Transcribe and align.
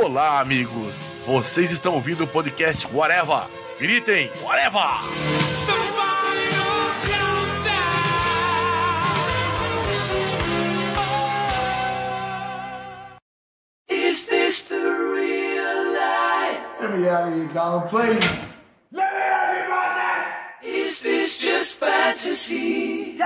Olá, 0.00 0.38
amigos. 0.38 0.94
Vocês 1.26 1.72
estão 1.72 1.94
ouvindo 1.94 2.22
o 2.22 2.26
podcast 2.28 2.86
Whatever. 2.94 3.48
Gritem, 3.80 4.30
Whatever! 4.40 4.78
Is 13.88 14.22
this 14.26 14.60
the 14.62 14.76
real 14.76 15.92
life? 15.92 16.60
Let 16.80 16.96
me 16.96 17.08
out 17.08 17.26
of 17.26 17.34
here, 17.34 17.48
Donald, 17.52 17.88
please. 17.90 18.20
Is 20.62 21.00
this 21.00 21.40
just 21.40 21.74
fantasy? 21.74 23.18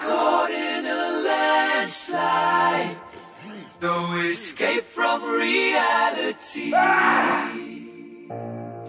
Caught 0.00 0.50
in 0.50 0.86
a 0.86 1.22
landslide. 1.22 3.09
No 3.82 4.20
escape 4.20 4.84
from 4.84 5.22
reality. 5.22 6.74
I 6.74 7.50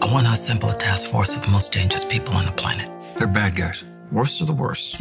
want 0.02 0.28
to 0.28 0.34
assemble 0.34 0.70
a 0.70 0.76
task 0.76 1.10
force 1.10 1.34
of 1.34 1.42
the 1.42 1.48
most 1.48 1.72
dangerous 1.72 2.04
people 2.04 2.34
on 2.34 2.46
the 2.46 2.52
planet. 2.52 2.90
They're 3.18 3.28
bad 3.28 3.56
guys. 3.56 3.86
Worst 4.12 4.42
of 4.42 4.48
the 4.48 4.54
worst. 4.54 5.00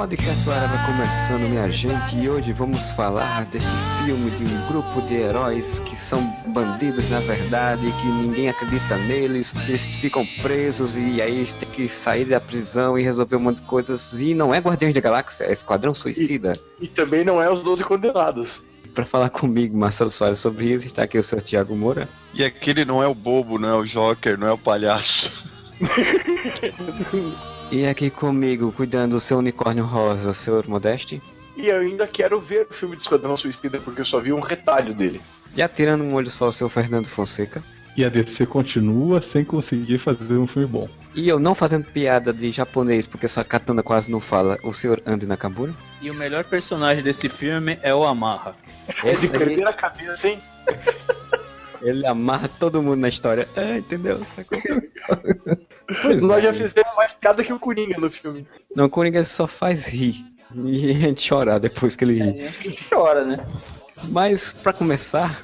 Podcast 0.00 0.48
Arava 0.48 0.78
começando, 0.86 1.46
minha 1.46 1.70
gente, 1.70 2.16
e 2.16 2.26
hoje 2.26 2.54
vamos 2.54 2.90
falar 2.92 3.44
deste 3.44 3.68
filme 4.02 4.30
de 4.30 4.44
um 4.44 4.66
grupo 4.66 5.02
de 5.02 5.14
heróis 5.14 5.78
que 5.80 5.94
são 5.94 6.22
bandidos 6.46 7.10
na 7.10 7.20
verdade, 7.20 7.82
que 8.00 8.06
ninguém 8.06 8.48
acredita 8.48 8.96
neles, 8.96 9.54
eles 9.68 9.86
ficam 9.86 10.24
presos 10.40 10.96
e 10.96 11.20
aí 11.20 11.40
eles 11.40 11.52
têm 11.52 11.68
que 11.68 11.86
sair 11.86 12.24
da 12.24 12.40
prisão 12.40 12.98
e 12.98 13.02
resolver 13.02 13.36
um 13.36 13.40
monte 13.40 13.56
de 13.56 13.66
coisas. 13.66 14.18
E 14.22 14.32
não 14.32 14.54
é 14.54 14.58
Guardiões 14.58 14.94
da 14.94 15.02
Galáxia, 15.02 15.44
é 15.44 15.52
Esquadrão 15.52 15.92
Suicida. 15.92 16.54
E 16.80 16.88
também 16.88 17.22
não 17.22 17.42
é 17.42 17.52
os 17.52 17.60
12 17.62 17.84
condenados. 17.84 18.64
Para 18.94 19.04
falar 19.04 19.28
comigo, 19.28 19.76
Marcelo 19.76 20.08
Soares, 20.08 20.38
sobre 20.38 20.72
isso, 20.72 20.86
está 20.86 21.02
aqui 21.02 21.18
o 21.18 21.22
seu 21.22 21.42
Thiago 21.42 21.76
Moura. 21.76 22.08
E 22.32 22.42
aquele 22.42 22.86
não 22.86 23.02
é 23.02 23.06
o 23.06 23.14
bobo, 23.14 23.58
não 23.58 23.68
é 23.68 23.74
o 23.74 23.84
Joker, 23.84 24.38
não 24.38 24.46
é 24.46 24.52
o 24.52 24.58
palhaço. 24.58 25.30
E 27.70 27.86
aqui 27.86 28.10
comigo, 28.10 28.72
cuidando 28.72 29.12
do 29.12 29.20
seu 29.20 29.38
unicórnio 29.38 29.84
rosa, 29.84 30.30
o 30.30 30.34
senhor 30.34 30.66
Modeste. 30.66 31.22
E 31.56 31.68
eu 31.68 31.78
ainda 31.78 32.04
quero 32.04 32.40
ver 32.40 32.66
o 32.68 32.74
filme 32.74 32.96
de 32.96 33.02
Esquadrão 33.02 33.36
Suicida 33.36 33.78
porque 33.78 34.00
eu 34.00 34.04
só 34.04 34.18
vi 34.18 34.32
um 34.32 34.40
retalho 34.40 34.92
dele. 34.92 35.20
E 35.54 35.62
atirando 35.62 36.02
um 36.02 36.14
olho 36.14 36.28
só, 36.28 36.48
o 36.48 36.52
seu 36.52 36.68
Fernando 36.68 37.06
Fonseca. 37.06 37.62
E 37.96 38.04
a 38.04 38.08
DC 38.08 38.46
continua 38.46 39.22
sem 39.22 39.44
conseguir 39.44 39.98
fazer 39.98 40.34
um 40.34 40.48
filme 40.48 40.66
bom. 40.66 40.88
E 41.14 41.28
eu 41.28 41.38
não 41.38 41.54
fazendo 41.54 41.84
piada 41.84 42.32
de 42.32 42.50
japonês, 42.50 43.06
porque 43.06 43.26
essa 43.26 43.44
katana 43.44 43.84
quase 43.84 44.10
não 44.10 44.20
fala, 44.20 44.58
o 44.64 44.72
senhor 44.72 45.00
Andy 45.06 45.26
Nakamura. 45.26 45.72
E 46.02 46.10
o 46.10 46.14
melhor 46.14 46.44
personagem 46.44 47.04
desse 47.04 47.28
filme 47.28 47.78
é 47.82 47.94
o 47.94 48.04
Amarra. 48.04 48.56
É 49.04 49.12
de 49.12 49.28
perder 49.28 49.66
a 49.68 49.72
cabeça, 49.72 50.28
hein? 50.28 50.40
Ele 51.82 52.06
amarra 52.06 52.48
todo 52.48 52.82
mundo 52.82 53.00
na 53.00 53.08
história. 53.08 53.48
Ah, 53.56 53.78
entendeu? 53.78 54.20
Nós 56.20 56.38
é. 56.38 56.42
já 56.42 56.52
fizemos 56.52 56.94
mais 56.96 57.12
piada 57.14 57.42
que 57.42 57.52
o 57.52 57.58
Coringa 57.58 57.98
no 57.98 58.10
filme. 58.10 58.46
Não, 58.74 58.86
o 58.86 58.90
Coringa 58.90 59.24
só 59.24 59.46
faz 59.46 59.86
rir. 59.86 60.24
E 60.54 60.90
a 60.90 60.94
gente 60.94 61.22
chorar 61.22 61.58
depois 61.58 61.96
que 61.96 62.04
ele 62.04 62.22
ri. 62.22 62.40
É, 62.40 62.52
chora, 62.88 63.24
né? 63.24 63.46
Mas, 64.04 64.52
pra 64.52 64.72
começar, 64.72 65.42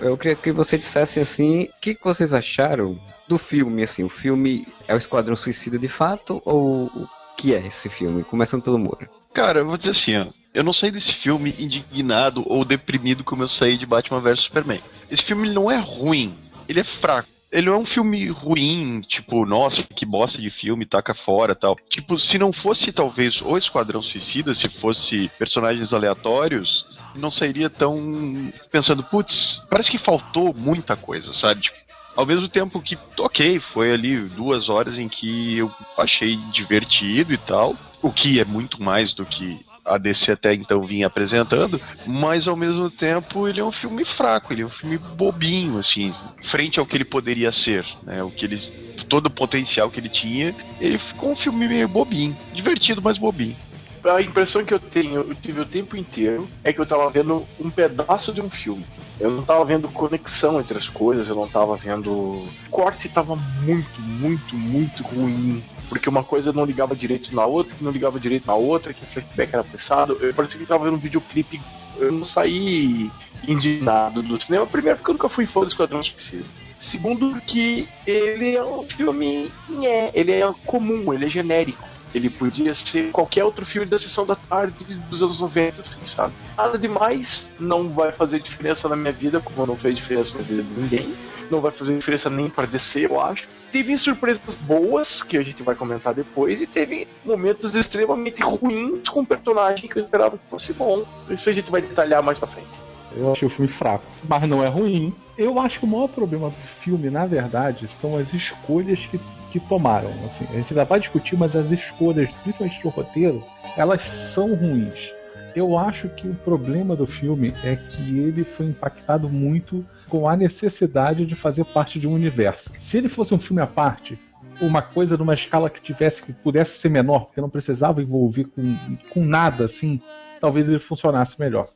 eu 0.00 0.16
queria 0.16 0.36
que 0.36 0.52
você 0.52 0.78
dissessem 0.78 1.22
assim, 1.22 1.64
o 1.64 1.80
que, 1.80 1.94
que 1.94 2.04
vocês 2.04 2.32
acharam 2.32 2.98
do 3.26 3.36
filme, 3.36 3.82
assim, 3.82 4.04
o 4.04 4.08
filme 4.08 4.66
é 4.86 4.94
o 4.94 4.96
Esquadrão 4.96 5.34
Suicida 5.34 5.76
de 5.76 5.88
fato, 5.88 6.40
ou 6.44 6.86
o 6.86 7.08
que 7.36 7.52
é 7.52 7.66
esse 7.66 7.88
filme? 7.88 8.22
Começando 8.22 8.62
pelo 8.62 8.78
Moura. 8.78 9.10
Cara, 9.32 9.60
eu 9.60 9.66
vou 9.66 9.76
dizer 9.76 9.92
assim, 9.92 10.16
ó. 10.16 10.26
Eu 10.52 10.64
não 10.64 10.72
saí 10.72 10.90
desse 10.90 11.14
filme 11.14 11.54
indignado 11.58 12.42
ou 12.46 12.64
deprimido 12.64 13.22
como 13.22 13.44
eu 13.44 13.48
saí 13.48 13.78
de 13.78 13.86
Batman 13.86 14.20
vs 14.20 14.40
Superman. 14.40 14.80
Esse 15.08 15.22
filme 15.22 15.48
não 15.48 15.70
é 15.70 15.78
ruim, 15.78 16.34
ele 16.68 16.80
é 16.80 16.84
fraco. 16.84 17.28
Ele 17.52 17.66
não 17.66 17.74
é 17.74 17.78
um 17.78 17.86
filme 17.86 18.28
ruim, 18.28 19.00
tipo, 19.00 19.44
nossa, 19.44 19.82
que 19.82 20.06
bosta 20.06 20.40
de 20.40 20.50
filme, 20.50 20.86
taca 20.86 21.14
fora 21.14 21.52
tal. 21.52 21.76
Tipo, 21.88 22.18
se 22.18 22.38
não 22.38 22.52
fosse 22.52 22.92
talvez 22.92 23.42
o 23.42 23.58
Esquadrão 23.58 24.00
Suicida, 24.00 24.54
se 24.54 24.68
fosse 24.68 25.28
personagens 25.36 25.92
aleatórios, 25.92 26.86
não 27.16 27.30
sairia 27.30 27.68
tão 27.68 28.52
pensando, 28.70 29.02
putz, 29.02 29.60
parece 29.68 29.90
que 29.90 29.98
faltou 29.98 30.54
muita 30.56 30.96
coisa, 30.96 31.32
sabe? 31.32 31.62
Tipo, 31.62 31.76
ao 32.16 32.24
mesmo 32.24 32.48
tempo 32.48 32.80
que, 32.80 32.96
ok, 33.18 33.58
foi 33.72 33.92
ali 33.92 34.16
duas 34.16 34.68
horas 34.68 34.96
em 34.96 35.08
que 35.08 35.58
eu 35.58 35.72
achei 35.98 36.36
divertido 36.52 37.32
e 37.32 37.38
tal, 37.38 37.74
o 38.02 38.10
que 38.10 38.40
é 38.40 38.44
muito 38.44 38.82
mais 38.82 39.12
do 39.12 39.24
que 39.26 39.64
a 39.84 39.98
DC 39.98 40.32
até 40.32 40.54
então 40.54 40.86
vinha 40.86 41.06
apresentando, 41.06 41.80
mas 42.06 42.46
ao 42.46 42.56
mesmo 42.56 42.90
tempo 42.90 43.48
ele 43.48 43.60
é 43.60 43.64
um 43.64 43.72
filme 43.72 44.04
fraco, 44.04 44.52
ele 44.52 44.62
é 44.62 44.66
um 44.66 44.70
filme 44.70 44.98
bobinho, 44.98 45.78
assim, 45.78 46.14
frente 46.50 46.78
ao 46.78 46.86
que 46.86 46.96
ele 46.96 47.04
poderia 47.04 47.50
ser, 47.50 47.84
né? 48.02 48.22
O 48.22 48.30
que 48.30 48.44
ele, 48.44 48.60
todo 49.08 49.26
o 49.26 49.30
potencial 49.30 49.90
que 49.90 49.98
ele 49.98 50.08
tinha, 50.08 50.54
ele 50.80 50.98
ficou 50.98 51.32
um 51.32 51.36
filme 51.36 51.66
meio 51.66 51.88
bobinho, 51.88 52.36
divertido, 52.52 53.02
mas 53.02 53.18
bobinho. 53.18 53.56
A 54.04 54.22
impressão 54.22 54.64
que 54.64 54.72
eu 54.72 54.80
tenho, 54.80 55.16
eu 55.16 55.34
tive 55.34 55.60
o 55.60 55.66
tempo 55.66 55.94
inteiro, 55.96 56.48
é 56.64 56.72
que 56.72 56.80
eu 56.80 56.86
tava 56.86 57.10
vendo 57.10 57.46
um 57.58 57.68
pedaço 57.68 58.32
de 58.32 58.40
um 58.40 58.48
filme. 58.48 58.86
Eu 59.18 59.30
não 59.30 59.42
tava 59.42 59.62
vendo 59.66 59.88
conexão 59.88 60.58
entre 60.58 60.78
as 60.78 60.88
coisas, 60.88 61.28
eu 61.28 61.34
não 61.34 61.46
tava 61.46 61.76
vendo. 61.76 62.10
O 62.10 62.48
corte 62.70 63.10
tava 63.10 63.36
muito, 63.36 64.00
muito, 64.00 64.56
muito 64.56 65.02
ruim. 65.02 65.62
Porque 65.90 66.08
uma 66.08 66.22
coisa 66.22 66.52
não 66.52 66.64
ligava 66.64 66.94
direito 66.94 67.34
na 67.34 67.44
outra, 67.44 67.74
que 67.74 67.82
não 67.82 67.90
ligava 67.90 68.18
direito 68.18 68.46
na 68.46 68.54
outra, 68.54 68.94
que 68.94 69.02
o 69.02 69.06
flashback 69.06 69.52
era 69.52 69.64
pesado. 69.64 70.16
Eu 70.20 70.32
parecia 70.32 70.56
que 70.56 70.62
eu 70.62 70.68
tava 70.68 70.84
vendo 70.84 70.94
um 70.94 71.00
videoclipe. 71.00 71.60
Eu 71.98 72.12
não 72.12 72.24
saí 72.24 73.10
indignado 73.46 74.22
do 74.22 74.40
cinema. 74.40 74.64
Primeiro, 74.66 74.98
porque 74.98 75.10
eu 75.10 75.14
nunca 75.14 75.28
fui 75.28 75.46
fã 75.46 75.62
do 75.62 75.66
Esquadrão 75.66 76.00
Suicida. 76.00 76.44
Segundo, 76.78 77.40
que 77.42 77.88
ele 78.06 78.54
é 78.54 78.64
um 78.64 78.84
filme. 78.84 79.50
nhé, 79.68 80.12
Ele 80.14 80.32
é 80.32 80.54
comum, 80.64 81.12
ele 81.12 81.26
é 81.26 81.28
genérico. 81.28 81.90
Ele 82.14 82.30
podia 82.30 82.72
ser 82.72 83.10
qualquer 83.10 83.44
outro 83.44 83.66
filme 83.66 83.86
da 83.86 83.98
sessão 83.98 84.24
da 84.24 84.34
tarde 84.34 84.84
dos 85.08 85.22
anos 85.22 85.40
90, 85.40 85.80
assim, 85.80 86.04
sabe? 86.04 86.32
Nada 86.56 86.78
demais, 86.78 87.48
não 87.58 87.88
vai 87.88 88.12
fazer 88.12 88.40
diferença 88.40 88.88
na 88.88 88.96
minha 88.96 89.12
vida, 89.12 89.40
como 89.40 89.66
não 89.66 89.76
fez 89.76 89.96
diferença 89.96 90.38
na 90.38 90.42
vida 90.42 90.62
de 90.62 90.80
ninguém. 90.80 91.14
Não 91.50 91.60
vai 91.60 91.70
fazer 91.70 91.96
diferença 91.96 92.30
nem 92.30 92.48
pra 92.48 92.66
descer, 92.66 93.10
eu 93.10 93.20
acho. 93.20 93.48
Teve 93.70 93.96
surpresas 93.96 94.56
boas, 94.56 95.22
que 95.22 95.36
a 95.36 95.42
gente 95.42 95.62
vai 95.62 95.74
comentar 95.74 96.12
depois, 96.12 96.60
e 96.60 96.66
teve 96.66 97.06
momentos 97.24 97.74
extremamente 97.74 98.42
ruins 98.42 99.08
com 99.08 99.20
o 99.20 99.26
personagem 99.26 99.88
que 99.88 99.98
eu 99.98 100.04
esperava 100.04 100.36
que 100.36 100.50
fosse 100.50 100.72
bom. 100.72 101.04
Isso 101.28 101.48
a 101.48 101.52
gente 101.52 101.70
vai 101.70 101.80
detalhar 101.80 102.22
mais 102.22 102.38
pra 102.38 102.48
frente. 102.48 102.90
Eu 103.16 103.32
achei 103.32 103.46
o 103.46 103.50
filme 103.50 103.70
fraco, 103.70 104.04
mas 104.28 104.48
não 104.48 104.64
é 104.64 104.68
ruim. 104.68 105.12
Eu 105.36 105.58
acho 105.58 105.80
que 105.80 105.84
o 105.84 105.88
maior 105.88 106.08
problema 106.08 106.50
do 106.50 106.56
filme, 106.82 107.10
na 107.10 107.26
verdade, 107.26 107.88
são 107.88 108.16
as 108.16 108.32
escolhas 108.32 109.06
que, 109.06 109.20
que 109.50 109.58
tomaram. 109.60 110.10
Assim, 110.24 110.44
a 110.50 110.54
gente 110.54 110.72
ainda 110.72 110.84
vai 110.84 111.00
discutir, 111.00 111.36
mas 111.36 111.56
as 111.56 111.70
escolhas, 111.70 112.30
principalmente 112.42 112.82
do 112.82 112.88
roteiro, 112.88 113.42
elas 113.76 114.02
são 114.02 114.54
ruins. 114.54 115.12
Eu 115.54 115.76
acho 115.76 116.08
que 116.10 116.28
o 116.28 116.34
problema 116.34 116.94
do 116.94 117.06
filme 117.06 117.52
é 117.64 117.74
que 117.74 118.18
ele 118.18 118.44
foi 118.44 118.66
impactado 118.66 119.28
muito 119.28 119.84
com 120.10 120.28
a 120.28 120.36
necessidade 120.36 121.24
de 121.24 121.34
fazer 121.34 121.64
parte 121.64 121.98
de 121.98 122.06
um 122.08 122.12
universo. 122.12 122.70
Se 122.78 122.98
ele 122.98 123.08
fosse 123.08 123.32
um 123.32 123.38
filme 123.38 123.62
à 123.62 123.66
parte, 123.66 124.18
uma 124.60 124.82
coisa 124.82 125.16
numa 125.16 125.32
escala 125.34 125.70
que 125.70 125.80
tivesse 125.80 126.22
que 126.22 126.32
pudesse 126.32 126.78
ser 126.78 126.90
menor, 126.90 127.26
porque 127.26 127.40
não 127.40 127.48
precisava 127.48 128.02
envolver 128.02 128.44
com, 128.44 128.76
com 129.08 129.24
nada 129.24 129.64
assim, 129.64 130.00
talvez 130.40 130.68
ele 130.68 130.78
funcionasse 130.78 131.38
melhor. 131.38 131.68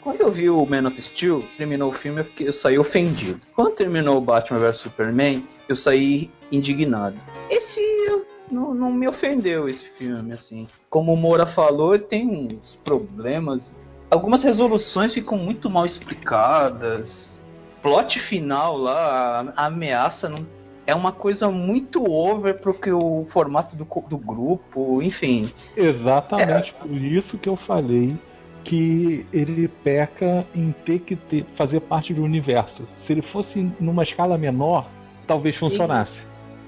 Quando 0.00 0.20
eu 0.20 0.30
vi 0.30 0.48
o 0.48 0.64
Man 0.64 0.86
of 0.88 1.00
Steel, 1.02 1.44
terminou 1.58 1.90
o 1.90 1.92
filme, 1.92 2.20
eu, 2.20 2.24
fiquei- 2.24 2.48
eu 2.48 2.52
saí 2.52 2.78
ofendido. 2.78 3.40
Quando 3.54 3.74
terminou 3.74 4.16
o 4.16 4.20
Batman 4.20 4.58
vs 4.60 4.76
Superman, 4.78 5.46
eu 5.68 5.76
saí 5.76 6.30
indignado. 6.50 7.16
Esse 7.50 7.80
não, 8.50 8.72
não 8.74 8.92
me 8.92 9.06
ofendeu, 9.06 9.68
esse 9.68 9.86
filme, 9.86 10.32
assim. 10.32 10.66
Como 10.88 11.12
o 11.12 11.16
Moura 11.16 11.44
falou, 11.46 11.98
tem 11.98 12.48
uns 12.58 12.76
problemas. 12.82 13.76
Algumas 14.10 14.42
resoluções 14.42 15.12
ficam 15.12 15.36
muito 15.36 15.68
mal 15.68 15.84
explicadas. 15.84 17.39
Plot 17.82 18.18
final 18.18 18.76
lá, 18.76 19.52
a, 19.56 19.66
ameaça 19.66 20.28
não. 20.28 20.46
É 20.86 20.94
uma 20.94 21.12
coisa 21.12 21.48
muito 21.50 22.02
over 22.10 22.58
pro 22.58 22.74
que 22.74 22.90
o 22.90 23.24
formato 23.24 23.76
do, 23.76 23.84
do 24.08 24.18
grupo, 24.18 25.00
enfim. 25.02 25.48
Exatamente 25.76 26.74
por 26.74 26.90
isso 26.90 27.38
que 27.38 27.48
eu 27.48 27.54
falei 27.56 28.16
que 28.64 29.24
ele 29.32 29.68
peca 29.68 30.44
em 30.54 30.72
ter 30.84 30.98
que 31.00 31.14
ter- 31.16 31.46
fazer 31.54 31.80
parte 31.80 32.12
do 32.12 32.22
universo. 32.24 32.82
Se 32.96 33.12
ele 33.12 33.22
fosse 33.22 33.70
numa 33.78 34.02
escala 34.02 34.36
menor, 34.36 34.86
talvez 35.26 35.56
funcionasse. 35.56 36.22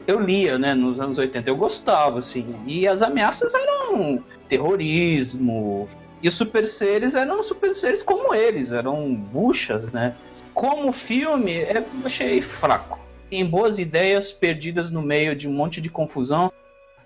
eu 0.06 0.20
lia, 0.20 0.58
né, 0.58 0.73
nos 0.75 1.00
anos 1.00 1.19
80, 1.19 1.50
eu 1.50 1.56
gostava, 1.56 2.19
assim, 2.20 2.55
e 2.67 2.87
as 2.88 3.03
ameaças 3.03 3.53
eram 3.55 4.20
terrorismo, 4.49 5.88
e 6.22 6.28
os 6.28 6.34
super 6.34 6.69
seres 6.69 7.14
eram 7.14 7.42
super 7.42 7.74
seres 7.74 8.02
como 8.02 8.34
eles, 8.34 8.72
eram 8.72 9.14
buchas, 9.14 9.90
né. 9.90 10.14
Como 10.54 10.92
filme, 10.92 11.56
é, 11.56 11.78
eu 11.78 12.06
achei 12.06 12.40
fraco. 12.40 13.00
tem 13.28 13.44
boas 13.44 13.78
ideias 13.78 14.30
perdidas 14.30 14.90
no 14.90 15.02
meio 15.02 15.34
de 15.34 15.48
um 15.48 15.52
monte 15.52 15.80
de 15.80 15.90
confusão. 15.90 16.52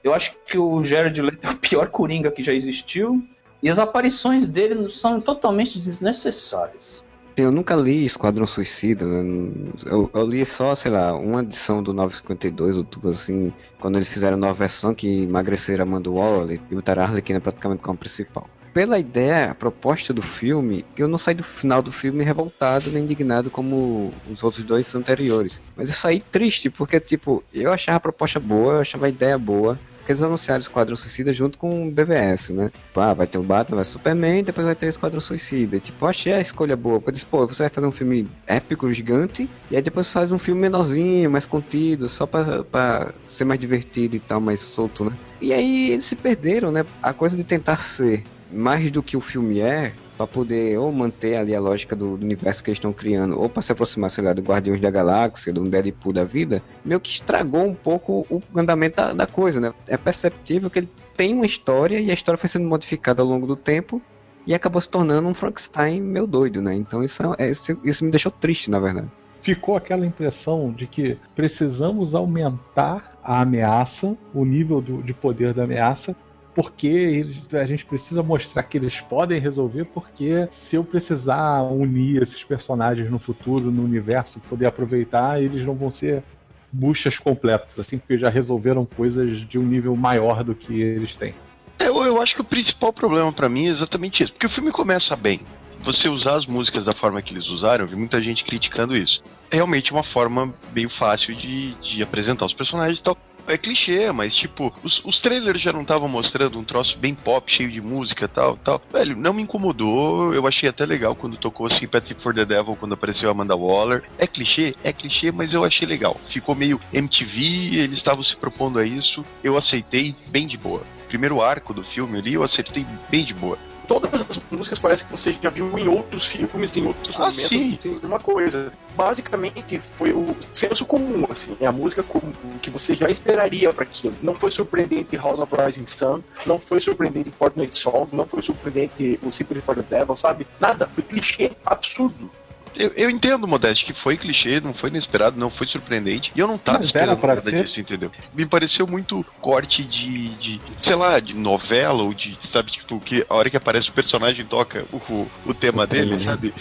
Eu 0.04 0.12
acho 0.12 0.36
que 0.46 0.58
o 0.58 0.82
Jared 0.84 1.20
Leto 1.20 1.46
é 1.46 1.50
o 1.50 1.56
pior 1.56 1.88
Coringa 1.88 2.30
que 2.30 2.42
já 2.42 2.52
existiu. 2.52 3.22
E 3.62 3.70
as 3.70 3.78
aparições 3.78 4.48
dele 4.48 4.88
são 4.90 5.20
totalmente 5.20 5.78
desnecessárias. 5.78 7.04
Eu 7.36 7.50
nunca 7.50 7.74
li 7.74 8.04
Esquadrão 8.04 8.46
Suicida. 8.46 9.04
né? 9.04 9.52
Eu, 9.84 10.10
eu 10.12 10.26
li 10.26 10.44
só, 10.44 10.74
sei 10.74 10.90
lá, 10.90 11.14
uma 11.14 11.42
edição 11.42 11.82
do 11.82 11.92
952 11.92 12.78
ou 12.78 12.84
tudo 12.84 13.08
assim, 13.08 13.52
quando 13.78 13.96
eles 13.96 14.08
fizeram 14.08 14.36
a 14.36 14.40
nova 14.40 14.54
versão 14.54 14.94
que 14.94 15.22
emagreceram 15.24 15.84
a 15.84 15.86
Amanda 15.86 16.10
Waller 16.10 16.60
e 16.70 16.74
botaram 16.74 17.02
a 17.02 17.06
Arlequina 17.06 17.40
praticamente 17.40 17.82
como 17.82 17.98
principal. 17.98 18.48
Pela 18.76 18.98
ideia, 18.98 19.52
a 19.52 19.54
proposta 19.54 20.12
do 20.12 20.20
filme, 20.20 20.84
eu 20.98 21.08
não 21.08 21.16
saí 21.16 21.34
do 21.34 21.42
final 21.42 21.80
do 21.80 21.90
filme 21.90 22.22
revoltado 22.22 22.90
nem 22.90 23.04
indignado 23.04 23.48
como 23.48 24.12
os 24.30 24.42
outros 24.42 24.64
dois 24.64 24.94
anteriores. 24.94 25.62
Mas 25.74 25.88
eu 25.88 25.96
saí 25.96 26.20
triste, 26.20 26.68
porque, 26.68 27.00
tipo, 27.00 27.42
eu 27.54 27.72
achava 27.72 27.96
a 27.96 28.00
proposta 28.00 28.38
boa, 28.38 28.74
eu 28.74 28.80
achava 28.80 29.06
a 29.06 29.08
ideia 29.08 29.38
boa, 29.38 29.80
porque 29.96 30.12
eles 30.12 30.20
anunciaram 30.20 30.58
o 30.58 30.60
Esquadrão 30.60 30.94
Suicida 30.94 31.32
junto 31.32 31.56
com 31.56 31.88
o 31.88 31.90
BVS, 31.90 32.50
né? 32.50 32.70
Tipo, 32.88 33.00
ah, 33.00 33.14
vai 33.14 33.26
ter 33.26 33.38
o 33.38 33.42
Batman, 33.42 33.76
vai 33.76 33.84
ter 33.84 33.88
o 33.88 33.92
Superman, 33.92 34.44
depois 34.44 34.66
vai 34.66 34.76
ter 34.76 34.84
o 34.84 34.90
Esquadrão 34.90 35.22
Suicida. 35.22 35.80
Tipo, 35.80 36.04
eu 36.04 36.08
achei 36.10 36.34
a 36.34 36.40
escolha 36.40 36.76
boa. 36.76 37.00
Porque 37.00 37.12
disse, 37.12 37.24
pô, 37.24 37.46
você 37.46 37.62
vai 37.62 37.70
fazer 37.70 37.86
um 37.86 37.92
filme 37.92 38.28
épico, 38.46 38.92
gigante, 38.92 39.48
e 39.70 39.76
aí 39.76 39.80
depois 39.80 40.12
faz 40.12 40.30
um 40.30 40.38
filme 40.38 40.60
menorzinho, 40.60 41.30
mais 41.30 41.46
contido, 41.46 42.10
só 42.10 42.26
pra, 42.26 42.62
pra 42.62 43.14
ser 43.26 43.46
mais 43.46 43.58
divertido 43.58 44.16
e 44.16 44.20
tal, 44.20 44.38
mais 44.38 44.60
solto, 44.60 45.02
né? 45.02 45.12
E 45.40 45.54
aí 45.54 45.92
eles 45.92 46.04
se 46.04 46.14
perderam, 46.14 46.70
né? 46.70 46.84
A 47.02 47.14
coisa 47.14 47.38
de 47.38 47.42
tentar 47.42 47.76
ser 47.76 48.22
mais 48.50 48.90
do 48.90 49.02
que 49.02 49.16
o 49.16 49.20
filme 49.20 49.60
é, 49.60 49.92
pra 50.16 50.26
poder 50.26 50.78
ou 50.78 50.90
manter 50.92 51.36
ali 51.36 51.54
a 51.54 51.60
lógica 51.60 51.94
do, 51.96 52.16
do 52.16 52.24
universo 52.24 52.62
que 52.64 52.70
eles 52.70 52.78
estão 52.78 52.92
criando, 52.92 53.38
ou 53.40 53.48
pra 53.48 53.60
se 53.62 53.72
aproximar, 53.72 54.10
sei 54.10 54.24
lá, 54.24 54.32
do 54.32 54.42
Guardiões 54.42 54.80
da 54.80 54.90
Galáxia, 54.90 55.52
do 55.52 55.62
Deadpool 55.64 56.12
da 56.12 56.24
vida, 56.24 56.62
meio 56.84 57.00
que 57.00 57.10
estragou 57.10 57.64
um 57.64 57.74
pouco 57.74 58.26
o 58.30 58.40
andamento 58.54 58.96
da, 58.96 59.12
da 59.12 59.26
coisa, 59.26 59.60
né? 59.60 59.72
É 59.86 59.96
perceptível 59.96 60.70
que 60.70 60.78
ele 60.78 60.90
tem 61.16 61.34
uma 61.34 61.46
história 61.46 61.98
e 62.00 62.10
a 62.10 62.14
história 62.14 62.38
foi 62.38 62.48
sendo 62.48 62.66
modificada 62.68 63.20
ao 63.22 63.28
longo 63.28 63.46
do 63.46 63.56
tempo 63.56 64.00
e 64.46 64.54
acabou 64.54 64.80
se 64.80 64.88
tornando 64.88 65.28
um 65.28 65.34
Frankenstein 65.34 66.00
meio 66.00 66.26
doido, 66.26 66.62
né? 66.62 66.74
Então 66.74 67.02
isso, 67.02 67.20
é, 67.38 67.50
isso, 67.50 67.78
isso 67.82 68.04
me 68.04 68.10
deixou 68.10 68.30
triste, 68.30 68.70
na 68.70 68.78
verdade. 68.78 69.10
Ficou 69.42 69.76
aquela 69.76 70.04
impressão 70.06 70.72
de 70.72 70.86
que 70.86 71.18
precisamos 71.34 72.14
aumentar 72.14 73.16
a 73.22 73.40
ameaça, 73.40 74.16
o 74.34 74.44
nível 74.44 74.80
do- 74.80 75.02
de 75.02 75.12
poder 75.14 75.52
da 75.54 75.64
ameaça, 75.64 76.16
porque 76.56 77.26
a 77.52 77.66
gente 77.66 77.84
precisa 77.84 78.22
mostrar 78.22 78.62
que 78.62 78.78
eles 78.78 78.98
podem 78.98 79.38
resolver, 79.38 79.84
porque 79.84 80.48
se 80.50 80.74
eu 80.74 80.82
precisar 80.82 81.60
unir 81.60 82.22
esses 82.22 82.42
personagens 82.42 83.10
no 83.10 83.18
futuro, 83.18 83.70
no 83.70 83.84
universo, 83.84 84.40
poder 84.48 84.64
aproveitar, 84.64 85.42
eles 85.42 85.66
não 85.66 85.74
vão 85.74 85.90
ser 85.90 86.24
buchas 86.72 87.18
completas, 87.18 87.78
assim, 87.78 87.98
porque 87.98 88.16
já 88.16 88.30
resolveram 88.30 88.86
coisas 88.86 89.40
de 89.40 89.58
um 89.58 89.62
nível 89.64 89.94
maior 89.94 90.42
do 90.42 90.54
que 90.54 90.80
eles 90.80 91.14
têm. 91.14 91.34
Eu, 91.78 92.02
eu 92.02 92.22
acho 92.22 92.34
que 92.34 92.40
o 92.40 92.44
principal 92.44 92.90
problema 92.90 93.30
pra 93.30 93.50
mim 93.50 93.66
é 93.66 93.68
exatamente 93.68 94.24
isso. 94.24 94.32
Porque 94.32 94.46
o 94.46 94.50
filme 94.50 94.72
começa 94.72 95.14
bem. 95.14 95.42
Você 95.84 96.08
usar 96.08 96.36
as 96.36 96.46
músicas 96.46 96.86
da 96.86 96.94
forma 96.94 97.20
que 97.20 97.34
eles 97.34 97.46
usaram, 97.48 97.84
eu 97.84 97.88
vi 97.88 97.96
muita 97.96 98.18
gente 98.18 98.42
criticando 98.44 98.96
isso. 98.96 99.22
É 99.50 99.56
realmente 99.56 99.92
uma 99.92 100.02
forma 100.02 100.54
meio 100.74 100.88
fácil 100.88 101.34
de, 101.34 101.74
de 101.74 102.02
apresentar 102.02 102.46
os 102.46 102.54
personagens 102.54 102.98
e 102.98 103.02
tal. 103.02 103.16
É 103.46 103.56
clichê, 103.56 104.10
mas 104.12 104.34
tipo, 104.34 104.72
os, 104.82 105.02
os 105.04 105.20
trailers 105.20 105.60
já 105.60 105.72
não 105.72 105.82
estavam 105.82 106.08
mostrando 106.08 106.58
um 106.58 106.64
troço 106.64 106.98
bem 106.98 107.14
pop, 107.14 107.52
cheio 107.52 107.70
de 107.70 107.80
música 107.80 108.26
tal, 108.26 108.56
tal. 108.56 108.80
Velho, 108.92 109.16
não 109.16 109.32
me 109.32 109.42
incomodou. 109.42 110.34
Eu 110.34 110.46
achei 110.46 110.68
até 110.68 110.84
legal 110.84 111.14
quando 111.14 111.36
tocou 111.36 111.70
Sympathy 111.70 112.14
for 112.14 112.34
the 112.34 112.44
Devil, 112.44 112.76
quando 112.76 112.94
apareceu 112.94 113.30
Amanda 113.30 113.56
Waller. 113.56 114.04
É 114.18 114.26
clichê? 114.26 114.74
É 114.82 114.92
clichê, 114.92 115.30
mas 115.30 115.52
eu 115.52 115.64
achei 115.64 115.86
legal. 115.86 116.20
Ficou 116.28 116.54
meio 116.54 116.80
MTV, 116.92 117.40
eles 117.76 117.98
estavam 117.98 118.22
se 118.22 118.36
propondo 118.36 118.78
a 118.78 118.86
isso. 118.86 119.24
Eu 119.42 119.56
aceitei 119.56 120.14
bem 120.28 120.46
de 120.46 120.56
boa. 120.56 120.82
Primeiro 121.08 121.40
arco 121.40 121.72
do 121.72 121.84
filme 121.84 122.18
ali, 122.18 122.34
eu 122.34 122.42
acertei 122.42 122.84
bem 123.08 123.24
de 123.24 123.32
boa. 123.34 123.58
Todas 123.86 124.20
as 124.20 124.40
músicas 124.50 124.78
parece 124.78 125.04
que 125.04 125.10
você 125.12 125.36
já 125.40 125.48
viu 125.48 125.78
em 125.78 125.86
outros 125.88 126.26
filmes, 126.26 126.76
em 126.76 126.86
outros 126.86 127.14
Ah, 127.16 127.30
momentos, 127.30 127.48
sim. 127.48 127.78
tem 127.80 127.98
uma 128.02 128.18
coisa. 128.18 128.72
Basicamente 128.96 129.78
foi 129.78 130.12
o 130.12 130.36
senso 130.52 130.84
comum, 130.84 131.26
assim, 131.30 131.56
é 131.60 131.66
a 131.66 131.72
música 131.72 132.02
comum 132.02 132.32
que 132.60 132.70
você 132.70 132.94
já 132.94 133.08
esperaria 133.08 133.72
para 133.72 133.84
aquilo. 133.84 134.14
Não 134.22 134.34
foi 134.34 134.50
surpreendente 134.50 135.16
House 135.16 135.38
of 135.38 135.54
Rising 135.54 135.86
Sun, 135.86 136.22
não 136.46 136.58
foi 136.58 136.80
surpreendente 136.80 137.30
Fortnite 137.30 137.78
Song, 137.78 138.08
não 138.14 138.26
foi 138.26 138.42
surpreendente 138.42 139.20
o 139.22 139.30
Sympathy 139.30 139.60
for 139.60 139.76
the 139.76 139.82
Devil, 139.82 140.16
sabe? 140.16 140.46
Nada, 140.58 140.86
foi 140.88 141.02
clichê 141.04 141.52
absurdo. 141.64 142.30
Eu, 142.76 142.92
eu 142.94 143.10
entendo, 143.10 143.48
Modeste, 143.48 143.86
que 143.86 143.92
foi 143.92 144.16
clichê, 144.16 144.60
não 144.60 144.74
foi 144.74 144.90
inesperado, 144.90 145.38
não 145.38 145.50
foi 145.50 145.66
surpreendente. 145.66 146.30
E 146.34 146.38
eu 146.38 146.46
não 146.46 146.58
tava 146.58 146.78
Mas 146.80 146.94
era 146.94 147.12
esperando 147.12 147.26
nada 147.26 147.40
ser. 147.40 147.62
disso, 147.62 147.80
entendeu? 147.80 148.10
Me 148.34 148.46
pareceu 148.46 148.86
muito 148.86 149.24
corte 149.40 149.82
de, 149.82 150.28
de, 150.36 150.60
sei 150.80 150.94
lá, 150.94 151.18
de 151.18 151.34
novela 151.34 152.02
ou 152.02 152.12
de, 152.12 152.38
sabe, 152.52 152.70
tipo, 152.70 153.00
que 153.00 153.24
a 153.28 153.34
hora 153.34 153.48
que 153.48 153.56
aparece 153.56 153.88
o 153.88 153.92
personagem 153.92 154.44
toca 154.44 154.84
o, 154.92 154.96
o, 154.96 155.30
o 155.46 155.54
tema 155.54 155.86
dele, 155.86 156.20
sabe? 156.20 156.52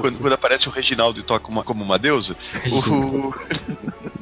Quando, 0.00 0.18
quando 0.18 0.32
aparece 0.32 0.68
o 0.68 0.70
Reginaldo 0.70 1.18
e 1.20 1.22
toca 1.22 1.48
uma, 1.50 1.64
como 1.64 1.82
uma 1.82 1.98
deusa. 1.98 2.36
O... 2.70 3.34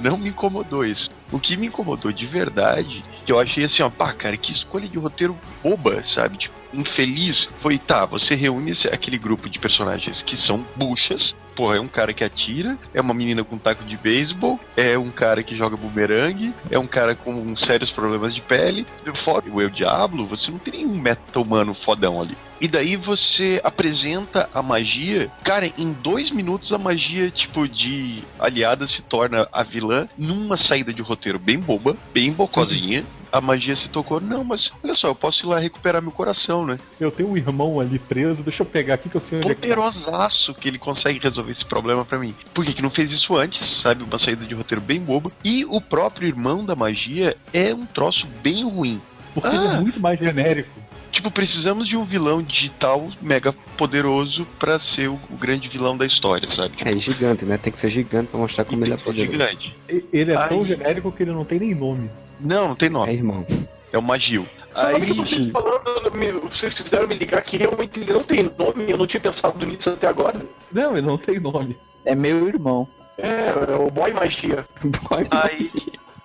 Não 0.00 0.16
me 0.16 0.30
incomodou 0.30 0.84
isso. 0.84 1.10
O 1.30 1.38
que 1.38 1.56
me 1.56 1.66
incomodou 1.66 2.10
de 2.10 2.26
verdade, 2.26 3.04
que 3.24 3.30
eu 3.30 3.38
achei 3.38 3.64
assim, 3.64 3.82
ó, 3.82 3.90
pá, 3.90 4.12
cara, 4.12 4.36
que 4.36 4.50
escolha 4.50 4.88
de 4.88 4.98
roteiro 4.98 5.38
boba, 5.62 6.02
sabe? 6.04 6.38
Tipo, 6.38 6.54
infeliz. 6.72 7.48
Foi, 7.60 7.78
tá, 7.78 8.04
você 8.06 8.34
reúne 8.34 8.72
aquele 8.90 9.18
grupo 9.18 9.48
de 9.48 9.58
personagens 9.58 10.22
que 10.22 10.36
são 10.36 10.66
buchas. 10.74 11.36
Porra, 11.60 11.76
é 11.76 11.80
um 11.80 11.88
cara 11.88 12.14
que 12.14 12.24
atira, 12.24 12.78
é 12.94 13.02
uma 13.02 13.12
menina 13.12 13.44
com 13.44 13.58
taco 13.58 13.84
de 13.84 13.94
beisebol, 13.94 14.58
é 14.74 14.96
um 14.96 15.10
cara 15.10 15.42
que 15.42 15.54
joga 15.54 15.76
bumerangue, 15.76 16.54
é 16.70 16.78
um 16.78 16.86
cara 16.86 17.14
com 17.14 17.54
sérios 17.54 17.90
problemas 17.90 18.34
de 18.34 18.40
pele. 18.40 18.86
Fora 19.16 19.44
o 19.46 19.60
Eu 19.60 19.68
Diablo, 19.68 20.24
você 20.24 20.50
não 20.50 20.58
tem 20.58 20.72
nenhum 20.72 20.98
meta-humano 20.98 21.74
fodão 21.74 22.18
ali. 22.18 22.34
E 22.62 22.66
daí 22.66 22.96
você 22.96 23.60
apresenta 23.62 24.48
a 24.54 24.62
magia. 24.62 25.30
Cara, 25.44 25.70
em 25.76 25.92
dois 25.92 26.30
minutos 26.30 26.72
a 26.72 26.78
magia, 26.78 27.30
tipo, 27.30 27.68
de 27.68 28.22
aliada 28.38 28.86
se 28.86 29.02
torna 29.02 29.46
a 29.52 29.62
vilã 29.62 30.08
numa 30.16 30.56
saída 30.56 30.94
de 30.94 31.02
roteiro 31.02 31.38
bem 31.38 31.58
boba, 31.58 31.94
bem 32.14 32.32
bocozinha. 32.32 33.04
A 33.32 33.40
magia 33.40 33.76
se 33.76 33.88
tocou. 33.88 34.20
Não, 34.20 34.42
mas 34.42 34.70
olha 34.82 34.94
só, 34.94 35.08
eu 35.08 35.14
posso 35.14 35.44
ir 35.46 35.48
lá 35.48 35.58
recuperar 35.60 36.02
meu 36.02 36.10
coração, 36.10 36.66
né? 36.66 36.78
Eu 36.98 37.10
tenho 37.10 37.30
um 37.30 37.36
irmão 37.36 37.78
ali 37.80 37.98
preso, 37.98 38.42
deixa 38.42 38.62
eu 38.62 38.66
pegar 38.66 38.94
aqui 38.94 39.08
que 39.08 39.16
eu 39.16 39.20
sei 39.20 39.38
onde 39.38 39.48
é 39.52 39.54
que 39.54 39.60
tá. 39.60 39.74
Poderosaço 39.74 40.54
que 40.54 40.68
ele 40.68 40.78
consegue 40.78 41.18
resolver 41.18 41.52
esse 41.52 41.64
problema 41.64 42.04
pra 42.04 42.18
mim. 42.18 42.34
Por 42.52 42.64
que, 42.64 42.74
que 42.74 42.82
não 42.82 42.90
fez 42.90 43.12
isso 43.12 43.36
antes, 43.36 43.80
sabe? 43.82 44.02
Uma 44.02 44.18
saída 44.18 44.44
de 44.44 44.54
roteiro 44.54 44.80
bem 44.82 45.00
boba. 45.00 45.30
E 45.44 45.64
o 45.64 45.80
próprio 45.80 46.26
irmão 46.28 46.64
da 46.64 46.74
magia 46.74 47.36
é 47.52 47.72
um 47.74 47.86
troço 47.86 48.26
bem 48.42 48.64
ruim. 48.64 49.00
Porque 49.34 49.48
ele 49.54 49.66
Ah. 49.68 49.74
é 49.74 49.80
muito 49.80 50.00
mais 50.00 50.18
genérico. 50.18 50.80
Tipo, 51.12 51.28
precisamos 51.30 51.88
de 51.88 51.96
um 51.96 52.04
vilão 52.04 52.40
digital 52.40 53.08
mega 53.20 53.52
poderoso 53.76 54.46
pra 54.60 54.78
ser 54.78 55.08
o, 55.08 55.14
o 55.28 55.36
grande 55.36 55.68
vilão 55.68 55.96
da 55.96 56.06
história, 56.06 56.48
sabe? 56.54 56.76
Tipo, 56.76 56.88
É 56.88 56.96
gigante, 56.96 57.44
né? 57.44 57.58
Tem 57.58 57.72
que 57.72 57.78
ser 57.80 57.90
gigante 57.90 58.28
pra 58.28 58.38
mostrar 58.38 58.64
como 58.64 58.84
ele 58.84 58.94
é 58.94 58.96
poderoso. 58.96 59.32
gigante. 59.32 59.76
Ele 60.12 60.32
é 60.32 60.46
tão 60.46 60.64
genérico 60.64 61.10
que 61.10 61.22
ele 61.24 61.32
não 61.32 61.44
tem 61.44 61.58
nem 61.58 61.74
nome. 61.74 62.08
Não, 62.40 62.68
não 62.68 62.76
tem 62.76 62.86
É 62.86 62.90
nome. 62.90 63.12
irmão. 63.12 63.46
É 63.92 63.98
o 63.98 64.02
Magil. 64.02 64.46
Sabe 64.70 65.00
que 65.06 65.12
Aí, 65.12 65.16
vocês 65.18 65.50
falando, 65.50 66.12
me- 66.14 66.30
vocês 66.32 66.74
fizeram 66.74 67.08
me 67.08 67.14
ligar 67.16 67.42
que 67.42 67.56
realmente 67.56 68.00
ele 68.00 68.12
não 68.12 68.22
tem 68.22 68.44
nome, 68.56 68.88
eu 68.88 68.96
não 68.96 69.06
tinha 69.06 69.20
pensado 69.20 69.66
nisso 69.66 69.90
até 69.90 70.06
agora. 70.06 70.40
Não, 70.70 70.96
ele 70.96 71.06
não 71.06 71.18
tem 71.18 71.40
nome. 71.40 71.76
É 72.04 72.14
meu 72.14 72.46
irmão. 72.46 72.86
É, 73.18 73.72
é 73.72 73.76
o 73.76 73.90
Boy 73.90 74.12
Magia. 74.12 74.64
aí, 75.32 75.68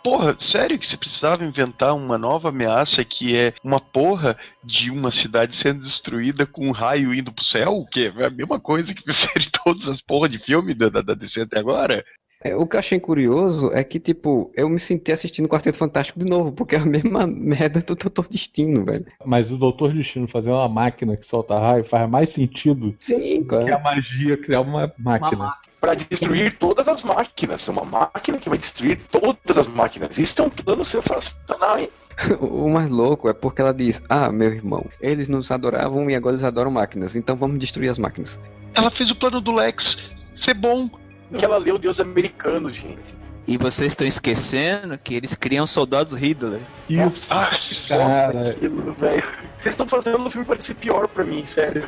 porra, 0.04 0.38
sério 0.40 0.78
que 0.78 0.88
você 0.88 0.96
precisava 0.96 1.44
inventar 1.44 1.96
uma 1.96 2.20
nova 2.20 2.50
ameaça 2.50 3.04
que 3.04 3.36
é 3.36 3.54
uma 3.64 3.80
porra 3.82 4.38
de 4.64 4.92
uma 4.92 5.12
cidade 5.12 5.58
sendo 5.58 5.82
destruída 5.82 6.46
com 6.46 6.68
um 6.68 6.72
raio 6.72 7.16
indo 7.16 7.34
pro 7.34 7.44
céu? 7.44 7.84
Que 7.92 8.14
é 8.16 8.26
a 8.26 8.30
mesma 8.30 8.60
coisa 8.60 8.94
que 8.94 9.02
fizeram 9.12 9.52
todas 9.64 9.88
as 9.88 10.00
porra 10.02 10.30
de 10.30 10.38
filme 10.38 10.76
da, 10.76 10.88
da, 10.90 11.02
da 11.02 11.14
DC 11.16 11.42
até 11.42 11.58
agora? 11.60 12.06
É, 12.46 12.56
o 12.56 12.68
que 12.68 12.76
eu 12.76 12.80
achei 12.80 13.00
curioso 13.00 13.72
é 13.74 13.84
que, 13.84 14.00
tipo, 14.00 14.52
eu 14.56 14.70
me 14.70 14.80
senti 14.80 15.12
assistindo 15.12 15.50
Quarteto 15.50 15.80
Fantástico 15.80 16.20
de 16.20 16.26
novo, 16.26 16.52
porque 16.52 16.76
é 16.76 16.78
a 16.78 16.86
mesma 16.86 17.26
merda 17.26 17.80
do 17.80 17.96
Doutor 17.96 18.28
Destino, 18.28 18.86
velho. 18.86 19.08
Mas 19.26 19.52
o 19.52 19.58
Doutor 19.58 19.92
Destino 19.92 20.28
fazer 20.28 20.52
uma 20.52 20.70
máquina 20.70 21.18
que 21.18 21.26
solta 21.26 21.58
raio 21.58 21.84
faz 21.84 22.08
mais 22.08 22.30
sentido 22.30 22.96
Sim, 23.00 23.44
que 23.44 23.56
a 23.56 23.80
claro. 23.80 23.84
magia 23.84 24.38
criar 24.38 24.62
uma 24.62 24.94
máquina. 25.00 25.56
Pra 25.82 25.96
destruir 25.96 26.56
todas 26.60 26.88
as 26.88 27.04
máquinas. 27.04 27.68
Uma 27.68 27.84
máquina 27.84 28.38
que 28.38 28.48
vai 28.48 28.60
destruir 28.60 29.00
todas 29.12 29.58
as 29.58 29.68
máquinas. 29.68 30.20
Isso 30.20 30.40
é 30.40 30.46
um 30.46 30.50
plano 30.50 30.86
sensacional, 30.86 31.80
hein? 31.80 31.90
O 32.40 32.70
mais 32.70 32.92
louco 32.92 33.28
é 33.28 33.34
porque 33.34 33.62
ela 33.62 33.74
diz: 33.74 34.02
Ah, 34.08 34.32
meu 34.32 34.54
irmão, 34.54 34.86
eles 35.02 35.28
nos 35.28 35.50
adoravam 35.50 36.10
e 36.10 36.16
agora 36.16 36.36
eles 36.36 36.44
adoram 36.44 36.70
máquinas, 36.70 37.16
então 37.16 37.36
vamos 37.36 37.60
destruir 37.60 37.90
as 37.90 37.98
máquinas. 37.98 38.40
Ela 38.74 38.92
fez 38.92 39.10
o 39.10 39.16
plano 39.16 39.42
do 39.42 39.52
Lex 39.52 39.98
ser 40.36 40.54
bom. 40.54 40.90
Que 41.38 41.44
ela 41.44 41.58
leu 41.58 41.78
Deus 41.78 42.00
americano, 42.00 42.70
gente. 42.70 43.16
E 43.48 43.58
vocês 43.58 43.92
estão 43.92 44.08
esquecendo 44.08 44.98
que 44.98 45.14
eles 45.14 45.36
criam 45.36 45.68
soldados 45.68 46.14
Hitler. 46.14 46.60
Isso, 46.90 47.32
Ah, 47.32 47.52
cara. 47.88 48.34
nossa, 48.34 48.50
aquilo, 48.52 48.94
velho. 48.94 49.24
Vocês 49.56 49.74
estão 49.74 49.88
fazendo 49.88 50.26
o 50.26 50.30
filme 50.32 50.48
parecer 50.48 50.74
pior 50.76 51.08
pra 51.08 51.24
mim, 51.24 51.46
sério. 51.46 51.84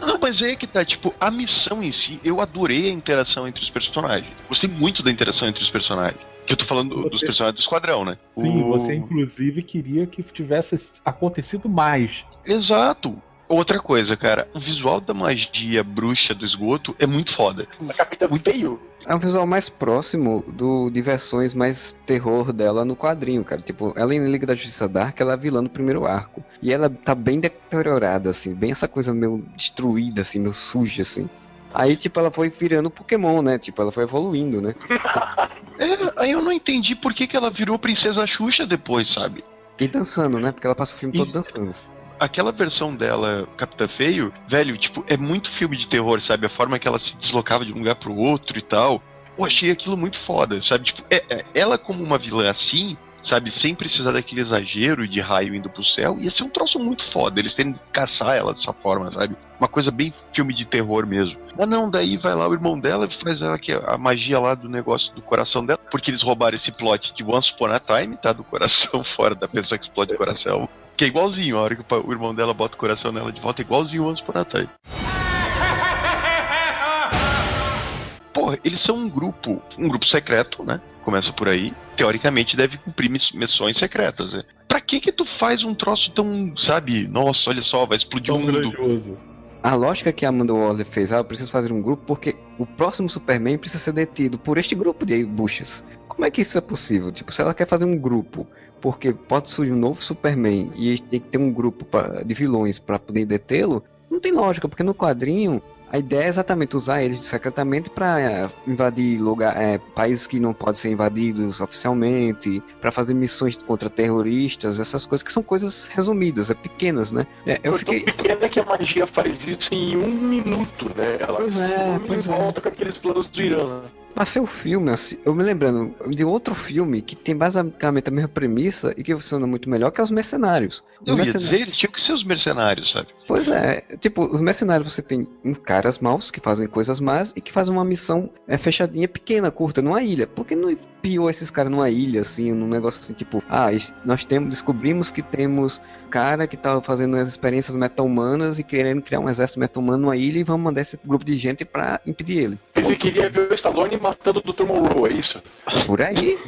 Não, 0.00 0.18
mas 0.20 0.42
é 0.42 0.56
que 0.56 0.66
tá, 0.66 0.84
tipo, 0.84 1.14
a 1.20 1.30
missão 1.30 1.80
em 1.80 1.92
si, 1.92 2.18
eu 2.24 2.40
adorei 2.40 2.88
a 2.90 2.92
interação 2.92 3.46
entre 3.46 3.62
os 3.62 3.70
personagens. 3.70 4.32
Gostei 4.48 4.68
muito 4.68 5.00
da 5.02 5.12
interação 5.12 5.46
entre 5.48 5.62
os 5.62 5.70
personagens. 5.70 6.20
Que 6.44 6.54
eu 6.54 6.56
tô 6.56 6.66
falando 6.66 6.88
do- 6.96 7.02
dos 7.08 7.20
Você- 7.20 7.26
personagens 7.26 7.56
do 7.56 7.60
esquadrão, 7.62 8.04
né? 8.04 8.18
Sim, 8.36 8.62
O- 8.64 8.68
você 8.70 8.94
inclusive 8.94 9.62
queria 9.62 10.06
que 10.06 10.24
tivesse 10.24 10.76
acontecido 11.04 11.68
mais. 11.68 12.24
Exato. 12.44 13.16
Outra 13.50 13.80
coisa, 13.80 14.16
cara, 14.16 14.48
o 14.54 14.60
visual 14.60 15.00
da 15.00 15.12
magia 15.12 15.82
bruxa 15.82 16.32
do 16.32 16.46
esgoto 16.46 16.94
é 17.00 17.04
muito 17.04 17.34
foda. 17.34 17.66
A 17.88 17.92
Capitã 17.92 18.28
feio. 18.36 18.80
É 19.04 19.12
um 19.12 19.18
visual 19.18 19.44
mais 19.44 19.68
próximo 19.68 20.44
do 20.46 20.88
de 20.88 21.02
versões 21.02 21.52
mais 21.52 21.96
terror 22.06 22.52
dela 22.52 22.84
no 22.84 22.94
quadrinho, 22.94 23.42
cara. 23.42 23.60
Tipo, 23.60 23.92
ela 23.96 24.14
em 24.14 24.24
Liga 24.24 24.46
da 24.46 24.54
Justiça 24.54 24.88
Dark, 24.88 25.20
ela 25.20 25.32
é 25.32 25.36
vilã 25.36 25.62
no 25.62 25.68
primeiro 25.68 26.06
arco. 26.06 26.44
E 26.62 26.72
ela 26.72 26.88
tá 26.88 27.12
bem 27.12 27.40
deteriorada, 27.40 28.30
assim, 28.30 28.54
bem 28.54 28.70
essa 28.70 28.86
coisa 28.86 29.12
meio 29.12 29.44
destruída, 29.56 30.20
assim, 30.20 30.38
meio 30.38 30.54
suja, 30.54 31.02
assim. 31.02 31.28
Aí, 31.74 31.96
tipo, 31.96 32.20
ela 32.20 32.30
foi 32.30 32.50
virando 32.50 32.88
Pokémon, 32.88 33.42
né? 33.42 33.58
Tipo, 33.58 33.82
ela 33.82 33.90
foi 33.90 34.04
evoluindo, 34.04 34.62
né? 34.62 34.76
É, 35.80 36.22
aí 36.22 36.32
eu 36.32 36.42
não 36.42 36.52
entendi 36.52 36.94
por 36.94 37.14
que, 37.14 37.26
que 37.26 37.34
ela 37.34 37.48
virou 37.48 37.78
Princesa 37.78 38.26
Xuxa 38.26 38.66
depois, 38.66 39.08
sabe? 39.08 39.42
E 39.78 39.88
dançando, 39.88 40.38
né? 40.38 40.52
Porque 40.52 40.66
ela 40.66 40.76
passa 40.76 40.94
o 40.94 40.98
filme 40.98 41.16
todo 41.16 41.32
dançando. 41.32 41.70
Aquela 42.20 42.52
versão 42.52 42.94
dela, 42.94 43.48
Capitã 43.56 43.88
Feio, 43.88 44.30
velho, 44.46 44.76
tipo, 44.76 45.02
é 45.08 45.16
muito 45.16 45.50
filme 45.52 45.74
de 45.74 45.88
terror, 45.88 46.20
sabe? 46.20 46.46
A 46.46 46.50
forma 46.50 46.78
que 46.78 46.86
ela 46.86 46.98
se 46.98 47.16
deslocava 47.16 47.64
de 47.64 47.72
um 47.72 47.78
lugar 47.78 47.94
pro 47.94 48.14
outro 48.14 48.58
e 48.58 48.62
tal. 48.62 49.02
Eu 49.38 49.44
achei 49.46 49.70
aquilo 49.70 49.96
muito 49.96 50.18
foda, 50.18 50.60
sabe? 50.60 50.84
Tipo, 50.84 51.02
é- 51.08 51.24
é- 51.30 51.44
ela 51.54 51.78
como 51.78 52.04
uma 52.04 52.18
vilã 52.18 52.50
assim, 52.50 52.94
sabe? 53.22 53.50
Sem 53.50 53.74
precisar 53.74 54.12
daquele 54.12 54.42
exagero 54.42 55.08
de 55.08 55.18
raio 55.18 55.54
indo 55.54 55.70
pro 55.70 55.82
céu, 55.82 56.18
ia 56.18 56.30
ser 56.30 56.42
um 56.42 56.50
troço 56.50 56.78
muito 56.78 57.02
foda. 57.04 57.40
Eles 57.40 57.54
terem 57.54 57.72
que 57.72 57.80
caçar 57.90 58.36
ela 58.36 58.52
dessa 58.52 58.72
forma, 58.74 59.10
sabe? 59.10 59.34
Uma 59.58 59.68
coisa 59.68 59.90
bem 59.90 60.12
filme 60.34 60.54
de 60.54 60.66
terror 60.66 61.06
mesmo. 61.06 61.38
Mas 61.56 61.66
não, 61.66 61.90
daí 61.90 62.18
vai 62.18 62.34
lá 62.34 62.46
o 62.46 62.52
irmão 62.52 62.78
dela 62.78 63.06
e 63.10 63.22
faz 63.22 63.40
ela 63.40 63.58
que 63.58 63.72
a 63.72 63.96
magia 63.96 64.38
lá 64.38 64.54
do 64.54 64.68
negócio 64.68 65.14
do 65.14 65.22
coração 65.22 65.64
dela, 65.64 65.80
porque 65.90 66.10
eles 66.10 66.20
roubaram 66.20 66.54
esse 66.56 66.70
plot 66.70 67.14
de 67.14 67.24
Once 67.24 67.50
Upon 67.52 67.66
a 67.72 67.80
Time, 67.80 68.18
tá? 68.18 68.32
Do 68.32 68.44
coração 68.44 69.02
fora 69.16 69.34
da 69.34 69.48
pessoa 69.48 69.78
que 69.78 69.86
explode 69.86 70.12
o 70.12 70.18
coração. 70.18 70.68
Que 71.00 71.06
é 71.06 71.08
igualzinho, 71.08 71.56
a 71.56 71.62
hora 71.62 71.74
que 71.74 71.82
o 71.94 72.12
irmão 72.12 72.34
dela 72.34 72.52
bota 72.52 72.74
o 72.74 72.78
coração 72.78 73.10
nela 73.10 73.32
de 73.32 73.40
volta, 73.40 73.62
é 73.62 73.64
igualzinho 73.64 74.04
Once 74.04 74.20
Upon 74.20 74.38
a 74.38 74.44
Time. 74.44 74.68
Porra, 78.34 78.58
eles 78.62 78.80
são 78.80 78.98
um 78.98 79.08
grupo, 79.08 79.62
um 79.78 79.88
grupo 79.88 80.04
secreto, 80.04 80.62
né? 80.62 80.78
Começa 81.02 81.32
por 81.32 81.48
aí. 81.48 81.72
Teoricamente 81.96 82.54
deve 82.54 82.76
cumprir 82.76 83.08
miss- 83.08 83.32
missões 83.32 83.78
secretas, 83.78 84.34
né? 84.34 84.42
Pra 84.68 84.78
que 84.78 85.00
que 85.00 85.10
tu 85.10 85.24
faz 85.24 85.64
um 85.64 85.74
troço 85.74 86.10
tão, 86.10 86.52
sabe? 86.58 87.08
Nossa, 87.08 87.48
olha 87.48 87.62
só, 87.62 87.86
vai 87.86 87.96
explodir 87.96 88.34
o 88.34 88.36
Tão 88.36 88.44
mundo. 88.46 88.60
grandioso. 88.70 89.16
A 89.62 89.74
lógica 89.74 90.10
que 90.10 90.24
a 90.24 90.30
Amanda 90.30 90.54
Waller 90.54 90.86
fez, 90.86 91.12
ah, 91.12 91.18
eu 91.18 91.24
preciso 91.24 91.50
fazer 91.50 91.70
um 91.70 91.82
grupo 91.82 92.02
porque 92.06 92.34
o 92.58 92.64
próximo 92.64 93.10
Superman 93.10 93.58
precisa 93.58 93.82
ser 93.82 93.92
detido 93.92 94.38
por 94.38 94.56
este 94.56 94.74
grupo 94.74 95.04
de 95.04 95.22
buchas. 95.24 95.84
Como 96.08 96.24
é 96.24 96.30
que 96.30 96.40
isso 96.40 96.56
é 96.56 96.62
possível? 96.62 97.12
Tipo, 97.12 97.30
se 97.32 97.42
ela 97.42 97.52
quer 97.52 97.66
fazer 97.66 97.84
um 97.84 97.96
grupo, 97.98 98.46
porque 98.80 99.12
pode 99.12 99.50
surgir 99.50 99.72
um 99.72 99.76
novo 99.78 100.02
Superman 100.02 100.72
e 100.76 100.98
tem 100.98 101.20
que 101.20 101.28
ter 101.28 101.36
um 101.38 101.52
grupo 101.52 101.84
pra- 101.84 102.22
de 102.24 102.34
vilões 102.34 102.78
pra 102.78 102.98
poder 102.98 103.26
detê-lo, 103.26 103.84
não 104.10 104.18
tem 104.18 104.32
lógica, 104.32 104.66
porque 104.66 104.82
no 104.82 104.94
quadrinho 104.94 105.60
a 105.90 105.98
ideia 105.98 106.24
é 106.24 106.28
exatamente 106.28 106.76
usar 106.76 107.02
eles 107.02 107.24
secretamente 107.26 107.90
pra 107.90 108.48
invadir 108.66 109.20
lugar, 109.20 109.56
é, 109.56 109.78
países 109.78 110.26
que 110.26 110.38
não 110.38 110.52
podem 110.52 110.74
ser 110.76 110.90
invadidos 110.90 111.60
oficialmente, 111.60 112.62
pra 112.80 112.92
fazer 112.92 113.14
missões 113.14 113.56
contra 113.56 113.90
terroristas, 113.90 114.78
essas 114.78 115.04
coisas 115.04 115.22
que 115.22 115.32
são 115.32 115.42
coisas 115.42 115.86
resumidas, 115.86 116.50
é 116.50 116.54
pequenas, 116.54 117.12
né? 117.12 117.26
É, 117.46 117.58
eu 117.62 117.76
fiquei 117.78 118.04
tão 118.04 118.14
pequena 118.14 118.48
que 118.48 118.60
a 118.60 118.64
magia 118.64 119.06
faz 119.06 119.46
isso 119.46 119.74
em 119.74 119.96
um 119.96 120.08
minuto, 120.10 120.86
né? 120.96 121.16
Ela 121.18 121.38
Pois 121.38 121.60
é, 121.60 121.66
some 121.68 122.06
pois 122.06 122.28
é. 122.28 122.30
volta 122.32 122.60
com 122.60 122.68
aqueles 122.68 122.96
planos 122.96 123.26
do 123.26 123.42
Irã. 123.42 123.82
Passei 124.14 124.40
o 124.42 124.46
filme, 124.46 124.90
assim, 124.90 125.16
eu 125.24 125.34
me 125.34 125.42
lembrando 125.42 125.94
de 126.10 126.24
outro 126.24 126.54
filme 126.54 127.00
que 127.00 127.16
tem 127.16 127.34
basicamente 127.34 128.08
a 128.08 128.10
mesma 128.10 128.28
premissa 128.28 128.92
e 128.96 129.02
que 129.02 129.14
funciona 129.14 129.46
muito 129.46 129.68
melhor, 129.70 129.90
que 129.90 130.00
é 130.00 130.04
os 130.04 130.10
mercenários. 130.10 130.82
Os 131.00 131.06
Eu 131.08 131.12
ia 131.14 131.16
mercenários- 131.16 131.50
dizer, 131.50 131.62
eles 131.62 131.76
tinham 131.76 131.92
que 131.92 132.02
ser 132.02 132.12
os 132.12 132.24
mercenários, 132.24 132.92
sabe? 132.92 133.08
Pois 133.26 133.48
é, 133.48 133.82
tipo, 134.00 134.24
os 134.24 134.40
mercenários 134.40 134.92
você 134.92 135.00
tem 135.00 135.26
caras 135.64 135.98
maus 136.00 136.30
que 136.30 136.40
fazem 136.40 136.66
coisas 136.66 137.00
más 137.00 137.32
e 137.36 137.40
que 137.40 137.52
fazem 137.52 137.72
uma 137.72 137.84
missão 137.84 138.28
é, 138.46 138.58
fechadinha, 138.58 139.08
pequena, 139.08 139.50
curta, 139.50 139.80
numa 139.80 140.02
ilha. 140.02 140.26
Por 140.26 140.44
que 140.44 140.54
não 140.54 140.76
piou 141.00 141.30
esses 141.30 141.50
caras 141.50 141.70
numa 141.70 141.88
ilha, 141.88 142.20
assim, 142.20 142.52
num 142.52 142.66
negócio 142.66 143.00
assim, 143.00 143.14
tipo, 143.14 143.42
ah, 143.48 143.68
nós 144.04 144.24
temos, 144.24 144.50
descobrimos 144.50 145.10
que 145.10 145.22
temos 145.22 145.80
cara 146.10 146.46
que 146.46 146.56
tá 146.58 146.80
fazendo 146.82 147.16
as 147.16 147.26
experiências 147.28 147.74
meta-humanas 147.74 148.58
e 148.58 148.62
querendo 148.62 149.00
criar 149.00 149.20
um 149.20 149.28
exército 149.30 149.60
meta-humano 149.60 149.98
numa 150.02 150.16
ilha 150.16 150.40
e 150.40 150.44
vamos 150.44 150.62
mandar 150.64 150.82
esse 150.82 150.98
grupo 151.06 151.24
de 151.24 151.38
gente 151.38 151.64
pra 151.64 152.00
impedir 152.06 152.38
ele. 152.44 152.58
Você 152.74 152.96
queria 152.96 153.30
ver 153.30 153.50
o 153.50 153.54
Stallone 153.54 153.96
matando 154.00 154.40
o 154.40 154.52
Dr. 154.52 154.64
Monroe, 154.64 155.10
é 155.10 155.14
isso? 155.14 155.42
Por 155.86 156.02
aí. 156.02 156.38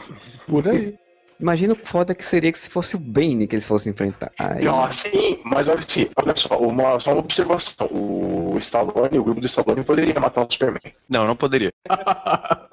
Por 0.47 0.69
aí. 0.69 0.95
Imagina 1.41 1.73
o 1.73 1.77
foda 1.77 2.15
que 2.15 2.25
seria 2.25 2.53
que 2.53 2.59
se 2.59 2.71
fosse 2.71 2.95
o 2.95 2.99
Bane 3.01 3.49
que 3.49 3.57
eles 3.57 3.67
fossem 3.67 3.91
enfrentar. 3.91 4.31
Aí, 4.39 4.65
Não, 4.65 4.91
sim, 4.93 5.41
mas 5.45 5.67
olha, 5.67 5.81
assim, 5.81 6.09
olha 6.17 6.37
só, 6.37 6.57
uma, 6.57 7.01
só 7.01 7.11
uma 7.11 7.19
observação. 7.19 7.89
O 7.91 8.57
Stallone, 8.59 9.19
o 9.19 9.25
grupo 9.25 9.41
do 9.41 9.47
Stallone 9.47 9.83
poderia 9.83 10.19
matar 10.21 10.47
o 10.47 10.51
Superman. 10.51 10.95
Não, 11.09 11.27
não 11.27 11.35
poderia. 11.35 11.73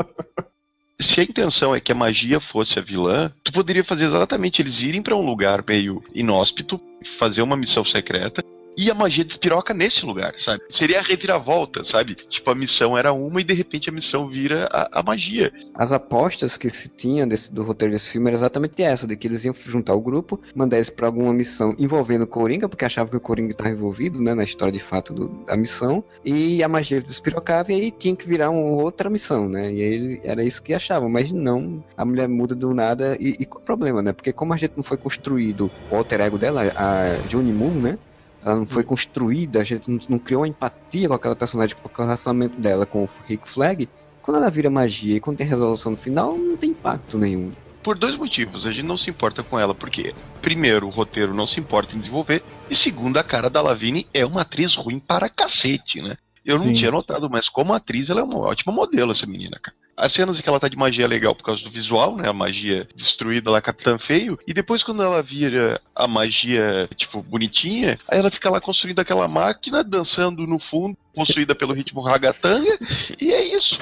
Se 1.01 1.21
a 1.21 1.24
intenção 1.24 1.74
é 1.74 1.79
que 1.79 1.93
a 1.93 1.95
magia 1.95 2.41
fosse 2.41 2.77
a 2.77 2.81
vilã, 2.81 3.31
tu 3.43 3.53
poderia 3.53 3.86
fazer 3.86 4.05
exatamente 4.05 4.62
eles 4.62 4.81
irem 4.81 5.01
pra 5.01 5.15
um 5.15 5.25
lugar 5.25 5.63
meio 5.65 6.03
inóspito, 6.13 6.79
fazer 7.17 7.41
uma 7.41 7.55
missão 7.55 7.86
secreta, 7.86 8.43
e 8.81 8.89
a 8.89 8.93
magia 8.93 9.25
despiroca 9.25 9.74
nesse 9.74 10.05
lugar, 10.05 10.33
sabe? 10.38 10.63
Seria 10.69 11.00
a 11.00 11.03
reviravolta, 11.03 11.83
sabe? 11.83 12.15
Tipo, 12.15 12.51
a 12.51 12.55
missão 12.55 12.98
era 12.98 13.12
uma 13.12 13.41
e 13.41 13.43
de 13.43 13.53
repente 13.53 13.89
a 13.89 13.91
missão 13.91 14.29
vira 14.29 14.69
a, 14.71 15.00
a 15.00 15.03
magia. 15.03 15.51
As 15.75 15.91
apostas 15.91 16.55
que 16.55 16.69
se 16.69 16.88
tinha 16.88 17.27
desse, 17.27 17.53
do 17.53 17.62
roteiro 17.63 17.93
desse 17.93 18.09
filme 18.09 18.27
era 18.29 18.38
exatamente 18.38 18.81
essa, 18.81 19.05
de 19.05 19.17
que 19.17 19.27
eles 19.27 19.43
iam 19.43 19.53
juntar 19.65 19.93
o 19.95 20.00
grupo, 20.01 20.39
mandar 20.55 20.77
eles 20.77 20.89
pra 20.89 21.07
alguma 21.07 21.33
missão 21.33 21.75
envolvendo 21.77 22.21
o 22.21 22.27
Coringa, 22.27 22.69
porque 22.69 22.86
achavam 22.86 23.12
que 23.12 23.17
o 23.17 23.21
Coringa 23.21 23.51
estava 23.51 23.69
envolvido, 23.69 24.21
né, 24.21 24.33
na 24.33 24.45
história 24.45 24.71
de 24.71 24.79
fato 24.79 25.13
do- 25.13 25.43
da 25.45 25.57
missão, 25.57 26.01
e 26.24 26.63
a 26.63 26.69
magia 26.69 27.01
despirocava 27.01 27.74
e 27.74 27.75
aí 27.81 27.91
tinha 27.91 28.15
que 28.15 28.25
virar 28.27 28.50
uma 28.50 28.81
outra 28.81 29.09
missão, 29.09 29.50
né? 29.50 29.74
E 29.74 29.81
aí 29.83 30.21
era 30.24 30.41
isso 30.41 30.63
que 30.63 30.74
achavam, 30.74 31.09
mas 31.09 31.31
não, 31.33 31.83
a 31.98 32.05
mulher 32.05 32.29
muda 32.29 32.55
do 32.55 32.74
nada 32.74 33.17
e, 33.19 33.36
e 33.39 33.45
qual 33.45 33.62
o 33.62 33.65
problema, 33.65 34.01
né? 34.01 34.13
Porque 34.13 34.31
como 34.31 34.53
a 34.53 34.57
gente 34.57 34.74
não 34.77 34.83
foi 34.83 34.98
construído 34.98 35.69
o 35.89 35.95
alter 35.98 36.21
ego 36.21 36.38
dela, 36.38 36.71
a 36.75 37.17
Johnny 37.27 37.51
Moon, 37.51 37.74
né? 37.81 38.00
Ela 38.43 38.55
não 38.55 38.65
foi 38.65 38.84
construída, 38.84 39.60
a 39.60 39.63
gente 39.63 39.89
não, 39.89 40.00
não 40.10 40.19
criou 40.19 40.41
uma 40.41 40.48
empatia 40.48 41.08
com 41.08 41.13
aquela 41.13 41.36
personagem, 41.36 41.75
com 41.75 41.89
o 41.89 42.05
relacionamento 42.05 42.60
dela 42.60 42.86
com 42.86 43.03
o 43.03 43.10
Rick 43.27 43.50
Flag. 43.50 43.89
Quando 44.22 44.38
ela 44.38 44.50
vira 44.50 44.69
magia 44.69 45.17
e 45.17 45.19
quando 45.19 45.38
tem 45.38 45.48
resolução 45.48 45.91
no 45.91 45.98
final, 45.98 46.38
não 46.38 46.55
tem 46.55 46.72
impacto 46.72 47.17
nenhum. 47.17 47.51
Por 47.84 47.98
dois 47.98 48.15
motivos, 48.17 48.65
a 48.65 48.72
gente 48.72 48.86
não 48.86 48.98
se 48.98 49.10
importa 49.10 49.41
com 49.41 49.58
ela, 49.58 49.74
porque, 49.74 50.13
primeiro, 50.41 50.88
o 50.88 50.91
roteiro 50.91 51.34
não 51.34 51.48
se 51.48 51.60
importa 51.60 51.96
em 51.96 52.00
desenvolver, 52.00 52.43
e 52.69 52.75
segundo, 52.75 53.17
a 53.17 53.24
cara 53.24 53.50
da 53.50 53.62
Lavigne 53.62 54.05
é 54.13 54.25
uma 54.25 54.41
atriz 54.41 54.75
ruim 54.75 55.00
para 55.00 55.29
cacete, 55.29 56.01
né? 56.01 56.17
Eu 56.46 56.58
não 56.58 56.65
Sim. 56.65 56.74
tinha 56.74 56.91
notado, 56.91 57.29
mas 57.29 57.50
como 57.50 57.74
atriz, 57.74 58.10
ela 58.10 58.22
é 58.22 58.24
uma 58.24 58.38
ótima 58.39 58.72
modelo, 58.74 59.12
essa 59.12 59.25
menina, 59.25 59.60
cara. 59.62 59.75
As 59.96 60.13
cenas 60.13 60.39
em 60.39 60.41
que 60.41 60.48
ela 60.48 60.60
tá 60.62 60.69
de 60.69 60.77
magia 60.77 61.03
é 61.03 61.08
legal 61.08 61.36
por 61.36 61.43
causa 61.43 61.62
do 61.62 61.69
visual, 61.69 62.15
né? 62.15 62.29
A 62.29 62.34
magia 62.34 62.88
destruída 62.96 63.51
lá, 63.51 63.60
Capitã 63.62 64.00
Feio. 64.00 64.39
E 64.48 64.53
depois, 64.53 64.81
quando 64.81 65.03
ela 65.03 65.22
vira 65.22 65.81
a 65.93 66.08
magia, 66.08 66.88
tipo, 66.96 67.22
bonitinha, 67.22 67.98
aí 68.08 68.17
ela 68.19 68.31
fica 68.31 68.50
lá 68.50 68.62
construindo 68.62 69.00
aquela 69.00 69.27
máquina, 69.27 69.84
dançando 69.84 70.48
no 70.48 70.58
fundo, 70.58 70.98
possuída 71.13 71.53
pelo 71.53 71.74
ritmo 71.74 72.00
ragatanga, 72.01 72.79
e 73.19 73.34
é 73.34 73.43
isso. 73.53 73.77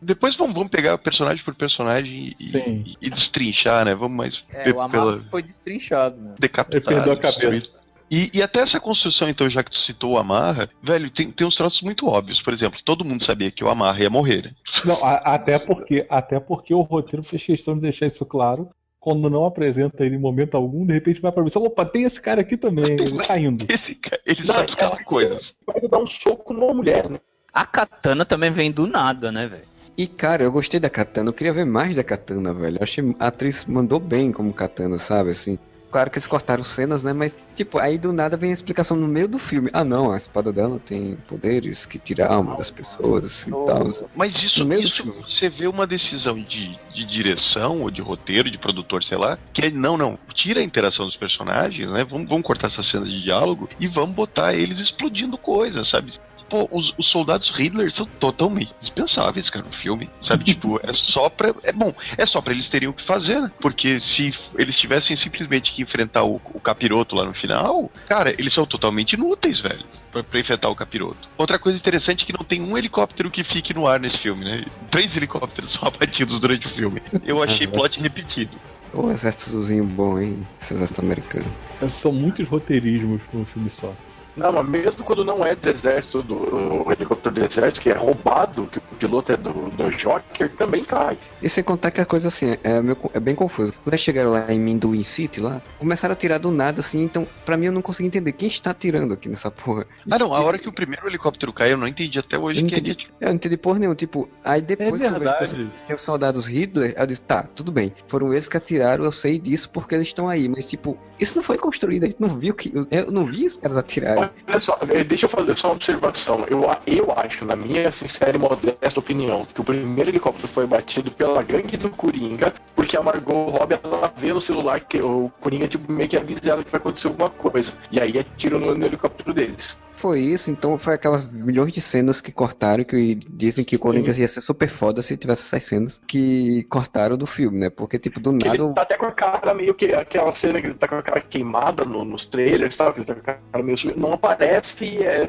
Depois 0.00 0.36
vamos, 0.36 0.54
vamos 0.54 0.70
pegar 0.70 0.96
personagem 0.98 1.44
por 1.44 1.54
personagem 1.54 2.32
e, 2.38 2.56
e- 2.56 2.96
e 3.02 3.10
destrinchar, 3.10 3.84
né? 3.84 3.94
Vamos 3.94 4.16
mais 4.16 4.42
É, 4.54 4.64
ver 4.64 4.74
o 4.76 4.88
pela 4.88 5.24
foi 5.30 5.42
destrinchado, 5.42 6.16
né? 6.20 6.34
decapitado. 6.38 6.76
Ele 6.92 6.94
perdeu 6.94 7.12
a 7.12 7.16
cabeça. 7.16 7.68
E, 8.10 8.30
e 8.34 8.42
até 8.42 8.60
essa 8.60 8.80
construção, 8.80 9.28
então, 9.28 9.48
já 9.48 9.62
que 9.62 9.70
tu 9.70 9.78
citou 9.78 10.14
o 10.14 10.18
Amarra, 10.18 10.68
velho, 10.82 11.10
tem, 11.10 11.30
tem 11.30 11.46
uns 11.46 11.54
troços 11.54 11.80
muito 11.82 12.06
óbvios. 12.08 12.42
Por 12.42 12.52
exemplo, 12.52 12.80
todo 12.84 13.04
mundo 13.04 13.22
sabia 13.24 13.50
que 13.50 13.62
o 13.62 13.68
Amarra 13.68 14.00
ia 14.02 14.10
morrer, 14.10 14.42
né? 14.46 14.50
Não, 14.84 15.04
a- 15.04 15.16
até 15.34 15.58
porque, 15.58 16.04
até 16.10 16.40
porque 16.40 16.74
o 16.74 16.80
roteiro 16.80 17.22
fez 17.22 17.44
questão 17.44 17.74
de 17.74 17.82
deixar 17.82 18.06
isso 18.06 18.24
claro. 18.26 18.68
Quando 18.98 19.30
não 19.30 19.46
apresenta 19.46 20.04
ele 20.04 20.16
em 20.16 20.18
momento 20.18 20.56
algum, 20.56 20.84
de 20.84 20.92
repente 20.92 21.22
vai 21.22 21.32
pra 21.32 21.42
missão. 21.42 21.62
Opa, 21.62 21.86
tem 21.86 22.02
esse 22.02 22.20
cara 22.20 22.40
aqui 22.42 22.56
também, 22.56 22.84
ele 23.00 23.24
tá 23.26 23.38
indo. 23.38 23.64
Esse 23.70 23.94
cara, 23.94 24.20
ele 24.26 24.40
Não, 24.40 24.54
sabe 24.54 24.68
escalar 24.68 24.96
ela- 24.96 25.04
coisas. 25.04 25.54
Vai 25.66 25.80
dar 25.88 25.98
um 25.98 26.06
soco 26.06 26.52
numa 26.52 26.74
mulher, 26.74 27.08
né? 27.08 27.18
A 27.52 27.64
katana 27.64 28.24
também 28.26 28.50
vem 28.52 28.70
do 28.70 28.86
nada, 28.86 29.32
né, 29.32 29.46
velho? 29.46 29.64
E 29.96 30.06
cara, 30.06 30.42
eu 30.42 30.52
gostei 30.52 30.78
da 30.78 30.88
Katana, 30.90 31.28
eu 31.30 31.32
queria 31.32 31.52
ver 31.52 31.64
mais 31.66 31.96
da 31.96 32.04
Katana, 32.04 32.52
velho. 32.54 32.76
Eu 32.78 32.82
achei 32.82 33.02
a 33.18 33.26
atriz 33.28 33.64
mandou 33.66 33.98
bem 33.98 34.30
como 34.32 34.52
Katana, 34.52 34.98
sabe? 34.98 35.30
Assim, 35.30 35.58
claro 35.90 36.10
que 36.10 36.18
eles 36.18 36.26
cortaram 36.26 36.62
cenas, 36.62 37.02
né? 37.02 37.12
Mas, 37.12 37.36
tipo, 37.54 37.78
aí 37.78 37.98
do 37.98 38.12
nada 38.12 38.36
vem 38.36 38.50
a 38.50 38.54
explicação 38.54 38.96
no 38.96 39.08
meio 39.08 39.28
do 39.28 39.38
filme. 39.38 39.70
Ah, 39.72 39.84
não, 39.84 40.12
a 40.12 40.16
espada 40.16 40.52
dela 40.52 40.80
tem 40.84 41.16
poderes 41.26 41.86
que 41.86 41.98
tira 41.98 42.26
a 42.26 42.34
alma 42.34 42.56
das 42.56 42.70
pessoas 42.70 43.46
e 43.46 43.50
tal. 43.50 43.90
Mas 44.14 44.42
isso, 44.42 44.72
isso 44.74 45.12
você 45.26 45.48
vê 45.48 45.66
uma 45.66 45.86
decisão 45.86 46.40
de, 46.40 46.78
de 46.94 47.04
direção 47.04 47.82
ou 47.82 47.90
de 47.90 48.00
roteiro, 48.00 48.50
de 48.50 48.58
produtor, 48.58 49.02
sei 49.02 49.18
lá, 49.18 49.38
que 49.52 49.66
é, 49.66 49.70
não, 49.70 49.96
não, 49.96 50.18
tira 50.34 50.60
a 50.60 50.64
interação 50.64 51.06
dos 51.06 51.16
personagens, 51.16 51.90
né? 51.90 52.04
Vamos, 52.04 52.28
vamos 52.28 52.46
cortar 52.46 52.68
essa 52.68 52.82
cena 52.82 53.06
de 53.06 53.22
diálogo 53.22 53.68
e 53.78 53.88
vamos 53.88 54.14
botar 54.14 54.54
eles 54.54 54.78
explodindo 54.78 55.36
coisas, 55.36 55.88
sabe? 55.88 56.12
Pô, 56.50 56.68
os, 56.72 56.92
os 56.98 57.06
soldados 57.06 57.48
Riddler 57.50 57.92
são 57.92 58.04
totalmente 58.04 58.74
dispensáveis, 58.80 59.48
cara, 59.48 59.64
no 59.64 59.72
filme. 59.72 60.10
Sabe, 60.20 60.42
tipo, 60.52 60.80
é 60.82 60.92
só 60.92 61.28
pra. 61.30 61.54
É 61.62 61.72
bom, 61.72 61.94
é 62.18 62.26
só 62.26 62.40
pra 62.40 62.52
eles 62.52 62.68
terem 62.68 62.88
o 62.88 62.92
que 62.92 63.06
fazer, 63.06 63.40
né? 63.40 63.50
Porque 63.60 64.00
se 64.00 64.34
eles 64.58 64.76
tivessem 64.76 65.14
simplesmente 65.14 65.72
que 65.72 65.82
enfrentar 65.82 66.24
o, 66.24 66.40
o 66.52 66.60
capiroto 66.60 67.14
lá 67.14 67.24
no 67.24 67.32
final, 67.32 67.90
cara, 68.08 68.34
eles 68.36 68.52
são 68.52 68.66
totalmente 68.66 69.12
inúteis, 69.12 69.60
velho. 69.60 69.84
Pra, 70.10 70.24
pra 70.24 70.40
enfrentar 70.40 70.68
o 70.68 70.74
capiroto. 70.74 71.28
Outra 71.38 71.56
coisa 71.56 71.78
interessante 71.78 72.24
é 72.24 72.26
que 72.26 72.32
não 72.32 72.44
tem 72.44 72.60
um 72.60 72.76
helicóptero 72.76 73.30
que 73.30 73.44
fique 73.44 73.72
no 73.72 73.86
ar 73.86 74.00
nesse 74.00 74.18
filme, 74.18 74.44
né? 74.44 74.64
Três 74.90 75.16
helicópteros 75.16 75.70
são 75.78 75.86
abatidos 75.86 76.40
durante 76.40 76.66
o 76.66 76.70
filme. 76.70 77.00
Eu 77.24 77.40
achei 77.40 77.68
plot 77.68 78.00
repetido. 78.00 78.58
Ô, 78.92 79.10
exércitozinho 79.12 79.84
bom, 79.84 80.18
hein? 80.18 80.44
Esse 80.60 80.74
exército 80.74 81.00
americano. 81.00 81.46
São 81.88 82.10
muitos 82.10 82.48
roteirismos 82.48 83.22
pra 83.30 83.38
um 83.38 83.44
filme 83.44 83.70
só. 83.70 83.94
Não, 84.36 84.52
mas 84.52 84.68
mesmo 84.68 85.04
quando 85.04 85.24
não 85.24 85.44
é 85.44 85.54
do 85.54 85.68
exército, 85.68 86.22
do 86.22 86.86
o 86.86 86.92
helicóptero 86.92 87.34
do 87.34 87.44
exército, 87.44 87.80
que 87.80 87.90
é 87.90 87.94
roubado, 87.94 88.66
que 88.68 88.78
o 88.78 88.96
piloto 88.96 89.32
é 89.32 89.36
do, 89.36 89.70
do 89.70 89.90
Joker, 89.90 90.54
também 90.56 90.84
cai. 90.84 91.18
E 91.42 91.48
sem 91.48 91.64
contar 91.64 91.90
que 91.90 92.00
a 92.00 92.06
coisa 92.06 92.28
assim, 92.28 92.56
é, 92.62 92.80
meio 92.82 92.96
é 93.14 93.20
bem 93.20 93.34
confuso. 93.34 93.72
Quando 93.82 93.94
eles 93.94 94.00
chegaram 94.00 94.30
lá 94.30 94.52
em 94.52 94.58
Minduin 94.58 95.02
City, 95.02 95.40
lá, 95.40 95.60
começaram 95.78 96.12
a 96.12 96.16
tirar 96.16 96.38
do 96.38 96.50
nada, 96.50 96.80
assim, 96.80 97.02
então, 97.02 97.26
pra 97.44 97.56
mim 97.56 97.66
eu 97.66 97.72
não 97.72 97.82
consegui 97.82 98.06
entender 98.08 98.32
quem 98.32 98.48
está 98.48 98.74
tirando 98.74 99.14
aqui 99.14 99.28
nessa 99.28 99.50
porra. 99.50 99.86
Ah, 100.10 100.18
não, 100.18 100.34
a 100.34 100.40
hora 100.40 100.58
que 100.58 100.68
o 100.68 100.72
primeiro 100.72 101.06
helicóptero 101.08 101.52
cai, 101.52 101.72
eu 101.72 101.76
não 101.78 101.88
entendi 101.88 102.18
até 102.18 102.38
hoje 102.38 102.60
Eu 102.60 102.66
quem 102.66 102.74
é 102.74 102.78
entendi, 102.78 102.94
que 102.94 103.08
eu 103.20 103.28
não 103.28 103.34
entendi 103.34 103.56
porra 103.56 103.78
nenhuma, 103.78 103.94
tipo, 103.96 104.28
aí 104.44 104.58
É 104.58 104.62
depois 104.62 105.00
que 105.00 105.06
eu 105.06 105.12
vejo 105.12 105.14
que 105.18 105.24
verdade. 105.24 105.70
tem 105.86 105.96
os 105.96 106.02
soldados 106.02 106.46
Hitler, 106.46 106.94
eu 106.96 107.06
disse, 107.06 107.22
tá, 107.22 107.42
tudo 107.42 107.72
bem, 107.72 107.92
foram 108.08 108.32
eles 108.32 108.48
que 108.48 108.56
atiraram, 108.56 109.04
eu 109.04 109.12
sei 109.12 109.38
disso 109.38 109.70
porque 109.70 109.94
eles 109.94 110.08
estão 110.08 110.28
aí, 110.28 110.48
mas 110.48 110.66
tipo, 110.66 110.98
isso 111.18 111.36
não 111.36 111.42
foi 111.42 111.56
construído, 111.58 112.04
a 112.04 112.06
gente 112.06 112.20
não 112.20 112.38
viu 112.38 112.54
que, 112.54 112.72
eu 112.90 113.10
não 113.10 113.24
vi 113.24 113.46
os 113.46 113.56
caras 113.56 113.76
atirarem. 113.76 114.28
Olha 114.48 114.60
só, 114.60 114.78
eh, 114.88 115.04
deixa 115.04 115.26
eu 115.26 115.30
fazer 115.30 115.56
só 115.56 115.68
uma 115.68 115.74
observação. 115.74 116.44
Eu, 116.48 116.62
eu 116.86 117.12
acho, 117.16 117.44
na 117.44 117.54
minha 117.54 117.90
sincera 117.92 118.36
e 118.36 118.38
modesta 118.38 119.00
opinião, 119.00 119.44
que 119.44 119.60
o 119.60 119.64
primeiro 119.64 120.10
helicóptero 120.10 120.48
foi 120.48 120.66
batido 120.66 121.10
pela 121.10 121.29
gangue 121.42 121.76
do 121.76 121.90
Coringa, 121.90 122.52
porque 122.74 122.96
a 122.96 123.02
Margot 123.02 123.50
Robbie 123.50 123.78
ela 123.82 124.12
vê 124.16 124.32
no 124.32 124.40
celular 124.40 124.80
que 124.80 125.00
o 125.00 125.30
Coringa 125.40 125.68
tipo, 125.68 125.90
meio 125.90 126.08
que 126.08 126.16
avisa 126.16 126.50
ela 126.50 126.64
que 126.64 126.70
vai 126.70 126.80
acontecer 126.80 127.08
alguma 127.08 127.30
coisa. 127.30 127.72
E 127.90 128.00
aí 128.00 128.18
atirou 128.18 128.60
no, 128.60 128.74
no 128.74 128.86
helicóptero 128.86 129.32
deles. 129.32 129.80
Foi 130.00 130.18
isso, 130.18 130.50
então 130.50 130.78
foi 130.78 130.94
aquelas 130.94 131.30
milhões 131.30 131.74
de 131.74 131.80
cenas 131.82 132.22
que 132.22 132.32
cortaram, 132.32 132.82
que 132.84 133.16
dizem 133.28 133.62
que 133.62 133.76
o 133.76 133.78
Coringa 133.78 134.10
ia 134.18 134.26
ser 134.26 134.40
super 134.40 134.66
foda 134.70 135.02
se 135.02 135.14
tivesse 135.14 135.42
essas 135.42 135.62
cenas 135.64 136.00
que 136.06 136.64
cortaram 136.70 137.18
do 137.18 137.26
filme, 137.26 137.58
né? 137.58 137.68
Porque, 137.68 137.98
tipo, 137.98 138.18
do 138.18 138.32
nada. 138.32 138.48
ele 138.48 138.72
tá 138.72 138.80
até 138.80 138.96
com 138.96 139.04
a 139.04 139.12
cara 139.12 139.52
meio 139.52 139.74
que. 139.74 139.92
Aquela 139.92 140.32
cena 140.32 140.58
que 140.58 140.68
ele 140.68 140.74
tá 140.74 140.88
com 140.88 140.94
a 140.94 141.02
cara 141.02 141.20
queimada 141.20 141.84
no- 141.84 142.02
nos 142.02 142.24
trailers, 142.24 142.76
sabe? 142.76 143.00
Ele 143.00 143.04
tá 143.04 143.14
com 143.14 143.20
a 143.20 143.34
cara 143.34 143.62
meio. 143.62 143.76
Não 143.94 144.14
aparece 144.14 145.02
é, 145.02 145.26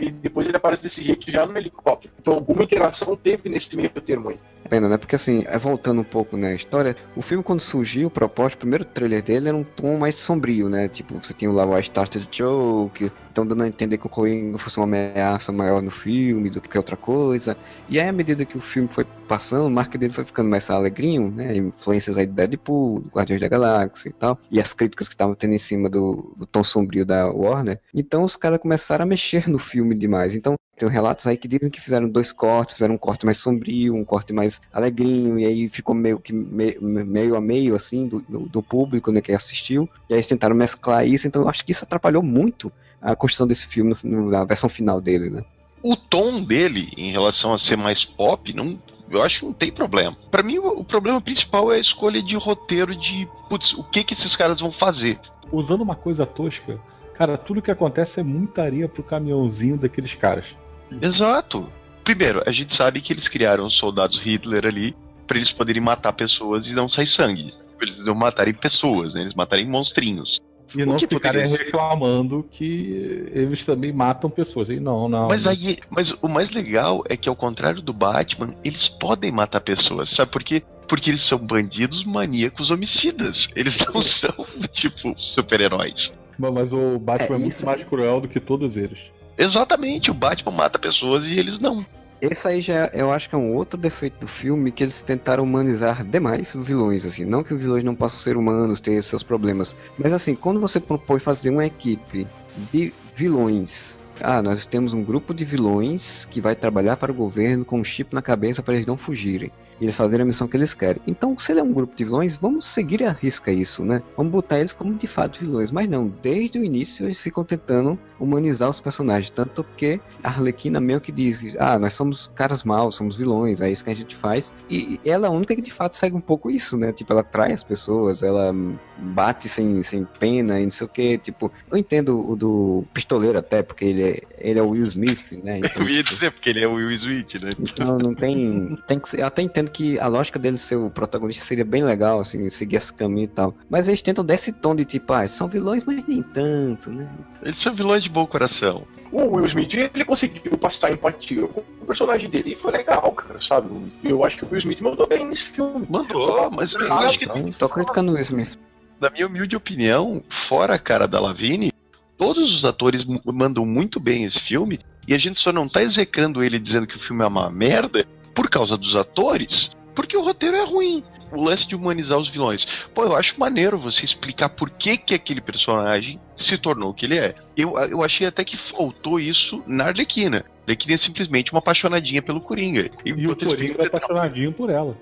e 0.00 0.10
depois 0.10 0.48
ele 0.48 0.56
aparece 0.56 0.82
desse 0.82 1.00
jeito 1.00 1.30
já 1.30 1.46
no 1.46 1.56
helicóptero. 1.56 2.12
Então 2.20 2.34
alguma 2.34 2.64
interação 2.64 3.14
teve 3.14 3.48
nesse 3.48 3.76
meio 3.76 3.88
termo 3.90 4.30
aí. 4.30 4.40
Pena, 4.68 4.88
né? 4.88 4.98
Porque 4.98 5.14
assim, 5.14 5.44
é, 5.46 5.56
voltando 5.56 6.00
um 6.00 6.04
pouco 6.04 6.36
na 6.36 6.52
história, 6.54 6.94
o 7.16 7.22
filme 7.22 7.42
quando 7.42 7.60
surgiu, 7.60 8.08
o 8.08 8.10
propósito, 8.10 8.54
o 8.56 8.58
primeiro 8.58 8.84
trailer 8.84 9.22
dele 9.22 9.48
era 9.48 9.56
um 9.56 9.62
tom 9.64 9.96
mais 9.96 10.16
sombrio, 10.16 10.68
né? 10.68 10.88
Tipo, 10.88 11.14
você 11.22 11.32
tinha 11.32 11.50
lá 11.50 11.64
o 11.64 11.78
I 11.78 11.80
Started 11.80 12.28
Joke, 12.30 13.10
então 13.32 13.46
dando 13.46 13.62
a 13.62 13.68
entender 13.68 13.96
que 13.96 14.06
o 14.08 14.10
Coringa 14.10 14.58
fosse 14.58 14.78
uma 14.78 14.84
ameaça 14.84 15.52
maior 15.52 15.82
no 15.82 15.90
filme 15.90 16.50
do 16.50 16.60
que 16.60 16.76
outra 16.76 16.96
coisa. 16.96 17.56
E 17.88 18.00
aí, 18.00 18.08
à 18.08 18.12
medida 18.12 18.44
que 18.44 18.56
o 18.56 18.60
filme 18.60 18.88
foi 18.90 19.04
passando, 19.28 19.66
o 19.66 19.70
marca 19.70 19.96
dele 19.98 20.12
foi 20.12 20.24
ficando 20.24 20.48
mais 20.48 20.68
alegrinho, 20.70 21.30
né? 21.30 21.56
Influências 21.56 22.16
aí 22.16 22.26
do 22.26 22.32
Deadpool, 22.32 23.00
do 23.00 23.08
Guardiões 23.10 23.40
da 23.40 23.48
Galáxia 23.48 24.08
e 24.08 24.12
tal. 24.12 24.38
E 24.50 24.60
as 24.60 24.72
críticas 24.72 25.08
que 25.08 25.14
estavam 25.14 25.34
tendo 25.34 25.54
em 25.54 25.58
cima 25.58 25.88
do, 25.88 26.34
do 26.36 26.46
tom 26.46 26.64
sombrio 26.64 27.04
da 27.04 27.30
Warner. 27.30 27.80
Então 27.94 28.22
os 28.22 28.36
caras 28.36 28.58
começaram 28.58 29.04
a 29.04 29.06
mexer 29.06 29.48
no 29.48 29.58
filme 29.58 29.94
demais. 29.94 30.34
Então 30.34 30.56
tem 30.78 30.88
relatos 30.88 31.26
aí 31.26 31.36
que 31.36 31.48
dizem 31.48 31.68
que 31.70 31.80
fizeram 31.80 32.08
dois 32.08 32.30
cortes, 32.32 32.74
fizeram 32.74 32.94
um 32.94 32.98
corte 32.98 33.24
mais 33.26 33.38
sombrio, 33.38 33.94
um 33.94 34.04
corte 34.04 34.32
mais 34.32 34.60
alegrinho, 34.72 35.38
e 35.38 35.44
aí 35.44 35.68
ficou 35.68 35.94
meio 35.94 36.18
que 36.18 36.32
me- 36.32 36.76
meio 36.80 37.36
a 37.36 37.40
meio, 37.40 37.74
assim, 37.74 38.06
do, 38.08 38.20
do, 38.22 38.40
do 38.48 38.62
público, 38.62 39.10
né, 39.12 39.20
que 39.20 39.32
assistiu. 39.32 39.88
E 40.08 40.14
aí 40.14 40.18
eles 40.18 40.26
tentaram 40.28 40.54
mesclar 40.56 41.06
isso, 41.06 41.26
então 41.26 41.42
eu 41.42 41.48
acho 41.48 41.64
que 41.64 41.72
isso 41.72 41.84
atrapalhou 41.84 42.22
muito 42.22 42.72
a 43.02 43.14
construção 43.14 43.46
desse 43.46 43.66
filme 43.66 43.94
no- 44.04 44.10
no- 44.10 44.30
na 44.30 44.44
versão 44.44 44.68
final 44.68 45.00
dele, 45.00 45.30
né? 45.30 45.44
O 45.82 45.94
tom 45.94 46.42
dele, 46.42 46.92
em 46.96 47.12
relação 47.12 47.52
a 47.54 47.58
ser 47.58 47.76
mais 47.76 48.04
pop, 48.04 48.52
não. 48.52 48.78
Eu 49.10 49.22
acho 49.22 49.38
que 49.40 49.46
não 49.46 49.52
tem 49.52 49.72
problema. 49.72 50.16
Pra 50.30 50.42
mim, 50.42 50.58
o 50.58 50.80
o 50.80 50.84
problema 50.84 51.20
principal 51.20 51.72
é 51.72 51.76
a 51.76 51.80
escolha 51.80 52.22
de 52.22 52.36
roteiro 52.36 52.94
de, 52.94 53.26
putz, 53.48 53.72
o 53.72 53.82
que 53.84 54.04
que 54.04 54.12
esses 54.14 54.34
caras 54.36 54.60
vão 54.60 54.70
fazer. 54.72 55.18
Usando 55.50 55.80
uma 55.80 55.94
coisa 55.96 56.26
tosca, 56.26 56.78
cara, 57.14 57.38
tudo 57.38 57.62
que 57.62 57.70
acontece 57.70 58.20
é 58.20 58.22
muita 58.22 58.62
areia 58.62 58.88
pro 58.88 59.02
caminhãozinho 59.02 59.78
daqueles 59.78 60.14
caras. 60.14 60.54
Exato. 61.00 61.68
Primeiro, 62.04 62.42
a 62.46 62.52
gente 62.52 62.74
sabe 62.74 63.00
que 63.00 63.12
eles 63.12 63.28
criaram 63.28 63.66
os 63.66 63.76
soldados 63.76 64.20
Hitler 64.20 64.64
ali 64.66 64.96
pra 65.26 65.36
eles 65.36 65.52
poderem 65.52 65.82
matar 65.82 66.12
pessoas 66.12 66.66
e 66.66 66.74
não 66.74 66.88
sair 66.88 67.06
sangue. 67.06 67.52
Eles 67.80 68.04
não 68.04 68.14
matarem 68.14 68.54
pessoas, 68.54 69.14
né? 69.14 69.20
Eles 69.22 69.34
matarem 69.34 69.66
monstrinhos. 69.68 70.40
E 70.74 70.84
não 70.84 70.96
que 70.96 71.06
ficarem 71.06 71.42
poderia- 71.44 71.64
reclamando 71.66 72.46
que 72.50 73.28
eles 73.32 73.64
também 73.64 73.92
matam 73.92 74.28
pessoas. 74.28 74.68
E 74.68 74.78
não, 74.80 75.08
não. 75.08 75.28
Mas 75.28 75.46
aí, 75.46 75.78
mas 75.88 76.12
o 76.20 76.28
mais 76.28 76.50
legal 76.50 77.04
é 77.08 77.16
que 77.16 77.28
ao 77.28 77.36
contrário 77.36 77.80
do 77.80 77.92
Batman, 77.92 78.54
eles 78.64 78.88
podem 78.88 79.30
matar 79.32 79.60
pessoas, 79.60 80.10
sabe 80.10 80.30
por 80.30 80.42
quê? 80.42 80.62
Porque 80.88 81.10
eles 81.10 81.22
são 81.22 81.38
bandidos 81.38 82.04
maníacos 82.04 82.70
homicidas. 82.70 83.48
Eles 83.54 83.78
não 83.78 84.02
são, 84.02 84.34
tipo, 84.72 85.14
super-heróis. 85.18 86.12
Mas- 86.38 86.72
o 86.72 86.98
Batman 86.98 87.36
É 87.36 87.38
é, 87.38 87.42
muito 87.42 87.66
mais 87.66 87.84
cruel 87.84 88.20
do 88.20 88.28
que 88.28 88.40
todos 88.40 88.76
eles. 88.76 88.98
Exatamente, 89.38 90.10
o 90.10 90.14
Batman 90.14 90.50
mata 90.50 90.78
pessoas 90.78 91.24
e 91.26 91.38
eles 91.38 91.60
não. 91.60 91.86
Esse 92.20 92.48
aí 92.48 92.60
já 92.60 92.90
eu 92.92 93.12
acho 93.12 93.28
que 93.28 93.36
é 93.36 93.38
um 93.38 93.54
outro 93.54 93.78
defeito 93.78 94.18
do 94.18 94.26
filme 94.26 94.72
que 94.72 94.82
eles 94.82 95.02
tentaram 95.02 95.44
humanizar 95.44 96.04
demais 96.04 96.52
os 96.52 96.66
vilões, 96.66 97.04
assim. 97.04 97.24
Não 97.24 97.44
que 97.44 97.54
os 97.54 97.60
vilões 97.60 97.84
não 97.84 97.94
possam 97.94 98.18
ser 98.18 98.36
humanos, 98.36 98.80
ter 98.80 99.00
seus 99.04 99.22
problemas. 99.22 99.76
Mas 99.96 100.12
assim, 100.12 100.34
quando 100.34 100.58
você 100.58 100.80
propõe 100.80 101.20
fazer 101.20 101.50
uma 101.50 101.64
equipe 101.64 102.26
de 102.72 102.92
vilões. 103.14 104.00
Ah, 104.20 104.42
nós 104.42 104.66
temos 104.66 104.92
um 104.92 105.04
grupo 105.04 105.32
de 105.32 105.44
vilões 105.44 106.24
que 106.24 106.40
vai 106.40 106.56
trabalhar 106.56 106.96
para 106.96 107.12
o 107.12 107.14
governo 107.14 107.64
com 107.64 107.78
um 107.78 107.84
chip 107.84 108.12
na 108.12 108.20
cabeça 108.20 108.64
para 108.64 108.74
eles 108.74 108.86
não 108.86 108.96
fugirem. 108.96 109.52
E 109.80 109.84
eles 109.84 109.96
fazerem 109.96 110.22
a 110.22 110.26
missão 110.26 110.48
que 110.48 110.56
eles 110.56 110.74
querem. 110.74 111.00
Então, 111.06 111.38
se 111.38 111.52
ele 111.52 111.60
é 111.60 111.62
um 111.62 111.72
grupo 111.72 111.94
de 111.94 112.04
vilões, 112.04 112.36
vamos 112.36 112.66
seguir 112.66 113.04
a 113.04 113.12
risca 113.12 113.50
isso, 113.52 113.84
né? 113.84 114.02
Vamos 114.16 114.32
botar 114.32 114.58
eles 114.58 114.72
como 114.72 114.94
de 114.94 115.06
fato 115.06 115.40
vilões. 115.40 115.70
Mas 115.70 115.88
não, 115.88 116.12
desde 116.22 116.58
o 116.58 116.64
início 116.64 117.06
eles 117.06 117.20
ficam 117.20 117.44
tentando 117.44 117.98
humanizar 118.18 118.68
os 118.68 118.80
personagens. 118.80 119.30
Tanto 119.30 119.64
que 119.76 120.00
a 120.22 120.28
Arlequina 120.28 120.80
meio 120.80 121.00
que 121.00 121.12
diz 121.12 121.56
ah, 121.58 121.78
nós 121.78 121.94
somos 121.94 122.30
caras 122.34 122.64
maus, 122.64 122.96
somos 122.96 123.16
vilões, 123.16 123.60
é 123.60 123.70
isso 123.70 123.84
que 123.84 123.90
a 123.90 123.94
gente 123.94 124.16
faz. 124.16 124.52
E 124.70 125.00
ela 125.04 125.26
é 125.26 125.28
a 125.28 125.32
única 125.32 125.54
que 125.54 125.62
de 125.62 125.72
fato 125.72 125.96
segue 125.96 126.16
um 126.16 126.20
pouco 126.20 126.50
isso, 126.50 126.76
né? 126.76 126.92
Tipo, 126.92 127.12
ela 127.12 127.22
trai 127.22 127.52
as 127.52 127.62
pessoas, 127.62 128.22
ela 128.22 128.54
bate 128.96 129.48
sem, 129.48 129.82
sem 129.82 130.04
pena 130.18 130.60
e 130.60 130.64
não 130.64 130.70
sei 130.70 130.86
o 130.86 130.90
que. 130.90 131.18
Tipo, 131.18 131.52
eu 131.70 131.76
entendo 131.76 132.28
o 132.28 132.34
do 132.34 132.84
pistoleiro 132.92 133.38
até, 133.38 133.62
porque 133.62 133.84
ele 133.84 134.02
é, 134.02 134.22
ele 134.38 134.58
é 134.58 134.62
o 134.62 134.70
Will 134.70 134.84
Smith, 134.84 135.32
né? 135.42 135.60
Então, 135.68 135.82
Eu 135.82 135.90
ia 135.90 136.02
dizer, 136.02 136.30
porque 136.30 136.48
ele 136.50 136.64
é 136.64 136.68
o 136.68 136.74
Will 136.74 136.90
Smith, 136.92 137.34
né? 137.34 137.54
então 137.58 137.98
não 137.98 138.14
tem. 138.14 138.78
tem 138.86 138.98
que 138.98 139.08
ser, 139.08 139.20
eu 139.20 139.26
até 139.26 139.42
entendo 139.42 139.67
que 139.68 139.98
a 139.98 140.06
lógica 140.06 140.38
dele 140.38 140.58
ser 140.58 140.76
o 140.76 140.90
protagonista 140.90 141.44
seria 141.44 141.64
bem 141.64 141.82
legal, 141.84 142.20
assim, 142.20 142.48
seguir 142.50 142.76
esse 142.76 142.92
caminho 142.92 143.24
e 143.24 143.28
tal. 143.28 143.54
Mas 143.68 143.86
eles 143.88 144.02
tentam 144.02 144.24
dar 144.24 144.34
esse 144.34 144.52
tom 144.52 144.74
de 144.74 144.84
tipo, 144.84 145.12
ah, 145.12 145.26
são 145.26 145.48
vilões, 145.48 145.84
mas 145.84 146.06
nem 146.06 146.22
tanto, 146.22 146.90
né? 146.90 147.08
Eles 147.42 147.60
são 147.60 147.74
vilões 147.74 148.02
de 148.02 148.08
bom 148.08 148.26
coração. 148.26 148.84
O 149.10 149.22
Will 149.36 149.46
Smith, 149.46 149.72
ele 149.74 150.04
conseguiu 150.04 150.58
passar 150.58 150.92
empatia 150.92 151.46
com 151.48 151.60
o 151.60 151.86
personagem 151.86 152.28
dele 152.28 152.52
e 152.52 152.54
foi 152.56 152.72
legal, 152.72 153.10
cara, 153.12 153.40
sabe? 153.40 153.68
Eu 154.04 154.22
acho 154.24 154.36
que 154.36 154.44
o 154.44 154.48
Will 154.50 154.58
Smith 154.58 154.80
mandou 154.82 155.06
bem 155.06 155.24
nesse 155.26 155.44
filme. 155.44 155.86
Mandou, 155.88 156.50
mas 156.50 156.74
eu 156.74 156.92
Ah, 156.92 157.06
acho 157.06 157.18
que, 157.18 157.24
Então, 157.24 157.50
tô 157.52 157.68
criticando 157.70 158.12
o 158.12 158.14
Will 158.14 158.22
Smith. 158.22 158.58
na 159.00 159.08
minha 159.08 159.26
humilde 159.26 159.56
opinião, 159.56 160.22
fora 160.48 160.74
a 160.74 160.78
cara 160.78 161.08
da 161.08 161.18
Lavigne, 161.18 161.72
todos 162.18 162.52
os 162.54 162.64
atores 162.66 163.06
mandam 163.24 163.64
muito 163.64 163.98
bem 163.98 164.24
esse 164.24 164.40
filme 164.40 164.78
e 165.06 165.14
a 165.14 165.18
gente 165.18 165.40
só 165.40 165.52
não 165.52 165.66
tá 165.66 165.82
execrando 165.82 166.42
ele 166.44 166.58
dizendo 166.58 166.86
que 166.86 166.96
o 166.96 167.00
filme 167.00 167.22
é 167.24 167.26
uma 167.26 167.48
merda 167.50 168.06
por 168.38 168.48
causa 168.48 168.76
dos 168.76 168.94
atores, 168.94 169.68
porque 169.96 170.16
o 170.16 170.22
roteiro 170.22 170.56
é 170.56 170.64
ruim. 170.64 171.02
O 171.32 171.42
lance 171.42 171.66
de 171.66 171.74
humanizar 171.74 172.16
os 172.16 172.28
vilões. 172.28 172.64
Pô, 172.94 173.02
eu 173.02 173.16
acho 173.16 173.38
maneiro 173.38 173.76
você 173.76 174.04
explicar 174.04 174.48
por 174.48 174.70
que, 174.70 174.96
que 174.96 175.12
aquele 175.12 175.40
personagem 175.40 176.20
se 176.36 176.56
tornou 176.56 176.90
o 176.90 176.94
que 176.94 177.04
ele 177.04 177.18
é. 177.18 177.34
Eu, 177.56 177.76
eu 177.76 178.00
achei 178.04 178.28
até 178.28 178.44
que 178.44 178.56
faltou 178.56 179.18
isso 179.18 179.60
na 179.66 179.86
Arlequina. 179.86 180.44
A 180.60 180.62
Arlequina 180.62 180.94
é 180.94 180.96
simplesmente 180.96 181.50
uma 181.50 181.58
apaixonadinha 181.58 182.22
pelo 182.22 182.40
Coringa. 182.40 182.88
E 183.04 183.12
o 183.12 183.18
Enquanto 183.18 183.42
eles 183.42 183.54
Coringa 183.54 183.82
é 183.82 183.86
apaixonadinho 183.86 184.52
por 184.52 184.70
ela. 184.70 184.96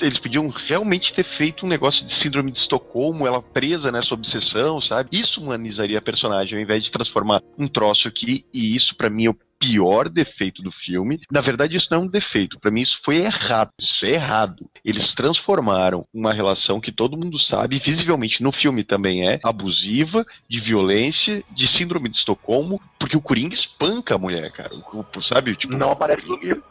eles 0.00 0.18
podiam 0.18 0.48
realmente 0.48 1.14
ter 1.14 1.24
feito 1.24 1.64
um 1.64 1.68
negócio 1.68 2.04
de 2.04 2.12
síndrome 2.12 2.50
de 2.50 2.58
Estocolmo, 2.58 3.28
ela 3.28 3.40
presa 3.40 3.92
nessa 3.92 4.12
obsessão, 4.12 4.80
sabe? 4.80 5.08
Isso 5.12 5.40
humanizaria 5.40 5.98
a 5.98 6.02
personagem, 6.02 6.58
ao 6.58 6.62
invés 6.62 6.82
de 6.82 6.90
transformar 6.90 7.40
um 7.56 7.68
troço 7.68 8.08
aqui, 8.08 8.44
e 8.52 8.74
isso 8.74 8.96
pra 8.96 9.08
mim 9.08 9.26
é 9.26 9.30
o 9.30 9.36
pior 9.62 10.08
defeito 10.08 10.60
do 10.62 10.72
filme. 10.72 11.20
Na 11.30 11.40
verdade, 11.40 11.76
isso 11.76 11.86
não 11.90 11.98
é 11.98 12.00
um 12.02 12.06
defeito. 12.08 12.58
Pra 12.58 12.70
mim, 12.70 12.80
isso 12.82 13.00
foi 13.04 13.16
errado. 13.18 13.70
Isso 13.78 14.04
é 14.04 14.10
errado. 14.10 14.68
Eles 14.84 15.14
transformaram 15.14 16.04
uma 16.12 16.32
relação 16.32 16.80
que 16.80 16.90
todo 16.90 17.16
mundo 17.16 17.38
sabe, 17.38 17.78
visivelmente 17.84 18.42
no 18.42 18.50
filme 18.50 18.82
também 18.82 19.28
é, 19.28 19.38
abusiva, 19.44 20.26
de 20.48 20.58
violência, 20.60 21.44
de 21.50 21.66
síndrome 21.68 22.08
de 22.08 22.16
Estocolmo, 22.16 22.80
porque 22.98 23.16
o 23.16 23.20
Coringa 23.20 23.54
espanca 23.54 24.14
a 24.14 24.18
mulher, 24.18 24.50
cara. 24.50 24.74
O- 24.74 25.00
o- 25.16 25.22
Sabe? 25.22 25.54
Tipo, 25.54 25.74
Não 25.74 25.92
aparece 25.92 26.28
no 26.28 26.36
filme. 26.38 26.62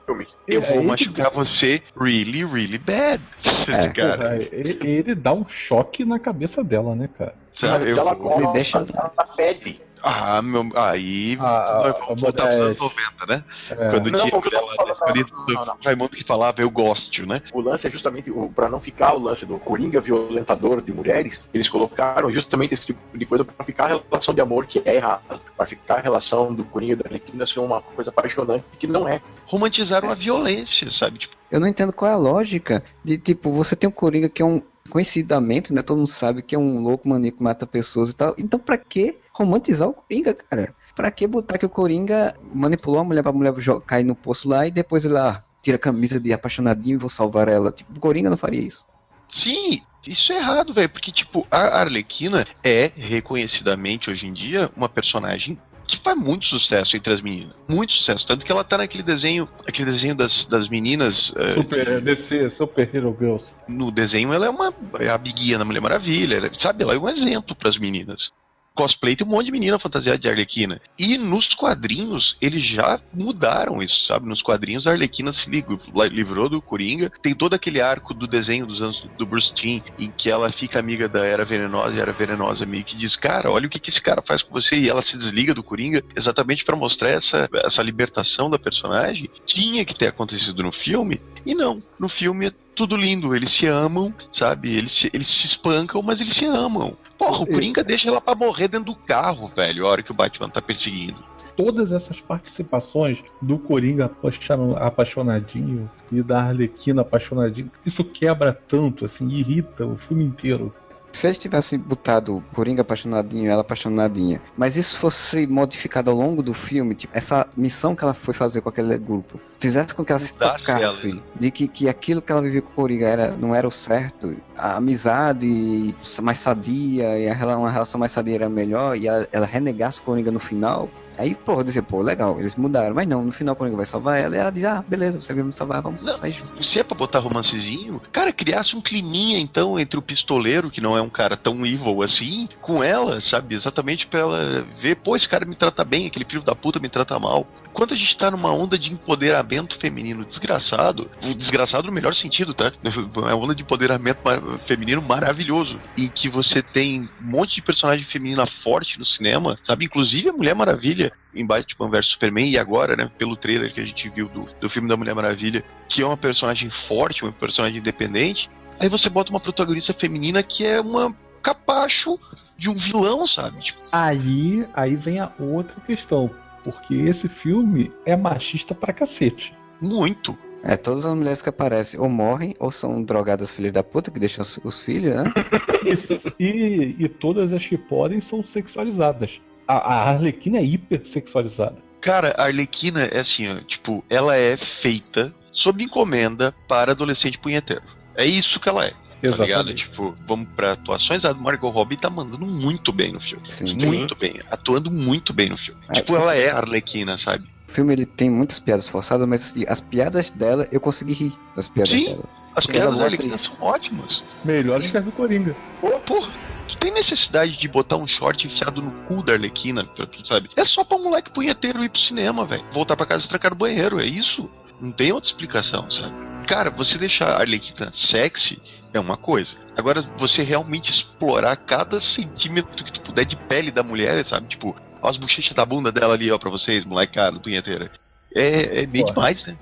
eu 0.47 0.61
É, 0.63 0.73
vou 0.73 0.83
machucar 0.83 1.31
você 1.31 1.81
really, 1.97 2.43
really 2.43 2.77
bad. 2.77 3.23
É. 3.67 3.87
cara. 3.95 4.17
Porra, 4.17 4.35
ele, 4.51 4.77
ele 4.81 5.15
dá 5.15 5.31
um 5.33 5.47
choque 5.47 6.03
na 6.03 6.19
cabeça 6.19 6.61
dela, 6.63 6.93
né, 6.95 7.07
cara? 7.17 7.35
Sabe? 7.55 7.91
Eu- 7.91 7.97
ela 7.97 8.15
coloca, 8.15 8.51
deixa- 8.53 8.77
ela 8.93 9.09
pede. 9.37 9.79
Ah, 10.03 10.41
meu. 10.41 10.69
Aí. 10.75 11.37
Ah, 11.39 11.81
nós 11.83 11.95
ah, 11.95 12.05
vamos 12.07 12.21
voltar 12.21 12.47
pros 12.47 12.59
anos 12.59 12.79
modéstia. 12.79 13.03
90, 13.19 13.25
né? 13.27 13.43
É. 13.69 13.89
Quando 13.91 14.11
Não, 14.11 14.19
tinha 14.19 14.31
não, 14.31 14.41
do 14.41 15.65
não. 15.65 15.77
Raimundo 15.83 16.09
que 16.11 16.23
falava 16.23 16.61
eu 16.61 16.69
gosto, 16.69 17.25
né? 17.25 17.41
O 17.53 17.61
lance 17.61 17.87
é 17.87 17.91
justamente, 17.91 18.31
o, 18.31 18.49
pra 18.49 18.69
não 18.69 18.79
ficar 18.79 19.13
o 19.13 19.19
lance 19.19 19.45
do 19.45 19.57
Coringa 19.59 20.01
violentador 20.01 20.81
de 20.81 20.91
mulheres, 20.91 21.49
eles 21.53 21.69
colocaram 21.69 22.33
justamente 22.33 22.73
esse 22.73 22.87
tipo 22.87 23.17
de 23.17 23.25
coisa 23.25 23.45
pra 23.45 23.63
ficar 23.63 23.85
a 23.85 23.87
relação 23.87 24.33
de 24.33 24.41
amor 24.41 24.65
que 24.65 24.81
é 24.85 24.95
errado. 24.95 25.39
Pra 25.55 25.65
ficar 25.65 25.95
a 25.95 26.01
relação 26.01 26.53
do 26.53 26.63
Coringa 26.63 26.93
e 26.93 26.95
da 26.95 27.05
Arlequina 27.07 27.45
ser 27.45 27.59
uma 27.59 27.81
coisa 27.81 28.09
apaixonante 28.09 28.65
que 28.79 28.87
não 28.87 29.07
é. 29.07 29.21
Romantizaram 29.45 30.09
a 30.09 30.15
violência, 30.15 30.89
sabe? 30.91 31.19
Tipo, 31.19 31.35
Eu 31.51 31.59
não 31.59 31.67
entendo 31.67 31.93
qual 31.93 32.09
é 32.09 32.13
a 32.13 32.17
lógica 32.17 32.83
de, 33.03 33.17
tipo, 33.17 33.51
você 33.51 33.75
tem 33.75 33.87
um 33.89 33.91
Coringa 33.91 34.29
que 34.29 34.41
é 34.41 34.45
um, 34.45 34.61
conhecidamente, 34.89 35.73
né, 35.73 35.81
todo 35.81 35.97
mundo 35.97 36.09
sabe 36.09 36.41
que 36.41 36.55
é 36.55 36.59
um 36.59 36.79
louco 36.79 37.07
maníaco 37.07 37.37
que 37.37 37.43
mata 37.43 37.67
pessoas 37.67 38.09
e 38.09 38.15
tal. 38.15 38.33
Então 38.37 38.59
pra 38.59 38.77
que 38.77 39.17
romantizar 39.41 39.87
o 39.89 39.93
Coringa, 39.93 40.33
cara? 40.33 40.73
Pra 40.95 41.09
que 41.11 41.25
botar 41.27 41.57
que 41.57 41.65
o 41.65 41.69
Coringa 41.69 42.35
manipulou 42.53 42.99
a 42.99 43.03
mulher 43.03 43.23
pra 43.23 43.31
mulher 43.31 43.53
cair 43.85 44.03
no 44.03 44.15
poço 44.15 44.47
lá 44.49 44.67
e 44.67 44.71
depois 44.71 45.05
ele 45.05 45.13
lá 45.13 45.43
tira 45.61 45.75
a 45.75 45.79
camisa 45.79 46.19
de 46.19 46.33
apaixonadinho 46.33 46.95
e 46.95 46.97
vou 46.97 47.09
salvar 47.09 47.47
ela? 47.47 47.71
Tipo, 47.71 47.93
o 47.95 47.99
Coringa 47.99 48.29
não 48.29 48.37
faria 48.37 48.61
isso. 48.61 48.87
sim, 49.31 49.81
isso 50.05 50.33
é 50.33 50.37
errado, 50.37 50.73
velho. 50.73 50.89
Porque, 50.89 51.11
tipo, 51.11 51.45
a 51.51 51.79
Arlequina 51.79 52.45
é 52.63 52.91
reconhecidamente 52.95 54.09
hoje 54.09 54.25
em 54.25 54.33
dia 54.33 54.71
uma 54.75 54.89
personagem 54.89 55.57
que 55.87 55.97
faz 55.99 56.17
muito 56.17 56.45
sucesso 56.45 56.95
entre 56.95 57.13
as 57.13 57.21
meninas. 57.21 57.53
Muito 57.67 57.93
sucesso. 57.93 58.25
Tanto 58.25 58.45
que 58.45 58.51
ela 58.51 58.63
tá 58.63 58.77
naquele 58.77 59.03
desenho, 59.03 59.47
aquele 59.67 59.91
desenho 59.91 60.15
das, 60.15 60.45
das 60.45 60.67
meninas. 60.69 61.33
eh, 61.35 61.49
Super, 61.49 62.01
DC, 62.01 62.49
Super 62.49 62.89
Hero 62.95 63.15
Girls. 63.19 63.53
no 63.67 63.91
desenho 63.91 64.31
ela 64.33 64.45
é 64.45 64.49
uma 64.49 64.73
é 64.99 65.09
a 65.09 65.17
biguinha 65.17 65.57
da 65.57 65.65
Mulher 65.65 65.81
Maravilha, 65.81 66.35
ela- 66.35 66.51
sabe? 66.57 66.83
Ela 66.83 66.93
é 66.95 66.97
um 66.97 67.09
exemplo 67.09 67.55
pras 67.55 67.77
meninas. 67.77 68.31
Cosplay 68.73 69.15
tem 69.15 69.25
um 69.25 69.29
monte 69.29 69.45
de 69.45 69.51
menina 69.51 69.77
fantasiada 69.77 70.17
de 70.17 70.29
Arlequina. 70.29 70.81
E 70.97 71.17
nos 71.17 71.53
quadrinhos, 71.53 72.37
eles 72.41 72.63
já 72.65 72.99
mudaram 73.13 73.81
isso, 73.81 74.05
sabe? 74.05 74.27
Nos 74.27 74.41
quadrinhos, 74.41 74.87
a 74.87 74.91
Arlequina 74.91 75.33
se 75.33 75.49
ligou, 75.49 75.79
livrou 76.09 76.49
do 76.49 76.61
Coringa. 76.61 77.11
Tem 77.21 77.33
todo 77.33 77.53
aquele 77.53 77.81
arco 77.81 78.13
do 78.13 78.27
desenho 78.27 78.65
dos 78.65 78.81
anos 78.81 79.05
do 79.17 79.25
Bruce 79.25 79.53
Timm, 79.53 79.81
em 79.99 80.11
que 80.11 80.29
ela 80.29 80.51
fica 80.51 80.79
amiga 80.79 81.07
da 81.07 81.25
Era 81.25 81.45
Venenosa 81.45 81.95
e 81.95 81.99
a 81.99 82.01
Era 82.01 82.11
Venenosa 82.11 82.65
meio 82.65 82.83
que 82.83 82.95
diz: 82.95 83.15
Cara, 83.15 83.51
olha 83.51 83.67
o 83.67 83.69
que, 83.69 83.79
que 83.79 83.89
esse 83.89 84.01
cara 84.01 84.21
faz 84.21 84.41
com 84.41 84.53
você. 84.53 84.77
E 84.77 84.89
ela 84.89 85.01
se 85.01 85.17
desliga 85.17 85.53
do 85.53 85.63
Coringa 85.63 86.03
exatamente 86.15 86.63
pra 86.63 86.75
mostrar 86.75 87.09
essa, 87.09 87.49
essa 87.63 87.83
libertação 87.83 88.49
da 88.49 88.57
personagem. 88.57 89.29
Tinha 89.45 89.83
que 89.83 89.93
ter 89.93 90.07
acontecido 90.07 90.63
no 90.63 90.71
filme, 90.71 91.19
e 91.45 91.53
não. 91.53 91.81
No 91.99 92.07
filme 92.07 92.47
é 92.47 92.53
tudo 92.75 92.95
lindo. 92.95 93.35
Eles 93.35 93.51
se 93.51 93.67
amam, 93.67 94.13
sabe? 94.31 94.75
Eles 94.75 94.91
se, 94.91 95.09
eles 95.13 95.27
se 95.27 95.47
espancam, 95.47 96.01
mas 96.01 96.21
eles 96.21 96.33
se 96.33 96.45
amam. 96.45 96.97
Porra, 97.25 97.43
o 97.43 97.47
Coringa 97.47 97.83
deixa 97.83 98.09
ela 98.09 98.19
pra 98.19 98.33
morrer 98.35 98.67
dentro 98.67 98.93
do 98.93 98.95
carro, 98.95 99.51
velho, 99.55 99.85
a 99.85 99.89
hora 99.89 100.03
que 100.03 100.11
o 100.11 100.15
Batman 100.15 100.49
tá 100.49 100.61
perseguindo. 100.61 101.17
Todas 101.55 101.91
essas 101.91 102.19
participações 102.21 103.21
do 103.41 103.59
Coringa 103.59 104.05
apaixon- 104.05 104.75
apaixonadinho 104.77 105.89
e 106.11 106.23
da 106.23 106.41
Arlequina 106.43 107.01
apaixonadinho, 107.01 107.69
isso 107.85 108.03
quebra 108.03 108.51
tanto, 108.53 109.05
assim, 109.05 109.27
irrita 109.27 109.85
o 109.85 109.97
filme 109.97 110.23
inteiro. 110.23 110.73
Se 111.11 111.27
eles 111.27 111.37
tivessem 111.37 111.77
botado 111.77 112.43
Coringa 112.53 112.81
apaixonadinho, 112.81 113.49
ela 113.49 113.61
apaixonadinha, 113.61 114.41
mas 114.57 114.77
isso 114.77 114.97
fosse 114.97 115.45
modificado 115.47 116.09
ao 116.09 116.15
longo 116.17 116.41
do 116.41 116.53
filme, 116.53 116.95
tipo, 116.95 117.15
essa 117.15 117.47
missão 117.55 117.95
que 117.95 118.03
ela 118.03 118.13
foi 118.13 118.33
fazer 118.33 118.61
com 118.61 118.69
aquele 118.69 118.97
grupo, 118.97 119.39
fizesse 119.57 119.93
com 119.93 120.05
que 120.05 120.11
ela 120.11 120.19
se 120.19 120.33
tocasse 120.33 121.09
ela. 121.09 121.21
de 121.39 121.51
que, 121.51 121.67
que 121.67 121.89
aquilo 121.89 122.21
que 122.21 122.31
ela 122.31 122.41
vivia 122.41 122.61
com 122.61 122.69
o 122.69 122.73
Coringa 122.73 123.07
era, 123.07 123.31
não 123.31 123.53
era 123.53 123.67
o 123.67 123.71
certo, 123.71 124.35
a 124.57 124.77
amizade 124.77 125.95
mais 126.21 126.39
sadia 126.39 127.17
e 127.19 127.29
a, 127.29 127.57
uma 127.57 127.71
relação 127.71 127.99
mais 127.99 128.11
sadia 128.11 128.35
era 128.35 128.49
melhor, 128.49 128.97
e 128.97 129.07
ela, 129.07 129.27
ela 129.31 129.45
renegasse 129.45 129.99
o 129.99 130.03
Coringa 130.03 130.31
no 130.31 130.39
final. 130.39 130.89
Aí, 131.21 131.35
pô, 131.35 131.59
eu 131.59 131.63
dizia, 131.63 131.83
pô, 131.83 132.01
legal, 132.01 132.39
eles 132.39 132.55
mudaram, 132.55 132.95
mas 132.95 133.07
não, 133.07 133.23
no 133.23 133.31
final 133.31 133.53
o 133.53 133.55
Coringa 133.55 133.77
vai 133.77 133.85
salvar 133.85 134.19
ela, 134.19 134.35
ela 134.35 134.49
diz, 134.49 134.63
ah, 134.63 134.83
beleza, 134.87 135.21
você 135.21 135.31
veio 135.35 135.45
me 135.45 135.53
salvar, 135.53 135.79
vamos 135.79 136.01
Não. 136.01 136.17
sair 136.17 136.31
juntos. 136.31 136.67
Se 136.67 136.79
é 136.79 136.83
pra 136.83 136.97
botar 136.97 137.19
romancezinho, 137.19 138.01
cara, 138.11 138.33
criasse 138.33 138.75
um 138.75 138.81
climinha 138.81 139.37
então 139.37 139.79
entre 139.79 139.99
o 139.99 140.01
pistoleiro, 140.01 140.71
que 140.71 140.81
não 140.81 140.97
é 140.97 141.01
um 141.01 141.09
cara 141.09 141.37
tão 141.37 141.63
evil 141.63 142.01
assim, 142.01 142.49
com 142.59 142.83
ela, 142.83 143.21
sabe? 143.21 143.53
Exatamente 143.53 144.07
pra 144.07 144.19
ela 144.19 144.65
ver, 144.81 144.95
pô, 144.95 145.15
esse 145.15 145.29
cara 145.29 145.45
me 145.45 145.55
trata 145.55 145.83
bem, 145.85 146.07
aquele 146.07 146.25
filho 146.25 146.41
da 146.41 146.55
puta 146.55 146.79
me 146.79 146.89
trata 146.89 147.19
mal. 147.19 147.45
Enquanto 147.69 147.93
a 147.93 147.97
gente 147.97 148.17
tá 148.17 148.31
numa 148.31 148.51
onda 148.51 148.77
de 148.77 148.91
empoderamento 148.91 149.77
feminino 149.79 150.25
desgraçado, 150.25 151.07
desgraçado 151.37 151.85
no 151.85 151.93
melhor 151.93 152.15
sentido, 152.15 152.53
tá? 152.53 152.71
É 153.29 153.33
uma 153.33 153.45
onda 153.45 153.53
de 153.53 153.61
empoderamento 153.61 154.19
feminino 154.67 155.01
maravilhoso, 155.01 155.79
em 155.95 156.09
que 156.09 156.27
você 156.27 156.63
tem 156.63 157.01
um 157.01 157.31
monte 157.31 157.55
de 157.55 157.61
personagem 157.61 158.05
feminina 158.05 158.47
forte 158.63 158.97
no 158.97 159.05
cinema, 159.05 159.57
sabe? 159.63 159.85
Inclusive 159.85 160.29
a 160.29 160.33
Mulher 160.33 160.55
Maravilha 160.55 161.10
em 161.33 161.45
Batman 161.45 161.89
vs 161.89 162.07
Superman 162.07 162.49
e 162.49 162.57
agora, 162.57 162.95
né, 162.95 163.09
pelo 163.17 163.35
trailer 163.35 163.73
que 163.73 163.79
a 163.79 163.85
gente 163.85 164.09
viu 164.09 164.27
do, 164.27 164.47
do 164.59 164.69
filme 164.69 164.87
da 164.89 164.97
Mulher 164.97 165.15
Maravilha, 165.15 165.63
que 165.87 166.01
é 166.01 166.05
uma 166.05 166.17
personagem 166.17 166.69
forte, 166.87 167.23
uma 167.23 167.31
personagem 167.31 167.79
independente. 167.79 168.49
Aí 168.79 168.89
você 168.89 169.09
bota 169.09 169.29
uma 169.29 169.39
protagonista 169.39 169.93
feminina 169.93 170.43
que 170.43 170.65
é 170.65 170.81
uma 170.81 171.15
capacho 171.41 172.19
de 172.57 172.69
um 172.69 172.75
vilão, 172.75 173.25
sabe? 173.25 173.61
Tipo, 173.61 173.79
Aí, 173.91 174.65
aí 174.73 174.95
vem 174.95 175.19
a 175.19 175.31
outra 175.39 175.79
questão, 175.81 176.29
porque 176.63 176.93
esse 176.95 177.27
filme 177.29 177.91
é 178.05 178.15
machista 178.15 178.75
pra 178.75 178.93
cacete. 178.93 179.53
muito. 179.79 180.37
É, 180.63 180.77
todas 180.77 181.07
as 181.07 181.13
mulheres 181.15 181.41
que 181.41 181.49
aparecem 181.49 181.99
ou 181.99 182.07
morrem 182.07 182.53
ou 182.59 182.71
são 182.71 183.01
drogadas 183.01 183.49
filhas 183.49 183.71
da 183.71 183.81
puta 183.83 184.11
que 184.11 184.19
deixam 184.19 184.43
os, 184.43 184.57
os 184.63 184.79
filhos, 184.79 185.15
né? 185.15 185.23
E, 186.39 186.95
e 186.99 187.07
todas 187.09 187.51
as 187.51 187.65
que 187.65 187.77
podem 187.77 188.21
são 188.21 188.43
sexualizadas. 188.43 189.41
A, 189.71 189.77
a 189.77 190.09
Arlequina 190.09 190.57
é 190.57 190.65
hipersexualizada. 190.65 191.77
Cara, 192.01 192.35
a 192.37 192.43
Arlequina 192.43 193.03
é 193.05 193.19
assim, 193.19 193.47
ó, 193.47 193.61
tipo, 193.61 194.03
ela 194.09 194.35
é 194.35 194.57
feita 194.81 195.33
sob 195.51 195.81
encomenda 195.81 196.53
para 196.67 196.91
adolescente 196.91 197.37
punheteiro. 197.37 197.83
É 198.15 198.25
isso 198.25 198.59
que 198.59 198.67
ela 198.67 198.85
é. 198.85 198.93
Tá 199.21 199.45
ligado? 199.45 199.73
Tipo, 199.73 200.15
vamos 200.27 200.49
pra 200.55 200.73
atuações, 200.73 201.23
a 201.23 201.33
Margot 201.33 201.69
Robbie 201.69 201.95
tá 201.95 202.09
mandando 202.09 202.45
muito 202.45 202.91
bem 202.91 203.13
no 203.13 203.21
filme. 203.21 203.49
Sim. 203.49 203.85
Muito 203.85 204.15
bem, 204.15 204.41
atuando 204.49 204.91
muito 204.91 205.31
bem 205.31 205.49
no 205.49 205.57
filme. 205.57 205.79
É, 205.89 205.93
tipo, 205.93 206.15
ela 206.15 206.35
é 206.35 206.49
a 206.49 206.57
Arlequina, 206.57 207.17
sabe? 207.17 207.47
O 207.69 207.71
filme 207.71 207.93
ele 207.93 208.05
tem 208.05 208.29
muitas 208.29 208.59
piadas 208.59 208.89
forçadas, 208.89 209.25
mas 209.25 209.43
assim, 209.43 209.63
as 209.69 209.79
piadas 209.79 210.31
dela 210.31 210.67
eu 210.71 210.81
consegui 210.81 211.13
rir 211.13 211.33
das 211.55 211.69
piadas 211.69 211.93
Sim. 211.93 212.05
dela. 212.05 212.23
As 212.55 212.65
piadas 212.65 212.97
da 212.97 213.05
Arlequina 213.05 213.35
atriz. 213.35 213.41
são 213.41 213.55
ótimas. 213.61 214.23
Melhores 214.43 214.91
que 214.91 214.97
a 214.97 215.01
do 215.01 215.11
Coringa. 215.11 215.55
Pô, 215.79 215.99
porra, 215.99 216.31
tu 216.67 216.77
tem 216.77 216.91
necessidade 216.91 217.57
de 217.57 217.67
botar 217.67 217.97
um 217.97 218.07
short 218.07 218.47
enfiado 218.47 218.81
no 218.81 218.91
cu 219.05 219.23
da 219.23 219.33
Arlequina, 219.33 219.87
sabe? 220.25 220.49
É 220.55 220.65
só 220.65 220.83
pra 220.83 220.97
um 220.97 221.03
moleque 221.03 221.31
punheteiro 221.31 221.83
ir 221.83 221.89
pro 221.89 221.99
cinema, 221.99 222.45
velho. 222.45 222.65
Voltar 222.73 222.95
pra 222.95 223.05
casa 223.05 223.25
e 223.25 223.29
trancar 223.29 223.51
no 223.51 223.57
banheiro, 223.57 224.01
é 224.01 224.05
isso? 224.05 224.49
Não 224.79 224.91
tem 224.91 225.11
outra 225.11 225.29
explicação, 225.29 225.89
sabe? 225.91 226.13
Cara, 226.47 226.69
você 226.69 226.97
deixar 226.97 227.29
a 227.29 227.39
Arlequina 227.39 227.91
sexy 227.93 228.59
é 228.93 228.99
uma 228.99 229.15
coisa. 229.15 229.51
Agora, 229.77 230.01
você 230.17 230.43
realmente 230.43 230.89
explorar 230.89 231.55
cada 231.55 232.01
centímetro 232.01 232.83
que 232.83 232.91
tu 232.91 232.99
puder 233.01 233.25
de 233.25 233.35
pele 233.35 233.71
da 233.71 233.83
mulher, 233.83 234.25
sabe? 234.27 234.47
Tipo, 234.47 234.75
ó 235.01 235.09
as 235.09 235.17
bochechas 235.17 235.55
da 235.55 235.65
bunda 235.65 235.91
dela 235.91 236.13
ali, 236.13 236.31
ó, 236.31 236.37
pra 236.37 236.49
vocês, 236.49 236.83
molecada, 236.83 237.39
punheteira. 237.39 237.89
É, 238.35 238.83
é 238.83 238.87
meio 238.87 239.05
Porra. 239.05 239.15
demais, 239.15 239.45
né? 239.45 239.57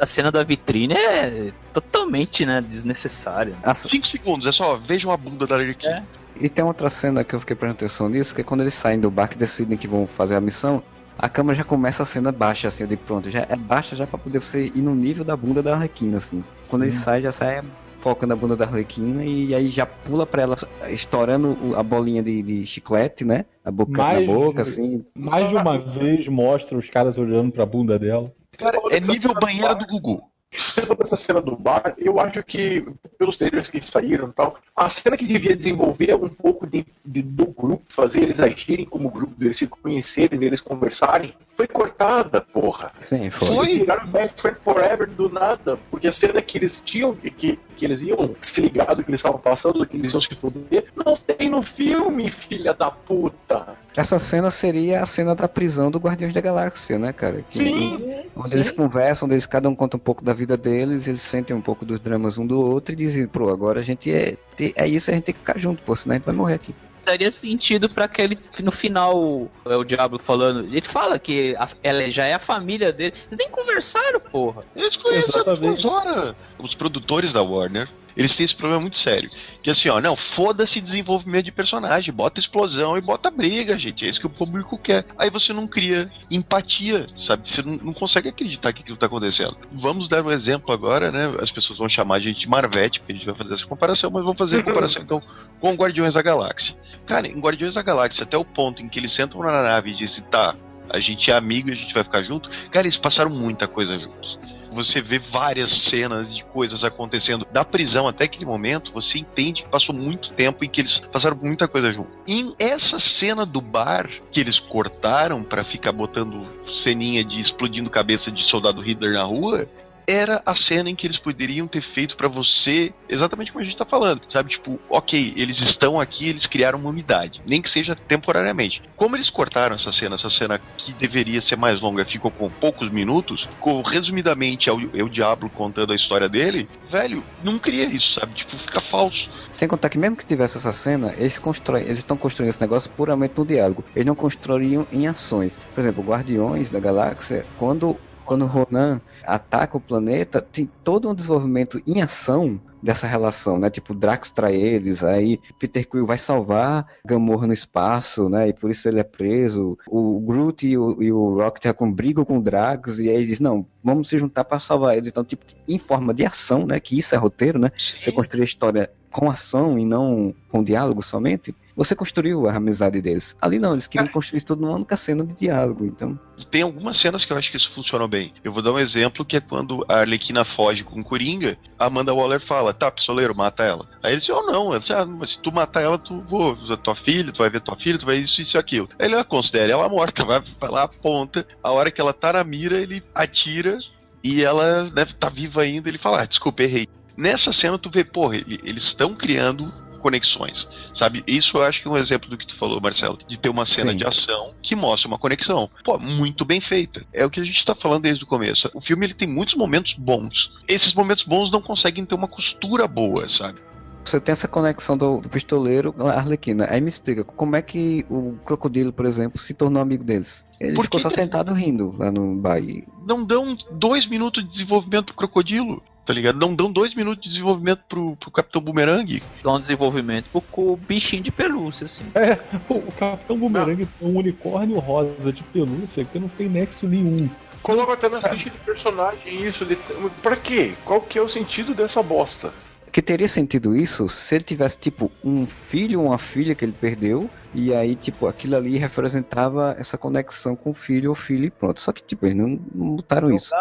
A 0.00 0.06
cena 0.06 0.32
da 0.32 0.42
vitrine 0.42 0.94
é 0.94 1.52
totalmente, 1.74 2.46
né, 2.46 2.60
desnecessária. 2.60 3.56
Ah, 3.62 3.74
Cinco 3.74 4.08
segundos, 4.08 4.46
é 4.46 4.52
só, 4.52 4.76
vejam 4.76 5.10
a 5.10 5.16
bunda 5.16 5.46
da 5.46 5.56
Arlequina. 5.56 6.08
E 6.34 6.48
tem 6.48 6.64
outra 6.64 6.88
cena 6.88 7.22
que 7.22 7.34
eu 7.34 7.40
fiquei 7.40 7.54
prestando 7.54 7.76
atenção 7.84 8.08
nisso, 8.08 8.34
que 8.34 8.40
é 8.40 8.44
quando 8.44 8.62
eles 8.62 8.72
saem 8.72 8.98
do 8.98 9.10
barco 9.10 9.34
e 9.34 9.38
decidem 9.38 9.76
que 9.76 9.86
vão 9.86 10.06
fazer 10.06 10.36
a 10.36 10.40
missão, 10.40 10.82
a 11.18 11.28
câmera 11.28 11.58
já 11.58 11.64
começa 11.64 12.02
a 12.02 12.06
cena 12.06 12.32
baixa, 12.32 12.68
assim, 12.68 12.84
eu 12.84 12.88
digo, 12.88 13.02
pronto, 13.04 13.28
já 13.28 13.46
é 13.46 13.56
baixa 13.56 13.94
já 13.94 14.06
pra 14.06 14.18
poder 14.18 14.40
você 14.40 14.72
ir 14.74 14.80
no 14.80 14.94
nível 14.94 15.22
da 15.22 15.36
bunda 15.36 15.62
da 15.62 15.74
Arlequina, 15.74 16.16
assim. 16.16 16.42
Quando 16.68 16.82
ele 16.82 16.92
sai, 16.92 17.20
já 17.20 17.30
sai 17.30 17.62
focando 17.98 18.32
a 18.32 18.36
bunda 18.36 18.56
da 18.56 18.64
Arlequina 18.64 19.22
e 19.22 19.54
aí 19.54 19.68
já 19.68 19.84
pula 19.84 20.24
pra 20.24 20.40
ela, 20.40 20.56
estourando 20.88 21.54
a 21.76 21.82
bolinha 21.82 22.22
de, 22.22 22.42
de 22.42 22.66
chiclete, 22.66 23.22
né? 23.24 23.44
A 23.62 23.70
boca 23.70 23.92
Mais- 23.92 24.26
na 24.26 24.34
boca, 24.34 24.62
assim. 24.62 25.04
Mais 25.14 25.48
de 25.50 25.54
uma 25.56 25.78
vez 25.78 26.26
mostra 26.28 26.78
os 26.78 26.88
caras 26.88 27.18
olhando 27.18 27.52
pra 27.52 27.66
bunda 27.66 27.98
dela. 27.98 28.32
Cara, 28.58 28.78
é 28.90 29.00
nível 29.00 29.34
banheira 29.34 29.74
do 29.74 29.86
Gugu. 29.86 30.22
Você 30.68 30.82
falou 30.82 30.96
dessa 30.96 31.16
cena 31.16 31.40
do 31.40 31.54
bar, 31.54 31.94
eu 31.96 32.18
acho 32.18 32.42
que, 32.42 32.84
pelos 33.16 33.36
trailers 33.36 33.70
que 33.70 33.80
saíram 33.80 34.30
e 34.30 34.32
tal, 34.32 34.58
a 34.74 34.90
cena 34.90 35.16
que 35.16 35.24
devia 35.24 35.54
desenvolver 35.54 36.12
um 36.16 36.28
pouco 36.28 36.66
de, 36.66 36.84
de- 37.04 37.22
do 37.22 37.46
grupo, 37.46 37.84
fazer 37.88 38.22
eles 38.24 38.40
agirem 38.40 38.84
como 38.84 39.08
grupo, 39.12 39.32
eles 39.40 39.56
se 39.58 39.68
conhecerem, 39.68 40.42
eles 40.42 40.60
conversarem, 40.60 41.32
foi 41.54 41.68
cortada, 41.68 42.40
porra. 42.40 42.90
Sim, 42.98 43.30
foi. 43.30 43.46
Eles 43.58 43.76
tiraram 43.76 44.08
Best 44.08 44.40
Friend 44.40 44.58
Forever 44.60 45.08
do 45.08 45.28
nada, 45.30 45.78
porque 45.88 46.08
a 46.08 46.12
cena 46.12 46.42
que 46.42 46.58
eles 46.58 46.80
tinham, 46.84 47.14
que, 47.14 47.30
que 47.76 47.84
eles 47.84 48.02
iam 48.02 48.34
se 48.40 48.60
ligar 48.62 48.96
do 48.96 49.04
que 49.04 49.10
eles 49.10 49.20
estavam 49.20 49.38
passando, 49.38 49.78
do 49.78 49.86
que 49.86 49.96
eles 49.96 50.12
iam 50.12 50.20
se 50.20 50.34
foder, 50.34 50.88
não 50.96 51.16
tem 51.16 51.48
no 51.48 51.62
filme, 51.62 52.28
filha 52.28 52.74
da 52.74 52.90
puta. 52.90 53.78
Essa 54.00 54.18
cena 54.18 54.50
seria 54.50 55.02
a 55.02 55.06
cena 55.06 55.34
da 55.34 55.46
prisão 55.46 55.90
do 55.90 55.98
Guardiões 55.98 56.32
da 56.32 56.40
Galáxia, 56.40 56.98
né, 56.98 57.12
cara? 57.12 57.42
Que- 57.42 57.58
Sim, 57.58 58.24
Onde 58.34 58.54
eles 58.54 58.70
conversam, 58.70 59.26
onde 59.26 59.34
eles, 59.34 59.46
cada 59.46 59.68
um 59.68 59.74
conta 59.74 59.96
um 59.96 60.00
pouco 60.00 60.24
da 60.24 60.32
vida 60.32 60.56
deles, 60.56 61.06
eles 61.06 61.20
sentem 61.20 61.54
um 61.54 61.60
pouco 61.60 61.84
dos 61.84 62.00
dramas 62.00 62.38
um 62.38 62.46
do 62.46 62.58
outro 62.60 62.92
e 62.92 62.96
dizem, 62.96 63.26
pô, 63.26 63.50
agora 63.50 63.80
a 63.80 63.82
gente 63.82 64.10
é. 64.12 64.36
É 64.76 64.86
isso, 64.88 65.10
a 65.10 65.14
gente 65.14 65.24
tem 65.24 65.34
que 65.34 65.40
ficar 65.40 65.58
junto, 65.58 65.82
pô, 65.82 65.94
senão 65.96 66.14
a 66.14 66.16
gente 66.18 66.24
vai 66.26 66.34
morrer 66.34 66.54
aqui. 66.54 66.74
Daria 67.04 67.30
sentido 67.30 67.88
pra 67.88 68.04
aquele. 68.04 68.38
No 68.62 68.70
final, 68.70 69.48
é 69.64 69.74
o 69.74 69.82
Diablo 69.84 70.18
falando. 70.18 70.60
Ele 70.64 70.82
fala 70.82 71.18
que 71.18 71.56
a- 71.58 71.68
ela 71.82 72.08
já 72.10 72.24
é 72.26 72.34
a 72.34 72.38
família 72.38 72.92
dele. 72.92 73.14
Eles 73.26 73.38
nem 73.38 73.48
conversaram, 73.50 74.20
porra. 74.20 74.62
Eles 74.76 74.96
conhecem 74.96 75.24
há 75.34 75.38
Exatamente. 75.40 75.82
duas 75.82 75.84
horas. 75.84 76.34
Os 76.58 76.74
produtores 76.74 77.32
da 77.32 77.42
Warner, 77.42 77.88
eles 78.16 78.34
têm 78.34 78.44
esse 78.44 78.54
problema 78.54 78.80
muito 78.80 78.98
sério. 78.98 79.30
Que 79.62 79.70
assim, 79.70 79.88
ó, 79.88 80.00
não, 80.00 80.16
foda-se 80.16 80.80
desenvolvimento 80.80 81.44
de 81.46 81.52
personagem, 81.52 82.12
bota 82.12 82.40
explosão 82.40 82.96
e 82.96 83.00
bota 83.00 83.30
briga, 83.30 83.78
gente. 83.78 84.04
É 84.04 84.08
isso 84.08 84.20
que 84.20 84.26
o 84.26 84.30
público 84.30 84.78
quer. 84.78 85.04
Aí 85.18 85.30
você 85.30 85.52
não 85.52 85.66
cria 85.66 86.10
empatia, 86.30 87.06
sabe? 87.14 87.48
Você 87.48 87.62
não, 87.62 87.76
não 87.76 87.92
consegue 87.92 88.28
acreditar 88.28 88.72
que 88.72 88.82
aquilo 88.82 88.96
tá 88.96 89.06
acontecendo. 89.06 89.56
Vamos 89.72 90.08
dar 90.08 90.24
um 90.24 90.30
exemplo 90.30 90.72
agora, 90.72 91.10
né? 91.10 91.36
As 91.40 91.50
pessoas 91.50 91.78
vão 91.78 91.88
chamar 91.88 92.16
a 92.16 92.20
gente 92.20 92.40
de 92.40 92.48
Marvete, 92.48 93.00
porque 93.00 93.12
a 93.12 93.14
gente 93.14 93.26
vai 93.26 93.34
fazer 93.34 93.54
essa 93.54 93.66
comparação, 93.66 94.10
mas 94.10 94.22
vamos 94.22 94.38
fazer 94.38 94.60
a 94.60 94.62
comparação 94.62 95.02
então 95.02 95.20
com 95.60 95.74
Guardiões 95.74 96.14
da 96.14 96.22
Galáxia. 96.22 96.74
Cara, 97.06 97.26
em 97.26 97.38
Guardiões 97.38 97.74
da 97.74 97.82
Galáxia, 97.82 98.24
até 98.24 98.36
o 98.36 98.44
ponto 98.44 98.82
em 98.82 98.88
que 98.88 98.98
eles 98.98 99.12
sentam 99.12 99.42
na 99.42 99.62
nave 99.62 99.90
e 99.90 99.94
dizem, 99.94 100.24
tá, 100.24 100.54
a 100.88 100.98
gente 100.98 101.30
é 101.30 101.34
amigo 101.34 101.68
e 101.68 101.72
a 101.72 101.76
gente 101.76 101.94
vai 101.94 102.02
ficar 102.02 102.22
junto, 102.22 102.50
cara, 102.70 102.86
eles 102.86 102.96
passaram 102.96 103.30
muita 103.30 103.68
coisa 103.68 103.98
juntos. 103.98 104.38
Você 104.72 105.00
vê 105.00 105.18
várias 105.18 105.72
cenas 105.72 106.34
de 106.34 106.44
coisas 106.44 106.84
acontecendo 106.84 107.46
da 107.52 107.64
prisão 107.64 108.06
até 108.06 108.24
aquele 108.24 108.44
momento, 108.44 108.92
você 108.92 109.18
entende 109.18 109.62
que 109.62 109.68
passou 109.68 109.94
muito 109.94 110.30
tempo 110.32 110.64
e 110.64 110.68
que 110.68 110.80
eles 110.80 111.00
passaram 111.00 111.36
muita 111.36 111.66
coisa 111.66 111.92
junto. 111.92 112.10
Em 112.26 112.54
essa 112.58 112.98
cena 112.98 113.44
do 113.44 113.60
bar 113.60 114.08
que 114.30 114.40
eles 114.40 114.58
cortaram 114.58 115.42
pra 115.42 115.64
ficar 115.64 115.92
botando 115.92 116.46
ceninha 116.72 117.24
de 117.24 117.40
explodindo 117.40 117.90
cabeça 117.90 118.30
de 118.30 118.42
soldado 118.42 118.80
Hitler 118.80 119.12
na 119.12 119.24
rua, 119.24 119.68
era 120.10 120.42
a 120.44 120.56
cena 120.56 120.90
em 120.90 120.96
que 120.96 121.06
eles 121.06 121.18
poderiam 121.18 121.68
ter 121.68 121.82
feito 121.82 122.16
pra 122.16 122.26
você 122.26 122.92
exatamente 123.08 123.52
como 123.52 123.62
a 123.62 123.64
gente 123.64 123.76
tá 123.76 123.84
falando, 123.84 124.22
sabe? 124.28 124.50
Tipo, 124.50 124.80
ok, 124.88 125.34
eles 125.36 125.60
estão 125.60 126.00
aqui, 126.00 126.28
eles 126.28 126.46
criaram 126.46 126.80
uma 126.80 126.90
unidade, 126.90 127.40
nem 127.46 127.62
que 127.62 127.70
seja 127.70 127.94
temporariamente. 127.94 128.82
Como 128.96 129.14
eles 129.14 129.30
cortaram 129.30 129.76
essa 129.76 129.92
cena, 129.92 130.16
essa 130.16 130.28
cena 130.28 130.60
que 130.76 130.92
deveria 130.94 131.40
ser 131.40 131.56
mais 131.56 131.80
longa 131.80 132.04
ficou 132.04 132.30
com 132.30 132.48
poucos 132.48 132.90
minutos, 132.90 133.44
ficou 133.44 133.82
resumidamente 133.82 134.68
é 134.68 134.72
o, 134.72 134.90
é 134.92 135.02
o 135.02 135.08
Diablo 135.08 135.48
contando 135.48 135.92
a 135.92 135.96
história 135.96 136.28
dele, 136.28 136.68
velho, 136.90 137.22
não 137.44 137.56
cria 137.56 137.84
isso, 137.84 138.14
sabe? 138.14 138.34
Tipo, 138.34 138.58
fica 138.58 138.80
falso. 138.80 139.30
Sem 139.52 139.68
contar 139.68 139.90
que 139.90 139.98
mesmo 139.98 140.16
que 140.16 140.26
tivesse 140.26 140.56
essa 140.56 140.72
cena, 140.72 141.14
eles 141.16 141.38
constroem, 141.38 141.84
eles 141.84 141.98
estão 141.98 142.16
construindo 142.16 142.50
esse 142.50 142.60
negócio 142.60 142.90
puramente 142.90 143.34
no 143.36 143.46
diálogo. 143.46 143.84
Eles 143.94 144.06
não 144.06 144.16
construiriam 144.16 144.86
em 144.90 145.06
ações. 145.06 145.56
Por 145.72 145.80
exemplo, 145.80 146.02
Guardiões 146.02 146.68
da 146.68 146.80
Galáxia, 146.80 147.46
quando 147.56 147.96
quando 148.30 148.46
Ronan 148.46 149.00
ataca 149.24 149.76
o 149.76 149.80
planeta, 149.80 150.40
tem 150.40 150.70
todo 150.84 151.08
um 151.08 151.14
desenvolvimento 151.14 151.80
em 151.86 152.00
ação 152.02 152.60
dessa 152.82 153.06
relação, 153.06 153.58
né? 153.58 153.68
Tipo, 153.68 153.94
Drax 153.94 154.30
trai 154.30 154.54
eles, 154.54 155.04
aí 155.04 155.38
Peter 155.58 155.86
Quill 155.88 156.06
vai 156.06 156.18
salvar 156.18 156.86
Gamorra 157.04 157.46
no 157.46 157.52
espaço, 157.52 158.28
né? 158.28 158.48
E 158.48 158.52
por 158.52 158.70
isso 158.70 158.88
ele 158.88 159.00
é 159.00 159.04
preso. 159.04 159.76
O 159.86 160.20
Groot 160.20 160.66
e 160.66 160.76
o, 160.78 161.02
e 161.02 161.12
o 161.12 161.34
Rocket 161.34 161.64
já 161.64 161.74
com 161.74 161.92
brigam 161.92 162.24
com 162.24 162.38
o 162.38 162.42
Drax, 162.42 162.98
e 162.98 163.08
aí 163.08 163.16
eles 163.16 163.40
não, 163.40 163.66
vamos 163.84 164.08
se 164.08 164.18
juntar 164.18 164.44
para 164.44 164.58
salvar 164.58 164.96
eles. 164.96 165.08
Então, 165.08 165.24
tipo, 165.24 165.44
em 165.68 165.78
forma 165.78 166.14
de 166.14 166.24
ação, 166.24 166.66
né? 166.66 166.80
Que 166.80 166.98
isso 166.98 167.14
é 167.14 167.18
roteiro, 167.18 167.58
né? 167.58 167.70
Você 167.98 168.10
construir 168.10 168.42
a 168.42 168.44
história 168.44 168.90
com 169.10 169.30
ação 169.30 169.78
e 169.78 169.84
não 169.84 170.34
com 170.48 170.62
diálogo 170.62 171.02
somente, 171.02 171.54
você 171.76 171.96
construiu 171.96 172.46
a 172.46 172.56
amizade 172.56 173.00
deles. 173.00 173.36
Ali 173.40 173.58
não, 173.58 173.72
eles 173.72 173.86
queriam 173.86 174.08
construir 174.08 174.38
isso 174.38 174.48
tudo 174.48 174.62
numa 174.62 174.74
única 174.74 174.96
cena 174.96 175.24
de 175.24 175.34
diálogo, 175.34 175.84
então... 175.84 176.18
Tem 176.50 176.62
algumas 176.62 176.96
cenas 176.96 177.24
que 177.24 177.32
eu 177.32 177.36
acho 177.36 177.50
que 177.50 177.56
isso 177.56 177.72
funcionou 177.72 178.08
bem. 178.08 178.34
Eu 178.42 178.52
vou 178.52 178.62
dar 178.62 178.72
um 178.72 178.78
exemplo 178.78 179.24
que 179.24 179.36
é 179.36 179.40
quando 179.40 179.84
a 179.88 179.98
Arlequina 179.98 180.44
foge 180.44 180.82
com 180.82 181.00
o 181.00 181.04
Coringa, 181.04 181.56
a 181.78 181.86
Amanda 181.86 182.12
Waller 182.12 182.44
fala, 182.46 182.74
tá, 182.74 182.90
pistoleiro, 182.90 183.34
mata 183.34 183.62
ela. 183.62 183.86
Aí 184.02 184.12
ele 184.12 184.20
diz, 184.20 184.30
oh 184.30 184.42
não, 184.42 184.70
ela 184.70 184.80
diz, 184.80 184.90
ah, 184.90 185.06
mas 185.06 185.32
se 185.32 185.38
tu 185.38 185.52
matar 185.52 185.82
ela, 185.82 185.96
tu 185.96 186.20
vou, 186.28 186.56
tua 186.78 186.96
filha, 186.96 187.32
tu 187.32 187.38
vai 187.38 187.50
ver 187.50 187.60
tua 187.60 187.76
filha, 187.76 187.98
tu 187.98 188.06
vai 188.06 188.16
isso, 188.16 188.40
isso 188.40 188.56
e 188.56 188.58
aquilo. 188.58 188.88
Aí 188.98 189.06
ele 189.06 189.16
ah, 189.16 189.24
considera 189.24 189.72
ela 189.72 189.88
morta, 189.88 190.24
vai, 190.26 190.42
vai 190.58 190.70
lá, 190.70 190.82
aponta. 190.82 191.46
A 191.62 191.70
hora 191.70 191.90
que 191.90 192.00
ela 192.00 192.12
tá 192.12 192.32
na 192.32 192.42
mira, 192.42 192.78
ele 192.78 193.02
atira 193.14 193.78
e 194.22 194.42
ela 194.42 194.90
deve 194.90 195.14
tá 195.14 195.28
viva 195.28 195.62
ainda, 195.62 195.88
ele 195.88 195.98
fala, 195.98 196.22
ah, 196.22 196.26
desculpa, 196.26 196.62
errei. 196.62 196.86
Nessa 197.20 197.52
cena 197.52 197.78
tu 197.78 197.90
vê, 197.90 198.02
porra, 198.02 198.36
ele- 198.36 198.60
eles 198.64 198.84
estão 198.84 199.14
criando 199.14 199.72
conexões, 200.00 200.66
sabe? 200.94 201.22
Isso 201.26 201.58
eu 201.58 201.62
acho 201.62 201.82
que 201.82 201.86
é 201.86 201.90
um 201.90 201.98
exemplo 201.98 202.30
do 202.30 202.38
que 202.38 202.46
tu 202.46 202.56
falou, 202.56 202.80
Marcelo, 202.80 203.18
de 203.28 203.38
ter 203.38 203.50
uma 203.50 203.66
cena 203.66 203.90
Sim. 203.92 203.98
de 203.98 204.06
ação 204.06 204.54
que 204.62 204.74
mostra 204.74 205.06
uma 205.06 205.18
conexão. 205.18 205.68
Pô, 205.84 205.98
muito 205.98 206.42
bem 206.44 206.58
feita. 206.58 207.04
É 207.12 207.24
o 207.26 207.28
que 207.30 207.38
a 207.38 207.44
gente 207.44 207.62
tá 207.66 207.74
falando 207.74 208.04
desde 208.04 208.24
o 208.24 208.26
começo. 208.26 208.70
O 208.72 208.80
filme 208.80 209.04
ele 209.04 209.12
tem 209.12 209.28
muitos 209.28 209.54
momentos 209.54 209.92
bons. 209.92 210.50
Esses 210.66 210.94
momentos 210.94 211.24
bons 211.24 211.50
não 211.50 211.60
conseguem 211.60 212.06
ter 212.06 212.14
uma 212.14 212.26
costura 212.26 212.88
boa, 212.88 213.28
sabe? 213.28 213.58
Você 214.02 214.18
tem 214.18 214.32
essa 214.32 214.48
conexão 214.48 214.96
do, 214.96 215.20
do 215.20 215.28
pistoleiro 215.28 215.92
com 215.92 216.06
a 216.06 216.14
Arlequina. 216.14 216.66
Aí 216.70 216.80
me 216.80 216.88
explica, 216.88 217.22
como 217.22 217.54
é 217.54 217.60
que 217.60 218.06
o 218.08 218.38
Crocodilo, 218.46 218.94
por 218.94 219.04
exemplo, 219.04 219.38
se 219.38 219.52
tornou 219.52 219.82
amigo 219.82 220.02
deles? 220.02 220.42
Ele 220.58 220.72
Porque- 220.74 220.86
ficou 220.96 221.00
só 221.00 221.10
sentado 221.10 221.52
rindo 221.52 221.94
lá 221.98 222.10
no 222.10 222.34
bar. 222.36 222.58
e- 222.58 222.86
Não 223.06 223.22
dão 223.22 223.54
dois 223.70 224.06
minutos 224.06 224.42
de 224.42 224.50
desenvolvimento 224.50 225.06
pro 225.08 225.14
crocodilo. 225.16 225.82
Tá 226.04 226.12
ligado? 226.12 226.38
Não 226.38 226.54
dão 226.54 226.72
dois 226.72 226.94
minutos 226.94 227.22
de 227.22 227.30
desenvolvimento 227.30 227.82
pro, 227.88 228.16
pro 228.16 228.30
Capitão 228.30 228.60
Boomerang. 228.60 229.22
Dá 229.42 229.52
um 229.52 229.60
desenvolvimento 229.60 230.26
pro 230.30 230.76
bichinho 230.76 231.22
de 231.22 231.30
pelúcia, 231.30 231.84
assim. 231.84 232.04
É, 232.14 232.38
o, 232.68 232.90
Capitão 232.92 233.38
Boomerang 233.38 233.86
tem 233.86 234.08
um 234.08 234.16
unicórnio 234.16 234.78
rosa 234.78 235.32
de 235.32 235.42
pelúcia 235.44 236.04
que 236.04 236.18
não 236.18 236.28
tem 236.28 236.48
nexo 236.48 236.88
nenhum. 236.88 237.28
Coloca 237.62 237.92
até 237.92 238.08
na 238.08 238.20
ficha 238.22 238.50
de 238.50 238.58
personagem 238.58 239.46
isso. 239.46 239.64
De... 239.64 239.76
Pra 240.22 240.36
quê? 240.36 240.74
Qual 240.84 241.00
que 241.00 241.18
é 241.18 241.22
o 241.22 241.28
sentido 241.28 241.74
dessa 241.74 242.02
bosta? 242.02 242.52
Que 242.90 243.00
teria 243.00 243.28
sentido 243.28 243.76
isso 243.76 244.08
se 244.08 244.34
ele 244.34 244.42
tivesse, 244.42 244.78
tipo, 244.78 245.12
um 245.22 245.46
filho 245.46 246.00
ou 246.00 246.06
uma 246.06 246.18
filha 246.18 246.56
que 246.56 246.64
ele 246.64 246.72
perdeu, 246.72 247.30
e 247.54 247.72
aí, 247.72 247.94
tipo, 247.94 248.26
aquilo 248.26 248.56
ali 248.56 248.78
representava 248.78 249.76
essa 249.78 249.96
conexão 249.96 250.56
com 250.56 250.70
o 250.70 250.74
filho 250.74 251.10
ou 251.10 251.14
filha 251.14 251.46
e 251.46 251.50
pronto. 251.50 251.78
Só 251.80 251.92
que, 251.92 252.02
tipo, 252.02 252.26
eles 252.26 252.36
não, 252.36 252.58
não 252.74 252.96
botaram 252.96 253.30
isso. 253.30 253.54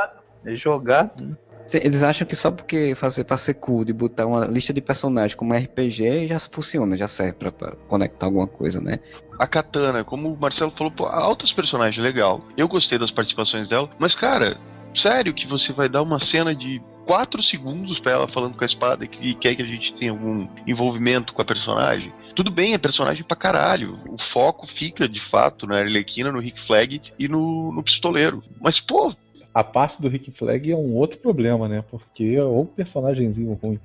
É 0.46 0.56
jogado. 0.56 1.38
Eles 1.74 2.04
acham 2.04 2.28
que 2.28 2.36
só 2.36 2.52
porque 2.52 2.94
fazer 2.96 3.24
pra 3.24 3.38
ser 3.38 3.56
cool 3.56 3.86
de 3.86 3.94
botar 3.94 4.26
uma 4.26 4.46
lista 4.46 4.74
de 4.74 4.82
personagens 4.82 5.36
como 5.36 5.54
RPG 5.54 6.28
já 6.28 6.40
funciona, 6.40 6.98
já 6.98 7.08
serve 7.08 7.34
pra, 7.34 7.52
pra 7.52 7.72
conectar 7.88 8.26
alguma 8.26 8.48
coisa, 8.48 8.82
né? 8.82 9.00
A 9.38 9.48
Katana, 9.48 10.04
como 10.04 10.34
o 10.34 10.38
Marcelo 10.38 10.74
falou, 10.78 10.92
pô, 10.92 11.06
altas 11.06 11.52
personagens, 11.52 12.04
legal. 12.04 12.44
Eu 12.58 12.68
gostei 12.68 12.98
das 12.98 13.12
participações 13.12 13.68
dela, 13.68 13.90
mas 13.98 14.16
cara, 14.16 14.58
sério 14.96 15.34
que 15.34 15.48
você 15.48 15.72
vai 15.72 15.88
dar 15.88 16.02
uma 16.02 16.20
cena 16.20 16.54
de 16.56 16.82
4 17.06 17.42
segundos 17.42 18.00
pra 18.00 18.12
ela 18.12 18.28
falando 18.28 18.56
com 18.56 18.64
a 18.64 18.68
espada 18.68 19.08
que 19.08 19.34
quer 19.34 19.56
que 19.56 19.64
a 19.64 19.66
gente 19.66 19.94
tenha 19.94 20.12
algum 20.12 20.48
envolvimento 20.68 21.34
com 21.34 21.42
a 21.42 21.46
personagem? 21.46 22.14
Tudo 22.36 22.52
bem, 22.52 22.74
é 22.74 22.78
personagem 22.78 23.24
pra 23.24 23.36
caralho. 23.36 24.00
O 24.08 24.22
foco 24.22 24.68
fica, 24.68 25.10
de 25.10 25.20
fato, 25.30 25.66
na 25.66 25.78
Arlequina, 25.78 26.32
no 26.32 26.40
Rick 26.40 26.66
Flag 26.68 27.02
e 27.18 27.28
no, 27.28 27.72
no 27.74 27.84
pistoleiro. 27.84 28.44
Mas, 28.62 28.80
pô, 28.80 29.14
A 29.54 29.64
parte 29.64 30.02
do 30.02 30.08
Rick 30.08 30.32
Flag 30.32 30.72
é 30.72 30.76
um 30.76 30.96
outro 30.96 31.18
problema, 31.18 31.68
né? 31.68 31.84
Porque 31.90 32.36
é 32.38 32.44
um 32.44 32.66
personagemzinho 32.66 33.58
ruim. 33.62 33.80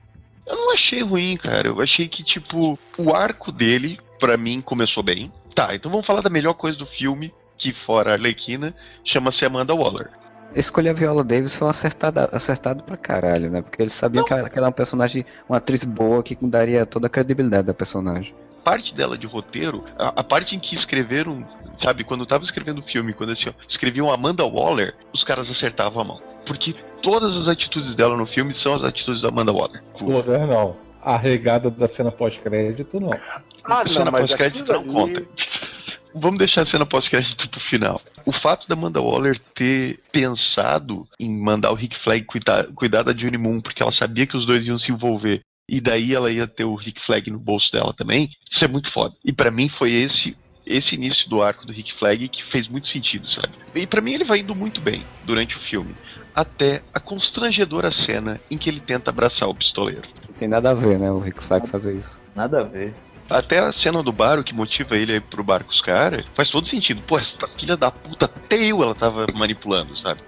Eu 0.46 0.57
não 0.57 0.72
achei 0.72 1.03
ruim, 1.03 1.37
cara. 1.37 1.68
Eu 1.68 1.81
achei 1.81 2.07
que, 2.07 2.22
tipo, 2.22 2.79
o 2.98 3.14
arco 3.14 3.50
dele, 3.50 3.98
pra 4.20 4.37
mim, 4.37 4.61
começou 4.61 5.03
bem. 5.03 5.33
Tá, 5.55 5.74
então 5.74 5.90
vamos 5.90 6.07
falar 6.07 6.20
da 6.20 6.29
melhor 6.29 6.55
coisa 6.55 6.77
do 6.77 6.87
filme, 6.87 7.33
que 7.57 7.72
fora 7.72 8.11
a 8.11 8.14
Arlequina, 8.14 8.74
chama-se 9.05 9.44
Amanda 9.44 9.74
Waller. 9.74 10.11
Escolher 10.55 10.90
a 10.90 10.92
Viola 10.92 11.24
Davis 11.24 11.57
foi 11.57 11.66
um 11.66 11.70
acertado, 11.70 12.20
acertado 12.33 12.85
pra 12.85 12.96
caralho, 12.96 13.50
né? 13.50 13.62
Porque 13.62 13.83
eles 13.83 13.92
sabiam 13.92 14.24
que 14.24 14.33
ela, 14.33 14.48
que 14.48 14.57
ela 14.57 14.66
é 14.66 14.68
uma 14.68 14.72
personagem, 14.72 15.24
uma 15.48 15.59
atriz 15.59 15.83
boa 15.83 16.22
que 16.22 16.37
daria 16.46 16.85
toda 16.87 17.07
a 17.07 17.11
credibilidade 17.11 17.66
da 17.66 17.74
personagem. 17.74 18.35
Parte 18.64 18.94
dela 18.94 19.18
de 19.18 19.27
roteiro, 19.27 19.85
a, 19.98 20.20
a 20.20 20.24
parte 20.24 20.57
em 20.57 20.59
que 20.59 20.74
escreveram, 20.74 21.46
sabe, 21.83 22.03
quando 22.03 22.20
eu 22.20 22.27
tava 22.27 22.44
escrevendo 22.44 22.79
o 22.79 22.83
filme, 22.83 23.12
quando 23.12 23.31
assim, 23.31 23.50
ó, 23.50 23.53
escreviam 23.68 24.11
Amanda 24.11 24.44
Waller, 24.44 24.94
os 25.12 25.22
caras 25.22 25.50
acertavam 25.50 26.00
a 26.00 26.05
mão. 26.05 26.22
Porque 26.46 26.74
todas 27.03 27.37
as 27.37 27.46
atitudes 27.48 27.94
dela 27.94 28.16
no 28.16 28.27
filme 28.27 28.55
são 28.55 28.74
as 28.74 28.83
atitudes 28.83 29.20
da 29.22 29.29
Amanda 29.29 29.53
Waller. 29.53 29.83
Pô, 29.98 30.07
não. 30.46 30.77
A 31.03 31.18
regada 31.18 31.70
da 31.70 31.87
cena 31.87 32.11
pós-crédito, 32.11 32.98
não. 32.98 33.12
Ah, 33.64 33.87
Cena 33.87 34.07
não, 34.07 34.12
mas 34.12 34.29
pós-crédito 34.29 34.72
não 34.72 34.81
ali- 34.81 34.92
conta. 34.92 35.22
vamos 36.14 36.38
deixar 36.38 36.62
a 36.62 36.66
cena 36.66 36.87
pós-crédito 36.87 37.48
pro 37.48 37.61
final. 37.61 38.00
O 38.24 38.33
fato 38.33 38.66
da 38.68 38.74
Amanda 38.74 39.03
Waller 39.03 39.38
ter 39.55 40.00
pensado 40.12 41.07
em 41.18 41.38
mandar 41.42 41.70
o 41.72 41.74
Rick 41.74 41.98
Flag 41.98 42.24
cuidar, 42.24 42.66
cuidar 42.74 43.03
da 43.03 43.14
Juni 43.14 43.37
Moon, 43.37 43.61
porque 43.61 43.83
ela 43.83 43.92
sabia 43.92 44.27
que 44.27 44.37
os 44.37 44.46
dois 44.46 44.64
iam 44.66 44.79
se 44.79 44.90
envolver, 44.92 45.40
e 45.68 45.81
daí 45.81 46.14
ela 46.14 46.31
ia 46.31 46.46
ter 46.46 46.64
o 46.64 46.74
Rick 46.74 47.05
Flag 47.05 47.31
no 47.31 47.38
bolso 47.38 47.72
dela 47.72 47.94
também, 47.94 48.31
isso 48.50 48.64
é 48.64 48.68
muito 48.68 48.90
foda. 48.90 49.14
E 49.24 49.33
para 49.33 49.50
mim 49.50 49.68
foi 49.68 49.92
esse 49.92 50.37
esse 50.66 50.94
início 50.94 51.29
do 51.29 51.42
arco 51.42 51.66
do 51.66 51.72
Rick 51.74 51.92
Flag 51.98 52.27
que 52.29 52.42
fez 52.44 52.66
muito 52.68 52.88
sentido, 52.88 53.29
sabe? 53.31 53.50
E 53.74 53.87
para 53.87 54.00
mim 54.00 54.14
ele 54.14 54.24
vai 54.24 54.38
indo 54.38 54.55
muito 54.55 54.81
bem 54.81 55.05
durante 55.22 55.57
o 55.57 55.61
filme, 55.61 55.94
até 56.35 56.83
a 56.92 56.98
constrangedora 56.98 57.90
cena 57.90 58.40
em 58.50 58.57
que 58.57 58.70
ele 58.70 58.81
tenta 58.81 59.11
abraçar 59.11 59.48
o 59.48 59.55
pistoleiro. 59.55 60.09
Não 60.27 60.35
tem 60.35 60.48
nada 60.48 60.70
a 60.70 60.74
ver, 60.74 60.98
né? 60.98 61.11
O 61.11 61.18
Rick 61.18 61.44
Flag 61.44 61.68
fazer 61.68 61.96
isso. 61.96 62.18
Nada 62.35 62.61
a 62.61 62.64
ver. 62.64 62.94
Até 63.29 63.59
a 63.59 63.72
cena 63.72 64.03
do 64.03 64.12
bar, 64.12 64.38
o 64.38 64.44
que 64.44 64.55
motiva 64.55 64.96
ele 64.96 65.12
a 65.12 65.16
ir 65.16 65.22
pro 65.22 65.44
bar 65.44 65.64
com 65.64 65.70
os 65.70 65.81
caras, 65.81 66.24
faz 66.35 66.50
todo 66.50 66.68
sentido. 66.68 67.03
Pô, 67.03 67.18
essa 67.18 67.46
filha 67.59 67.77
da 67.77 67.90
puta, 67.90 68.27
até 68.27 68.57
eu 68.57 68.83
ela 68.83 68.94
tava 68.94 69.27
manipulando, 69.35 69.96
sabe? 69.96 70.20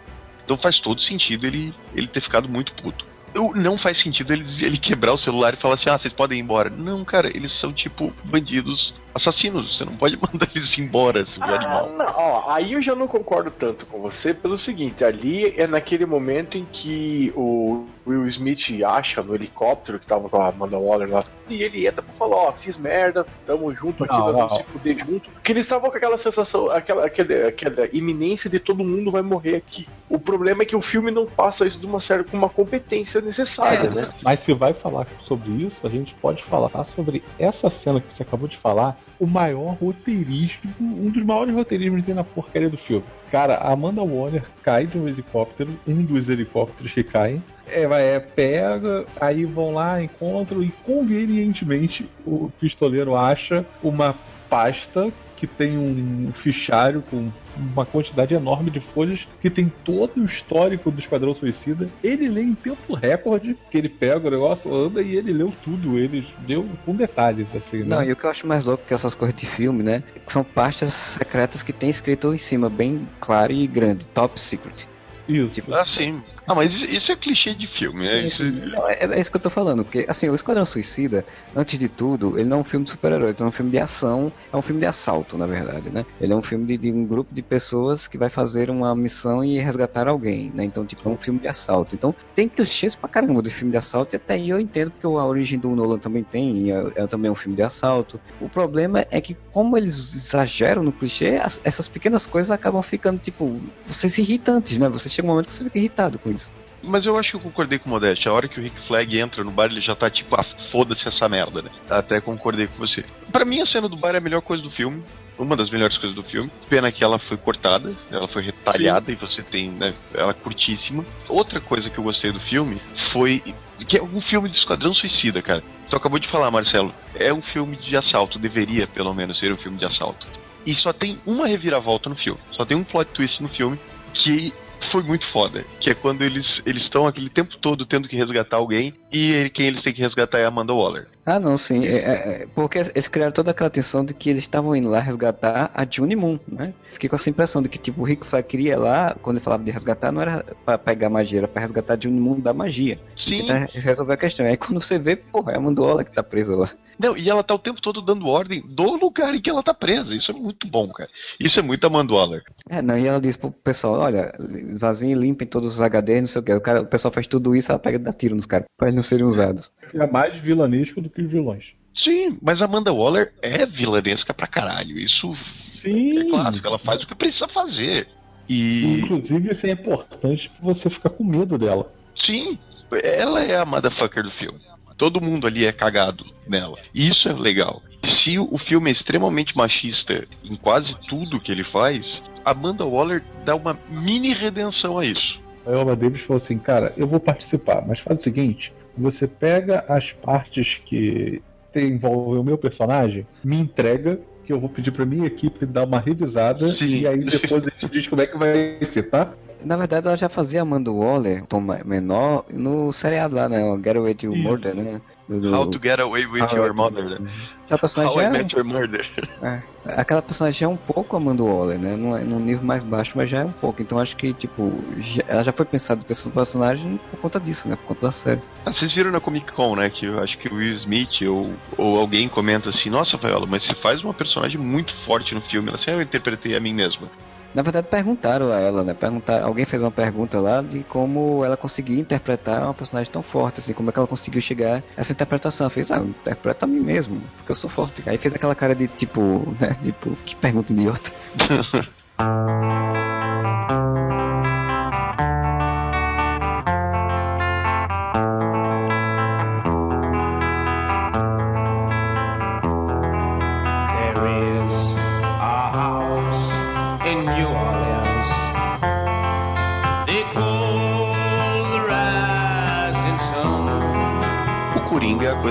Então 0.45 0.57
faz 0.57 0.79
todo 0.79 1.03
sentido 1.03 1.47
ele, 1.47 1.75
ele 1.95 2.07
ter 2.07 2.23
ficado 2.23 2.49
muito 2.49 2.73
puto. 2.75 3.05
Eu- 3.37 3.53
Não 3.55 3.77
faz 3.77 3.99
sentido 3.99 4.33
ele, 4.33 4.45
ele 4.61 4.79
quebrar 4.79 5.13
o 5.13 5.19
celular 5.19 5.55
e 5.55 5.57
falar 5.57 5.75
assim: 5.75 5.91
ah, 5.91 5.99
vocês 5.99 6.13
podem 6.13 6.39
ir 6.39 6.43
embora. 6.43 6.71
Não, 6.71 7.05
cara, 7.05 7.29
eles 7.29 7.53
são 7.53 7.73
tipo 7.73 8.13
bandidos 8.25 8.95
assassinos. 9.15 9.77
Você 9.77 9.85
não 9.85 9.97
pode 9.97 10.17
mandar 10.21 10.49
eles 10.55 10.77
embora, 10.79 11.25
seu 11.27 11.43
Ah, 11.43 11.55
animal. 11.55 11.91
não, 11.97 12.07
ó, 12.17 12.51
aí 12.53 12.73
eu 12.75 12.83
já 12.83 12.95
não 12.95 13.07
concordo 13.07 13.51
tanto 13.51 13.87
com 13.87 14.01
você 14.01 14.35
pelo 14.35 14.59
seguinte, 14.59 15.05
ali 15.05 15.55
é 15.57 15.67
naquele 15.67 16.05
momento 16.07 16.59
em 16.59 16.67
que 16.71 17.33
o 17.35 17.87
Will 18.07 18.27
Smith 18.29 18.83
acha 18.87 19.23
no 19.23 19.35
helicóptero 19.35 19.99
que 19.99 20.07
tava 20.07 20.29
com 20.29 20.41
a 20.41 20.49
Amanda 20.49 20.77
Waller 20.79 21.11
lá, 21.11 21.25
e 21.49 21.63
ele 21.63 21.87
entra 21.87 22.03
pra 22.03 22.13
falar, 22.13 22.37
ó, 22.37 22.53
fiz 22.53 22.77
merda, 22.77 23.27
tamo 23.47 23.73
junto 23.75 24.05
aqui, 24.05 24.13
Não, 24.13 24.27
nós 24.27 24.37
vamos 24.37 24.53
não. 24.53 24.59
se 24.59 24.65
fuder 24.71 24.99
junto. 24.99 25.31
Que 25.43 25.53
eles 25.53 25.65
estavam 25.65 25.91
com 25.91 25.97
aquela 25.97 26.19
sensação, 26.19 26.71
aquela, 26.71 27.07
aquela, 27.07 27.49
aquela 27.49 27.89
iminência 27.93 28.51
de 28.51 28.59
todo 28.61 28.85
mundo 28.85 29.11
vai 29.11 29.23
morrer 29.23 29.57
aqui. 29.57 29.89
O 30.11 30.19
problema 30.21 30.63
é 30.63 30.67
que 30.67 30.77
o 30.77 30.81
filme 30.83 31.11
não 31.11 31.25
passa 31.27 31.67
isso 31.67 31.81
de 31.81 31.87
uma 31.87 32.01
série 32.01 32.23
com 32.23 32.37
uma 32.37 32.49
competência 32.51 33.21
necessária, 33.27 33.91
né? 33.91 34.09
Mas 34.23 34.41
se 34.41 34.55
vai 34.55 34.73
falar 34.73 35.07
sobre 35.21 35.51
isso, 35.51 35.87
a 35.87 35.91
gente 35.91 36.15
pode 36.15 36.43
falar 36.43 36.85
sobre 36.85 37.23
essa 37.39 37.69
cena 37.69 38.01
que 38.01 38.15
você 38.15 38.23
acabou 38.23 38.49
de 38.49 38.57
falar, 38.57 38.99
o 39.19 39.27
maior 39.27 39.77
roteirismo, 39.81 40.73
um 40.81 41.11
dos 41.11 41.23
maiores 41.23 41.55
roteirismos 41.55 42.01
que 42.01 42.07
tem 42.07 42.15
na 42.15 42.25
porcaria 42.25 42.69
do 42.69 42.77
filme. 42.77 43.05
Cara, 43.31 43.55
a 43.55 43.73
Amanda 43.73 44.03
Waller 44.03 44.45
cai 44.63 44.87
de 44.87 44.97
um 44.97 45.09
helicóptero, 45.09 45.71
um 45.87 46.03
dos 46.03 46.29
helicópteros 46.29 46.93
que 46.93 47.03
caem. 47.03 47.43
É, 47.67 47.87
vai, 47.87 48.03
é, 48.03 48.21
pega, 48.21 49.05
aí 49.21 49.45
vão 49.45 49.75
lá, 49.75 50.01
encontram 50.01 50.63
e 50.63 50.69
convenientemente 50.85 52.09
o 52.25 52.51
pistoleiro 52.61 53.17
acha 53.17 53.67
uma 53.83 54.15
pasta 54.49 55.13
que 55.37 55.47
tem 55.47 55.77
um 55.77 56.33
fichário 56.33 57.03
com 57.03 57.31
uma 57.57 57.85
quantidade 57.85 58.35
enorme 58.35 58.71
de 58.71 58.81
folhas 58.81 59.27
que 59.41 59.51
tem 59.51 59.71
todo 59.85 60.21
o 60.21 60.25
histórico 60.25 60.91
do 60.91 60.99
Esquadrão 60.99 61.35
Suicida. 61.35 61.89
Ele 62.03 62.29
lê 62.29 62.43
em 62.43 62.55
tempo 62.55 62.95
recorde, 62.95 63.57
que 63.71 63.79
ele 63.79 63.89
pega 63.89 64.27
o 64.27 64.31
negócio, 64.31 64.75
anda 64.75 65.03
e 65.03 65.15
ele 65.15 65.33
leu 65.33 65.53
tudo. 65.63 65.99
Ele 65.99 66.27
deu 66.41 66.69
com 66.85 66.95
detalhes, 66.95 67.55
assim, 67.55 67.79
né? 67.79 67.97
Não, 67.97 68.03
e 68.03 68.13
o 68.13 68.17
que 68.17 68.25
eu 68.25 68.31
acho 68.31 68.47
mais 68.47 68.65
louco 68.65 68.85
que 68.87 68.95
essas 68.95 69.15
coisas 69.15 69.39
de 69.39 69.47
filme, 69.47 69.83
né? 69.83 70.03
Que 70.27 70.33
são 70.33 70.43
pastas 70.43 70.93
secretas 70.93 71.63
que 71.63 71.73
tem 71.73 71.91
escrito 71.91 72.33
em 72.33 72.39
cima, 72.39 72.69
bem 72.69 73.07
claro 73.21 73.53
e 73.53 73.67
grande, 73.67 74.07
top 74.07 74.41
secret. 74.41 74.89
Isso. 75.29 75.75
Ah, 75.75 75.85
sim. 75.85 76.23
Ah, 76.36 76.36
mas 76.55 76.73
isso, 76.73 76.85
isso 76.87 77.13
é 77.13 77.17
clichê 77.17 77.55
de 77.55 77.67
filme, 77.67 78.05
né? 78.05 78.21
Sim, 78.21 78.27
Isso- 78.27 78.37
sim. 78.45 78.51
Não, 78.53 78.89
é, 78.89 78.99
é 79.01 79.21
isso 79.21 79.31
que 79.31 79.37
eu 79.37 79.41
tô 79.41 79.51
falando, 79.51 79.83
porque 79.83 80.05
assim, 80.09 80.29
o 80.29 80.35
Esquadrão 80.35 80.65
Suicida, 80.65 81.25
antes 81.55 81.79
de 81.79 81.89
tudo, 81.89 82.39
ele 82.39 82.49
não 82.49 82.59
é 82.59 82.61
um 82.61 82.65
filme 82.65 82.85
de 82.85 82.93
super-herói, 82.93 83.35
é 83.39 83.43
um 83.45 83.51
filme 83.51 83.71
de 83.73 83.79
ação, 83.79 84.33
é 84.53 84.57
um 84.57 84.63
filme 84.63 84.81
de 84.81 84.87
assalto, 84.87 85.37
na 85.37 85.47
verdade, 85.47 85.91
né? 85.91 86.05
Ele 86.21 86.33
é 86.33 86.37
um 86.37 86.43
filme 86.43 86.65
de, 86.67 86.79
de 86.79 86.93
um 86.93 87.05
grupo 87.07 87.35
de 87.35 87.43
pessoas 87.43 88.07
que 88.07 88.17
vai 88.17 88.31
fazer 88.31 88.71
uma 88.71 88.95
missão 88.95 89.43
e 89.45 89.59
resgatar 89.59 90.07
alguém, 90.07 90.53
né? 90.53 90.65
Então, 90.65 90.87
tipo, 90.87 91.09
é 91.09 91.13
um 91.13 91.17
filme 91.19 91.41
de 91.41 91.49
assalto. 91.49 91.95
Então, 91.97 92.15
tem 92.35 92.49
clichês 92.49 92.95
pra 92.95 93.09
caramba 93.09 93.43
de 93.43 93.51
filme 93.51 93.73
de 93.73 93.79
assalto, 93.79 94.15
e 94.15 94.17
até 94.17 94.35
aí 94.35 94.49
eu 94.51 94.61
entendo, 94.61 94.93
porque 94.93 95.07
a 95.07 95.11
origem 95.27 95.59
do 95.59 95.75
Nolan 95.75 95.99
também 95.99 96.23
tem, 96.23 96.69
e 96.69 96.71
é, 96.71 96.85
é 96.97 97.07
também 97.09 97.31
um 97.31 97.35
filme 97.35 97.57
de 97.57 97.63
assalto. 97.63 98.21
O 98.41 98.49
problema 98.49 99.05
é 99.11 99.21
que, 99.21 99.37
como 99.53 99.77
eles 99.77 100.15
exageram 100.15 100.83
no 100.83 100.93
clichê, 100.93 101.37
as- 101.43 101.61
essas 101.65 101.89
pequenas 101.89 102.25
coisas 102.27 102.51
acabam 102.53 102.83
ficando, 102.83 103.19
tipo, 103.19 103.61
vocês 103.85 104.17
irritantes, 104.19 104.79
né? 104.79 104.89
Você 104.89 105.09
chega 105.09 105.27
um 105.27 105.31
momento 105.33 105.49
que 105.49 105.55
você 105.55 105.65
fica 105.65 105.79
irritado 105.79 106.19
com 106.19 106.36
Mas 106.83 107.05
eu 107.05 107.19
acho 107.19 107.31
que 107.31 107.37
eu 107.37 107.41
concordei 107.41 107.79
com 107.79 107.89
o 107.89 107.93
Modeste. 107.93 108.29
A 108.29 108.33
hora 108.33 108.47
que 108.47 108.61
o 108.61 108.63
Rick 108.63 108.81
Flag 108.87 109.19
entra 109.19 109.43
no 109.43 109.51
bar, 109.51 109.67
ele 109.67 109.81
já 109.81 109.95
tá 109.95 110.09
tipo, 110.09 110.35
ah, 110.37 110.45
foda-se 110.71 111.09
essa 111.09 111.29
merda, 111.29 111.63
né? 111.63 111.71
Até 111.91 112.21
concordei 112.21 112.67
com 112.67 112.79
você. 112.79 113.05
Pra 113.33 113.45
mim, 113.45 113.61
a 113.61 113.67
cena 113.67 113.89
do 113.89 113.97
bar 113.97 114.15
é 114.15 114.19
a 114.19 114.21
melhor 114.21 114.43
coisa 114.43 114.63
do 114.63 114.71
filme. 114.71 115.03
Uma 115.39 115.57
das 115.57 115.69
melhores 115.69 115.99
coisas 115.99 116.17
do 116.17 116.23
filme. 116.23 116.51
Pena 116.69 116.91
que 116.91 117.05
ela 117.05 117.19
foi 117.19 117.37
cortada, 117.37 117.95
ela 118.11 118.27
foi 118.27 118.43
retalhada 118.43 119.13
e 119.13 119.15
você 119.17 119.43
tem, 119.43 119.69
né, 119.71 119.93
ela 120.15 120.33
curtíssima. 120.33 121.05
Outra 121.29 121.61
coisa 121.61 121.91
que 121.91 121.99
eu 121.99 122.05
gostei 122.05 122.33
do 122.33 122.41
filme 122.41 122.81
foi 123.11 123.43
que 123.87 123.99
é 123.99 124.03
um 124.03 124.21
filme 124.21 124.49
de 124.49 124.57
Esquadrão 124.57 124.95
Suicida, 124.95 125.43
cara. 125.43 125.63
Tu 125.91 125.97
acabou 125.97 126.19
de 126.19 126.27
falar, 126.27 126.51
Marcelo. 126.51 126.95
É 127.15 127.35
um 127.35 127.43
filme 127.43 127.77
de 127.77 127.97
assalto, 127.97 128.39
deveria 128.39 128.87
pelo 128.87 129.13
menos 129.13 129.39
ser 129.39 129.53
um 129.53 129.57
filme 129.57 129.77
de 129.77 129.85
assalto. 129.85 130.27
E 130.65 130.75
só 130.75 130.93
tem 130.93 131.19
uma 131.27 131.47
reviravolta 131.47 132.09
no 132.09 132.17
filme. 132.17 132.41
Só 132.53 132.65
tem 132.65 132.77
um 132.77 132.83
plot 132.83 133.11
twist 133.13 133.43
no 133.43 133.49
filme 133.49 133.79
que 134.13 134.55
foi 134.91 135.03
muito 135.03 135.27
foda. 135.33 135.65
Que 135.81 135.91
é 135.91 135.95
quando 135.95 136.23
eles 136.23 136.63
eles 136.67 136.83
estão 136.83 137.07
aquele 137.07 137.29
tempo 137.31 137.57
todo 137.57 137.85
tendo 137.87 138.09
que 138.09 138.17
resgatar 138.17 138.57
alguém 138.57 138.95
e 139.13 139.33
ele- 139.33 139.51
quem 139.51 139.67
eles 139.67 139.83
têm 139.83 139.93
que 139.93 140.01
resgatar 140.01 140.39
é 140.39 140.45
a 140.45 140.49
Amanda 140.49 140.73
Waller. 140.73 141.07
Ah, 141.25 141.41
não, 141.41 141.59
sim. 141.59 141.85
É, 141.85 141.97
é- 141.97 142.43
é, 142.43 142.47
porque 142.55 142.79
eles 142.79 143.09
criaram 143.09 143.33
toda 143.33 143.51
aquela 143.51 143.69
tensão 143.69 144.05
de 144.05 144.15
que 144.15 144.31
eles 144.31 144.43
estavam 144.43 144.77
indo 144.77 144.89
lá 144.89 145.01
resgatar 145.01 145.71
a 145.75 145.85
Juni 145.89 146.15
Moon, 146.15 146.39
né? 146.47 146.73
Fiquei 146.93 147.09
com 147.11 147.17
essa 147.17 147.29
impressão 147.29 147.61
de 147.61 147.69
que, 147.69 147.79
tipo, 147.79 148.01
o 148.01 148.05
Rick 148.05 148.25
Flag 148.25 148.47
queria 148.47 148.79
lá, 148.79 149.17
quando 149.21 149.37
ele 149.37 149.45
falava 149.45 149.65
de 149.65 149.71
resgatar, 149.73 150.13
não 150.13 150.23
era 150.23 150.45
pra 150.65 150.79
pegar 150.79 151.11
magia, 151.11 151.39
era 151.41 151.49
pra 151.49 151.61
resgatar 151.63 151.95
a 151.95 151.99
Juni 152.01 152.21
Moon 152.21 152.39
da 152.39 152.53
magia. 152.55 153.01
Sim. 153.19 153.39
Tentar 153.39 153.69
resolver 153.75 154.13
a 154.13 154.17
questão. 154.17 154.47
Aí 154.47 154.57
quando 154.57 154.81
você 154.81 154.99
vê, 155.01 155.17
porra, 155.17 155.53
é 155.53 155.57
a 155.57 155.61
Mandola 155.61 156.05
que 156.05 156.13
tá 156.13 156.23
presa 156.23 156.55
lá. 156.57 156.71
Não, 156.99 157.15
e 157.15 157.29
ela 157.29 157.43
tá 157.43 157.55
o 157.55 157.59
tempo 157.59 157.79
todo 157.83 158.01
dando 158.01 158.27
ordem 158.27 158.63
do 158.67 158.97
lugar 158.97 159.35
em 159.35 159.43
que 159.43 159.51
ela 159.51 159.63
tá 159.63 159.75
presa. 159.75 160.15
Isso 160.15 160.31
é 160.31 160.35
muito 160.35 160.67
bom, 160.67 160.89
cara. 160.89 161.11
Isso 161.39 161.59
é 161.59 161.63
muito 161.63 161.87
Amanda 161.87 162.15
Waller. 162.15 162.43
É, 162.71 162.81
não, 162.81 162.97
e 162.97 163.07
ela 163.07 163.21
disse 163.21 163.37
pro 163.37 163.51
pessoal, 163.51 163.99
olha, 164.01 164.33
vaziem, 164.79 165.15
limpem 165.15 165.47
todos 165.47 165.75
os 165.75 165.81
HDs, 165.81 166.21
não 166.21 166.27
sei 166.27 166.41
o 166.41 166.45
que. 166.45 166.53
O, 166.53 166.61
cara, 166.61 166.83
o 166.83 166.87
pessoal 166.87 167.13
faz 167.13 167.27
tudo 167.27 167.55
isso, 167.55 167.71
ela 167.71 167.79
pega 167.79 167.97
e 167.97 168.01
dá 168.01 168.13
tiro 168.13 168.35
nos 168.35 168.47
caras, 168.47 168.67
pra 168.77 168.89
eles 168.89 168.97
não 168.97 169.03
serem 169.03 169.25
usados. 169.27 169.73
É 169.95 170.07
mais 170.07 170.41
vilanesco 170.43 171.01
do 171.01 171.09
que 171.11 171.23
os 171.23 171.31
vilões. 171.31 171.73
Sim, 171.95 172.37
mas 172.43 172.61
a 172.61 172.67
Amanda 172.67 172.93
Waller 172.93 173.33
é 173.41 173.65
vilanesca 173.65 174.35
pra 174.35 174.47
caralho. 174.47 174.99
Isso 174.99 175.35
Sim. 175.45 176.19
é 176.21 176.29
claro, 176.29 176.61
ela 176.63 176.79
faz 176.79 177.03
o 177.03 177.07
que 177.07 177.15
precisa 177.15 177.49
fazer. 177.49 178.07
E 178.49 179.01
Inclusive, 179.01 179.51
isso 179.51 179.67
é 179.67 179.71
importante 179.71 180.51
pra 180.51 180.59
você 180.75 180.91
ficar 180.91 181.11
com 181.11 181.25
medo 181.25 181.57
dela. 181.59 181.91
sim, 182.15 182.59
ela 183.03 183.43
é 183.43 183.57
a 183.57 183.65
motherfucker 183.65 184.23
do 184.23 184.31
filme. 184.33 184.61
Todo 184.97 185.21
mundo 185.21 185.47
ali 185.47 185.65
é 185.67 185.73
cagado 185.73 186.25
nela. 186.47 186.79
Isso 186.95 187.29
é 187.29 187.33
legal. 187.33 187.83
E 188.07 188.09
se 188.09 188.39
o 188.39 188.57
filme 188.57 188.89
é 188.89 188.93
extremamente 188.93 189.57
machista 189.57 190.29
em 190.45 190.55
quase 190.55 190.95
tudo 191.09 191.41
que 191.41 191.51
ele 191.51 191.65
faz, 191.65 192.23
a 192.45 192.53
Amanda 192.53 192.85
Waller 192.85 193.21
dá 193.45 193.57
uma 193.57 193.77
mini 193.91 194.33
redenção 194.33 194.97
a 194.97 195.05
isso. 195.05 195.41
A 195.67 195.73
Viola 195.73 195.97
Davis 195.97 196.21
falou 196.21 196.37
assim, 196.37 196.57
cara, 196.57 196.93
eu 196.97 197.09
vou 197.09 197.19
participar, 197.19 197.85
mas 197.85 197.99
faz 197.99 198.21
o 198.21 198.23
seguinte, 198.23 198.73
você 198.97 199.27
pega 199.27 199.85
as 199.89 200.13
partes 200.13 200.81
que 200.85 201.43
envolvem 201.75 202.41
o 202.41 202.45
meu 202.45 202.57
personagem, 202.57 203.27
me 203.43 203.59
entrega, 203.59 204.21
que 204.45 204.53
eu 204.53 204.61
vou 204.61 204.69
pedir 204.69 204.93
pra 204.93 205.05
minha 205.05 205.27
equipe 205.27 205.67
dar 205.67 205.85
uma 205.85 205.99
revisada, 205.99 206.73
Sim. 206.75 207.01
e 207.01 207.09
aí 207.09 207.25
depois 207.25 207.67
a 207.67 207.71
gente 207.71 207.93
diz 207.93 208.07
como 208.07 208.23
é 208.23 208.27
que 208.29 208.39
vai 208.39 208.79
ser, 208.83 209.11
tá? 209.11 209.35
Na 209.65 209.77
verdade, 209.77 210.07
ela 210.07 210.17
já 210.17 210.29
fazia 210.29 210.63
Amanda 210.63 210.91
Waller, 210.93 211.45
tom 211.47 211.61
menor, 211.85 212.45
no 212.51 212.93
seriado 212.93 213.35
lá, 213.37 213.49
né? 213.49 213.65
O 213.65 213.77
Get 213.83 213.97
Away 213.97 214.15
to 214.15 214.33
Isso. 214.33 214.43
Murder, 214.43 214.75
né? 214.75 215.01
Do, 215.29 215.41
do- 215.41 215.55
How 215.55 215.71
to 215.71 215.81
Get 215.83 215.99
Away 215.99 216.27
with 216.27 216.43
How 216.43 216.57
Your 216.57 216.69
to- 216.69 216.75
Mother. 216.75 217.21
né? 217.21 217.33
Aquela 217.65 217.79
personagem 217.81 218.17
How 218.17 218.23
I 218.23 218.25
é, 218.27 218.31
Met 218.31 218.55
Your 218.55 218.65
Murder. 218.65 219.11
é, 219.43 219.63
aquela 220.01 220.23
personagem 220.23 220.65
é 220.65 220.69
um 220.69 220.77
pouco 220.77 221.17
Amanda 221.17 221.43
Waller, 221.43 221.79
né? 221.81 221.97
Não 221.97 222.17
é 222.17 222.23
num 222.23 222.39
nível 222.39 222.65
mais 222.65 222.83
baixo, 222.85 223.15
mas 223.17 223.29
já 223.29 223.41
é 223.41 223.45
um 223.45 223.51
pouco. 223.53 223.83
Então 223.83 223.99
acho 223.99 224.17
que, 224.17 224.33
tipo, 224.35 224.85
já- 224.99 225.25
ela 225.27 225.43
já 225.43 225.53
foi 225.53 225.65
pensada 225.67 226.05
esse 226.09 226.29
personagem 226.31 227.01
por 227.11 227.19
conta 227.19 227.41
disso, 227.41 227.69
né? 227.69 227.75
Por 227.77 227.87
conta 227.89 228.07
da 228.07 228.13
série. 228.13 228.43
Ah, 228.65 228.73
vocês 228.73 228.93
viram 228.93 229.11
na 229.11 229.21
Comic 229.21 229.51
Con, 229.53 229.75
né? 229.75 229.91
Que 229.91 230.07
eu 230.07 230.21
acho 230.23 230.39
que 230.39 230.49
o 230.49 230.55
Will 230.55 230.75
Smith 230.75 231.23
ou, 231.23 231.53
ou 231.77 231.99
alguém 231.99 232.29
comenta 232.29 232.69
assim: 232.69 232.89
Nossa, 232.89 233.17
Viola, 233.17 233.47
mas 233.47 233.65
você 233.65 233.75
faz 233.75 234.05
uma 234.05 234.15
personagem 234.15 234.61
muito 234.61 234.95
forte 235.05 235.35
no 235.35 235.41
filme. 235.41 235.69
Ela 235.69 235.77
assim, 235.77 235.91
"Ah, 235.91 235.95
eu 235.95 236.03
interpretei 236.03 236.57
a 236.57 236.61
mim 236.61 236.73
mesma. 236.75 237.11
Na 237.57 237.63
verdade, 237.63 237.89
perguntaram 237.89 238.53
a 238.53 238.61
ela, 238.61 238.85
né? 238.85 238.93
Perguntaram, 238.93 239.47
alguém 239.47 239.65
fez 239.65 239.81
uma 239.81 239.91
pergunta 239.91 240.39
lá 240.39 240.61
de 240.61 240.85
como 240.85 241.43
ela 241.43 241.57
conseguia 241.57 241.99
interpretar 241.99 242.63
uma 242.63 242.75
personagem 242.75 243.11
tão 243.11 243.23
forte, 243.23 243.61
assim, 243.61 243.73
como 243.73 243.89
é 243.89 243.93
que 243.95 243.99
ela 243.99 244.07
conseguiu 244.07 244.43
chegar 244.43 244.85
a 244.95 245.01
essa 245.01 245.13
interpretação. 245.13 245.65
Ela 245.65 245.71
fez, 245.71 245.91
ah, 245.91 245.97
eu 245.97 246.05
interpreto 246.05 246.67
a 246.67 246.69
mim 246.69 246.81
mesmo, 246.81 247.19
porque 247.39 247.53
eu 247.53 247.57
sou 247.57 247.71
forte. 247.71 248.03
Aí 248.05 248.19
fez 248.19 248.35
aquela 248.35 248.55
cara 248.55 248.75
de 248.75 248.87
tipo, 248.89 249.57
né? 249.59 249.75
Tipo, 249.81 250.11
que 250.27 250.37
pergunta 250.37 250.71
idiota. 250.71 251.11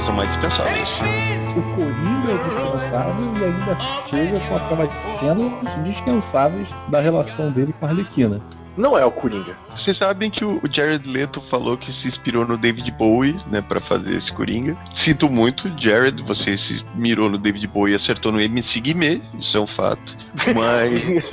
Coisa 0.05 0.17
mais 0.17 0.29
filme. 0.35 0.55
O 1.57 1.61
Coringa 1.73 2.31
é 2.31 2.37
dispensável 2.37 3.33
e 3.33 3.43
ainda 3.43 3.79
chega 4.07 4.39
com 4.47 4.55
aquelas 4.55 4.91
cenas 5.19 5.83
dispensáveis 5.83 6.67
da 6.89 7.01
relação 7.01 7.49
dele 7.49 7.73
com 7.79 7.87
a 7.87 7.89
Arlequina. 7.89 8.39
Não 8.77 8.95
é 8.95 9.03
o 9.03 9.09
Coringa. 9.09 9.57
Vocês 9.75 9.97
sabem 9.97 10.29
que 10.29 10.45
o 10.45 10.61
Jared 10.69 11.09
Leto 11.09 11.41
falou 11.49 11.75
que 11.75 11.91
se 11.91 12.07
inspirou 12.07 12.45
no 12.45 12.55
David 12.55 12.91
Bowie, 12.91 13.35
né, 13.49 13.61
para 13.61 13.81
fazer 13.81 14.15
esse 14.15 14.31
Coringa. 14.31 14.77
Sinto 14.95 15.27
muito, 15.27 15.71
Jared, 15.81 16.21
você 16.21 16.55
se 16.55 16.83
mirou 16.93 17.27
no 17.27 17.39
David 17.39 17.65
Bowie 17.65 17.93
e 17.93 17.95
acertou 17.95 18.31
no 18.31 18.39
MC 18.39 18.79
Guimê, 18.81 19.21
isso 19.39 19.57
é 19.57 19.61
um 19.61 19.67
fato. 19.67 20.15
Mas 20.53 21.31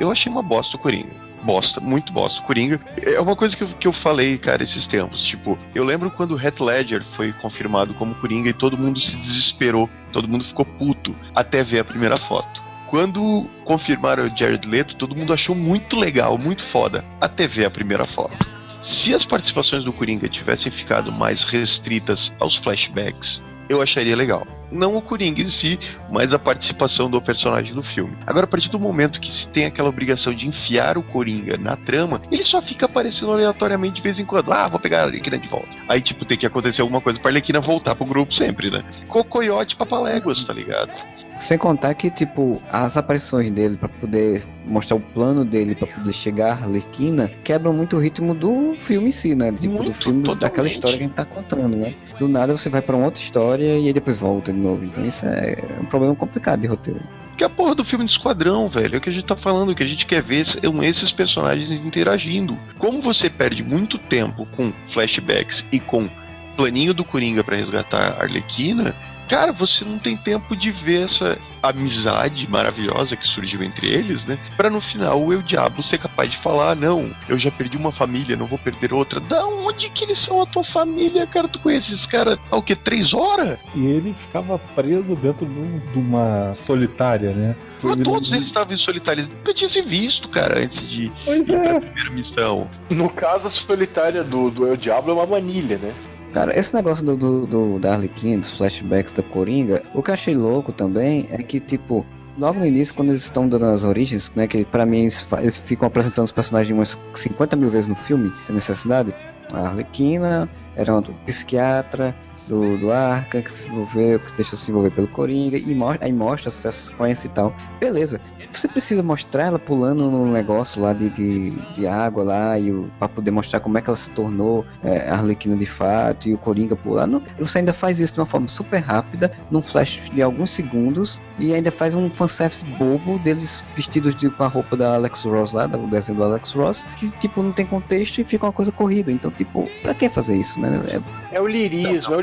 eu 0.00 0.10
achei 0.10 0.32
uma 0.32 0.42
bosta 0.42 0.76
o 0.76 0.80
Coringa. 0.80 1.33
Bosta, 1.44 1.78
muito 1.78 2.12
bosta. 2.12 2.40
Coringa 2.42 2.78
é 2.96 3.20
uma 3.20 3.36
coisa 3.36 3.54
que 3.56 3.62
eu, 3.62 3.68
que 3.68 3.86
eu 3.86 3.92
falei, 3.92 4.38
cara, 4.38 4.64
esses 4.64 4.86
tempos. 4.86 5.24
Tipo, 5.24 5.58
eu 5.74 5.84
lembro 5.84 6.10
quando 6.10 6.34
o 6.34 6.40
Heath 6.40 6.58
Ledger 6.60 7.04
foi 7.16 7.32
confirmado 7.34 7.92
como 7.94 8.14
Coringa 8.14 8.48
e 8.48 8.54
todo 8.54 8.78
mundo 8.78 9.00
se 9.00 9.14
desesperou, 9.16 9.88
todo 10.10 10.26
mundo 10.26 10.44
ficou 10.44 10.64
puto 10.64 11.14
até 11.34 11.62
ver 11.62 11.80
a 11.80 11.84
primeira 11.84 12.18
foto. 12.18 12.62
Quando 12.88 13.46
confirmaram 13.64 14.26
o 14.26 14.36
Jared 14.36 14.66
Leto, 14.66 14.96
todo 14.96 15.16
mundo 15.16 15.32
achou 15.32 15.54
muito 15.54 15.96
legal, 15.96 16.38
muito 16.38 16.64
foda, 16.66 17.04
até 17.20 17.46
ver 17.46 17.66
a 17.66 17.70
primeira 17.70 18.06
foto. 18.06 18.36
Se 18.82 19.14
as 19.14 19.24
participações 19.24 19.82
do 19.84 19.92
Coringa 19.92 20.28
tivessem 20.28 20.70
ficado 20.70 21.10
mais 21.10 21.42
restritas 21.42 22.32
aos 22.38 22.56
flashbacks, 22.56 23.40
eu 23.68 23.80
acharia 23.80 24.16
legal. 24.16 24.46
Não 24.70 24.96
o 24.96 25.02
Coringa 25.02 25.42
em 25.42 25.48
si, 25.48 25.78
mas 26.10 26.32
a 26.32 26.38
participação 26.38 27.08
do 27.08 27.20
personagem 27.20 27.74
no 27.74 27.82
filme. 27.82 28.16
Agora, 28.26 28.44
a 28.44 28.48
partir 28.48 28.68
do 28.68 28.78
momento 28.78 29.20
que 29.20 29.32
se 29.32 29.46
tem 29.48 29.66
aquela 29.66 29.88
obrigação 29.88 30.34
de 30.34 30.48
enfiar 30.48 30.98
o 30.98 31.02
Coringa 31.02 31.56
na 31.56 31.76
trama, 31.76 32.20
ele 32.30 32.44
só 32.44 32.60
fica 32.60 32.86
aparecendo 32.86 33.32
aleatoriamente 33.32 33.96
de 33.96 34.02
vez 34.02 34.18
em 34.18 34.24
quando. 34.24 34.52
Ah, 34.52 34.68
vou 34.68 34.80
pegar 34.80 35.00
a 35.00 35.04
Arlequina 35.04 35.38
de 35.38 35.48
volta. 35.48 35.68
Aí, 35.88 36.00
tipo, 36.00 36.24
tem 36.24 36.36
que 36.36 36.46
acontecer 36.46 36.80
alguma 36.80 37.00
coisa 37.00 37.18
pra 37.18 37.30
Arlequina 37.30 37.60
voltar 37.60 37.94
pro 37.94 38.04
grupo 38.04 38.34
sempre, 38.34 38.70
né? 38.70 38.82
Cocoiote 39.08 39.76
papaléguas, 39.76 40.44
tá 40.44 40.52
ligado? 40.52 40.92
Sem 41.40 41.58
contar 41.58 41.94
que, 41.94 42.10
tipo, 42.10 42.62
as 42.72 42.96
aparições 42.96 43.50
dele 43.50 43.76
pra 43.76 43.88
poder 43.88 44.42
mostrar 44.64 44.96
o 44.96 45.00
plano 45.00 45.44
dele 45.44 45.74
pra 45.74 45.86
poder 45.86 46.12
chegar 46.12 46.52
à 46.52 46.64
Arlequina 46.64 47.30
quebram 47.42 47.72
muito 47.72 47.96
o 47.96 48.00
ritmo 48.00 48.32
do 48.34 48.72
filme 48.74 49.08
em 49.08 49.10
si, 49.10 49.34
né? 49.34 49.52
Tipo, 49.52 49.76
do 49.76 49.82
Muito, 49.84 49.94
filme, 49.94 50.20
totalmente. 50.20 50.40
daquela 50.40 50.68
história 50.68 50.96
que 50.96 51.04
a 51.04 51.06
gente 51.06 51.16
tá 51.16 51.24
contando, 51.24 51.76
né? 51.76 51.94
Do 52.18 52.28
nada 52.28 52.56
você 52.56 52.70
vai 52.70 52.80
pra 52.80 52.96
uma 52.96 53.06
outra 53.06 53.20
história 53.22 53.78
e 53.78 53.86
aí 53.86 53.92
depois 53.92 54.16
volta 54.16 54.52
de 54.52 54.58
novo. 54.58 54.84
Então 54.84 55.04
isso 55.04 55.26
é 55.26 55.56
um 55.80 55.84
problema 55.84 56.14
complicado 56.14 56.60
de 56.60 56.66
roteiro. 56.66 57.00
Que 57.36 57.42
é 57.42 57.46
a 57.46 57.50
porra 57.50 57.74
do 57.74 57.84
filme 57.84 58.04
de 58.04 58.12
esquadrão, 58.12 58.68
velho. 58.68 58.94
É 58.94 58.98
o 58.98 59.00
que 59.00 59.10
a 59.10 59.12
gente 59.12 59.26
tá 59.26 59.36
falando. 59.36 59.70
O 59.70 59.74
que 59.74 59.82
a 59.82 59.86
gente 59.86 60.06
quer 60.06 60.22
ver 60.22 60.46
são 60.46 60.82
esses 60.82 61.10
personagens 61.10 61.70
interagindo. 61.70 62.56
Como 62.78 63.02
você 63.02 63.28
perde 63.28 63.62
muito 63.62 63.98
tempo 63.98 64.46
com 64.56 64.72
flashbacks 64.92 65.64
e 65.72 65.80
com 65.80 66.08
planinho 66.56 66.94
do 66.94 67.04
Coringa 67.04 67.42
pra 67.42 67.56
resgatar 67.56 68.16
a 68.18 68.22
Arlequina, 68.22 68.94
cara, 69.28 69.52
você 69.52 69.84
não 69.84 69.98
tem 69.98 70.16
tempo 70.16 70.56
de 70.56 70.70
ver 70.70 71.04
essa 71.04 71.38
amizade 71.62 72.48
maravilhosa 72.48 73.16
que 73.16 73.26
surgiu 73.26 73.62
entre 73.62 73.86
eles, 73.88 74.24
né? 74.24 74.38
Pra 74.56 74.68
no 74.70 74.80
final 74.80 75.22
o 75.22 75.32
Eu 75.32 75.42
Diabo 75.42 75.82
ser 75.82 75.98
capaz 75.98 76.30
de 76.30 76.38
falar: 76.38 76.70
"Ah, 76.72 76.74
não, 76.74 77.10
eu 77.28 77.38
já 77.38 77.50
perdi 77.50 77.76
uma 77.76 77.92
família, 77.92 78.36
não 78.36 78.46
vou 78.46 78.58
perder 78.58 78.92
outra. 78.92 79.20
Da 79.20 79.46
onde 79.46 79.88
que 79.90 80.04
eles 80.04 80.18
são 80.18 80.42
a 80.42 80.46
tua 80.46 80.64
família, 80.64 81.26
cara? 81.26 81.48
Tu 81.48 81.58
conhece 81.58 81.92
esses 81.92 82.06
caras 82.06 82.38
há 82.50 82.56
o 82.56 82.62
quê? 82.62 82.76
Três 82.76 83.12
horas? 83.14 83.58
E 83.74 83.84
ele 83.86 84.14
ficava 84.14 84.58
preso 84.58 85.14
dentro 85.16 85.46
de, 85.46 85.58
um- 85.58 85.78
de 85.92 85.98
uma 85.98 86.54
solitária, 86.54 87.32
né? 87.32 87.56
Mas 87.82 87.94
Ele- 87.96 88.04
todos 88.04 88.32
eles 88.32 88.46
estavam 88.46 88.74
em 88.74 88.78
solitário. 88.78 89.22
Eles 89.24 89.30
nunca 89.34 89.52
tinham 89.52 89.68
se 89.70 89.82
visto, 89.82 90.28
cara, 90.28 90.60
antes 90.60 90.80
de 90.88 91.12
Pois 91.24 91.48
ir 91.48 91.52
pra 91.60 91.70
é. 91.76 91.80
primeira 91.80 92.10
missão. 92.10 92.68
No 92.90 93.10
caso, 93.10 93.46
a 93.46 93.50
solitária 93.50 94.24
do, 94.24 94.50
do 94.50 94.66
El 94.66 94.76
Diablo 94.76 95.10
é 95.10 95.14
uma 95.14 95.26
manilha, 95.26 95.76
né? 95.78 95.92
Cara, 96.34 96.58
esse 96.58 96.74
negócio 96.74 97.04
do, 97.04 97.16
do, 97.16 97.46
do- 97.46 97.78
da 97.78 97.94
Arlequina, 97.94 98.40
dos 98.40 98.56
flashbacks 98.56 99.12
da 99.14 99.22
Coringa, 99.22 99.82
o 99.94 100.02
que 100.02 100.10
eu 100.10 100.14
achei 100.14 100.34
louco 100.34 100.72
também 100.72 101.28
é 101.30 101.40
que, 101.44 101.60
tipo, 101.60 102.04
logo 102.36 102.58
no 102.58 102.66
início, 102.66 102.92
quando 102.92 103.10
eles 103.10 103.22
estão 103.22 103.48
dando 103.48 103.66
as 103.66 103.84
origens, 103.84 104.30
né, 104.34 104.48
que 104.48 104.64
pra 104.64 104.84
mim 104.84 105.02
eles, 105.02 105.24
eles 105.38 105.56
ficam 105.56 105.86
apresentando 105.86 106.24
os 106.24 106.32
personagens 106.32 106.76
umas 106.76 106.98
50 107.14 107.54
mil 107.54 107.70
vezes 107.70 107.86
no 107.86 107.94
filme, 107.94 108.32
sem 108.42 108.52
necessidade. 108.52 109.14
A 109.52 109.68
Arlequina 109.68 110.50
era 110.74 110.92
um 110.92 111.00
psiquiatra 111.24 112.12
do, 112.48 112.76
do 112.78 112.92
Arca, 112.92 113.42
que 113.42 113.58
se 113.58 113.68
envolveu, 113.68 114.20
que 114.20 114.30
se 114.30 114.36
deixou 114.36 114.58
se 114.58 114.70
envolver 114.70 114.90
pelo 114.90 115.08
Coringa, 115.08 115.56
e 115.56 115.74
mostra, 115.74 116.06
aí 116.06 116.12
mostra 116.12 116.48
essa 116.48 116.70
sequência 116.72 117.26
e 117.26 117.30
tal. 117.30 117.54
Beleza, 117.80 118.20
você 118.52 118.68
precisa 118.68 119.02
mostrar 119.02 119.44
ela 119.44 119.58
pulando 119.58 120.10
no 120.10 120.26
negócio 120.26 120.82
lá 120.82 120.92
de, 120.92 121.08
de, 121.10 121.50
de 121.74 121.86
água 121.86 122.24
lá, 122.24 122.58
e 122.58 122.70
o, 122.70 122.90
pra 122.98 123.08
poder 123.08 123.30
mostrar 123.30 123.60
como 123.60 123.78
é 123.78 123.80
que 123.80 123.90
ela 123.90 123.96
se 123.96 124.10
tornou 124.10 124.64
é, 124.82 125.08
Arlequina 125.08 125.56
de 125.56 125.66
fato 125.66 126.28
e 126.28 126.34
o 126.34 126.38
Coringa 126.38 126.76
pular. 126.76 127.06
Não, 127.06 127.22
você 127.38 127.58
ainda 127.58 127.72
faz 127.72 128.00
isso 128.00 128.14
de 128.14 128.20
uma 128.20 128.26
forma 128.26 128.48
super 128.48 128.78
rápida, 128.78 129.32
num 129.50 129.62
flash 129.62 130.00
de 130.12 130.22
alguns 130.22 130.50
segundos, 130.50 131.20
e 131.38 131.52
ainda 131.52 131.70
faz 131.70 131.94
um 131.94 132.08
fanservice 132.10 132.64
bobo 132.64 133.18
deles 133.18 133.64
vestidos 133.74 134.14
de, 134.14 134.30
com 134.30 134.44
a 134.44 134.48
roupa 134.48 134.76
da 134.76 134.94
Alex 134.94 135.22
Ross 135.24 135.52
lá, 135.52 135.66
do 135.66 135.86
desenho 135.86 136.18
do 136.18 136.24
Alex 136.24 136.52
Ross, 136.52 136.84
que 136.96 137.10
tipo 137.18 137.42
não 137.42 137.52
tem 137.52 137.66
contexto 137.66 138.20
e 138.20 138.24
fica 138.24 138.46
uma 138.46 138.52
coisa 138.52 138.70
corrida. 138.70 139.10
Então, 139.10 139.30
tipo, 139.30 139.68
pra 139.82 139.94
que 139.94 140.08
fazer 140.08 140.36
isso, 140.36 140.60
né? 140.60 140.80
É, 140.88 141.36
É 141.36 141.40
o 141.40 141.46
lirismo, 141.46 142.14
é 142.14 142.16
o 142.16 142.20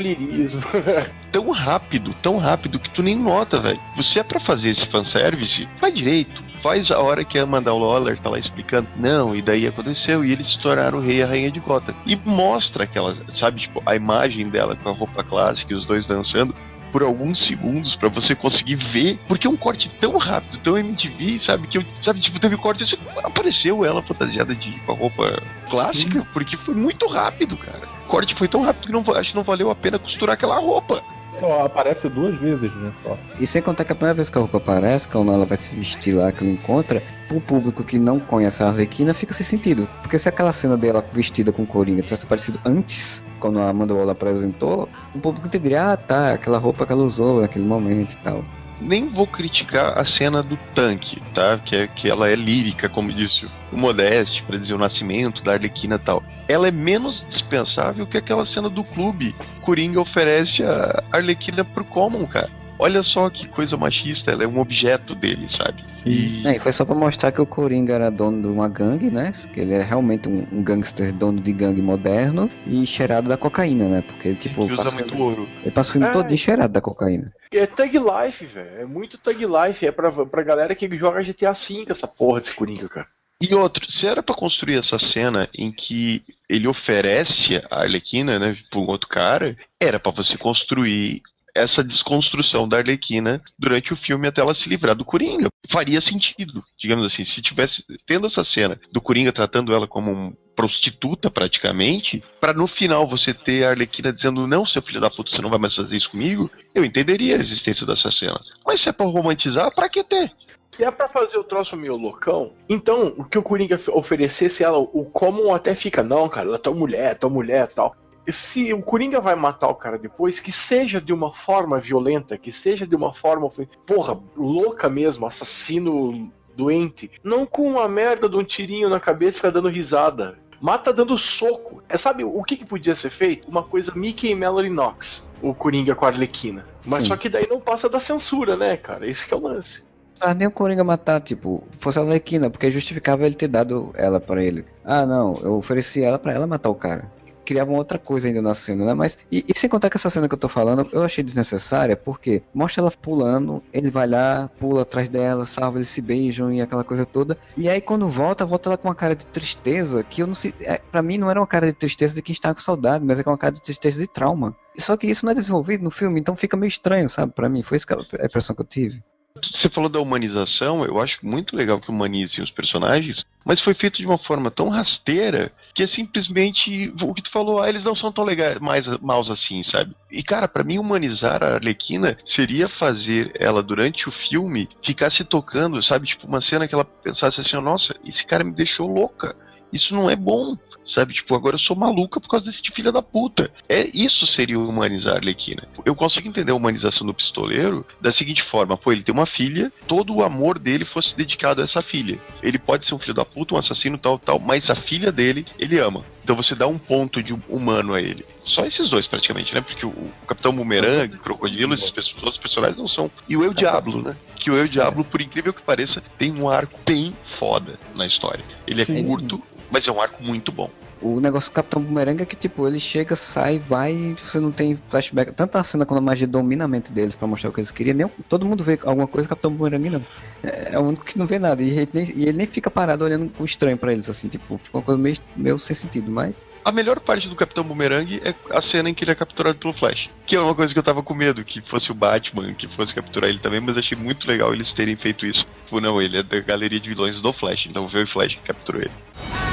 Tão 1.32 1.50
rápido, 1.52 2.14
tão 2.22 2.38
rápido 2.38 2.80
que 2.80 2.90
tu 2.90 3.02
nem 3.02 3.16
nota, 3.16 3.60
velho. 3.60 3.80
Você 3.96 4.20
é 4.20 4.24
pra 4.24 4.40
fazer 4.40 4.70
esse 4.70 4.86
fanservice, 4.86 5.68
faz 5.80 5.96
direito. 5.96 6.44
Faz 6.62 6.92
a 6.92 7.00
hora 7.00 7.26
que 7.26 7.40
a 7.40 7.44
Amanda 7.44 7.74
Waller 7.74 8.20
tá 8.20 8.30
lá 8.30 8.38
explicando. 8.38 8.88
Não, 8.96 9.36
e 9.36 9.42
daí 9.42 9.66
aconteceu, 9.66 10.24
e 10.24 10.32
eles 10.32 10.50
se 10.50 10.60
tornaram 10.60 11.00
o 11.00 11.02
rei 11.02 11.18
e 11.18 11.24
a 11.24 11.28
rainha 11.28 11.50
de 11.50 11.60
Gotham. 11.60 11.96
E 12.06 12.16
mostra 12.16 12.84
aquela, 12.84 13.16
sabe, 13.34 13.62
tipo, 13.62 13.82
a 13.86 13.96
imagem 13.96 14.48
dela 14.50 14.76
com 14.76 14.90
a 14.90 14.94
roupa 14.94 15.24
clássica 15.24 15.74
e 15.74 15.76
os 15.76 15.86
dois 15.86 16.06
dançando 16.06 16.54
por 16.92 17.04
alguns 17.04 17.44
segundos 17.44 17.96
pra 17.96 18.10
você 18.10 18.36
conseguir 18.36 18.76
ver, 18.76 19.20
porque 19.28 19.48
é 19.48 19.50
um 19.50 19.58
corte 19.58 19.90
tão 20.00 20.18
rápido, 20.18 20.60
tão 20.60 20.78
MTV, 20.78 21.40
sabe, 21.40 21.68
que 21.68 21.78
eu, 21.78 21.86
sabe, 22.02 22.20
tipo, 22.20 22.40
teve 22.40 22.58
corte, 22.58 22.84
assim, 22.84 22.98
apareceu 23.24 23.86
ela 23.86 24.02
fantasiada 24.02 24.54
de 24.54 24.72
com 24.82 24.92
a 24.92 24.96
roupa 24.96 25.42
clássica, 25.70 26.26
porque 26.34 26.58
foi 26.58 26.76
muito 26.76 27.08
rápido, 27.08 27.56
cara. 27.58 27.82
O 28.06 28.08
corte 28.08 28.36
foi 28.36 28.48
tão 28.48 28.64
rápido 28.64 28.88
que 28.88 28.92
não, 28.92 29.16
acho 29.16 29.32
que 29.32 29.36
não 29.36 29.44
valeu 29.44 29.70
a 29.70 29.76
pena 29.76 29.98
costurar 29.98 30.34
aquela 30.34 30.60
roupa. 30.60 31.02
Só 31.40 31.66
aparece 31.66 32.10
duas 32.10 32.38
vezes, 32.40 32.74
né? 32.76 32.92
Só. 33.02 33.18
E 33.40 33.48
sem 33.48 33.62
contar 33.62 33.86
que 33.86 33.92
a 33.92 33.96
primeira 33.96 34.14
vez 34.14 34.30
que 34.30 34.38
a 34.38 34.42
roupa 34.42 34.58
aparece, 34.58 35.08
quando 35.08 35.32
ela 35.32 35.46
vai 35.46 35.58
se 35.58 35.74
vestir 35.74 36.14
lá, 36.14 36.32
que 36.32 36.44
ela 36.44 36.54
encontra, 36.54 37.02
pro 37.32 37.40
público 37.40 37.84
que 37.84 37.98
não 37.98 38.20
conhece 38.20 38.62
a 38.62 38.68
Arlequina, 38.68 39.14
fica 39.14 39.34
sem 39.34 39.46
sentido. 39.46 39.88
Porque 40.02 40.18
se 40.18 40.28
aquela 40.28 40.52
cena 40.52 40.76
dela 40.76 41.04
vestida 41.14 41.52
com 41.52 41.66
Coringa 41.66 42.02
tivesse 42.02 42.26
aparecido 42.26 42.60
antes, 42.66 43.24
quando 43.40 43.60
a 43.60 43.70
Amanda 43.70 43.94
Waller 43.94 44.12
apresentou, 44.12 44.90
o 45.16 45.20
público 45.20 45.48
entenderia, 45.48 45.94
ah, 45.94 45.98
tá, 45.98 46.34
aquela 46.34 46.58
roupa 46.58 46.86
que 46.86 46.92
ela 46.92 47.04
usou 47.04 47.42
naquele 47.42 47.66
momento 47.66 48.14
e 48.14 48.18
tal. 48.18 48.44
Nem 48.82 49.08
vou 49.08 49.28
criticar 49.28 49.98
a 49.98 50.04
cena 50.04 50.42
do 50.42 50.58
tanque, 50.74 51.22
tá? 51.36 51.58
Que, 51.60 51.76
é, 51.76 51.88
que 51.88 52.10
ela 52.10 52.28
é 52.28 52.36
lírica, 52.36 52.90
como 52.90 53.14
disse 53.14 53.46
o 53.72 53.78
Modeste, 53.78 54.44
pra 54.44 54.58
dizer 54.58 54.74
o 54.74 54.78
nascimento 54.78 55.44
da 55.44 55.54
Arlequina 55.54 55.96
e 55.96 56.00
tal. 56.00 56.24
Ela 56.48 56.68
é 56.68 56.72
menos 56.72 57.26
dispensável 57.30 58.08
que 58.08 58.18
aquela 58.18 58.46
cena 58.46 58.70
do 58.70 58.84
clube. 58.84 59.36
Coringa 59.62 60.02
oferece 60.02 60.64
a 60.64 61.04
Arlequina 61.12 61.64
pro 61.64 61.86
Common, 61.86 62.26
cara. 62.26 62.50
Olha 62.84 63.04
só 63.04 63.30
que 63.30 63.48
coisa 63.48 63.78
machista, 63.78 64.32
ela 64.32 64.44
é 64.44 64.48
um 64.48 64.60
objeto 64.60 65.14
dele, 65.14 65.46
sabe? 65.50 65.84
E 66.04 66.42
É, 66.48 66.56
e 66.56 66.60
foi 66.60 66.72
só 66.72 66.84
pra 66.84 66.96
mostrar 66.96 67.32
que 67.32 67.40
o 67.40 67.46
Coringa 67.46 67.94
era 67.94 68.10
dono 68.10 68.42
de 68.42 68.48
uma 68.48 68.68
gangue, 68.68 69.12
né? 69.12 69.34
Que 69.54 69.60
ele 69.60 69.74
é 69.76 69.84
realmente 69.84 70.28
um, 70.28 70.48
um 70.52 70.64
gangster 70.64 71.14
dono 71.14 71.40
de 71.40 71.54
gangue 71.54 71.80
moderno 71.80 72.50
e 72.66 72.84
cheirado 72.88 73.30
da 73.30 73.38
cocaína, 73.38 73.88
né? 73.88 74.02
Porque 74.02 74.30
ele, 74.30 74.38
tipo, 74.38 74.66
que 74.66 74.74
usa 74.74 74.78
passa, 74.84 74.90
o 74.90 74.94
muito 74.96 75.10
filme, 75.10 75.24
ouro. 75.24 75.50
ele 75.62 75.70
passa 75.72 75.90
o 75.90 75.94
filme 75.94 76.08
É. 76.08 76.12
todo 76.12 76.36
cheirado 76.38 76.74
da 76.74 76.82
cocaína. 76.82 77.32
É 77.52 77.68
Thug 77.68 77.98
Life, 78.00 78.46
velho. 78.48 78.82
É 78.82 78.86
muito 78.86 79.16
Thug 79.20 79.46
Life. 79.46 79.86
É 79.86 79.92
pra, 79.92 80.12
pra 80.12 80.42
galera 80.42 80.74
que 80.74 80.90
joga 80.96 81.22
GTA 81.22 81.54
V 81.54 81.86
essa 81.88 82.08
porra 82.08 82.40
desse 82.40 82.56
Coringa, 82.56 82.90
cara. 82.90 83.08
E 83.40 83.54
outro, 83.54 83.92
se 83.92 84.08
era 84.08 84.24
pra 84.24 84.34
construir 84.36 84.80
essa 84.80 84.98
cena 84.98 85.48
em 85.56 85.72
que 85.72 86.24
ele 86.50 86.68
oferece 86.68 87.58
a 87.70 87.82
Arlequina, 87.82 88.38
né, 88.40 88.56
pra 88.70 88.80
um 88.80 88.88
outro 88.88 89.08
cara, 89.10 89.56
era 89.80 90.00
pra 90.00 90.12
você 90.12 90.38
construir 90.38 91.22
essa 91.56 91.84
desconstrução 91.84 92.68
da 92.68 92.78
Arlequina 92.78 93.42
durante 93.58 93.94
o 93.94 93.98
filme 93.98 94.28
até 94.28 94.42
ela 94.42 94.54
se 94.54 94.70
livrar 94.70 94.96
do 94.96 95.06
Coringa. 95.06 95.50
Faria 95.70 96.02
sentido, 96.02 96.64
digamos 96.80 97.06
assim, 97.06 97.24
se 97.24 97.42
tivesse 97.42 97.84
tendo 98.06 98.28
essa 98.28 98.44
cena 98.44 98.80
do 98.92 99.02
Coringa 99.02 99.32
tratando 99.32 99.74
ela 99.74 99.88
como 99.88 100.12
um 100.12 100.34
prostituta 100.56 101.32
praticamente, 101.32 102.24
pra 102.40 102.54
no 102.54 102.68
final 102.68 103.08
você 103.08 103.34
ter 103.34 103.64
a 103.64 103.70
Arlequina 103.70 104.14
dizendo 104.14 104.46
não, 104.46 104.66
seu 104.66 104.82
filho 104.82 105.02
da 105.02 105.10
puta, 105.10 105.32
você 105.32 105.42
não 105.42 105.50
vai 105.50 105.58
mais 105.58 105.76
fazer 105.76 105.98
isso 105.98 106.12
comigo, 106.12 106.52
eu 106.76 106.84
entenderia 106.84 107.38
a 107.38 107.40
existência 107.40 107.86
dessas 107.86 108.18
cenas. 108.18 108.52
Mas 108.66 108.82
se 108.82 108.90
é 108.90 108.92
pra 108.92 109.06
romantizar, 109.06 109.74
pra 109.74 109.90
que 109.90 110.04
ter? 110.04 110.32
Se 110.72 110.86
é 110.86 110.92
pra 110.92 111.10
fazer 111.10 111.38
o 111.38 111.44
troço 111.44 111.76
meio 111.76 111.98
loucão, 111.98 112.54
então 112.70 113.14
o 113.18 113.26
que 113.26 113.38
o 113.38 113.44
Coringa 113.44 113.80
oferecesse 113.90 114.64
ela, 114.64 114.78
o 114.78 115.06
Common 115.06 115.54
até 115.54 115.76
fica, 115.76 116.02
não, 116.02 116.30
cara, 116.30 116.48
ela 116.48 116.56
é 116.56 116.60
tua 116.60 116.74
mulher, 116.74 117.18
tua 117.18 117.30
mulher 117.30 117.68
tal. 117.68 117.96
Se 118.28 118.72
o 118.74 118.82
Coringa 118.82 119.20
vai 119.20 119.36
matar 119.36 119.68
o 119.68 119.76
cara 119.76 119.98
depois, 119.98 120.40
que 120.40 120.52
seja 120.52 121.02
de 121.02 121.12
uma 121.12 121.34
forma 121.34 121.80
violenta, 121.80 122.38
que 122.38 122.52
seja 122.52 122.86
de 122.86 122.96
uma 122.96 123.14
forma, 123.14 123.50
porra, 123.86 124.20
louca 124.36 124.88
mesmo, 124.88 125.26
assassino 125.26 126.32
doente, 126.56 127.10
não 127.24 127.46
com 127.46 127.68
uma 127.68 127.88
merda 127.88 128.30
de 128.30 128.38
um 128.38 128.44
tirinho 128.44 128.90
na 128.90 129.00
cabeça 129.00 129.38
e 129.38 129.40
ficar 129.40 129.52
dando 129.52 129.70
risada. 129.70 130.38
Mata 130.60 130.94
dando 130.94 131.18
soco. 131.18 131.82
É, 131.90 131.98
sabe 131.98 132.24
o 132.24 132.44
que, 132.44 132.56
que 132.56 132.66
podia 132.66 132.94
ser 132.94 133.10
feito? 133.10 133.50
Uma 133.50 133.64
coisa 133.64 133.92
Mickey 133.96 134.30
e 134.30 134.36
Melanie 134.36 134.70
Knox, 134.70 135.32
o 135.42 135.56
Coringa 135.56 135.96
com 135.96 136.06
a 136.06 136.10
Arlequina. 136.10 136.68
Mas 136.86 137.04
Sim. 137.04 137.10
só 137.10 137.18
que 137.18 137.30
daí 137.30 137.48
não 137.50 137.60
passa 137.60 137.90
da 137.90 138.00
censura, 138.00 138.56
né, 138.56 138.78
cara? 138.78 139.08
Esse 139.08 139.26
que 139.26 139.34
é 139.34 139.38
o 139.38 139.42
lance. 139.42 139.84
Ah, 140.20 140.36
nem 140.36 140.48
o 140.48 140.52
Coringa 140.52 140.84
matar, 140.84 141.20
tipo, 141.20 141.64
fosse 141.80 141.98
a 141.98 142.04
Arlequina, 142.04 142.48
porque 142.52 142.72
justificava 142.72 143.26
ele 143.26 143.34
ter 143.34 143.48
dado 143.48 143.92
ela 143.96 144.20
pra 144.20 144.44
ele. 144.44 144.64
Ah, 144.86 145.04
não, 145.04 145.34
eu 145.42 145.56
ofereci 145.56 146.04
ela 146.04 146.20
pra 146.20 146.32
ela 146.32 146.46
matar 146.46 146.70
o 146.70 146.76
cara. 146.76 147.12
Criava 147.52 147.70
uma 147.70 147.80
outra 147.80 148.00
coisa 148.00 148.30
ainda 148.30 148.42
na 148.42 148.56
cena, 148.56 148.86
né? 148.86 148.94
Mas, 148.94 149.18
e, 149.30 149.44
e 149.46 149.60
sem 149.60 149.70
contar 149.70 149.90
que 149.90 149.98
essa 149.98 150.10
cena 150.10 150.26
que 150.26 150.34
eu 150.34 150.40
tô 150.40 150.48
falando, 150.48 150.88
eu 150.94 151.04
achei 151.04 151.22
desnecessária, 151.22 151.98
porque 151.98 152.42
mostra 152.54 152.82
ela 152.82 152.90
pulando, 152.90 153.62
ele 153.74 153.92
vai 153.92 154.08
lá, 154.08 154.50
pula 154.58 154.84
atrás 154.84 155.10
dela, 155.10 155.46
salva, 155.46 155.78
eles 155.78 155.90
se 155.90 156.02
beijam 156.02 156.54
e 156.54 156.62
aquela 156.62 156.86
coisa 156.86 157.06
toda. 157.06 157.38
E 157.58 157.68
aí 157.68 157.82
quando 157.82 158.08
volta, 158.08 158.46
volta 158.46 158.70
ela 158.70 158.78
com 158.78 158.88
uma 158.88 158.96
cara 158.96 159.18
de 159.18 159.26
tristeza, 159.26 160.02
que 160.02 160.22
eu 160.22 160.28
não 160.28 160.34
sei, 160.34 160.54
é, 160.62 160.78
pra 160.78 161.02
mim 161.02 161.18
não 161.18 161.30
era 161.30 161.42
uma 161.42 161.46
cara 161.46 161.66
de 161.66 161.74
tristeza 161.74 162.16
de 162.16 162.22
quem 162.22 162.32
está 162.32 162.54
com 162.54 162.62
saudade, 162.62 163.04
mas 163.04 163.20
é 163.20 163.24
uma 163.26 163.38
cara 163.38 163.54
de 163.54 163.62
tristeza 163.62 164.00
de 164.00 164.08
trauma. 164.08 164.56
Só 164.78 164.96
que 164.96 165.08
isso 165.08 165.26
não 165.26 165.34
é 165.34 165.36
desenvolvido 165.36 165.84
no 165.84 165.92
filme, 165.92 166.22
então 166.22 166.38
fica 166.38 166.56
meio 166.56 166.70
estranho, 166.70 167.10
sabe? 167.10 167.34
Pra 167.34 167.50
mim, 167.50 167.62
foi 167.62 167.76
isso 167.76 167.86
que 167.86 167.94
a 167.94 168.26
impressão 168.26 168.56
que 168.56 168.62
eu 168.62 168.66
tive. 168.66 169.04
Você 169.52 169.70
falou 169.70 169.90
da 169.90 170.00
humanização, 170.00 170.84
eu 170.84 171.00
acho 171.00 171.18
muito 171.24 171.56
legal 171.56 171.80
que 171.80 171.90
humanizem 171.90 172.44
os 172.44 172.52
personagens, 172.52 173.26
mas 173.46 173.62
foi 173.62 173.74
feito 173.74 173.98
de 173.98 174.06
uma 174.06 174.18
forma 174.18 174.52
tão 174.52 174.68
rasteira 174.70 175.52
que 175.74 175.84
é 175.84 175.88
simplesmente 175.88 176.94
o 177.02 177.14
que 177.14 177.22
tu 177.22 177.32
falou, 177.32 177.62
ah, 177.62 177.70
eles 177.70 177.84
não 177.84 177.96
são 177.96 178.12
tão 178.12 178.26
legais, 178.26 178.60
mais 178.60 178.86
maus 178.98 179.32
assim, 179.32 179.64
sabe? 179.64 179.96
E 180.12 180.22
cara, 180.22 180.48
pra 180.48 180.64
mim 180.64 180.78
humanizar 180.78 181.44
a 181.44 181.56
Arlequina 181.56 182.18
seria 182.26 182.68
fazer 182.68 183.32
ela 183.40 183.64
durante 183.64 184.10
o 184.10 184.12
filme 184.12 184.68
ficar 184.84 185.10
se 185.10 185.24
tocando, 185.24 185.82
sabe? 185.82 186.08
Tipo 186.08 186.28
uma 186.28 186.42
cena 186.42 186.68
que 186.68 186.76
ela 186.76 186.86
pensasse 186.86 187.40
assim, 187.40 187.56
"Oh, 187.56 187.62
nossa, 187.62 187.96
esse 188.06 188.26
cara 188.26 188.44
me 188.44 188.52
deixou 188.52 188.88
louca. 188.88 189.36
Isso 189.72 189.96
não 189.96 190.10
é 190.10 190.16
bom. 190.16 190.58
Sabe, 190.84 191.14
tipo, 191.14 191.36
agora 191.36 191.56
eu 191.56 191.60
sou 191.60 191.76
maluca 191.76 192.20
por 192.20 192.28
causa 192.28 192.48
desse 192.48 192.62
filho 192.72 192.92
da 192.92 193.02
puta. 193.02 193.52
É 193.70 193.90
isso 193.94 194.26
seria 194.26 194.60
humanizar 194.60 195.14
a 195.14 195.18
Arlequina. 195.18 195.68
Eu 195.86 195.96
consigo 195.96 196.28
entender 196.28 196.52
a 196.52 196.56
humanização 196.56 197.06
do 197.06 197.14
pistoleiro 197.14 197.86
da 198.00 198.12
seguinte 198.12 198.44
forma: 198.44 198.78
pô, 198.78 198.92
ele 198.92 199.04
tem 199.04 199.14
uma 199.14 199.26
filha, 199.26 199.72
todo 199.88 200.14
o 200.14 200.24
amor 200.24 200.58
dele 200.58 200.86
fosse 200.86 201.16
dedicado 201.16 201.62
a 201.62 201.66
essa 201.66 201.82
filha. 201.82 202.20
Ele 202.42 202.58
pode 202.58 202.86
ser 202.86 202.96
um 202.96 203.00
filho 203.00 203.14
da 203.14 203.26
puta, 203.26 203.56
um 203.56 203.58
assassino, 203.58 203.98
tal, 203.98 204.18
tal, 204.18 204.40
mas 204.40 204.70
a 204.70 204.76
filha 204.76 205.12
dele, 205.12 205.46
ele 205.58 205.80
ama. 205.80 206.04
Então 206.24 206.36
você 206.36 206.54
dá 206.54 206.68
um 206.68 206.78
ponto 206.78 207.22
de 207.22 207.34
humano 207.50 207.94
a 207.94 208.02
ele. 208.02 208.26
Só 208.46 208.66
esses 208.66 208.90
dois, 208.90 209.08
praticamente, 209.08 209.54
né? 209.54 209.62
Porque 209.62 209.86
o, 209.86 209.90
o 209.90 210.12
Capitão 210.28 210.54
Boomerang, 210.54 211.16
o 211.16 211.20
Crocodilo, 211.20 211.74
esses 211.74 212.14
outros 212.22 212.38
personagens 212.38 212.78
não 212.78 212.88
são. 212.88 213.10
E 213.28 213.38
o 213.38 213.44
Eu 213.44 213.54
Diablo, 213.54 214.02
né? 214.02 214.16
Que 214.36 214.52
o 214.52 214.56
Eu 214.56 214.68
Diablo, 214.68 215.04
por 215.04 215.22
incrível 215.22 215.54
que 215.54 215.62
pareça, 215.62 216.02
tem 216.18 216.38
um 216.40 216.50
arco 216.50 216.80
bem 216.86 217.14
foda 217.40 217.80
na 217.96 218.06
história. 218.06 218.44
Ele 218.68 218.82
é 218.82 218.86
Sim. 218.86 219.06
curto, 219.06 219.42
mas 219.72 219.88
é 219.88 219.92
um 219.92 220.02
arco 220.02 220.22
muito 220.22 220.52
bom. 220.52 220.70
O 221.02 221.20
negócio 221.20 221.50
do 221.50 221.56
Capitão 221.56 221.82
Boomerang 221.82 222.22
é 222.22 222.26
que, 222.28 222.36
tipo, 222.36 222.68
ele 222.68 222.80
chega, 222.80 223.16
sai, 223.16 223.58
vai, 223.58 224.16
você 224.20 224.40
não 224.40 224.52
tem 224.52 224.80
flashback. 224.88 225.32
Tanto 225.32 225.58
a 225.58 225.64
cena 225.64 225.84
quando 225.84 225.98
a 225.98 226.02
magia 226.02 226.28
domina 226.28 226.66
a 226.66 226.68
mente 226.68 226.92
deles 226.92 227.16
pra 227.16 227.28
mostrar 227.28 227.50
o 227.50 227.54
que 227.54 227.60
eles 227.60 227.72
queriam, 227.72 227.96
nem 227.96 228.08
todo 228.30 228.46
mundo 228.46 228.64
vê 228.64 228.78
alguma 228.84 229.08
coisa, 229.08 229.26
o 229.26 229.30
Capitão 229.30 229.52
Boomerang 229.52 229.90
não. 229.90 230.06
É, 230.44 230.74
é 230.74 230.80
o 230.80 230.84
único 230.84 231.04
que 231.04 231.18
não 231.18 231.26
vê 231.26 231.40
nada. 231.40 231.64
E 231.64 231.72
ele, 231.72 231.90
nem, 231.92 232.06
e 232.16 232.24
ele 232.24 232.38
nem 232.38 232.46
fica 232.46 232.70
parado 232.70 233.04
olhando 233.04 233.32
com 233.32 233.44
estranho 233.44 233.78
pra 233.78 233.92
eles, 233.92 234.12
assim, 234.12 234.28
tipo, 234.28 234.60
fica 234.60 234.78
uma 234.78 234.84
coisa 234.84 235.02
meio, 235.02 235.18
meio 235.36 235.58
sem 235.58 235.76
sentido, 235.76 236.12
mas. 236.12 236.46
A 236.64 236.72
melhor 236.72 237.00
parte 237.00 237.28
do 237.28 237.36
Capitão 237.36 237.64
Boomerang 237.64 238.22
é 238.24 238.36
a 238.52 238.62
cena 238.62 238.88
em 238.88 238.94
que 238.94 239.04
ele 239.04 239.12
é 239.12 239.16
capturado 239.16 239.58
pelo 239.58 239.74
Flash. 239.74 240.08
Que 240.28 240.36
é 240.36 240.40
uma 240.40 240.54
coisa 240.54 240.72
que 240.72 240.78
eu 240.78 240.84
tava 240.84 241.02
com 241.02 241.16
medo, 241.16 241.44
que 241.44 241.62
fosse 241.62 241.92
o 241.92 241.96
Batman, 241.96 242.54
que 242.54 242.68
fosse 242.76 242.94
capturar 242.94 243.28
ele 243.28 243.40
também, 243.40 243.60
mas 243.60 243.76
achei 243.76 243.98
muito 243.98 244.28
legal 244.28 244.54
eles 244.54 244.72
terem 244.72 244.96
feito 244.96 245.26
isso. 245.26 245.48
Tipo, 245.64 245.82
não, 245.82 246.00
ele 246.00 246.20
é 246.20 246.24
da 246.24 246.40
galeria 246.42 246.80
de 246.80 246.90
vilões 246.90 247.20
do 247.20 247.34
Flash, 247.34 247.66
então 247.66 247.88
veio 247.88 248.06
o 248.06 248.08
Flash 248.08 248.36
que 248.36 248.42
capturou 248.42 248.82
ele. 248.82 249.51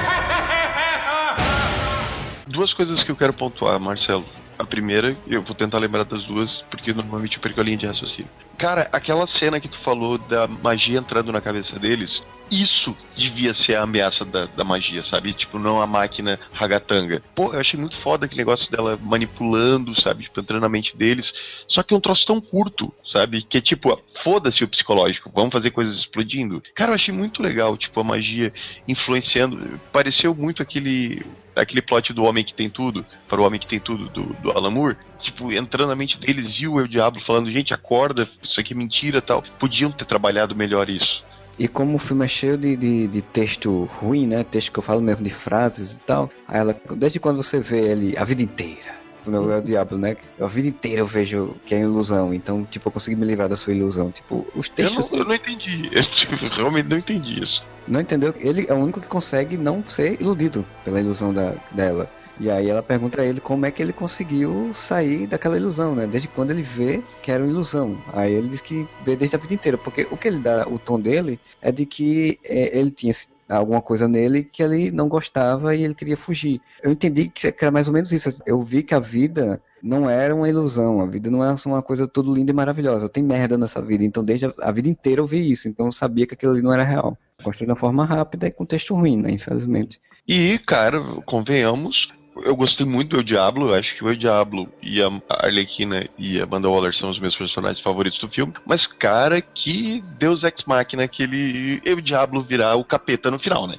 Duas 2.46 2.72
coisas 2.72 3.02
que 3.02 3.10
eu 3.10 3.16
quero 3.16 3.32
pontuar, 3.32 3.78
Marcelo. 3.80 4.24
A 4.58 4.64
primeira, 4.64 5.16
eu 5.26 5.42
vou 5.42 5.54
tentar 5.54 5.78
lembrar 5.78 6.04
das 6.04 6.24
duas, 6.24 6.62
porque 6.70 6.92
normalmente 6.92 7.36
eu 7.36 7.42
perco 7.42 7.60
a 7.60 7.64
linha 7.64 7.78
de 7.78 7.86
raciocínio. 7.86 8.30
Cara, 8.58 8.88
aquela 8.92 9.26
cena 9.26 9.58
que 9.58 9.68
tu 9.68 9.78
falou 9.78 10.18
da 10.18 10.46
magia 10.46 10.98
entrando 10.98 11.32
na 11.32 11.40
cabeça 11.40 11.78
deles, 11.78 12.22
isso 12.50 12.96
devia 13.16 13.54
ser 13.54 13.76
a 13.76 13.82
ameaça 13.82 14.24
da, 14.24 14.46
da 14.46 14.64
magia, 14.64 15.04
sabe? 15.04 15.32
Tipo, 15.32 15.58
não 15.58 15.80
a 15.80 15.86
máquina 15.86 16.38
ragatanga. 16.52 17.22
Pô, 17.34 17.52
eu 17.52 17.60
achei 17.60 17.78
muito 17.78 17.96
foda 17.98 18.26
aquele 18.26 18.40
negócio 18.40 18.70
dela 18.70 18.98
manipulando, 19.00 19.98
sabe? 20.00 20.24
Tipo, 20.24 20.40
entrando 20.40 20.62
na 20.62 20.68
mente 20.68 20.96
deles. 20.96 21.32
Só 21.68 21.82
que 21.82 21.94
é 21.94 21.96
um 21.96 22.00
troço 22.00 22.26
tão 22.26 22.40
curto, 22.40 22.92
sabe? 23.06 23.42
Que 23.42 23.58
é 23.58 23.60
tipo, 23.60 23.96
foda-se 24.24 24.64
o 24.64 24.68
psicológico, 24.68 25.30
vamos 25.34 25.52
fazer 25.52 25.70
coisas 25.70 25.96
explodindo. 25.96 26.62
Cara, 26.74 26.90
eu 26.90 26.96
achei 26.96 27.14
muito 27.14 27.42
legal, 27.42 27.76
tipo, 27.76 28.00
a 28.00 28.04
magia 28.04 28.52
influenciando. 28.88 29.80
Pareceu 29.92 30.34
muito 30.34 30.62
aquele 30.62 31.24
aquele 31.54 31.82
plot 31.82 32.12
do 32.12 32.24
Homem 32.24 32.44
que 32.44 32.54
Tem 32.54 32.70
Tudo, 32.70 33.04
para 33.28 33.40
o 33.40 33.44
Homem 33.44 33.60
que 33.60 33.66
Tem 33.66 33.78
Tudo, 33.78 34.08
do, 34.08 34.22
do 34.34 34.50
Alan 34.52 34.70
Moore, 34.70 34.96
tipo, 35.20 35.52
entrando 35.52 35.88
na 35.88 35.96
mente 35.96 36.18
deles 36.18 36.54
e 36.58 36.66
o 36.66 36.80
Eu 36.80 36.86
Diablo 36.86 37.20
falando, 37.22 37.50
gente, 37.50 37.74
acorda, 37.74 38.28
isso 38.42 38.58
aqui 38.60 38.72
é 38.72 38.76
mentira 38.76 39.20
tal. 39.20 39.42
Podiam 39.58 39.90
ter 39.90 40.04
trabalhado 40.04 40.54
melhor 40.54 40.88
isso. 40.88 41.22
E 41.60 41.68
como 41.68 41.96
o 41.96 41.98
filme 41.98 42.24
é 42.24 42.28
cheio 42.28 42.56
de, 42.56 42.74
de, 42.74 43.06
de 43.06 43.20
texto 43.20 43.84
ruim, 44.00 44.26
né? 44.26 44.42
Texto 44.42 44.72
que 44.72 44.78
eu 44.78 44.82
falo 44.82 45.02
mesmo 45.02 45.22
de 45.22 45.28
frases 45.28 45.96
e 45.96 45.98
tal. 46.00 46.30
Aí 46.48 46.58
ela, 46.58 46.74
desde 46.96 47.20
quando 47.20 47.36
você 47.36 47.60
vê 47.60 47.80
ele 47.80 48.16
a 48.16 48.24
vida 48.24 48.42
inteira. 48.42 48.98
Não 49.26 49.52
é 49.52 49.58
o 49.58 49.60
diabo, 49.60 49.98
né? 49.98 50.16
A 50.40 50.46
vida 50.46 50.68
inteira 50.68 51.02
eu 51.02 51.06
vejo 51.06 51.54
que 51.66 51.74
é 51.74 51.80
ilusão. 51.80 52.32
Então, 52.32 52.64
tipo, 52.64 52.88
eu 52.88 52.92
consegui 52.92 53.14
me 53.14 53.26
livrar 53.26 53.46
da 53.46 53.56
sua 53.56 53.74
ilusão. 53.74 54.10
Tipo, 54.10 54.46
os 54.56 54.68
Eu 54.68 54.74
textos. 54.74 55.10
não, 55.10 55.18
eu 55.18 55.24
não 55.26 55.34
entendi, 55.34 55.90
eu 55.92 56.02
tipo, 56.12 56.34
realmente 56.48 56.88
não 56.88 56.96
entendi 56.96 57.42
isso. 57.42 57.62
Não 57.86 58.00
entendeu? 58.00 58.34
Ele 58.38 58.64
é 58.66 58.72
o 58.72 58.78
único 58.78 58.98
que 58.98 59.06
consegue 59.06 59.58
não 59.58 59.84
ser 59.84 60.18
iludido 60.18 60.64
pela 60.82 60.98
ilusão 60.98 61.30
da, 61.30 61.56
dela. 61.72 62.10
E 62.40 62.50
aí 62.50 62.70
ela 62.70 62.82
pergunta 62.82 63.20
a 63.20 63.24
ele 63.26 63.38
como 63.38 63.66
é 63.66 63.70
que 63.70 63.82
ele 63.82 63.92
conseguiu 63.92 64.72
sair 64.72 65.26
daquela 65.26 65.58
ilusão, 65.58 65.94
né? 65.94 66.06
Desde 66.06 66.26
quando 66.26 66.50
ele 66.52 66.62
vê 66.62 67.02
que 67.22 67.30
era 67.30 67.44
uma 67.44 67.52
ilusão. 67.52 67.98
Aí 68.14 68.32
ele 68.32 68.48
diz 68.48 68.62
que 68.62 68.88
vê 69.04 69.14
desde 69.14 69.36
a 69.36 69.38
vida 69.38 69.52
inteira, 69.52 69.76
porque 69.76 70.08
o 70.10 70.16
que 70.16 70.26
ele 70.26 70.38
dá, 70.38 70.66
o 70.66 70.78
tom 70.78 70.98
dele, 70.98 71.38
é 71.60 71.70
de 71.70 71.84
que 71.84 72.40
é, 72.42 72.78
ele 72.78 72.90
tinha 72.90 73.12
alguma 73.46 73.82
coisa 73.82 74.08
nele 74.08 74.42
que 74.42 74.62
ele 74.62 74.90
não 74.90 75.06
gostava 75.06 75.74
e 75.76 75.84
ele 75.84 75.94
queria 75.94 76.16
fugir. 76.16 76.62
Eu 76.82 76.90
entendi 76.90 77.28
que 77.28 77.46
era 77.60 77.70
mais 77.70 77.88
ou 77.88 77.92
menos 77.92 78.10
isso. 78.10 78.42
Eu 78.46 78.62
vi 78.62 78.82
que 78.82 78.94
a 78.94 79.00
vida 79.00 79.60
não 79.82 80.08
era 80.08 80.34
uma 80.34 80.48
ilusão, 80.48 81.00
a 81.00 81.06
vida 81.06 81.30
não 81.30 81.44
era 81.44 81.58
só 81.58 81.68
uma 81.68 81.82
coisa 81.82 82.08
tudo 82.08 82.34
linda 82.34 82.52
e 82.52 82.54
maravilhosa. 82.54 83.06
Tem 83.06 83.22
merda 83.22 83.58
nessa 83.58 83.82
vida, 83.82 84.02
então 84.02 84.24
desde 84.24 84.46
a, 84.46 84.54
a 84.62 84.72
vida 84.72 84.88
inteira 84.88 85.20
eu 85.20 85.26
vi 85.26 85.50
isso, 85.50 85.68
então 85.68 85.86
eu 85.86 85.92
sabia 85.92 86.26
que 86.26 86.32
aquilo 86.32 86.52
ali 86.52 86.62
não 86.62 86.72
era 86.72 86.84
real. 86.84 87.18
Construí 87.42 87.66
de 87.66 87.72
uma 87.72 87.76
forma 87.76 88.04
rápida 88.04 88.46
e 88.46 88.50
com 88.50 88.64
texto 88.64 88.94
ruim, 88.94 89.16
né? 89.18 89.30
Infelizmente. 89.30 90.00
E, 90.28 90.58
cara, 90.60 91.00
convenhamos, 91.26 92.08
eu 92.44 92.56
gostei 92.56 92.86
muito 92.86 93.16
do 93.16 93.24
Diablo, 93.24 93.74
acho 93.74 93.94
que 93.96 94.04
o 94.04 94.16
Diablo 94.16 94.68
e 94.82 95.02
a 95.02 95.08
Arlequina 95.28 96.08
e 96.18 96.40
a 96.40 96.44
Amanda 96.44 96.68
Waller 96.68 96.94
são 96.94 97.10
os 97.10 97.18
meus 97.18 97.36
personagens 97.36 97.80
favoritos 97.80 98.18
do 98.18 98.28
filme, 98.28 98.52
mas, 98.66 98.86
cara, 98.86 99.40
que 99.40 100.02
Deus 100.18 100.42
Ex 100.42 100.64
Machina 100.64 101.04
aquele 101.04 101.80
El 101.84 102.00
Diablo 102.00 102.42
virar 102.42 102.76
o 102.76 102.84
capeta 102.84 103.30
no 103.30 103.38
final, 103.38 103.66
né? 103.66 103.78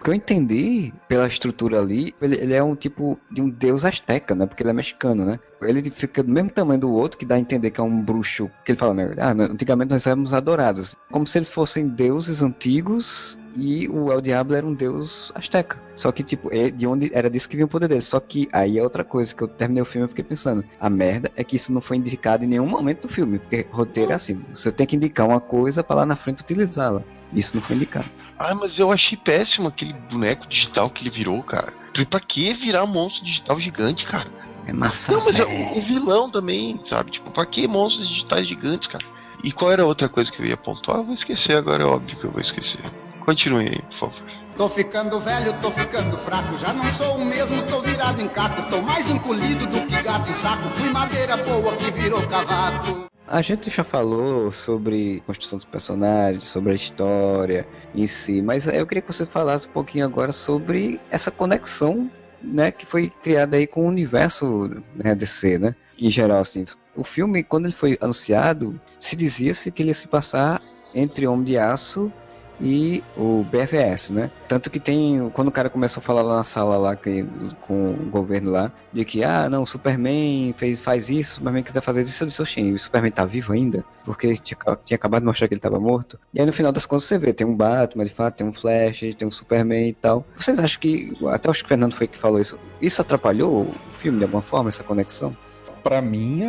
O 0.00 0.04
que 0.04 0.10
eu 0.10 0.14
entendi 0.14 0.92
pela 1.08 1.26
estrutura 1.26 1.80
ali, 1.80 2.14
ele, 2.22 2.36
ele 2.36 2.54
é 2.54 2.62
um 2.62 2.76
tipo 2.76 3.18
de 3.30 3.42
um 3.42 3.50
deus 3.50 3.84
asteca, 3.84 4.32
né? 4.34 4.46
Porque 4.46 4.62
ele 4.62 4.70
é 4.70 4.72
mexicano, 4.72 5.24
né? 5.24 5.40
Ele 5.60 5.90
fica 5.90 6.22
do 6.22 6.30
mesmo 6.30 6.50
tamanho 6.50 6.80
do 6.80 6.92
outro, 6.92 7.18
que 7.18 7.26
dá 7.26 7.34
a 7.34 7.38
entender 7.38 7.72
que 7.72 7.80
é 7.80 7.82
um 7.82 8.00
bruxo. 8.00 8.48
Que 8.64 8.72
ele 8.72 8.78
fala, 8.78 8.94
né? 8.94 9.10
Ah, 9.18 9.32
antigamente 9.32 9.90
nós 9.90 10.06
éramos 10.06 10.32
adorados. 10.32 10.94
Como 11.10 11.26
se 11.26 11.36
eles 11.36 11.48
fossem 11.48 11.88
deuses 11.88 12.42
antigos 12.42 13.36
e 13.56 13.88
o 13.88 14.12
El 14.12 14.20
Diablo 14.20 14.54
era 14.54 14.64
um 14.64 14.72
deus 14.72 15.32
asteca. 15.34 15.82
Só 15.96 16.12
que, 16.12 16.22
tipo, 16.22 16.48
é 16.54 16.70
de 16.70 16.86
onde 16.86 17.10
era 17.12 17.28
disso 17.28 17.48
que 17.48 17.56
vinha 17.56 17.66
o 17.66 17.68
poder 17.68 17.88
dele. 17.88 18.00
Só 18.00 18.20
que 18.20 18.48
aí 18.52 18.78
é 18.78 18.82
outra 18.82 19.02
coisa 19.02 19.34
que 19.34 19.42
eu 19.42 19.48
terminei 19.48 19.82
o 19.82 19.86
filme 19.86 20.06
e 20.06 20.08
fiquei 20.08 20.24
pensando. 20.24 20.64
A 20.78 20.88
merda 20.88 21.28
é 21.34 21.42
que 21.42 21.56
isso 21.56 21.72
não 21.72 21.80
foi 21.80 21.96
indicado 21.96 22.44
em 22.44 22.48
nenhum 22.48 22.68
momento 22.68 23.02
do 23.02 23.08
filme. 23.08 23.40
Porque 23.40 23.66
roteiro 23.72 24.12
é 24.12 24.14
assim. 24.14 24.44
Você 24.54 24.70
tem 24.70 24.86
que 24.86 24.94
indicar 24.94 25.26
uma 25.26 25.40
coisa 25.40 25.82
pra 25.82 25.96
lá 25.96 26.06
na 26.06 26.14
frente 26.14 26.42
utilizá-la. 26.42 27.02
Isso 27.32 27.56
não 27.56 27.62
foi 27.62 27.74
indicado. 27.74 28.08
Ah, 28.38 28.54
mas 28.54 28.78
eu 28.78 28.92
achei 28.92 29.16
péssimo 29.16 29.68
aquele 29.68 29.92
boneco 29.92 30.46
digital 30.46 30.88
que 30.88 31.02
ele 31.02 31.10
virou, 31.10 31.42
cara. 31.42 31.72
E 31.94 32.06
pra 32.06 32.20
que 32.20 32.54
virar 32.54 32.84
um 32.84 32.86
monstro 32.86 33.24
digital 33.24 33.58
gigante, 33.58 34.06
cara? 34.06 34.30
É 34.66 34.72
massa. 34.72 35.10
Não, 35.10 35.24
mas 35.24 35.38
é 35.38 35.44
o, 35.44 35.78
o 35.78 35.82
vilão 35.82 36.30
também, 36.30 36.80
sabe? 36.86 37.10
Tipo, 37.10 37.30
pra 37.30 37.44
que 37.44 37.66
monstros 37.66 38.08
digitais 38.08 38.46
gigantes, 38.46 38.86
cara? 38.86 39.04
E 39.42 39.50
qual 39.50 39.72
era 39.72 39.82
a 39.82 39.86
outra 39.86 40.08
coisa 40.08 40.30
que 40.30 40.40
eu 40.40 40.46
ia 40.46 40.56
pontuar? 40.56 40.98
Eu 40.98 41.04
vou 41.04 41.14
esquecer 41.14 41.56
agora, 41.56 41.82
é 41.82 41.86
óbvio 41.86 42.16
que 42.16 42.24
eu 42.24 42.30
vou 42.30 42.40
esquecer. 42.40 42.80
Continue 43.24 43.68
aí, 43.68 43.82
por 43.82 44.10
favor. 44.10 44.22
Tô 44.56 44.68
ficando 44.68 45.20
velho, 45.20 45.52
tô 45.60 45.70
ficando 45.70 46.16
fraco, 46.18 46.58
já 46.58 46.72
não 46.72 46.84
sou 46.86 47.16
o 47.16 47.24
mesmo, 47.24 47.62
tô 47.62 47.80
virado 47.80 48.20
em 48.20 48.28
caco, 48.28 48.68
tô 48.68 48.82
mais 48.82 49.08
encolhido 49.08 49.66
do 49.66 49.86
que 49.86 50.02
gato 50.02 50.28
em 50.28 50.34
saco, 50.34 50.68
fui 50.70 50.90
madeira 50.90 51.36
boa 51.36 51.76
que 51.76 51.90
virou 51.92 52.20
cavaco. 52.26 53.06
A 53.30 53.42
gente 53.42 53.70
já 53.70 53.84
falou 53.84 54.50
sobre 54.50 55.22
construção 55.26 55.58
dos 55.58 55.64
personagens, 55.66 56.46
sobre 56.46 56.72
a 56.72 56.74
história 56.74 57.68
em 57.94 58.06
si, 58.06 58.40
mas 58.40 58.66
eu 58.66 58.86
queria 58.86 59.02
que 59.02 59.12
você 59.12 59.26
falasse 59.26 59.68
um 59.68 59.70
pouquinho 59.70 60.06
agora 60.06 60.32
sobre 60.32 60.98
essa 61.10 61.30
conexão, 61.30 62.10
né, 62.42 62.70
que 62.70 62.86
foi 62.86 63.10
criada 63.10 63.58
aí 63.58 63.66
com 63.66 63.84
o 63.84 63.86
universo 63.88 64.82
né, 64.94 65.14
DC, 65.14 65.58
né, 65.58 65.76
em 66.00 66.10
geral, 66.10 66.40
assim. 66.40 66.64
O 66.96 67.04
filme, 67.04 67.44
quando 67.44 67.66
ele 67.66 67.74
foi 67.74 67.98
anunciado, 68.00 68.80
se 68.98 69.14
dizia-se 69.14 69.70
que 69.70 69.82
ele 69.82 69.90
ia 69.90 69.94
se 69.94 70.08
passar 70.08 70.62
entre 70.94 71.26
Homem 71.26 71.44
de 71.44 71.58
Aço 71.58 72.10
e 72.60 73.02
o 73.16 73.44
BFS, 73.44 74.10
né? 74.10 74.30
Tanto 74.48 74.70
que 74.70 74.80
tem, 74.80 75.30
quando 75.30 75.48
o 75.48 75.52
cara 75.52 75.70
começou 75.70 76.00
a 76.00 76.04
falar 76.04 76.22
lá 76.22 76.36
na 76.36 76.44
sala 76.44 76.76
lá 76.76 76.96
que, 76.96 77.24
com 77.60 77.92
o 77.92 78.10
governo 78.10 78.50
lá, 78.50 78.72
de 78.92 79.04
que, 79.04 79.22
ah, 79.22 79.48
não, 79.48 79.62
o 79.62 79.66
Superman 79.66 80.54
fez, 80.56 80.80
faz 80.80 81.08
isso, 81.08 81.32
o 81.32 81.34
Superman 81.36 81.62
quiser 81.62 81.80
fazer 81.80 82.02
isso, 82.02 82.24
eu 82.24 82.26
disse, 82.26 82.42
o 82.42 82.78
Superman 82.78 83.12
tá 83.12 83.24
vivo 83.24 83.52
ainda? 83.52 83.84
Porque 84.04 84.34
tinha, 84.34 84.58
tinha 84.84 84.96
acabado 84.96 85.20
de 85.22 85.26
mostrar 85.26 85.48
que 85.48 85.54
ele 85.54 85.60
tava 85.60 85.78
morto. 85.78 86.18
E 86.32 86.40
aí 86.40 86.46
no 86.46 86.52
final 86.52 86.72
das 86.72 86.86
contas 86.86 87.04
você 87.04 87.18
vê, 87.18 87.32
tem 87.32 87.46
um 87.46 87.56
Batman, 87.56 88.04
de 88.04 88.12
fato, 88.12 88.36
tem 88.36 88.46
um 88.46 88.52
Flash, 88.52 89.00
tem 89.16 89.28
um 89.28 89.30
Superman 89.30 89.88
e 89.88 89.94
tal. 89.94 90.24
Vocês 90.34 90.58
acham 90.58 90.80
que, 90.80 91.16
até 91.28 91.48
acho 91.48 91.60
que 91.60 91.66
o 91.66 91.68
Fernando 91.68 91.94
foi 91.94 92.08
que 92.08 92.18
falou 92.18 92.40
isso, 92.40 92.58
isso 92.80 93.00
atrapalhou 93.00 93.62
o 93.62 93.72
filme 93.98 94.18
de 94.18 94.24
alguma 94.24 94.42
forma, 94.42 94.68
essa 94.68 94.82
conexão? 94.82 95.36
Pra 95.82 96.02
mim, 96.02 96.42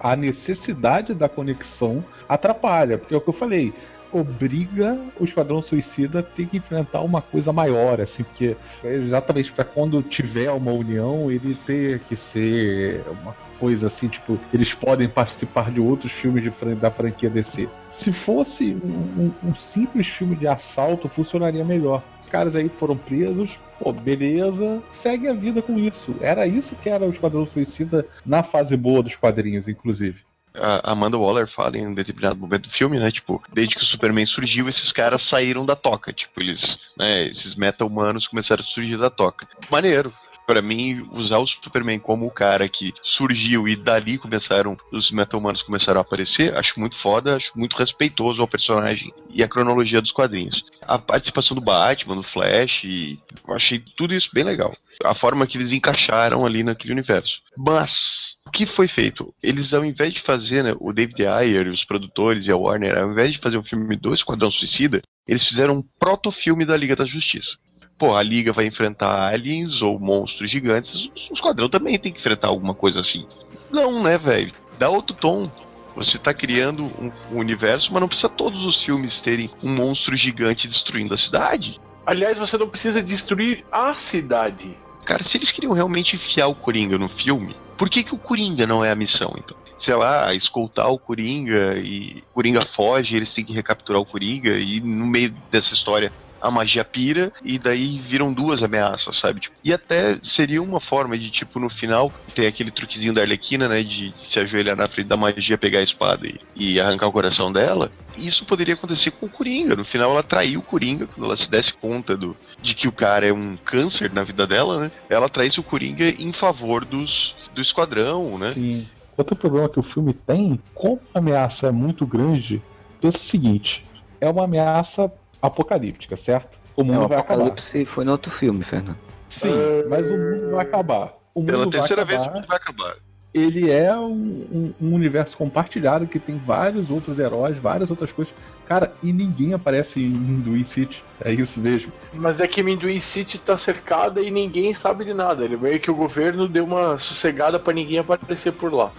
a 0.00 0.16
necessidade 0.16 1.14
da 1.14 1.28
conexão 1.28 2.04
atrapalha, 2.28 2.98
porque 2.98 3.14
é 3.14 3.16
o 3.16 3.20
que 3.20 3.28
eu 3.28 3.32
falei. 3.32 3.72
Obriga 4.12 4.98
o 5.18 5.24
Esquadrão 5.24 5.62
Suicida 5.62 6.20
a 6.20 6.22
ter 6.22 6.46
que 6.46 6.58
enfrentar 6.58 7.00
uma 7.00 7.22
coisa 7.22 7.52
maior, 7.52 8.00
assim, 8.00 8.22
porque 8.22 8.56
é 8.84 8.94
exatamente 8.94 9.52
para 9.52 9.64
quando 9.64 10.02
tiver 10.02 10.50
uma 10.50 10.72
união, 10.72 11.30
ele 11.30 11.54
ter 11.66 12.00
que 12.00 12.16
ser 12.16 13.02
uma 13.22 13.34
coisa 13.58 13.86
assim, 13.86 14.08
tipo, 14.08 14.38
eles 14.52 14.74
podem 14.74 15.08
participar 15.08 15.70
de 15.70 15.80
outros 15.80 16.12
filmes 16.12 16.42
de 16.42 16.74
da 16.74 16.90
franquia 16.90 17.30
DC. 17.30 17.68
Se 17.88 18.12
fosse 18.12 18.74
um, 18.84 19.32
um- 19.42 19.54
simples 19.54 20.06
filme 20.08 20.34
de 20.36 20.46
assalto, 20.46 21.08
funcionaria 21.08 21.64
melhor. 21.64 22.02
Caras 22.30 22.56
aí 22.56 22.68
foram 22.68 22.96
presos, 22.96 23.58
pô, 23.78 23.92
beleza, 23.92 24.82
segue 24.90 25.28
a 25.28 25.34
vida 25.34 25.60
com 25.62 25.78
isso. 25.78 26.14
Era 26.20 26.46
isso 26.46 26.74
que 26.74 26.88
era 26.88 27.06
o 27.06 27.10
Esquadrão 27.10 27.46
Suicida 27.46 28.06
na 28.24 28.42
fase 28.42 28.76
boa 28.76 29.02
dos 29.02 29.16
quadrinhos, 29.16 29.68
inclusive. 29.68 30.20
A 30.54 30.92
Amanda 30.92 31.16
Waller 31.16 31.48
fala 31.48 31.78
em 31.78 31.86
um 31.86 31.94
determinado 31.94 32.36
momento 32.36 32.68
do 32.68 32.74
filme, 32.74 32.98
né? 32.98 33.10
Tipo, 33.10 33.42
desde 33.52 33.76
que 33.76 33.82
o 33.82 33.86
Superman 33.86 34.26
surgiu, 34.26 34.68
esses 34.68 34.92
caras 34.92 35.22
saíram 35.22 35.64
da 35.64 35.74
toca. 35.74 36.12
Tipo, 36.12 36.40
eles, 36.40 36.78
né? 36.96 37.26
Esses 37.28 37.54
meta-humanos 37.54 38.26
começaram 38.26 38.62
a 38.62 38.66
surgir 38.66 38.98
da 38.98 39.08
toca. 39.08 39.48
Maneiro. 39.70 40.12
Pra 40.46 40.60
mim, 40.60 41.08
usar 41.12 41.38
o 41.38 41.46
Superman 41.46 41.98
como 41.98 42.26
o 42.26 42.30
cara 42.30 42.68
que 42.68 42.92
surgiu 43.02 43.68
e 43.68 43.76
dali 43.76 44.18
começaram, 44.18 44.76
os 44.90 45.10
meta-humanos 45.10 45.62
começaram 45.62 45.98
a 45.98 46.02
aparecer, 46.02 46.56
acho 46.56 46.78
muito 46.78 46.98
foda, 47.00 47.36
acho 47.36 47.50
muito 47.54 47.76
respeitoso 47.76 48.40
ao 48.40 48.48
personagem 48.48 49.12
e 49.30 49.42
a 49.42 49.48
cronologia 49.48 50.00
dos 50.00 50.12
quadrinhos. 50.12 50.64
A 50.82 50.98
participação 50.98 51.54
do 51.54 51.60
Batman, 51.60 52.16
do 52.16 52.22
Flash, 52.22 52.84
eu 52.84 53.54
achei 53.54 53.82
tudo 53.96 54.14
isso 54.14 54.30
bem 54.32 54.44
legal. 54.44 54.76
A 55.04 55.14
forma 55.14 55.46
que 55.46 55.56
eles 55.56 55.72
encaixaram 55.72 56.44
ali 56.44 56.62
naquele 56.62 56.92
universo. 56.92 57.40
Mas, 57.56 58.36
o 58.46 58.50
que 58.50 58.66
foi 58.66 58.88
feito? 58.88 59.34
Eles, 59.42 59.72
ao 59.72 59.84
invés 59.84 60.12
de 60.12 60.22
fazer, 60.22 60.62
né, 60.62 60.74
o 60.78 60.92
David 60.92 61.26
Ayer, 61.26 61.68
os 61.68 61.84
produtores 61.84 62.46
e 62.46 62.52
a 62.52 62.56
Warner, 62.56 62.98
ao 62.98 63.10
invés 63.10 63.32
de 63.32 63.38
fazer 63.38 63.56
um 63.56 63.64
filme 63.64 63.96
do 63.96 64.14
Esquadrão 64.14 64.50
Suicida, 64.50 65.02
eles 65.26 65.46
fizeram 65.46 65.78
um 65.78 65.84
proto-filme 65.98 66.64
da 66.64 66.76
Liga 66.76 66.94
da 66.94 67.04
Justiça. 67.04 67.56
Pô, 68.02 68.16
a 68.16 68.22
Liga 68.24 68.52
vai 68.52 68.66
enfrentar 68.66 69.32
aliens 69.32 69.80
ou 69.80 69.96
monstros 69.96 70.50
gigantes, 70.50 70.92
o 71.30 71.34
Esquadrão 71.34 71.68
também 71.68 71.96
tem 71.96 72.12
que 72.12 72.18
enfrentar 72.18 72.48
alguma 72.48 72.74
coisa 72.74 72.98
assim. 72.98 73.24
Não, 73.70 74.02
né, 74.02 74.18
velho? 74.18 74.52
Dá 74.76 74.88
outro 74.88 75.14
tom. 75.14 75.48
Você 75.94 76.18
tá 76.18 76.34
criando 76.34 76.82
um, 76.82 77.12
um 77.30 77.38
universo, 77.38 77.92
mas 77.92 78.00
não 78.00 78.08
precisa 78.08 78.28
todos 78.28 78.64
os 78.64 78.82
filmes 78.82 79.20
terem 79.20 79.52
um 79.62 79.72
monstro 79.72 80.16
gigante 80.16 80.66
destruindo 80.66 81.14
a 81.14 81.16
cidade. 81.16 81.80
Aliás, 82.04 82.38
você 82.38 82.58
não 82.58 82.68
precisa 82.68 83.00
destruir 83.00 83.64
a 83.70 83.94
cidade. 83.94 84.76
Cara, 85.04 85.22
se 85.22 85.38
eles 85.38 85.52
queriam 85.52 85.72
realmente 85.72 86.16
enfiar 86.16 86.48
o 86.48 86.56
Coringa 86.56 86.98
no 86.98 87.08
filme, 87.08 87.54
por 87.78 87.88
que, 87.88 88.02
que 88.02 88.16
o 88.16 88.18
Coringa 88.18 88.66
não 88.66 88.84
é 88.84 88.90
a 88.90 88.96
missão, 88.96 89.32
então? 89.38 89.56
Sei 89.78 89.94
lá, 89.94 90.34
escoltar 90.34 90.90
o 90.90 90.98
Coringa 90.98 91.78
e 91.78 92.24
o 92.32 92.34
Coringa 92.34 92.66
foge, 92.74 93.14
eles 93.14 93.32
têm 93.32 93.44
que 93.44 93.52
recapturar 93.52 94.02
o 94.02 94.06
Coringa 94.06 94.58
e 94.58 94.80
no 94.80 95.06
meio 95.06 95.32
dessa 95.52 95.72
história 95.72 96.10
a 96.42 96.50
magia 96.50 96.84
pira 96.84 97.32
e 97.44 97.58
daí 97.58 97.98
viram 98.00 98.34
duas 98.34 98.62
ameaças, 98.62 99.16
sabe? 99.16 99.40
Tipo, 99.40 99.54
e 99.62 99.72
até 99.72 100.18
seria 100.24 100.60
uma 100.60 100.80
forma 100.80 101.16
de, 101.16 101.30
tipo, 101.30 101.60
no 101.60 101.70
final, 101.70 102.12
tem 102.34 102.46
aquele 102.46 102.70
truquezinho 102.70 103.14
da 103.14 103.22
Arlequina, 103.22 103.68
né? 103.68 103.82
De 103.82 104.12
se 104.28 104.40
ajoelhar 104.40 104.76
na 104.76 104.88
frente 104.88 105.06
da 105.06 105.16
magia, 105.16 105.56
pegar 105.56 105.78
a 105.78 105.84
espada 105.84 106.26
e, 106.26 106.40
e 106.56 106.80
arrancar 106.80 107.06
o 107.06 107.12
coração 107.12 107.52
dela. 107.52 107.90
Isso 108.16 108.44
poderia 108.44 108.74
acontecer 108.74 109.12
com 109.12 109.26
o 109.26 109.30
Coringa. 109.30 109.76
No 109.76 109.84
final, 109.84 110.10
ela 110.10 110.22
traiu 110.22 110.60
o 110.60 110.64
Coringa 110.64 111.06
quando 111.06 111.26
ela 111.26 111.36
se 111.36 111.48
desse 111.48 111.72
conta 111.72 112.16
do, 112.16 112.36
de 112.60 112.74
que 112.74 112.88
o 112.88 112.92
cara 112.92 113.26
é 113.26 113.32
um 113.32 113.56
câncer 113.56 114.12
na 114.12 114.24
vida 114.24 114.46
dela, 114.46 114.80
né? 114.80 114.90
Ela 115.08 115.28
traísse 115.28 115.60
o 115.60 115.62
Coringa 115.64 116.08
em 116.08 116.32
favor 116.32 116.84
dos, 116.84 117.34
do 117.54 117.62
esquadrão, 117.62 118.36
né? 118.36 118.52
Sim. 118.52 118.86
Outro 119.16 119.36
problema 119.36 119.68
que 119.68 119.78
o 119.78 119.82
filme 119.82 120.12
tem, 120.12 120.58
como 120.74 121.00
a 121.14 121.18
ameaça 121.18 121.68
é 121.68 121.70
muito 121.70 122.06
grande, 122.06 122.60
pensa 123.00 123.18
o 123.18 123.20
seguinte: 123.20 123.84
é 124.20 124.28
uma 124.28 124.44
ameaça 124.44 125.12
apocalíptica, 125.42 126.16
certo? 126.16 126.56
O 126.76 126.80
É, 126.82 126.84
mundo 126.84 127.04
o 127.04 127.08
vai 127.08 127.18
acabar. 127.18 127.34
Apocalipse 127.34 127.84
foi 127.84 128.04
no 128.04 128.12
outro 128.12 128.30
filme, 128.30 128.62
Fernando. 128.64 128.96
Sim, 129.28 129.50
mas 129.88 130.10
o 130.10 130.16
mundo 130.16 130.50
vai 130.52 130.62
acabar. 130.62 131.14
O 131.34 131.40
mundo 131.40 131.50
Pela 131.50 131.62
vai 131.64 131.72
terceira 131.72 132.04
vez 132.04 132.18
o 132.18 132.22
acabar. 132.22 132.36
mundo 132.36 132.46
vai 132.48 132.56
acabar. 132.56 132.94
Ele 133.34 133.70
é 133.70 133.96
um, 133.96 134.12
um- 134.52 134.74
um 134.78 134.94
universo 134.94 135.36
compartilhado 135.38 136.06
que 136.06 136.18
tem 136.18 136.36
vários 136.36 136.90
outros 136.90 137.18
heróis, 137.18 137.56
várias 137.56 137.90
outras 137.90 138.12
coisas. 138.12 138.32
Cara, 138.66 138.92
e 139.02 139.10
ninguém 139.12 139.54
aparece 139.54 140.00
em 140.00 140.04
Hinduí 140.12 140.64
City. 140.66 141.02
É 141.22 141.32
isso 141.32 141.58
mesmo. 141.58 141.90
Mas 142.12 142.40
é 142.40 142.46
que 142.46 142.62
Minduin 142.62 143.00
City 143.00 143.38
tá 143.38 143.56
cercada 143.58 144.20
e 144.20 144.30
ninguém 144.30 144.72
sabe 144.74 145.04
de 145.06 145.12
nada. 145.14 145.44
Ele 145.44 145.56
meio 145.56 145.80
que 145.80 145.90
o 145.90 145.94
governo 145.94 146.46
deu 146.46 146.64
uma 146.64 146.98
sossegada 146.98 147.58
pra 147.58 147.72
ninguém 147.72 147.98
aparecer 147.98 148.52
por 148.52 148.72
lá. 148.72 148.92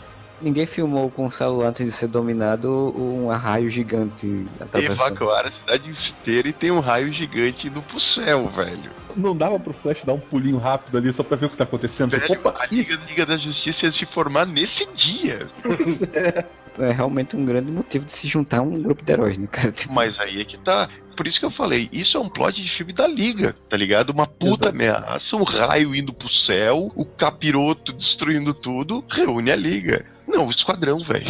Ninguém 0.44 0.66
filmou 0.66 1.10
com 1.10 1.26
o 1.26 1.32
celular 1.32 1.70
antes 1.70 1.86
de 1.86 1.92
ser 1.94 2.08
dominado 2.08 2.70
um 2.70 3.28
raio 3.30 3.70
gigante 3.70 4.46
atravessando. 4.60 5.16
Evacuaram 5.16 5.50
a 5.50 5.52
cidade 5.54 5.90
inteira 5.90 6.50
e 6.50 6.54
tem 6.54 6.70
um 6.70 6.82
raio 6.82 7.14
gigante 7.14 7.68
indo 7.68 7.82
pro 7.82 7.98
céu, 7.98 8.50
velho. 8.50 8.92
Não 9.16 9.34
dava 9.36 9.58
pro 9.58 9.72
Flash 9.72 10.04
dar 10.04 10.12
um 10.12 10.20
pulinho 10.20 10.58
rápido 10.58 10.98
ali 10.98 11.14
só 11.14 11.24
pra 11.24 11.38
ver 11.38 11.46
o 11.46 11.50
que 11.50 11.56
tá 11.56 11.64
acontecendo. 11.64 12.12
Velho, 12.12 12.34
Opa, 12.34 12.56
a 12.60 12.66
Liga, 12.66 13.00
Liga 13.08 13.26
da 13.26 13.38
Justiça 13.38 13.86
ia 13.86 13.92
se 13.94 14.06
formar 14.06 14.46
nesse 14.46 14.86
dia. 14.94 15.48
É 16.80 16.92
realmente 16.92 17.36
um 17.36 17.46
grande 17.46 17.72
motivo 17.72 18.04
de 18.04 18.12
se 18.12 18.28
juntar 18.28 18.58
a 18.58 18.62
um 18.64 18.82
grupo 18.82 19.04
de 19.04 19.12
heróis, 19.12 19.38
né, 19.38 19.46
cara? 19.46 19.72
Tipo, 19.72 19.94
Mas 19.94 20.20
aí 20.20 20.42
é 20.42 20.44
que 20.44 20.58
tá. 20.58 20.90
Por 21.16 21.28
isso 21.28 21.40
que 21.40 21.46
eu 21.46 21.52
falei, 21.52 21.88
isso 21.92 22.18
é 22.18 22.20
um 22.20 22.28
plot 22.28 22.60
de 22.60 22.68
filme 22.76 22.92
da 22.92 23.06
Liga, 23.06 23.54
tá 23.70 23.78
ligado? 23.78 24.10
Uma 24.10 24.26
puta 24.26 24.66
Exato. 24.66 24.70
ameaça, 24.70 25.36
um 25.36 25.44
raio 25.44 25.96
indo 25.96 26.12
pro 26.12 26.28
céu, 26.28 26.92
o 26.96 27.06
capiroto 27.06 27.94
destruindo 27.94 28.56
tudo, 28.56 29.06
reúne 29.08 29.52
a 29.52 29.56
Liga. 29.56 30.04
Não, 30.34 30.48
o 30.48 30.52
esquadrão, 30.52 31.00
velho. 31.00 31.26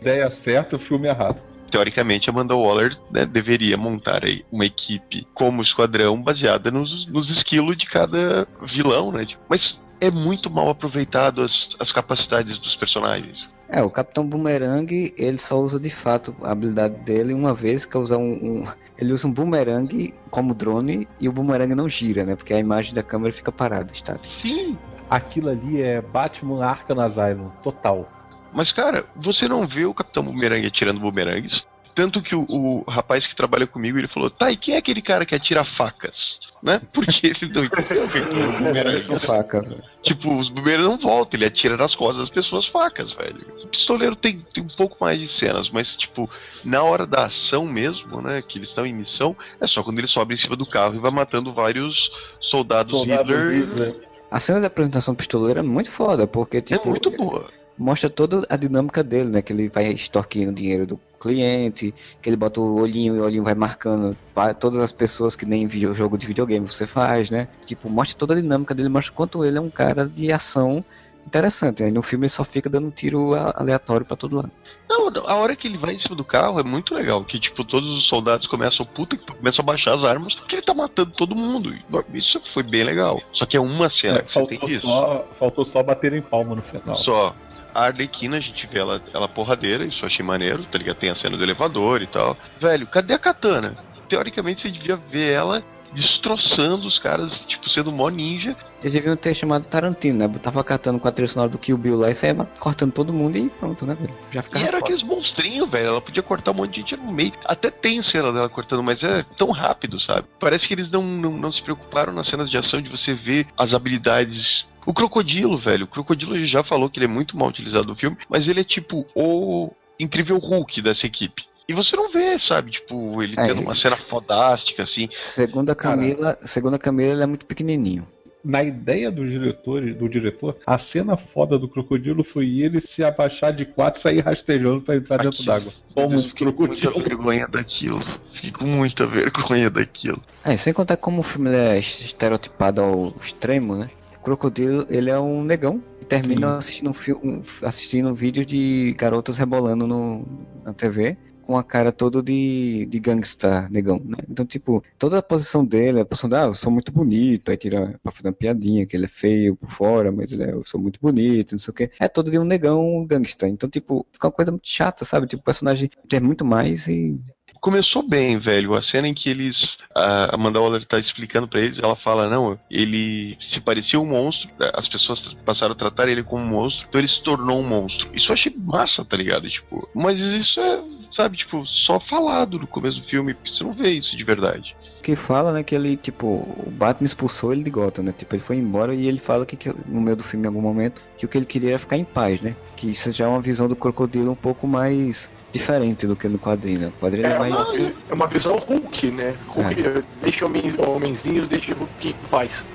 ideia 0.00 0.28
certa, 0.28 0.76
o 0.76 0.78
filme 0.78 1.08
errado. 1.08 1.40
Teoricamente, 1.70 2.30
a 2.30 2.32
Amanda 2.32 2.54
Waller 2.56 2.96
né, 3.10 3.26
deveria 3.26 3.76
montar 3.76 4.24
aí 4.24 4.42
uma 4.50 4.64
equipe 4.64 5.26
como 5.34 5.60
esquadrão 5.60 6.20
baseada 6.22 6.70
nos, 6.70 7.06
nos 7.08 7.28
esquilos 7.28 7.76
de 7.76 7.84
cada 7.86 8.46
vilão, 8.62 9.12
né? 9.12 9.26
Tipo, 9.26 9.42
Mas 9.50 9.78
é 10.00 10.10
muito 10.10 10.48
mal 10.48 10.70
aproveitado 10.70 11.42
as, 11.42 11.68
as 11.78 11.92
capacidades 11.92 12.58
dos 12.58 12.74
personagens. 12.74 13.50
É, 13.68 13.82
o 13.82 13.90
Capitão 13.90 14.24
Boomerang, 14.26 15.12
ele 15.18 15.36
só 15.36 15.60
usa 15.60 15.78
de 15.78 15.90
fato 15.90 16.34
a 16.42 16.52
habilidade 16.52 16.94
dele 17.00 17.34
uma 17.34 17.52
vez, 17.52 17.84
que 17.84 17.98
é 17.98 18.00
usar 18.00 18.16
um, 18.16 18.32
um- 18.62 18.66
Ele 18.96 19.12
usa 19.12 19.28
um 19.28 19.32
boomerang 19.32 20.14
como 20.30 20.54
drone 20.54 21.06
e 21.20 21.28
o 21.28 21.32
boomerang 21.32 21.74
não 21.74 21.86
gira, 21.86 22.24
né? 22.24 22.34
Porque 22.34 22.54
a 22.54 22.58
imagem 22.58 22.94
da 22.94 23.02
câmera 23.02 23.30
fica 23.30 23.52
parada, 23.52 23.92
estática. 23.92 24.34
Sim, 24.40 24.78
Aquilo 25.10 25.48
ali 25.50 25.80
é 25.82 26.00
Batman 26.02 26.64
Arkham 26.64 27.00
Asylum, 27.00 27.48
total. 27.62 28.10
Mas, 28.52 28.72
cara, 28.72 29.04
você 29.16 29.46
não 29.48 29.66
vê 29.66 29.84
o 29.84 29.94
Capitão 29.94 30.22
Boomerang 30.22 30.66
atirando 30.66 31.00
boomerangues? 31.00 31.64
Tanto 31.94 32.22
que 32.22 32.32
o, 32.32 32.46
o 32.48 32.84
rapaz 32.88 33.26
que 33.26 33.34
trabalha 33.34 33.66
comigo, 33.66 33.98
ele 33.98 34.06
falou, 34.06 34.30
tá, 34.30 34.52
e 34.52 34.56
quem 34.56 34.76
é 34.76 34.78
aquele 34.78 35.02
cara 35.02 35.26
que 35.26 35.34
atira 35.34 35.64
facas? 35.64 36.38
Né? 36.62 36.80
Porque 36.94 37.26
ele 37.26 37.52
não 37.52 37.64
entendeu 37.64 38.04
o 38.04 38.08
que 38.08 38.88
é. 38.94 38.98
São 39.00 39.18
facas. 39.18 39.74
Tipo, 40.04 40.38
os 40.38 40.48
boomers 40.48 40.84
não 40.84 40.96
voltam, 40.96 41.36
ele 41.36 41.46
atira 41.46 41.76
nas 41.76 41.96
costas 41.96 42.18
das 42.18 42.30
pessoas 42.30 42.66
facas, 42.66 43.12
velho. 43.14 43.44
O 43.64 43.66
pistoleiro 43.66 44.14
tem, 44.14 44.46
tem 44.54 44.62
um 44.62 44.68
pouco 44.68 44.96
mais 45.00 45.18
de 45.18 45.26
cenas, 45.26 45.70
mas, 45.70 45.96
tipo, 45.96 46.30
na 46.64 46.84
hora 46.84 47.04
da 47.04 47.26
ação 47.26 47.66
mesmo, 47.66 48.22
né, 48.22 48.42
que 48.42 48.58
eles 48.58 48.68
estão 48.68 48.86
em 48.86 48.94
missão, 48.94 49.36
é 49.60 49.66
só 49.66 49.82
quando 49.82 49.98
ele 49.98 50.06
sobe 50.06 50.34
em 50.34 50.38
cima 50.38 50.54
do 50.54 50.64
carro 50.64 50.94
e 50.94 51.00
vai 51.00 51.10
matando 51.10 51.52
vários 51.52 52.12
soldados 52.40 52.92
Soldado 52.92 53.34
Hitler. 53.34 53.66
Hitler. 53.66 54.08
A 54.30 54.38
cena 54.38 54.60
da 54.60 54.68
apresentação 54.68 55.14
do 55.14 55.18
pistoleiro 55.18 55.58
é 55.58 55.62
muito 55.64 55.90
foda, 55.90 56.28
porque, 56.28 56.58
É 56.58 56.60
tipo, 56.60 56.90
muito 56.90 57.10
boa. 57.10 57.50
Mostra 57.78 58.10
toda 58.10 58.44
a 58.48 58.56
dinâmica 58.56 59.02
dele, 59.02 59.30
né? 59.30 59.40
Que 59.42 59.52
ele 59.52 59.68
vai 59.68 59.86
extorquindo 59.92 60.50
o 60.50 60.54
dinheiro 60.54 60.86
do 60.86 61.00
cliente, 61.20 61.94
que 62.20 62.28
ele 62.28 62.36
bota 62.36 62.60
o 62.60 62.74
olhinho 62.80 63.16
e 63.16 63.20
o 63.20 63.24
olhinho 63.24 63.44
vai 63.44 63.54
marcando 63.54 64.16
va- 64.34 64.52
todas 64.54 64.78
as 64.80 64.92
pessoas 64.92 65.34
que 65.36 65.44
nem 65.46 65.66
video, 65.66 65.94
jogo 65.94 66.16
de 66.18 66.26
videogame 66.26 66.66
você 66.66 66.86
faz, 66.86 67.30
né? 67.30 67.48
Tipo, 67.66 67.88
mostra 67.88 68.16
toda 68.18 68.34
a 68.34 68.40
dinâmica 68.40 68.74
dele, 68.74 68.88
mostra 68.88 69.12
quanto 69.14 69.44
ele 69.44 69.58
é 69.58 69.60
um 69.60 69.70
cara 69.70 70.06
de 70.06 70.30
ação 70.32 70.80
interessante. 71.26 71.82
Aí 71.82 71.90
no 71.90 72.02
filme 72.02 72.24
ele 72.24 72.30
só 72.30 72.42
fica 72.42 72.70
dando 72.70 72.90
tiro 72.90 73.34
aleatório 73.34 74.06
pra 74.06 74.16
todo 74.16 74.36
lado. 74.36 74.50
Não, 74.88 75.08
a 75.26 75.34
hora 75.36 75.54
que 75.54 75.68
ele 75.68 75.76
vai 75.76 75.94
em 75.94 75.98
cima 75.98 76.16
do 76.16 76.24
carro 76.24 76.58
é 76.58 76.62
muito 76.62 76.94
legal. 76.94 77.22
Que, 77.24 77.38
tipo, 77.38 77.62
todos 77.64 77.98
os 77.98 78.06
soldados 78.08 78.46
começam, 78.46 78.86
puta, 78.86 79.14
que 79.16 79.26
começam 79.30 79.62
a 79.62 79.66
baixar 79.66 79.94
as 79.94 80.04
armas, 80.04 80.34
porque 80.34 80.54
ele 80.54 80.62
tá 80.62 80.72
matando 80.72 81.10
todo 81.10 81.36
mundo. 81.36 81.74
E, 81.74 82.18
Isso 82.18 82.40
foi 82.54 82.62
bem 82.62 82.82
legal. 82.82 83.20
Só 83.34 83.44
que 83.44 83.56
é 83.58 83.60
uma 83.60 83.90
cena 83.90 84.18
É, 84.18 84.22
que 84.22 84.32
você 84.32 84.46
tem 84.46 84.58
faltou, 84.58 84.74
isso. 84.74 84.86
só, 84.86 85.26
faltou 85.38 85.66
só 85.66 85.82
bater 85.82 86.14
em 86.14 86.22
palma 86.22 86.54
no 86.54 86.62
final. 86.62 86.96
Só. 86.96 87.34
A 87.78 87.84
Arlequina, 87.86 88.36
a 88.38 88.40
gente 88.40 88.66
vê 88.66 88.80
ela, 88.80 89.00
ela 89.14 89.28
porradeira, 89.28 89.84
isso 89.84 90.02
eu 90.02 90.06
achei 90.08 90.24
maneiro, 90.24 90.64
tá 90.64 90.76
ligado? 90.78 90.96
Tem 90.96 91.10
a 91.10 91.14
cena 91.14 91.36
do 91.36 91.44
elevador 91.44 92.02
e 92.02 92.06
tal. 92.08 92.36
Velho, 92.60 92.86
cadê 92.88 93.14
a 93.14 93.18
katana? 93.18 93.76
teoricamente 94.08 94.62
você 94.62 94.70
devia 94.70 94.96
ver 94.96 95.32
ela 95.34 95.62
destroçando 95.92 96.86
os 96.86 96.98
caras, 96.98 97.44
tipo, 97.46 97.68
sendo 97.68 97.92
mó 97.92 98.08
ninja. 98.08 98.56
Eles 98.80 98.92
deviam 98.92 99.16
ter 99.16 99.34
chamado 99.34 99.64
Tarantino, 99.64 100.18
né? 100.26 100.38
Tava 100.42 100.64
catando 100.64 100.98
com 100.98 101.08
a 101.08 101.12
trilha 101.12 101.28
sonora 101.28 101.50
do 101.50 101.58
Kill 101.58 101.76
Bill 101.76 101.98
lá 101.98 102.10
e 102.10 102.14
saia 102.14 102.34
cortando 102.58 102.92
todo 102.92 103.12
mundo 103.12 103.36
e 103.36 103.48
pronto, 103.48 103.84
né, 103.86 103.94
velho? 103.94 104.14
Já 104.30 104.40
E 104.40 104.42
ficava 104.42 104.64
era 104.64 104.72
foda. 104.78 104.84
aqueles 104.84 105.02
monstrinhos, 105.02 105.68
velho. 105.70 105.86
Ela 105.86 106.00
podia 106.00 106.22
cortar 106.22 106.50
um 106.52 106.54
monte 106.54 106.70
de 106.70 106.80
gente 106.80 106.96
no 106.96 107.12
meio. 107.12 107.32
Até 107.44 107.70
tem 107.70 108.00
cena 108.02 108.32
dela 108.32 108.48
cortando, 108.48 108.82
mas 108.82 109.02
é 109.02 109.24
tão 109.36 109.50
rápido, 109.50 110.00
sabe? 110.00 110.26
Parece 110.40 110.66
que 110.66 110.74
eles 110.74 110.90
não, 110.90 111.02
não, 111.02 111.32
não 111.32 111.52
se 111.52 111.62
preocuparam 111.62 112.12
nas 112.12 112.28
cenas 112.28 112.50
de 112.50 112.56
ação 112.56 112.80
de 112.80 112.88
você 112.90 113.14
ver 113.14 113.46
as 113.56 113.72
habilidades. 113.74 114.66
O 114.88 114.94
crocodilo, 114.94 115.58
velho. 115.58 115.84
O 115.84 115.86
crocodilo 115.86 116.32
a 116.32 116.38
gente 116.38 116.50
já 116.50 116.64
falou 116.64 116.88
que 116.88 116.98
ele 116.98 117.04
é 117.04 117.08
muito 117.08 117.36
mal 117.36 117.50
utilizado 117.50 117.88
no 117.88 117.94
filme, 117.94 118.16
mas 118.26 118.48
ele 118.48 118.60
é 118.60 118.64
tipo 118.64 119.06
o 119.14 119.70
incrível 120.00 120.38
Hulk 120.38 120.80
dessa 120.80 121.04
equipe. 121.04 121.44
E 121.68 121.74
você 121.74 121.94
não 121.94 122.10
vê, 122.10 122.38
sabe? 122.38 122.70
Tipo, 122.70 123.22
ele 123.22 123.34
É, 123.38 123.48
tendo 123.48 123.60
uma 123.60 123.74
cena 123.74 123.94
fodástica, 123.96 124.84
assim. 124.84 125.06
Segundo 125.12 125.68
a 125.68 125.74
Camila, 125.74 126.38
segundo 126.42 126.72
a 126.72 126.78
Camila, 126.78 127.12
ele 127.12 127.22
é 127.22 127.26
muito 127.26 127.44
pequenininho. 127.44 128.08
Na 128.42 128.62
ideia 128.62 129.10
do 129.10 129.28
diretor, 129.28 129.82
do 129.92 130.08
diretor, 130.08 130.56
a 130.66 130.78
cena 130.78 131.18
foda 131.18 131.58
do 131.58 131.68
crocodilo 131.68 132.24
foi 132.24 132.60
ele 132.60 132.80
se 132.80 133.04
abaixar 133.04 133.52
de 133.52 133.66
quatro 133.66 134.00
e 134.00 134.02
sair 134.02 134.20
rastejando 134.20 134.80
pra 134.80 134.96
entrar 134.96 135.18
dentro 135.18 135.42
Aquilo. 135.42 135.46
d'água. 135.46 135.72
Como 135.92 136.06
um 136.06 136.08
com 136.08 136.16
muita 136.22 136.34
crocodilo. 136.34 137.02
vergonha 137.02 137.46
daquilo. 137.46 138.02
Fiquei 138.32 138.52
com 138.52 138.64
muita 138.64 139.06
vergonha 139.06 139.68
daquilo. 139.68 140.22
É, 140.42 140.56
sem 140.56 140.72
contar 140.72 140.96
como 140.96 141.20
o 141.20 141.22
filme 141.22 141.50
é 141.50 141.78
estereotipado 141.78 142.80
ao 142.80 143.14
extremo, 143.20 143.76
né? 143.76 143.90
O 144.20 144.24
Crocodilo, 144.24 144.86
ele 144.88 145.10
é 145.10 145.18
um 145.18 145.42
negão 145.44 145.82
que 146.00 146.06
termina 146.06 146.56
assistindo 146.58 146.90
um, 146.90 146.94
fi- 146.94 147.12
um- 147.14 147.42
assistindo 147.62 148.08
um 148.08 148.14
vídeo 148.14 148.44
de 148.44 148.94
garotas 148.98 149.36
rebolando 149.38 149.86
no, 149.86 150.24
na 150.64 150.74
TV 150.74 151.16
com 151.40 151.56
a 151.56 151.64
cara 151.64 151.90
toda 151.90 152.22
de, 152.22 152.84
de 152.90 153.00
gangsta 153.00 153.66
negão, 153.70 153.98
né? 154.04 154.18
Então, 154.28 154.44
tipo, 154.44 154.82
toda 154.98 155.18
a 155.18 155.22
posição 155.22 155.64
dele, 155.64 156.00
a 156.00 156.04
posição 156.04 156.28
de, 156.28 156.36
ah, 156.36 156.42
eu 156.44 156.54
sou 156.54 156.70
muito 156.70 156.92
bonito, 156.92 157.50
aí 157.50 157.56
tira 157.56 157.98
pra 158.02 158.12
fazer 158.12 158.28
uma 158.28 158.34
piadinha, 158.34 158.84
que 158.86 158.94
ele 158.94 159.06
é 159.06 159.08
feio 159.08 159.56
por 159.56 159.70
fora, 159.70 160.12
mas 160.12 160.30
ele 160.30 160.42
é, 160.42 160.52
eu 160.52 160.62
sou 160.62 160.78
muito 160.78 161.00
bonito, 161.00 161.52
não 161.52 161.58
sei 161.58 161.70
o 161.70 161.74
que. 161.74 161.90
É 161.98 162.06
todo 162.06 162.30
de 162.30 162.38
um 162.38 162.44
negão 162.44 163.06
gangsta. 163.06 163.48
Então, 163.48 163.66
tipo, 163.70 164.06
fica 164.12 164.26
uma 164.26 164.32
coisa 164.32 164.50
muito 164.50 164.68
chata, 164.68 165.06
sabe? 165.06 165.26
Tipo, 165.26 165.40
o 165.40 165.44
personagem 165.44 165.88
tem 166.06 166.20
muito 166.20 166.44
mais 166.44 166.86
e 166.86 167.18
Começou 167.60 168.02
bem, 168.02 168.38
velho. 168.38 168.74
A 168.74 168.82
cena 168.82 169.08
em 169.08 169.14
que 169.14 169.28
eles. 169.28 169.76
A 169.94 170.34
Amanda 170.34 170.60
Waller 170.60 170.84
tá 170.84 170.98
explicando 170.98 171.48
pra 171.48 171.60
eles, 171.60 171.78
ela 171.78 171.96
fala: 171.96 172.28
não, 172.28 172.58
ele 172.70 173.36
se 173.40 173.60
parecia 173.60 174.00
um 174.00 174.06
monstro, 174.06 174.50
as 174.74 174.88
pessoas 174.88 175.22
passaram 175.44 175.72
a 175.72 175.78
tratar 175.78 176.08
ele 176.08 176.22
como 176.22 176.42
um 176.42 176.48
monstro, 176.48 176.86
então 176.88 177.00
ele 177.00 177.08
se 177.08 177.22
tornou 177.22 177.60
um 177.60 177.66
monstro. 177.66 178.08
Isso 178.14 178.30
eu 178.30 178.34
achei 178.34 178.54
massa, 178.56 179.04
tá 179.04 179.16
ligado? 179.16 179.48
Tipo, 179.48 179.88
mas 179.94 180.20
isso 180.20 180.60
é, 180.60 180.82
sabe, 181.12 181.36
tipo, 181.36 181.66
só 181.66 181.98
falado 181.98 182.58
no 182.58 182.66
começo 182.66 183.00
do 183.00 183.08
filme, 183.08 183.36
você 183.44 183.64
não 183.64 183.72
vê 183.72 183.90
isso 183.90 184.16
de 184.16 184.24
verdade. 184.24 184.76
Que 185.08 185.16
fala, 185.16 185.54
né, 185.54 185.62
que 185.62 185.74
ele, 185.74 185.96
tipo, 185.96 186.26
o 186.26 186.70
Batman 186.70 187.06
expulsou 187.06 187.50
ele 187.50 187.62
de 187.62 187.70
Gotham, 187.70 188.02
né? 188.04 188.12
Tipo, 188.12 188.34
ele 188.34 188.42
foi 188.42 188.56
embora 188.56 188.94
e 188.94 189.08
ele 189.08 189.18
fala 189.18 189.46
que, 189.46 189.56
que 189.56 189.74
no 189.86 190.02
meio 190.02 190.14
do 190.14 190.22
filme, 190.22 190.44
em 190.44 190.48
algum 190.48 190.60
momento, 190.60 191.00
que 191.16 191.24
o 191.24 191.28
que 191.28 191.38
ele 191.38 191.46
queria 191.46 191.70
era 191.70 191.78
ficar 191.78 191.96
em 191.96 192.04
paz, 192.04 192.42
né? 192.42 192.54
Que 192.76 192.90
isso 192.90 193.10
já 193.10 193.24
é 193.24 193.28
uma 193.28 193.40
visão 193.40 193.66
do 193.68 193.74
crocodilo 193.74 194.30
um 194.32 194.34
pouco 194.34 194.66
mais 194.66 195.30
diferente 195.50 196.06
do 196.06 196.14
que 196.14 196.28
no 196.28 196.38
quadrinho, 196.38 196.80
né? 196.80 196.92
O 196.94 197.00
quadrinho 197.00 197.26
É 197.26 197.30
é 197.32 197.38
mais. 197.38 197.54
uma, 197.54 197.92
é 198.10 198.14
uma 198.14 198.26
visão 198.26 198.56
Hulk, 198.56 199.10
né? 199.10 199.34
Hulk, 199.48 200.04
Deixa 200.20 200.44
homens, 200.44 200.78
homenzinhos, 200.78 201.48
deixa 201.48 201.72
Hulk 201.72 202.08
em 202.10 202.14
paz. 202.30 202.66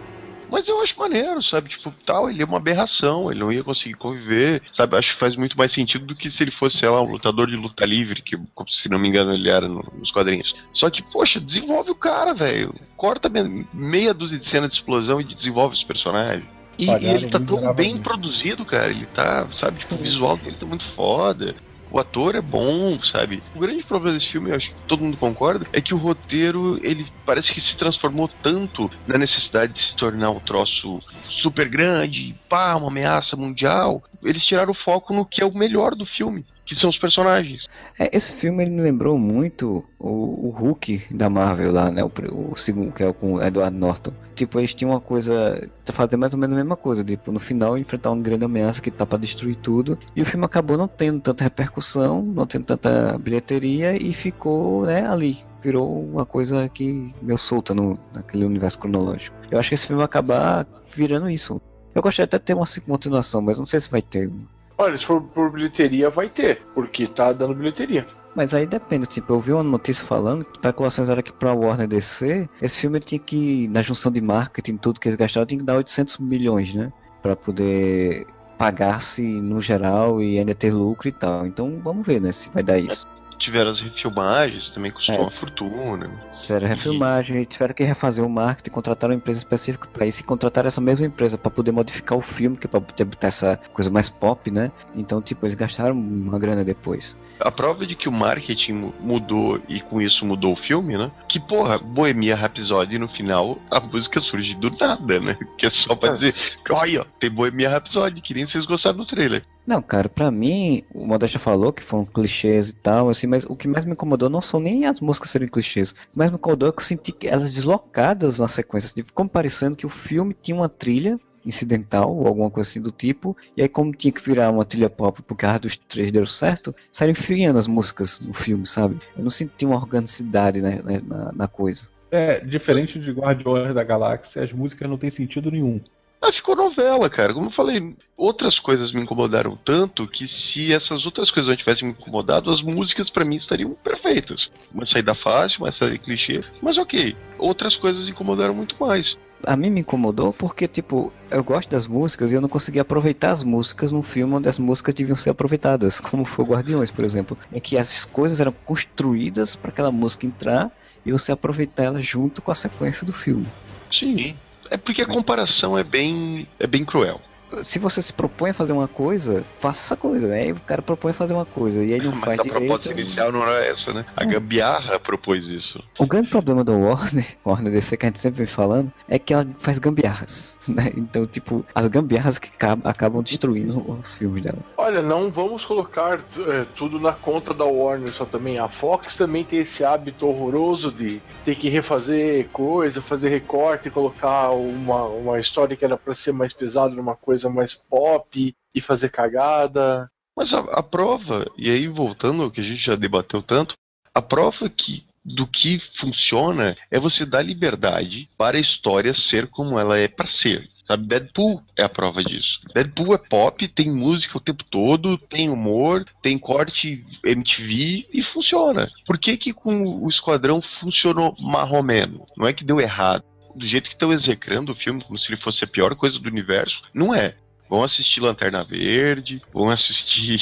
Mas 0.54 0.68
eu 0.68 0.80
acho 0.84 1.00
maneiro, 1.00 1.42
sabe? 1.42 1.68
Tipo, 1.70 1.92
tal, 2.06 2.30
ele 2.30 2.44
é 2.44 2.46
uma 2.46 2.58
aberração, 2.58 3.32
ele 3.32 3.40
não 3.40 3.52
ia 3.52 3.64
conseguir 3.64 3.96
conviver, 3.96 4.62
sabe? 4.72 4.96
Acho 4.96 5.14
que 5.14 5.20
faz 5.20 5.36
muito 5.36 5.58
mais 5.58 5.72
sentido 5.72 6.06
do 6.06 6.16
que 6.16 6.30
se 6.30 6.44
ele 6.44 6.52
fosse, 6.52 6.78
sei 6.78 6.88
lá, 6.90 7.02
um 7.02 7.10
lutador 7.12 7.48
de 7.50 7.56
luta 7.56 7.84
livre, 7.88 8.22
que, 8.22 8.38
se 8.70 8.88
não 8.88 9.00
me 9.00 9.08
engano, 9.10 9.34
ele 9.34 9.50
era 9.50 9.68
no- 9.68 9.82
nos 9.98 10.12
quadrinhos. 10.12 10.54
Só 10.72 10.92
que, 10.92 11.02
poxa, 11.02 11.40
desenvolve 11.40 11.90
o 11.90 11.96
cara, 11.96 12.36
velho. 12.36 12.72
Corta 12.96 13.28
me- 13.30 13.66
meia 13.74 14.14
dúzia 14.14 14.38
de 14.38 14.48
cena 14.48 14.68
de 14.68 14.76
explosão 14.76 15.20
e 15.20 15.24
desenvolve 15.24 15.74
os 15.74 15.84
personagens. 15.84 16.46
E, 16.78 16.88
ele 17.16 17.30
tá 17.32 17.40
tão 17.40 17.74
bem 17.74 17.98
produzido, 18.04 18.64
cara. 18.64 18.92
Ele 18.92 19.08
tá, 19.08 19.48
sabe, 19.56 19.80
tipo, 19.80 19.96
o 19.96 19.98
visual 19.98 20.38
dele 20.38 20.56
tá 20.60 20.66
muito 20.68 20.86
foda. 20.96 21.56
O 21.94 22.00
ator 22.00 22.34
é 22.34 22.42
bom, 22.42 23.00
sabe? 23.04 23.44
O 23.54 23.60
grande 23.60 23.84
problema 23.84 24.18
desse 24.18 24.32
filme, 24.32 24.50
eu 24.50 24.56
acho 24.56 24.70
que 24.70 24.76
todo 24.88 25.04
mundo 25.04 25.16
concorda, 25.16 25.68
é 25.72 25.80
que 25.80 25.94
o 25.94 25.98
roteiro, 25.98 26.80
ele 26.82 27.06
parece 27.24 27.54
que 27.54 27.62
se 27.62 27.78
transformou 27.78 28.28
tanto 28.42 28.90
na 29.06 29.16
necessidade 29.16 29.74
de 29.74 29.80
se 29.80 29.96
tornar 29.96 30.32
um 30.32 30.40
troço 30.40 31.00
super 31.30 31.70
grande, 31.70 32.36
pá, 32.50 32.74
uma 32.74 32.88
ameaça 32.88 33.36
mundial. 33.36 34.04
Eles 34.24 34.44
tiraram 34.44 34.72
o 34.72 34.76
foco 34.76 35.14
no 35.14 35.24
que 35.24 35.44
é 35.44 35.46
o 35.46 35.56
melhor 35.56 35.94
do 35.94 36.04
filme, 36.04 36.44
que 36.66 36.76
são 36.76 36.90
os 36.90 36.98
personagens. 36.98 37.68
É, 38.00 38.10
esse 38.16 38.32
filme 38.32 38.64
ele 38.64 38.72
me 38.72 38.82
lembrou 38.82 39.18
muito 39.18 39.84
o, 40.00 40.48
o 40.48 40.50
Hulk 40.50 41.14
da 41.14 41.30
Marvel 41.30 41.72
lá, 41.72 41.92
né? 41.92 42.04
O, 42.04 42.12
o 42.52 42.56
segundo, 42.56 42.92
que 42.92 43.04
é 43.04 43.12
com 43.12 43.34
o 43.34 43.44
Edward 43.44 43.76
Norton. 43.76 44.14
Tipo, 44.36 44.60
eles 44.60 44.74
tinham 44.74 44.92
uma 44.92 45.00
coisa. 45.00 45.70
Tá 45.84 45.94
fazendo 45.94 46.20
mais 46.20 46.34
ou 46.34 46.40
menos 46.40 46.54
a 46.54 46.58
mesma 46.58 46.76
coisa. 46.76 47.04
Tipo, 47.04 47.32
no 47.32 47.40
final 47.40 47.78
enfrentar 47.78 48.12
uma 48.12 48.22
grande 48.22 48.46
ameaça 48.46 48.82
que 48.82 48.90
tá 48.90 49.06
pra 49.06 49.18
destruir 49.18 49.56
tudo. 49.58 49.98
E 50.16 50.22
o 50.22 50.26
filme 50.26 50.46
acabou 50.46 50.78
não 50.78 50.88
tendo 50.88 51.20
tanta 51.20 51.44
repercussão, 51.44 52.24
não 52.24 52.48
tendo 52.48 52.66
tanta 52.66 53.18
bilheteria 53.18 53.96
e 53.96 54.14
ficou, 54.14 54.86
né, 54.86 55.06
ali. 55.06 55.44
Virou 55.62 56.04
uma 56.04 56.26
coisa 56.26 56.68
que 56.68 57.14
meio 57.22 57.38
solta 57.38 57.74
no, 57.74 57.98
naquele 58.14 58.46
universo 58.46 58.80
cronológico. 58.80 59.36
Eu 59.50 59.60
acho 59.60 59.70
que 59.70 59.76
esse 59.76 59.88
filme 59.88 59.98
vai 59.98 60.06
acabar 60.06 60.68
virando 60.94 61.30
isso. 61.30 61.62
Eu 61.96 62.02
gostaria 62.02 62.26
até 62.26 62.40
de 62.40 62.46
ter 62.46 62.54
uma 62.54 62.66
continuação, 62.86 63.42
mas 63.42 63.58
não 63.58 63.66
sei 63.66 63.80
se 63.80 63.90
vai 63.90 64.02
ter. 64.02 64.32
Olha, 64.78 64.98
se 64.98 65.06
for 65.06 65.22
por 65.22 65.52
bilheteria, 65.52 66.10
vai 66.10 66.30
ter, 66.30 66.62
porque 66.74 67.08
tá 67.08 67.32
dando 67.32 67.54
bilheteria. 67.54 68.06
Mas 68.36 68.54
aí 68.54 68.66
depende, 68.66 69.06
tipo, 69.06 69.32
eu 69.34 69.40
vi 69.40 69.54
uma 69.54 69.64
notícia 69.64 70.06
falando 70.06 70.44
que 70.44 70.54
especulações 70.54 71.08
era 71.08 71.22
que 71.22 71.32
pra 71.32 71.54
Warner 71.54 71.88
DC, 71.88 72.48
esse 72.60 72.80
filme 72.80 73.00
tinha 73.00 73.20
que, 73.20 73.68
na 73.68 73.84
junção 73.84 74.12
de 74.12 74.20
marketing, 74.22 74.78
tudo 74.78 75.00
que 75.00 75.08
eles 75.08 75.18
gastaram, 75.18 75.46
tinha 75.46 75.60
que 75.60 75.66
dar 75.66 75.76
800 75.76 76.18
milhões, 76.18 76.74
né? 76.74 76.92
Pra 77.22 77.36
poder 77.36 78.26
pagar-se 78.58 79.24
no 79.42 79.62
geral 79.62 80.22
e 80.22 80.40
ainda 80.40 80.56
ter 80.56 80.74
lucro 80.74 81.08
e 81.08 81.12
tal. 81.12 81.46
Então 81.46 81.80
vamos 81.84 82.06
ver, 82.06 82.20
né, 82.20 82.32
se 82.32 82.50
vai 82.50 82.64
dar 82.64 82.80
isso. 82.80 83.06
Tiveram 83.38 83.72
as 83.72 83.80
refilmagens, 83.82 84.72
também 84.72 84.92
custou 84.92 85.16
É. 85.16 85.20
uma 85.20 85.32
fortuna. 85.32 86.10
Tiveram 86.44 86.68
refilmagem, 86.68 87.44
tiveram 87.46 87.74
que 87.74 87.84
refazer 87.84 88.24
o 88.24 88.30
marketing, 88.30 88.70
contrataram 88.70 89.14
uma 89.14 89.18
empresa 89.18 89.40
específica 89.40 89.88
pra 89.92 90.06
isso 90.06 90.22
e 90.22 90.24
contrataram 90.24 90.68
essa 90.68 90.82
mesma 90.82 91.06
empresa 91.06 91.38
pra 91.38 91.50
poder 91.50 91.72
modificar 91.72 92.18
o 92.18 92.22
filme, 92.22 92.58
que 92.58 92.68
é 92.68 92.70
pra 92.70 92.82
poder 92.82 93.06
botar 93.06 93.28
essa 93.28 93.60
coisa 93.74 93.90
mais 93.90 94.10
pop, 94.10 94.52
né? 94.52 94.72
Então, 94.96 95.22
tipo, 95.22 95.46
eles 95.46 95.56
gastaram 95.56 95.96
uma 95.96 96.38
grana 96.38 96.64
depois. 96.64 97.16
A 97.40 97.52
prova 97.52 97.86
de 97.86 97.96
que 97.96 98.08
o 98.08 98.12
marketing 98.12 98.74
mu- 98.74 98.94
mudou 99.00 99.60
e 99.68 99.82
com 99.82 100.00
isso 100.02 100.26
mudou 100.26 100.54
o 100.54 100.56
filme, 100.56 100.98
né? 100.98 101.12
Que, 101.28 101.40
porra, 101.40 101.78
Bohemia 101.80 102.36
Rhapsody 102.36 102.98
no 103.00 103.08
final, 103.10 103.58
a 103.72 103.80
música 103.80 104.22
surge 104.22 104.54
do 104.56 104.70
nada, 104.78 105.20
né? 105.20 105.38
Que 105.58 105.66
é 105.66 105.70
só 105.72 105.96
pra 105.96 106.16
dizer, 106.16 106.36
olha, 106.70 107.06
tem 107.20 107.30
Bohemia 107.30 107.70
Rhapsody, 107.70 108.22
que 108.22 108.34
nem 108.34 108.46
vocês 108.46 108.66
gostaram 108.66 108.98
do 108.98 109.06
trailer. 109.06 109.44
Não, 109.66 109.82
cara, 109.82 110.10
pra 110.10 110.30
mim, 110.30 110.84
o 110.94 111.08
Modesta 111.08 111.40
falou 111.40 111.72
que 111.72 111.82
foram 111.82 112.04
clichês 112.06 112.70
e 112.70 112.74
tal, 112.76 113.08
assim, 113.10 113.28
mas 113.28 113.46
o 113.46 113.56
que 113.56 113.66
mais 113.68 113.86
me 113.86 113.94
incomodou 113.94 114.30
não 114.30 114.42
são 114.42 114.60
nem 114.60 114.86
as 114.86 115.00
músicas 115.00 115.30
serem 115.30 115.48
clichês. 115.48 115.92
O 116.14 116.20
que 116.38 116.48
mais 116.48 116.58
me 116.58 116.60
incomodou 116.60 116.70
é 116.70 116.72
que 116.72 116.80
eu 116.80 116.84
senti 116.84 117.16
elas 117.24 117.54
deslocadas 117.54 118.40
na 118.40 118.48
sequência, 118.48 118.94
tipo, 118.94 119.14
como 119.14 119.30
parecendo 119.30 119.76
que 119.76 119.86
o 119.86 119.90
filme 119.90 120.36
tinha 120.40 120.56
uma 120.56 120.70
trilha 120.70 121.20
incidental 121.46 122.16
ou 122.16 122.28
alguma 122.28 122.50
coisa 122.50 122.70
assim 122.70 122.82
do 122.82 122.92
tipo, 122.92 123.36
e 123.56 123.62
aí 123.62 123.68
como 123.68 123.94
tinha 123.94 124.12
que 124.12 124.22
virar 124.22 124.50
uma 124.50 124.66
trilha 124.66 124.90
pop 124.90 125.22
por 125.22 125.36
causa 125.36 125.60
dos 125.60 125.78
três 125.78 126.12
deu 126.12 126.26
certo, 126.26 126.74
saíram 126.92 127.12
enfiando 127.12 127.60
as 127.60 127.68
músicas 127.68 128.20
no 128.26 128.34
filme, 128.34 128.66
sabe? 128.66 128.98
Eu 129.16 129.24
não 129.24 129.32
senti 129.32 129.66
uma 129.66 129.76
organicidade 129.76 130.62
né, 130.62 130.82
né, 130.84 131.02
na, 131.06 131.32
na 131.34 131.48
coisa. 131.48 131.88
É, 132.10 132.40
diferente 132.40 133.00
de 133.00 133.12
Guardiões 133.12 133.74
da 133.74 133.84
Galáxia, 133.84 134.44
as 134.44 134.54
músicas 134.54 134.90
não 134.90 134.98
têm 134.98 135.10
sentido 135.10 135.52
nenhum. 135.52 135.82
Ah, 136.26 136.32
ficou 136.32 136.56
novela, 136.56 137.10
cara. 137.10 137.34
Como 137.34 137.48
eu 137.48 137.52
falei, 137.52 137.98
outras 138.16 138.58
coisas 138.58 138.94
me 138.94 139.02
incomodaram 139.02 139.58
tanto 139.58 140.08
que 140.08 140.26
se 140.26 140.72
essas 140.72 141.06
outras 141.06 141.30
coisas 141.30 141.50
não 141.50 141.58
tivessem 141.58 141.86
me 141.86 141.94
incomodado, 141.94 142.50
as 142.50 142.62
músicas 142.62 143.10
pra 143.10 143.26
mim 143.26 143.36
estariam 143.36 143.72
perfeitas. 143.84 144.50
Uma 144.74 144.86
saída 144.86 145.14
fácil, 145.14 145.60
uma 145.60 145.72
saída 145.74 145.98
clichê, 145.98 146.42
mas 146.62 146.78
ok. 146.78 147.14
Outras 147.38 147.76
coisas 147.76 148.08
incomodaram 148.08 148.54
muito 148.54 148.78
mais. 148.80 149.18
A 149.46 149.58
mim 149.58 149.70
me 149.70 149.82
incomodou 149.82 150.32
porque, 150.32 150.66
tipo, 150.66 151.12
eu 151.30 151.44
gosto 151.44 151.70
das 151.70 151.86
músicas 151.86 152.32
e 152.32 152.36
eu 152.36 152.42
não 152.42 152.48
consegui 152.48 152.80
aproveitar 152.80 153.32
as 153.32 153.44
músicas 153.44 153.92
num 153.92 154.02
filme 154.02 154.34
onde 154.36 154.48
as 154.48 154.58
músicas 154.58 154.94
deviam 154.94 155.18
ser 155.18 155.32
aproveitadas, 155.32 156.00
como 156.00 156.24
foi 156.24 156.46
o 156.46 156.48
Guardiões, 156.48 156.90
por 156.90 157.04
exemplo. 157.04 157.38
É 157.52 157.60
que 157.60 157.78
as 157.78 158.06
coisas 158.06 158.40
eram 158.40 158.54
construídas 158.54 159.58
para 159.58 159.72
aquela 159.72 159.92
música 159.92 160.26
entrar 160.26 160.72
e 161.06 161.12
você 161.12 161.34
aproveitar 161.34 161.84
ela 161.84 162.00
junto 162.00 162.42
com 162.42 162.50
a 162.50 162.56
sequência 162.56 163.06
do 163.06 163.12
filme. 163.12 163.52
Sim. 163.92 164.38
É 164.70 164.78
porque 164.78 165.02
a 165.02 165.06
comparação 165.06 165.78
é 165.78 165.84
bem, 165.84 166.48
é 166.60 166.68
bem 166.68 166.84
cruel. 166.86 167.22
Se 167.62 167.80
você 167.80 168.02
se 168.02 168.14
propõe 168.14 168.52
a 168.52 168.54
fazer 168.54 168.74
uma 168.74 168.88
coisa, 168.88 169.44
faça 169.60 169.82
essa 169.82 169.96
coisa, 169.96 170.28
né? 170.28 170.42
Aí 170.44 170.52
o 170.52 170.60
cara 170.60 170.82
propõe 170.82 171.12
a 171.12 171.14
fazer 171.14 171.34
uma 171.34 171.46
coisa 171.46 171.84
e 171.84 171.94
aí 171.94 172.02
não 172.02 172.12
Mas 172.16 172.24
faz 172.24 172.40
a 172.40 172.44
direito. 172.44 172.60
proposta 172.60 172.92
inicial 172.92 173.32
não 173.32 173.44
era 173.44 173.66
essa, 173.66 173.94
né? 173.94 174.06
A 174.16 174.24
gambiarra 174.24 175.00
propôs 175.00 175.48
isso. 175.48 175.84
O 176.00 176.08
grande 176.08 176.30
problema 176.30 176.64
do 176.64 176.74
Warner, 176.74 177.26
Warner 177.46 177.72
DC 177.72 177.98
que 177.98 178.06
a 178.06 178.10
gente 178.10 178.20
sempre 178.20 178.40
vem 178.40 178.48
falando, 178.48 178.92
é 179.08 179.20
que 179.20 179.34
ela 179.34 179.48
faz 179.60 179.78
gambiarras, 179.80 180.58
né? 180.68 180.92
Então, 180.96 181.26
tipo, 181.28 181.66
as 181.74 181.88
gambiarras 181.88 182.40
que 182.40 182.50
acabam, 182.50 182.90
acabam 182.90 183.22
destruindo 183.22 183.80
os 183.92 184.14
filmes 184.14 184.44
dela. 184.44 184.60
Olha, 184.78 185.02
não 185.02 185.30
vamos 185.30 185.66
colocar 185.66 186.20
é, 186.20 186.66
tudo 186.76 187.00
na 187.00 187.12
conta 187.12 187.54
da 187.54 187.66
Warner 187.66 188.12
só 188.14 188.26
também. 188.26 188.60
A 188.60 188.68
Fox 188.68 189.16
também 189.16 189.44
tem 189.44 189.60
esse 189.60 189.84
hábito 189.84 190.28
horroroso 190.28 190.92
de 190.92 191.22
ter 191.44 191.56
que 191.56 191.70
refazer 191.70 192.48
coisa, 192.50 193.02
fazer 193.02 193.30
recorte, 193.30 193.90
colocar 193.90 194.52
uma, 194.52 195.04
uma 195.06 195.40
história 195.40 195.76
que 195.76 195.84
era 195.84 195.98
pra 195.98 196.14
ser 196.14 196.32
mais 196.32 196.54
pesada 196.54 196.94
numa 196.96 197.16
coisa 197.16 197.43
mais 197.50 197.74
pop 197.74 198.56
e 198.74 198.82
fazer 198.82 199.10
cagada. 199.10 200.10
Mas 200.36 200.54
a, 200.54 200.60
a 200.60 200.84
prova, 200.84 201.50
e 201.58 201.70
aí 201.70 201.88
voltando 201.88 202.44
ao 202.44 202.52
que 202.52 202.62
a 202.62 202.64
gente 202.64 202.84
já 202.84 202.96
debateu 202.96 203.42
tanto, 203.42 203.76
a 204.14 204.22
prova 204.22 204.70
que 204.70 205.06
do 205.26 205.48
que 205.48 205.82
funciona 206.00 206.76
é 206.92 207.00
você 207.00 207.26
dar 207.26 207.42
liberdade 207.42 208.28
para 208.38 208.58
a 208.58 208.62
história 208.62 209.14
ser 209.14 209.48
como 209.48 209.80
ela 209.80 209.98
é 209.98 210.08
para 210.08 210.28
ser. 210.28 210.70
Sabe, 210.86 211.08
Deadpool 211.08 211.64
é 211.78 211.84
a 211.84 211.90
prova 211.90 212.22
disso. 212.22 212.60
Deadpool 212.74 213.14
é 213.14 213.18
pop, 213.18 213.66
tem 213.70 213.90
música 213.90 214.38
o 214.38 214.42
tempo 214.42 214.66
todo, 214.66 215.18
tem 215.18 215.50
humor, 215.50 216.06
tem 216.22 216.38
corte 216.38 217.06
MTV 217.24 218.06
e 218.12 218.22
funciona. 218.22 218.92
Por 219.06 219.18
que 219.18 219.38
que 219.38 219.54
com 219.54 220.04
o 220.04 220.10
Esquadrão 220.10 220.62
funcionou 220.82 221.38
marromeno? 221.40 222.26
Não 222.36 222.46
é 222.46 222.52
que 222.52 222.66
deu 222.66 222.82
errado. 222.82 223.24
Do 223.56 223.68
jeito 223.68 223.90
que 223.90 223.96
estão 223.96 224.12
execrando 224.12 224.72
o 224.72 224.76
filme, 224.76 225.04
como 225.04 225.18
se 225.18 225.30
ele 225.32 225.42
fosse 225.42 225.64
a 225.64 225.68
pior 225.68 225.96
coisa 225.96 226.20
do 226.20 226.30
universo, 226.30 226.82
não 226.94 227.14
é. 227.14 227.36
Vão 227.70 227.84
assistir 227.84 228.20
Lanterna 228.20 228.64
Verde, 228.64 229.42
vão 229.52 229.70
assistir 229.70 230.40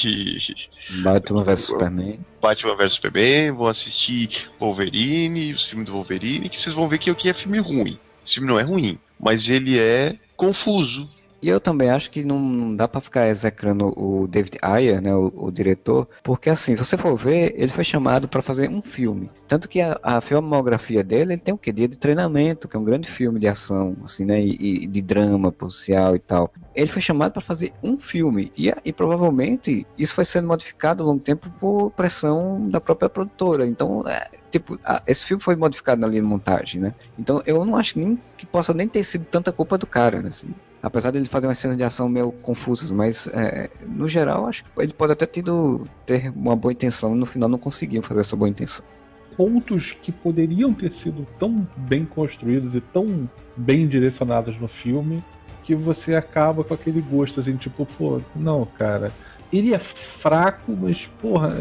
Batman 1.03 1.43
vs 1.43 1.59
Superman. 1.61 2.19
Batman 2.41 2.75
vs 2.75 2.93
Superman, 2.93 3.51
vão 3.51 3.67
assistir 3.67 4.49
Wolverine, 4.59 5.53
os 5.53 5.65
filmes 5.65 5.85
do 5.85 5.93
Wolverine, 5.93 6.49
que 6.49 6.59
vocês 6.59 6.75
vão 6.75 6.89
ver 6.89 6.99
que 6.99 7.09
aqui 7.09 7.29
é 7.29 7.33
filme 7.33 7.59
ruim. 7.59 7.97
Esse 8.25 8.35
filme 8.35 8.49
não 8.49 8.59
é 8.59 8.63
ruim, 8.63 8.99
mas 9.19 9.47
ele 9.49 9.79
é 9.79 10.17
confuso. 10.35 11.09
E 11.41 11.47
eu 11.49 11.59
também 11.59 11.89
acho 11.89 12.11
que 12.11 12.23
não, 12.23 12.39
não 12.39 12.75
dá 12.75 12.87
pra 12.87 13.01
ficar 13.01 13.27
execrando 13.27 13.91
o 13.97 14.27
David 14.27 14.57
Ayer, 14.61 15.01
né, 15.01 15.13
o, 15.15 15.31
o 15.35 15.51
diretor, 15.51 16.07
porque 16.23 16.49
assim, 16.49 16.75
se 16.75 16.85
você 16.85 16.97
for 16.97 17.17
ver, 17.17 17.53
ele 17.55 17.69
foi 17.71 17.83
chamado 17.83 18.27
para 18.27 18.41
fazer 18.43 18.69
um 18.69 18.81
filme. 18.81 19.31
Tanto 19.47 19.67
que 19.67 19.81
a, 19.81 19.99
a 20.03 20.21
filmografia 20.21 21.03
dele, 21.03 21.33
ele 21.33 21.41
tem 21.41 21.53
o 21.53 21.57
quê? 21.57 21.71
Dia 21.71 21.87
de 21.87 21.97
Treinamento, 21.97 22.67
que 22.67 22.75
é 22.77 22.79
um 22.79 22.83
grande 22.83 23.09
filme 23.09 23.39
de 23.39 23.47
ação, 23.47 23.97
assim, 24.03 24.23
né, 24.25 24.39
e, 24.39 24.83
e 24.83 24.87
de 24.87 25.01
drama 25.01 25.51
policial 25.51 26.15
e 26.15 26.19
tal. 26.19 26.51
Ele 26.75 26.87
foi 26.87 27.01
chamado 27.01 27.31
para 27.33 27.41
fazer 27.41 27.73
um 27.81 27.97
filme 27.97 28.51
e, 28.55 28.71
e 28.85 28.93
provavelmente 28.93 29.85
isso 29.97 30.13
foi 30.13 30.25
sendo 30.25 30.47
modificado 30.47 31.01
ao 31.03 31.07
longo 31.09 31.19
do 31.19 31.25
tempo 31.25 31.49
por 31.59 31.91
pressão 31.91 32.67
da 32.67 32.79
própria 32.79 33.09
produtora. 33.09 33.65
Então, 33.65 34.01
é, 34.07 34.29
tipo, 34.51 34.77
a- 34.85 35.01
esse 35.07 35.25
filme 35.25 35.41
foi 35.41 35.55
modificado 35.55 35.99
na 36.01 36.07
linha 36.07 36.21
de 36.21 36.27
montagem, 36.27 36.79
né? 36.81 36.93
Então, 37.17 37.41
eu 37.45 37.65
não 37.65 37.75
acho 37.75 37.97
nem 37.99 38.21
que 38.37 38.45
possa 38.45 38.73
nem 38.73 38.87
ter 38.87 39.03
sido 39.03 39.25
tanta 39.25 39.51
culpa 39.51 39.77
do 39.77 39.87
cara, 39.87 40.21
né? 40.21 40.29
assim. 40.29 40.53
Apesar 40.81 41.11
dele 41.11 41.25
fazer 41.25 41.47
umas 41.47 41.57
cenas 41.57 41.77
de 41.77 41.83
ação 41.83 42.09
meio 42.09 42.31
confusas, 42.31 42.89
mas 42.89 43.27
é, 43.27 43.69
no 43.87 44.07
geral 44.07 44.47
acho 44.47 44.63
que 44.63 44.69
ele 44.81 44.93
pode 44.93 45.13
até 45.13 45.25
tido, 45.27 45.87
ter 46.05 46.31
uma 46.35 46.55
boa 46.55 46.71
intenção 46.71 47.15
e 47.15 47.19
no 47.19 47.25
final 47.25 47.47
não 47.47 47.59
conseguiu 47.59 48.01
fazer 48.01 48.21
essa 48.21 48.35
boa 48.35 48.49
intenção. 48.49 48.83
Pontos 49.37 49.93
que 50.01 50.11
poderiam 50.11 50.73
ter 50.73 50.91
sido 50.91 51.25
tão 51.37 51.67
bem 51.77 52.03
construídos 52.03 52.75
e 52.75 52.81
tão 52.81 53.29
bem 53.55 53.87
direcionados 53.87 54.59
no 54.59 54.67
filme 54.67 55.23
que 55.63 55.75
você 55.75 56.15
acaba 56.15 56.63
com 56.63 56.73
aquele 56.73 57.01
gosto 57.01 57.39
assim, 57.39 57.55
tipo, 57.55 57.85
pô, 57.85 58.19
não, 58.35 58.65
cara. 58.65 59.11
Ele 59.53 59.73
é 59.73 59.79
fraco, 59.79 60.75
mas, 60.75 61.09
porra, 61.21 61.57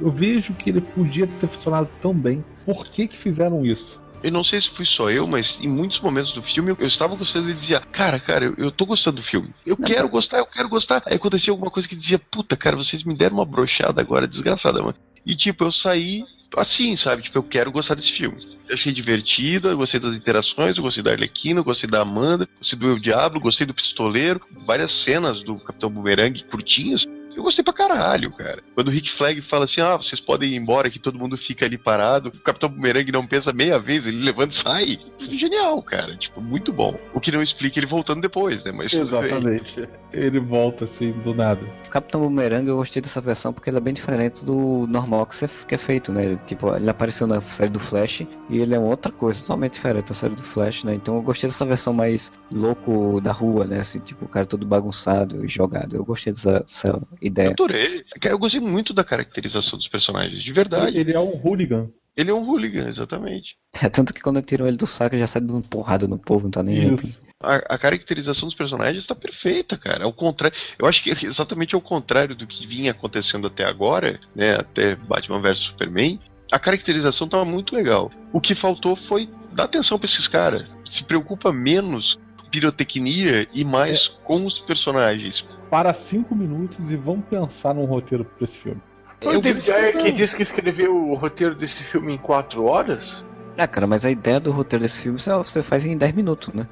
eu 0.00 0.10
vejo 0.10 0.54
que 0.54 0.70
ele 0.70 0.80
podia 0.80 1.26
ter 1.26 1.46
funcionado 1.48 1.88
tão 2.00 2.14
bem. 2.14 2.44
Por 2.64 2.86
que 2.86 3.08
que 3.08 3.18
fizeram 3.18 3.64
isso? 3.64 4.00
Eu 4.24 4.32
não 4.32 4.42
sei 4.42 4.58
se 4.58 4.70
fui 4.70 4.86
só 4.86 5.10
eu, 5.10 5.26
mas 5.26 5.58
em 5.60 5.68
muitos 5.68 6.00
momentos 6.00 6.32
do 6.32 6.42
filme 6.42 6.70
eu, 6.70 6.76
eu 6.80 6.86
estava 6.86 7.14
gostando 7.14 7.50
e 7.50 7.52
dizia, 7.52 7.78
cara, 7.80 8.18
cara, 8.18 8.46
eu, 8.46 8.54
eu 8.56 8.72
tô 8.72 8.86
gostando 8.86 9.20
do 9.20 9.22
filme. 9.22 9.50
Eu 9.66 9.76
quero 9.76 10.08
gostar, 10.08 10.38
eu 10.38 10.46
quero 10.46 10.66
gostar. 10.66 11.02
Aí 11.04 11.16
acontecia 11.16 11.52
alguma 11.52 11.70
coisa 11.70 11.86
que 11.86 11.94
dizia, 11.94 12.18
puta, 12.18 12.56
cara, 12.56 12.74
vocês 12.74 13.04
me 13.04 13.14
deram 13.14 13.36
uma 13.36 13.44
brochada 13.44 14.00
agora 14.00 14.26
desgraçada, 14.26 14.80
mano. 14.80 14.94
E 15.26 15.36
tipo, 15.36 15.64
eu 15.64 15.70
saí 15.70 16.24
assim, 16.56 16.96
sabe? 16.96 17.22
Tipo, 17.22 17.36
eu 17.36 17.42
quero 17.42 17.70
gostar 17.70 17.96
desse 17.96 18.12
filme. 18.12 18.38
Eu 18.66 18.76
achei 18.76 18.94
divertido, 18.94 19.68
eu 19.68 19.76
gostei 19.76 20.00
das 20.00 20.16
interações, 20.16 20.78
eu 20.78 20.82
gostei 20.82 21.02
da 21.02 21.10
Arlequina, 21.10 21.60
eu 21.60 21.64
gostei 21.64 21.90
da 21.90 22.00
Amanda, 22.00 22.48
gostei 22.58 22.78
do 22.78 22.86
Eu 22.86 22.98
Diablo, 22.98 23.40
gostei 23.40 23.66
do 23.66 23.74
Pistoleiro, 23.74 24.40
várias 24.64 24.92
cenas 24.92 25.42
do 25.42 25.56
Capitão 25.56 25.90
Boomerang 25.90 26.42
curtinhas. 26.44 27.04
Eu 27.36 27.42
gostei 27.42 27.64
pra 27.64 27.72
caralho, 27.72 28.30
cara. 28.32 28.62
Quando 28.74 28.88
o 28.88 28.90
Rick 28.90 29.16
Flag 29.16 29.42
fala 29.42 29.64
assim, 29.64 29.80
ah, 29.80 29.96
vocês 29.96 30.20
podem 30.20 30.52
ir 30.52 30.56
embora, 30.56 30.90
que 30.90 30.98
todo 30.98 31.18
mundo 31.18 31.36
fica 31.36 31.64
ali 31.66 31.76
parado. 31.76 32.28
O 32.28 32.40
Capitão 32.40 32.68
Boomerang 32.68 33.10
não 33.10 33.26
pensa 33.26 33.52
meia 33.52 33.78
vez, 33.78 34.06
ele 34.06 34.24
levanta 34.24 34.54
e 34.54 34.62
sai. 34.62 34.98
Genial, 35.20 35.82
cara. 35.82 36.16
Tipo, 36.16 36.40
muito 36.40 36.72
bom. 36.72 36.98
O 37.12 37.20
que 37.20 37.32
não 37.32 37.42
explica 37.42 37.78
ele 37.78 37.86
voltando 37.86 38.20
depois, 38.20 38.62
né? 38.64 38.72
Mas. 38.72 38.92
Exatamente. 38.92 39.88
Ele 40.12 40.38
volta 40.38 40.84
assim, 40.84 41.12
do 41.12 41.34
nada. 41.34 41.60
O 41.86 41.88
Capitão 41.90 42.20
Boomerang 42.20 42.68
eu 42.68 42.76
gostei 42.76 43.02
dessa 43.02 43.20
versão 43.20 43.52
porque 43.52 43.68
ele 43.68 43.78
é 43.78 43.80
bem 43.80 43.92
diferente 43.92 44.44
do 44.44 44.86
normal 44.88 45.26
que, 45.26 45.74
é 45.74 45.78
feito, 45.78 46.12
né? 46.12 46.36
Tipo, 46.46 46.74
ele 46.74 46.88
apareceu 46.88 47.26
na 47.26 47.40
série 47.40 47.70
do 47.70 47.80
Flash 47.80 48.20
e 48.48 48.58
ele 48.58 48.74
é 48.74 48.78
outra 48.78 49.10
coisa, 49.10 49.40
totalmente 49.40 49.74
diferente 49.74 50.08
da 50.08 50.14
série 50.14 50.34
do 50.34 50.42
Flash, 50.42 50.84
né? 50.84 50.94
Então 50.94 51.16
eu 51.16 51.22
gostei 51.22 51.48
dessa 51.48 51.64
versão 51.64 51.92
mais 51.92 52.30
louco 52.52 53.20
da 53.20 53.32
rua, 53.32 53.64
né? 53.64 53.80
Assim, 53.80 53.98
tipo, 53.98 54.24
o 54.24 54.28
cara 54.28 54.46
todo 54.46 54.66
bagunçado 54.66 55.44
e 55.44 55.48
jogado. 55.48 55.96
Eu 55.96 56.04
gostei 56.04 56.32
dessa, 56.32 56.60
dessa 56.60 57.02
Eu 57.24 57.30
ideia. 57.30 57.50
adorei. 57.50 58.04
Eu 58.22 58.38
gostei 58.38 58.60
muito 58.60 58.92
da 58.92 59.02
caracterização 59.02 59.78
dos 59.78 59.88
personagens, 59.88 60.42
de 60.42 60.52
verdade. 60.52 60.96
Ele 60.96 61.12
é 61.12 61.20
um 61.20 61.40
hooligan. 61.42 61.90
Ele 62.16 62.30
é 62.30 62.34
um 62.34 62.46
hooligan, 62.48 62.88
exatamente. 62.88 63.56
É 63.82 63.88
tanto 63.88 64.12
que 64.14 64.20
quando 64.20 64.40
tiram 64.40 64.66
ele 64.66 64.76
do 64.76 64.86
saco 64.86 65.18
já 65.18 65.26
sai 65.26 65.42
dando 65.42 65.66
porrada 65.68 66.06
no 66.06 66.18
povo, 66.18 66.44
não 66.44 66.50
tá 66.50 66.62
nem 66.62 66.78
aí. 66.78 66.94
Isso. 66.94 67.22
A, 67.42 67.74
a 67.74 67.78
caracterização 67.78 68.48
dos 68.48 68.56
personagens 68.56 68.98
está 68.98 69.14
perfeita, 69.14 69.76
cara. 69.76 70.04
Ao 70.04 70.12
contrário, 70.12 70.56
eu 70.78 70.86
acho 70.86 71.02
que 71.02 71.10
é 71.10 71.24
exatamente 71.24 71.74
ao 71.74 71.80
contrário 71.80 72.36
do 72.36 72.46
que 72.46 72.66
vinha 72.66 72.92
acontecendo 72.92 73.48
até 73.48 73.64
agora, 73.64 74.20
né, 74.34 74.54
até 74.54 74.94
Batman 74.94 75.40
vs 75.40 75.58
Superman, 75.58 76.20
a 76.52 76.58
caracterização 76.58 77.28
tava 77.28 77.44
muito 77.44 77.74
legal. 77.74 78.12
O 78.32 78.40
que 78.40 78.54
faltou 78.54 78.94
foi 78.94 79.28
dar 79.52 79.64
atenção 79.64 79.98
pra 79.98 80.06
esses 80.06 80.28
caras. 80.28 80.64
Se 80.88 81.02
preocupa 81.02 81.52
menos 81.52 82.18
com 82.36 82.48
pirotecnia 82.48 83.48
e 83.52 83.64
mais 83.64 84.06
com 84.06 84.46
os 84.46 84.58
personagens. 84.60 85.44
Para 85.70 85.92
cinco 85.92 86.34
minutos 86.34 86.90
e 86.90 86.96
vamos 86.96 87.24
pensar 87.26 87.74
num 87.74 87.84
roteiro 87.84 88.24
pra 88.24 88.44
esse 88.44 88.58
filme. 88.58 88.80
Foi 89.20 89.36
o 89.36 89.40
David 89.40 89.70
Ayer 89.70 89.96
que 89.96 90.12
disse 90.12 90.36
que 90.36 90.42
escreveu 90.42 90.94
o 90.94 91.14
roteiro 91.14 91.54
desse 91.54 91.82
filme 91.82 92.12
em 92.14 92.18
quatro 92.18 92.64
horas? 92.66 93.24
Ah, 93.56 93.66
cara, 93.66 93.86
mas 93.86 94.04
a 94.04 94.10
ideia 94.10 94.38
do 94.40 94.50
roteiro 94.50 94.82
desse 94.82 95.00
filme 95.02 95.18
você- 95.18 95.32
você 95.32 95.62
faz 95.62 95.84
em 95.84 95.96
10 95.96 96.12
minutos, 96.12 96.52
né? 96.52 96.66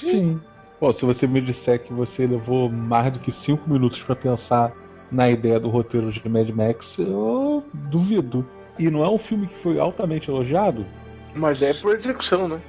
Sim. 0.00 0.40
Pô, 0.78 0.92
se 0.92 1.04
você 1.04 1.26
me 1.26 1.40
disser 1.40 1.82
que 1.82 1.92
você 1.92 2.26
levou 2.26 2.70
mais 2.70 3.12
do 3.12 3.18
que 3.18 3.32
cinco 3.32 3.68
minutos 3.68 4.02
pra 4.02 4.14
pensar 4.14 4.72
na 5.10 5.28
ideia 5.30 5.58
do 5.58 5.68
roteiro 5.70 6.12
de 6.12 6.28
Mad 6.28 6.48
Max, 6.50 6.98
eu 6.98 7.64
duvido. 7.72 8.46
E 8.78 8.90
não 8.90 9.02
é 9.02 9.08
um 9.08 9.18
filme 9.18 9.46
que 9.46 9.56
foi 9.58 9.78
altamente 9.80 10.28
elogiado? 10.30 10.84
Mas 11.34 11.62
é 11.62 11.72
por 11.72 11.94
execução, 11.94 12.46
né? 12.46 12.60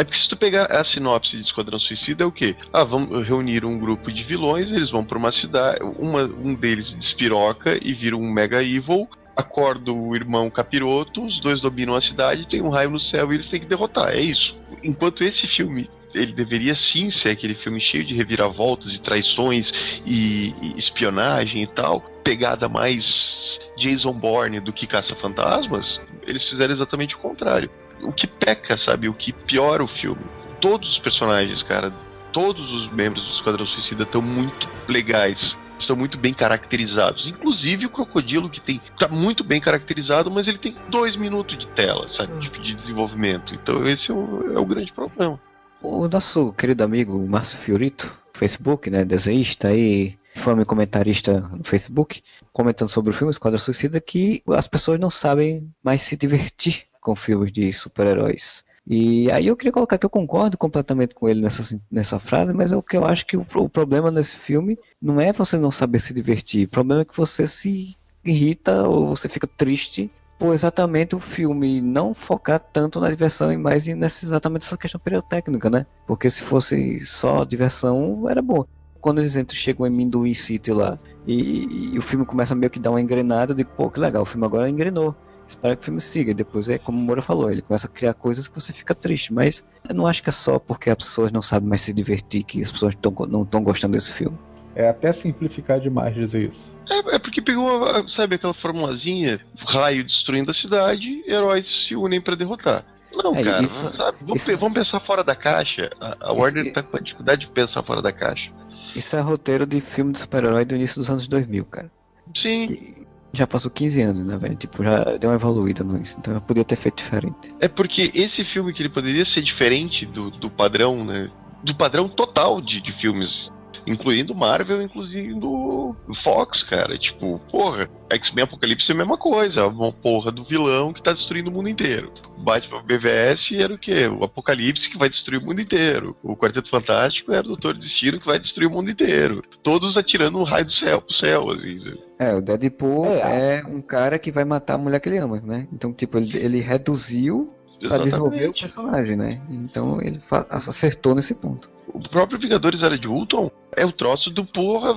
É 0.00 0.04
porque 0.04 0.16
se 0.16 0.30
tu 0.30 0.34
pegar 0.34 0.64
a 0.74 0.82
sinopse 0.82 1.36
de 1.36 1.42
Esquadrão 1.42 1.78
Suicida 1.78 2.24
é 2.24 2.26
o 2.26 2.32
quê? 2.32 2.56
Ah, 2.72 2.84
vamos 2.84 3.22
reunir 3.28 3.66
um 3.66 3.78
grupo 3.78 4.10
de 4.10 4.24
vilões, 4.24 4.72
eles 4.72 4.88
vão 4.88 5.04
pra 5.04 5.18
uma 5.18 5.30
cidade, 5.30 5.80
uma, 5.98 6.22
um 6.22 6.54
deles 6.54 6.94
despiroca 6.94 7.78
e 7.82 7.92
vira 7.92 8.16
um 8.16 8.32
mega 8.32 8.62
evil, 8.62 9.06
acorda 9.36 9.92
o 9.92 10.16
irmão 10.16 10.48
capiroto, 10.48 11.26
os 11.26 11.38
dois 11.40 11.60
dominam 11.60 11.94
a 11.94 12.00
cidade, 12.00 12.48
tem 12.48 12.62
um 12.62 12.70
raio 12.70 12.88
no 12.88 12.98
céu 12.98 13.30
e 13.30 13.36
eles 13.36 13.50
têm 13.50 13.60
que 13.60 13.66
derrotar, 13.66 14.14
é 14.14 14.22
isso. 14.22 14.56
Enquanto 14.82 15.22
esse 15.22 15.46
filme 15.46 15.90
ele 16.14 16.32
deveria 16.32 16.74
sim 16.74 17.10
ser 17.10 17.32
aquele 17.32 17.54
filme 17.54 17.78
cheio 17.78 18.02
de 18.02 18.14
reviravoltas 18.14 18.94
e 18.94 19.00
traições 19.02 19.70
e, 20.06 20.54
e 20.62 20.78
espionagem 20.78 21.62
e 21.62 21.66
tal, 21.66 22.00
pegada 22.24 22.70
mais 22.70 23.60
Jason 23.76 24.14
Bourne 24.14 24.60
do 24.60 24.72
que 24.72 24.86
Caça-Fantasmas, 24.86 26.00
eles 26.26 26.42
fizeram 26.44 26.72
exatamente 26.72 27.14
o 27.16 27.18
contrário. 27.18 27.70
O 28.02 28.12
que 28.12 28.26
peca, 28.26 28.76
sabe? 28.76 29.08
O 29.08 29.14
que 29.14 29.32
piora 29.32 29.82
o 29.82 29.88
filme. 29.88 30.22
Todos 30.60 30.90
os 30.90 30.98
personagens, 30.98 31.62
cara, 31.62 31.92
todos 32.32 32.72
os 32.72 32.92
membros 32.92 33.24
do 33.24 33.34
Esquadrão 33.34 33.66
Suicida 33.66 34.04
estão 34.04 34.22
muito 34.22 34.68
legais. 34.88 35.56
Estão 35.78 35.96
muito 35.96 36.18
bem 36.18 36.34
caracterizados. 36.34 37.26
Inclusive 37.26 37.86
o 37.86 37.90
Crocodilo, 37.90 38.50
que 38.50 38.60
tem. 38.60 38.80
tá 38.98 39.08
muito 39.08 39.42
bem 39.42 39.60
caracterizado, 39.60 40.30
mas 40.30 40.46
ele 40.46 40.58
tem 40.58 40.76
dois 40.90 41.16
minutos 41.16 41.56
de 41.56 41.66
tela, 41.68 42.08
sabe? 42.08 42.38
Tipo, 42.40 42.60
de 42.60 42.74
desenvolvimento. 42.74 43.54
Então 43.54 43.86
esse 43.88 44.10
é 44.10 44.14
o, 44.14 44.52
é 44.54 44.58
o 44.58 44.66
grande 44.66 44.92
problema. 44.92 45.40
O 45.82 46.06
nosso 46.06 46.52
querido 46.52 46.84
amigo 46.84 47.18
Márcio 47.26 47.58
Fiorito, 47.58 48.14
Facebook, 48.34 48.90
né, 48.90 49.04
desenhista 49.04 49.74
e 49.74 50.18
comentarista 50.66 51.40
no 51.40 51.64
Facebook, 51.64 52.22
comentando 52.52 52.88
sobre 52.88 53.10
o 53.10 53.14
filme 53.14 53.30
Esquadrão 53.30 53.58
Suicida, 53.58 54.00
que 54.00 54.42
as 54.48 54.66
pessoas 54.66 55.00
não 55.00 55.08
sabem 55.08 55.72
mais 55.82 56.02
se 56.02 56.16
divertir 56.16 56.89
com 57.00 57.16
filmes 57.16 57.52
de 57.52 57.72
super-heróis. 57.72 58.64
E 58.86 59.30
aí 59.30 59.46
eu 59.46 59.56
queria 59.56 59.72
colocar 59.72 59.98
que 59.98 60.06
eu 60.06 60.10
concordo 60.10 60.58
completamente 60.58 61.14
com 61.14 61.28
ele 61.28 61.40
nessa, 61.40 61.80
nessa 61.90 62.18
frase, 62.18 62.52
mas 62.52 62.72
é 62.72 62.76
o 62.76 62.82
que 62.82 62.96
eu 62.96 63.04
acho 63.04 63.26
que 63.26 63.36
o, 63.36 63.46
o 63.54 63.68
problema 63.68 64.10
nesse 64.10 64.36
filme 64.36 64.78
não 65.00 65.20
é 65.20 65.32
você 65.32 65.56
não 65.58 65.70
saber 65.70 65.98
se 65.98 66.14
divertir, 66.14 66.66
o 66.66 66.70
problema 66.70 67.02
é 67.02 67.04
que 67.04 67.16
você 67.16 67.46
se 67.46 67.94
irrita 68.24 68.88
ou 68.88 69.08
você 69.08 69.28
fica 69.28 69.46
triste 69.46 70.10
por 70.40 70.54
exatamente 70.54 71.14
o 71.14 71.20
filme 71.20 71.82
não 71.82 72.14
focar 72.14 72.58
tanto 72.58 72.98
na 72.98 73.10
diversão 73.10 73.52
e 73.52 73.58
mais 73.58 73.86
nessa, 73.86 74.24
exatamente 74.24 74.64
essa 74.64 74.76
questão 74.76 74.98
pirotécnica, 74.98 75.68
né? 75.68 75.84
Porque 76.06 76.30
se 76.30 76.42
fosse 76.42 76.98
só 77.00 77.44
diversão, 77.44 78.26
era 78.28 78.40
bom. 78.40 78.64
Quando 79.02 79.20
eles 79.20 79.36
entram, 79.36 79.54
chegam 79.54 79.86
em 79.86 79.90
Minduin 79.90 80.32
City 80.32 80.72
lá 80.72 80.96
e, 81.26 81.92
e, 81.92 81.98
o 81.98 82.02
filme 82.02 82.24
começa 82.24 82.54
meio 82.54 82.70
que 82.70 82.78
dar 82.78 82.90
uma 82.90 83.00
engrenada, 83.00 83.54
digo, 83.54 83.70
pô, 83.76 83.90
que 83.90 84.00
legal, 84.00 84.22
o 84.22 84.26
filme 84.26 84.46
agora 84.46 84.68
engrenou. 84.68 85.14
Espero 85.50 85.76
que 85.76 85.82
o 85.82 85.84
filme 85.84 86.00
siga. 86.00 86.30
E 86.30 86.34
depois 86.34 86.68
é 86.68 86.78
como 86.78 86.98
o 86.98 87.02
Moura 87.02 87.22
falou, 87.22 87.50
ele 87.50 87.62
começa 87.62 87.86
a 87.86 87.90
criar 87.90 88.14
coisas 88.14 88.46
que 88.46 88.54
você 88.54 88.72
fica 88.72 88.94
triste. 88.94 89.32
Mas 89.32 89.64
eu 89.88 89.94
não 89.94 90.06
acho 90.06 90.22
que 90.22 90.28
é 90.28 90.32
só 90.32 90.58
porque 90.58 90.90
as 90.90 90.96
pessoas 90.96 91.32
não 91.32 91.42
sabem 91.42 91.68
mais 91.68 91.82
se 91.82 91.92
divertir 91.92 92.44
que 92.44 92.62
as 92.62 92.70
pessoas 92.70 92.94
tão, 92.94 93.12
não 93.28 93.42
estão 93.42 93.62
gostando 93.62 93.94
desse 93.94 94.12
filme. 94.12 94.38
É 94.74 94.88
até 94.88 95.10
simplificar 95.12 95.80
demais 95.80 96.14
dizer 96.14 96.50
isso. 96.50 96.72
É, 96.88 97.16
é, 97.16 97.18
porque 97.18 97.42
pegou, 97.42 98.08
sabe, 98.08 98.36
aquela 98.36 98.54
formulazinha, 98.54 99.40
raio 99.66 100.04
destruindo 100.04 100.50
a 100.50 100.54
cidade, 100.54 101.24
heróis 101.26 101.86
se 101.86 101.96
unem 101.96 102.20
para 102.20 102.36
derrotar. 102.36 102.84
Não, 103.12 103.34
é, 103.34 103.42
cara, 103.42 103.66
isso, 103.66 103.96
sabe? 103.96 104.18
Vamos, 104.20 104.42
isso... 104.42 104.56
vamos, 104.56 104.74
pensar 104.74 105.00
fora 105.00 105.24
da 105.24 105.34
caixa. 105.34 105.90
A, 106.00 106.28
a 106.28 106.32
Warner 106.32 106.66
isso... 106.66 106.74
tá 106.74 106.82
com 106.82 106.96
a 106.96 107.00
dificuldade 107.00 107.46
de 107.46 107.52
pensar 107.52 107.82
fora 107.82 108.00
da 108.00 108.12
caixa. 108.12 108.52
Isso 108.94 109.16
é 109.16 109.20
roteiro 109.20 109.66
de 109.66 109.80
filme 109.80 110.12
de 110.12 110.20
super-herói 110.20 110.64
do 110.64 110.76
início 110.76 111.00
dos 111.00 111.10
anos 111.10 111.26
2000, 111.26 111.64
cara. 111.64 111.90
Sim. 112.34 112.66
Que 112.66 112.99
já 113.32 113.46
passou 113.46 113.70
15 113.70 114.02
anos, 114.02 114.26
né, 114.26 114.36
velho? 114.36 114.56
Tipo, 114.56 114.82
já 114.82 115.16
deu 115.16 115.30
uma 115.30 115.36
evoluída 115.36 115.84
nisso. 115.84 116.16
Então 116.18 116.34
eu 116.34 116.40
podia 116.40 116.64
ter 116.64 116.76
feito 116.76 116.96
diferente. 116.96 117.54
É 117.60 117.68
porque 117.68 118.10
esse 118.14 118.44
filme 118.44 118.72
que 118.72 118.82
ele 118.82 118.88
poderia 118.88 119.24
ser 119.24 119.42
diferente 119.42 120.06
do, 120.06 120.30
do 120.30 120.50
padrão, 120.50 121.04
né? 121.04 121.30
Do 121.62 121.74
padrão 121.74 122.08
total 122.08 122.60
de, 122.60 122.80
de 122.80 122.92
filmes 122.92 123.50
incluindo 123.86 124.34
Marvel, 124.34 124.82
incluindo 124.82 125.96
Fox, 126.22 126.62
cara. 126.62 126.96
Tipo, 126.98 127.40
porra, 127.50 127.88
X-Men 128.10 128.44
Apocalipse 128.44 128.90
é 128.90 128.94
a 128.94 128.98
mesma 128.98 129.16
coisa, 129.16 129.60
é 129.60 129.64
uma 129.64 129.92
porra 129.92 130.30
do 130.30 130.44
vilão 130.44 130.92
que 130.92 131.02
tá 131.02 131.12
destruindo 131.12 131.50
o 131.50 131.52
mundo 131.52 131.68
inteiro. 131.68 132.12
Batman 132.38 132.82
BVS 132.82 133.52
era 133.52 133.74
o 133.74 133.78
quê? 133.78 134.06
O 134.06 134.24
Apocalipse 134.24 134.88
que 134.88 134.98
vai 134.98 135.08
destruir 135.08 135.40
o 135.40 135.44
mundo 135.44 135.60
inteiro. 135.60 136.16
O 136.22 136.36
Quarteto 136.36 136.70
Fantástico 136.70 137.32
era 137.32 137.44
o 137.44 137.48
Doutor 137.48 137.74
Destino 137.74 138.20
que 138.20 138.26
vai 138.26 138.38
destruir 138.38 138.66
o 138.66 138.70
mundo 138.70 138.90
inteiro. 138.90 139.42
Todos 139.62 139.96
atirando 139.96 140.38
um 140.38 140.44
raio 140.44 140.64
do 140.64 140.72
céu 140.72 141.00
pro 141.00 141.14
céu, 141.14 141.50
assim. 141.50 142.09
É, 142.20 142.34
o 142.34 142.42
Deadpool 142.42 143.06
é, 143.06 143.60
é 143.60 143.66
um 143.66 143.80
cara 143.80 144.18
que 144.18 144.30
vai 144.30 144.44
matar 144.44 144.74
a 144.74 144.78
mulher 144.78 145.00
que 145.00 145.08
ele 145.08 145.16
ama, 145.16 145.40
né? 145.40 145.66
Então, 145.72 145.90
tipo, 145.90 146.18
ele, 146.18 146.36
ele 146.36 146.60
reduziu 146.60 147.50
para 147.88 147.96
desenvolver 147.96 148.48
o 148.48 148.52
personagem, 148.52 149.16
né? 149.16 149.40
Então 149.48 150.02
ele 150.02 150.20
acertou 150.50 151.14
nesse 151.14 151.34
ponto. 151.34 151.70
O 151.88 151.98
próprio 151.98 152.38
Vingadores 152.38 152.82
Era 152.82 152.98
de 152.98 153.08
Ultron 153.08 153.50
é 153.74 153.86
o 153.86 153.92
troço 153.92 154.30
do 154.30 154.44
porra, 154.44 154.94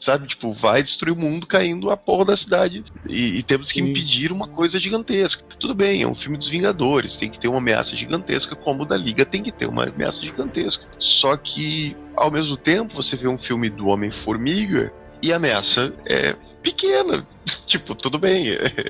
sabe? 0.00 0.26
Tipo, 0.26 0.54
vai 0.54 0.82
destruir 0.82 1.12
o 1.12 1.16
mundo 1.16 1.46
caindo 1.46 1.90
a 1.90 1.96
porra 1.96 2.24
da 2.24 2.36
cidade. 2.38 2.82
E, 3.06 3.38
e 3.38 3.42
temos 3.42 3.70
que 3.70 3.78
Sim. 3.78 3.90
impedir 3.90 4.32
uma 4.32 4.48
coisa 4.48 4.80
gigantesca. 4.80 5.44
Tudo 5.60 5.74
bem, 5.74 6.00
é 6.00 6.08
um 6.08 6.14
filme 6.14 6.38
dos 6.38 6.48
Vingadores, 6.48 7.18
tem 7.18 7.30
que 7.30 7.38
ter 7.38 7.48
uma 7.48 7.58
ameaça 7.58 7.94
gigantesca, 7.94 8.56
como 8.56 8.84
o 8.84 8.86
da 8.86 8.96
Liga 8.96 9.26
tem 9.26 9.42
que 9.42 9.52
ter 9.52 9.66
uma 9.66 9.84
ameaça 9.84 10.22
gigantesca. 10.22 10.86
Só 10.98 11.36
que, 11.36 11.94
ao 12.16 12.30
mesmo 12.30 12.56
tempo, 12.56 12.94
você 12.94 13.14
vê 13.14 13.28
um 13.28 13.36
filme 13.36 13.68
do 13.68 13.88
Homem-Formiga 13.88 14.90
e 15.20 15.34
a 15.34 15.36
ameaça 15.36 15.92
é 16.06 16.34
pequena. 16.62 17.26
tipo, 17.66 17.94
tudo 17.94 18.18
bem. 18.18 18.46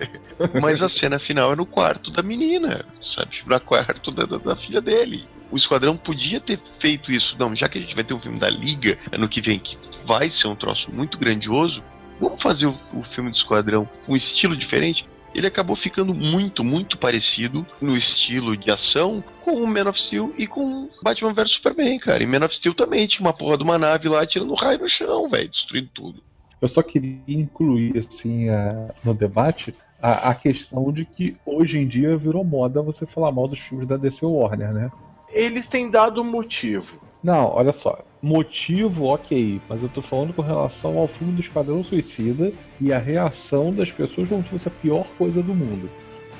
Mas 0.60 0.82
a 0.82 0.88
cena 0.88 1.18
final 1.18 1.52
é 1.52 1.56
no 1.56 1.66
quarto 1.66 2.10
da 2.10 2.22
menina, 2.22 2.84
sabe? 3.02 3.42
No 3.46 3.60
quarto 3.60 4.10
da, 4.10 4.24
da, 4.24 4.38
da, 4.38 4.56
filha 4.56 4.80
dele. 4.80 5.24
O 5.50 5.56
Esquadrão 5.56 5.96
podia 5.96 6.40
ter 6.40 6.60
feito 6.80 7.10
isso. 7.10 7.36
Não, 7.38 7.54
já 7.54 7.68
que 7.68 7.78
a 7.78 7.80
gente 7.80 7.94
vai 7.94 8.04
ter 8.04 8.14
um 8.14 8.20
filme 8.20 8.38
da 8.38 8.48
Liga 8.48 8.98
ano 9.10 9.28
que 9.28 9.40
vem, 9.40 9.58
que 9.58 9.76
vai 10.04 10.30
ser 10.30 10.48
um 10.48 10.56
troço 10.56 10.90
muito 10.90 11.18
grandioso, 11.18 11.82
vamos 12.20 12.42
fazer 12.42 12.66
o, 12.66 12.78
o 12.92 13.02
filme 13.14 13.30
do 13.30 13.36
Esquadrão 13.36 13.88
com 14.06 14.12
um 14.12 14.16
estilo 14.16 14.56
diferente 14.56 15.04
ele 15.34 15.46
acabou 15.46 15.74
ficando 15.74 16.14
muito, 16.14 16.62
muito 16.62 16.98
parecido 16.98 17.66
no 17.80 17.96
estilo 17.96 18.56
de 18.56 18.70
ação 18.70 19.24
com 19.40 19.62
o 19.62 19.66
Man 19.66 19.88
of 19.88 20.00
Steel 20.00 20.32
e 20.36 20.46
com 20.46 20.90
Batman 21.02 21.32
vs 21.32 21.52
Superman, 21.52 21.98
cara. 21.98 22.22
E 22.22 22.26
Man 22.26 22.44
of 22.44 22.54
Steel 22.54 22.74
também 22.74 23.06
tinha 23.06 23.26
uma 23.26 23.32
porra 23.32 23.56
de 23.56 23.62
uma 23.62 23.78
nave 23.78 24.08
lá 24.08 24.26
tirando 24.26 24.54
raio 24.54 24.78
no 24.78 24.88
chão, 24.88 25.28
velho, 25.28 25.48
destruindo 25.48 25.88
tudo. 25.92 26.22
Eu 26.62 26.68
só 26.68 26.80
queria 26.80 27.18
incluir, 27.26 27.98
assim, 27.98 28.48
a, 28.48 28.94
no 29.02 29.12
debate 29.12 29.74
a, 30.00 30.30
a, 30.30 30.34
questão 30.34 30.92
de 30.92 31.04
que 31.04 31.36
hoje 31.44 31.80
em 31.80 31.88
dia 31.88 32.16
virou 32.16 32.44
moda 32.44 32.80
você 32.80 33.04
falar 33.04 33.32
mal 33.32 33.48
dos 33.48 33.58
filmes 33.58 33.88
da 33.88 33.96
DC 33.96 34.24
Warner, 34.24 34.72
né? 34.72 34.92
Eles 35.28 35.66
têm 35.66 35.90
dado 35.90 36.22
motivo. 36.22 37.00
Não, 37.20 37.46
olha 37.46 37.72
só. 37.72 37.98
Motivo, 38.22 39.06
ok, 39.06 39.60
mas 39.68 39.82
eu 39.82 39.88
tô 39.88 40.00
falando 40.00 40.32
com 40.32 40.42
relação 40.42 40.98
ao 40.98 41.08
filme 41.08 41.32
do 41.32 41.40
Esquadrão 41.40 41.82
Suicida 41.82 42.52
e 42.80 42.92
a 42.92 42.98
reação 42.98 43.72
das 43.72 43.90
pessoas 43.90 44.28
como 44.28 44.44
se 44.44 44.50
fosse 44.50 44.68
a 44.68 44.70
pior 44.70 45.04
coisa 45.18 45.42
do 45.42 45.52
mundo. 45.52 45.90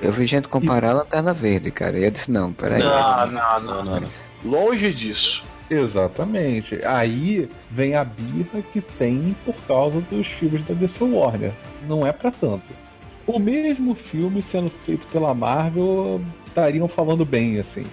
Eu 0.01 0.13
vi 0.13 0.25
gente 0.27 0.47
comparar 0.47 0.89
e... 0.89 0.91
a 0.91 0.95
Lanterna 0.95 1.35
Verde, 1.35 1.73
cara, 1.73 1.99
e 1.99 2.05
eu 2.05 2.11
disse, 2.13 2.31
não, 2.31 2.53
peraí. 2.53 2.81
Não, 2.81 3.27
não, 3.27 3.61
não, 3.61 3.85
não, 3.85 4.01
não. 4.01 4.09
Longe 4.45 4.93
disso. 4.93 5.45
Exatamente. 5.71 6.85
Aí 6.85 7.49
vem 7.71 7.95
a 7.95 8.05
birra 8.05 8.63
que 8.73 8.81
tem 8.81 9.35
por 9.45 9.55
causa 9.67 10.01
dos 10.01 10.27
filmes 10.27 10.65
da 10.67 10.75
DC 10.75 11.03
Warner. 11.05 11.53
Não 11.89 12.07
é 12.07 12.13
para 12.13 12.31
tanto. 12.31 12.65
O 13.27 13.39
mesmo 13.39 13.95
filme 13.95 14.43
sendo 14.43 14.71
feito 14.85 15.07
pela 15.09 15.33
Marvel 15.33 16.21
estariam 16.47 16.89
falando 16.89 17.25
bem, 17.25 17.59
assim. 17.59 17.85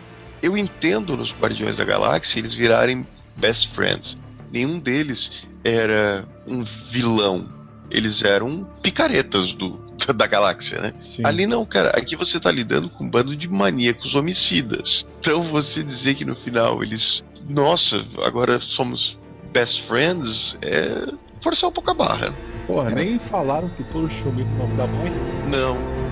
Eu 0.41 0.57
entendo 0.57 1.15
nos 1.15 1.31
Guardiões 1.31 1.77
da 1.77 1.85
Galáxia 1.85 2.39
eles 2.39 2.53
virarem 2.53 3.05
best 3.35 3.73
friends. 3.73 4.17
Nenhum 4.51 4.79
deles 4.79 5.31
era 5.63 6.25
um 6.47 6.65
vilão. 6.91 7.47
Eles 7.89 8.23
eram 8.23 8.67
picaretas 8.81 9.53
do, 9.53 9.79
da 10.15 10.27
galáxia, 10.27 10.81
né? 10.81 10.93
Sim. 11.03 11.25
Ali 11.25 11.45
não, 11.45 11.65
cara. 11.65 11.89
Aqui 11.89 12.15
você 12.15 12.39
tá 12.39 12.51
lidando 12.51 12.89
com 12.89 13.03
um 13.03 13.09
bando 13.09 13.35
de 13.35 13.47
maníacos 13.47 14.15
homicidas. 14.15 15.05
Então 15.19 15.51
você 15.51 15.83
dizer 15.83 16.15
que 16.15 16.25
no 16.25 16.35
final 16.35 16.83
eles. 16.83 17.23
Nossa, 17.49 18.05
agora 18.23 18.61
somos 18.61 19.17
best 19.51 19.85
friends 19.87 20.55
é 20.61 21.11
forçar 21.43 21.69
um 21.69 21.73
pouco 21.73 21.89
a 21.89 21.93
barra. 21.95 22.33
Porra, 22.67 22.91
nem 22.91 23.17
falaram 23.17 23.67
que 23.69 23.83
todos 23.85 24.13
tinham 24.13 24.29
o 24.29 24.57
nome 24.57 24.77
da 24.77 24.85
mãe? 24.85 25.11
Não. 25.49 26.08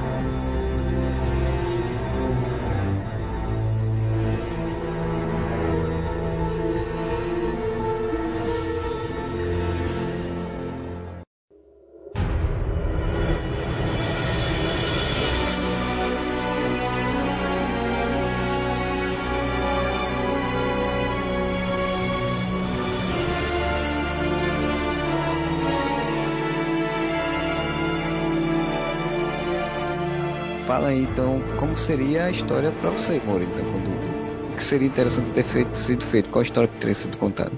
Como 31.58 31.76
seria 31.76 32.26
a 32.26 32.32
história 32.32 32.72
para 32.72 32.91
você, 32.91 33.22
Moro. 33.26 33.43
Então, 33.43 33.66
quando, 33.66 34.51
o 34.51 34.55
que 34.55 34.64
seria 34.64 34.88
interessante 34.88 35.32
ter 35.32 35.43
feito, 35.43 35.76
sido 35.76 36.05
feito? 36.05 36.30
Qual 36.30 36.41
a 36.41 36.45
história 36.45 36.68
que 36.68 36.78
teria 36.78 36.95
sido 36.95 37.18
contada? 37.18 37.51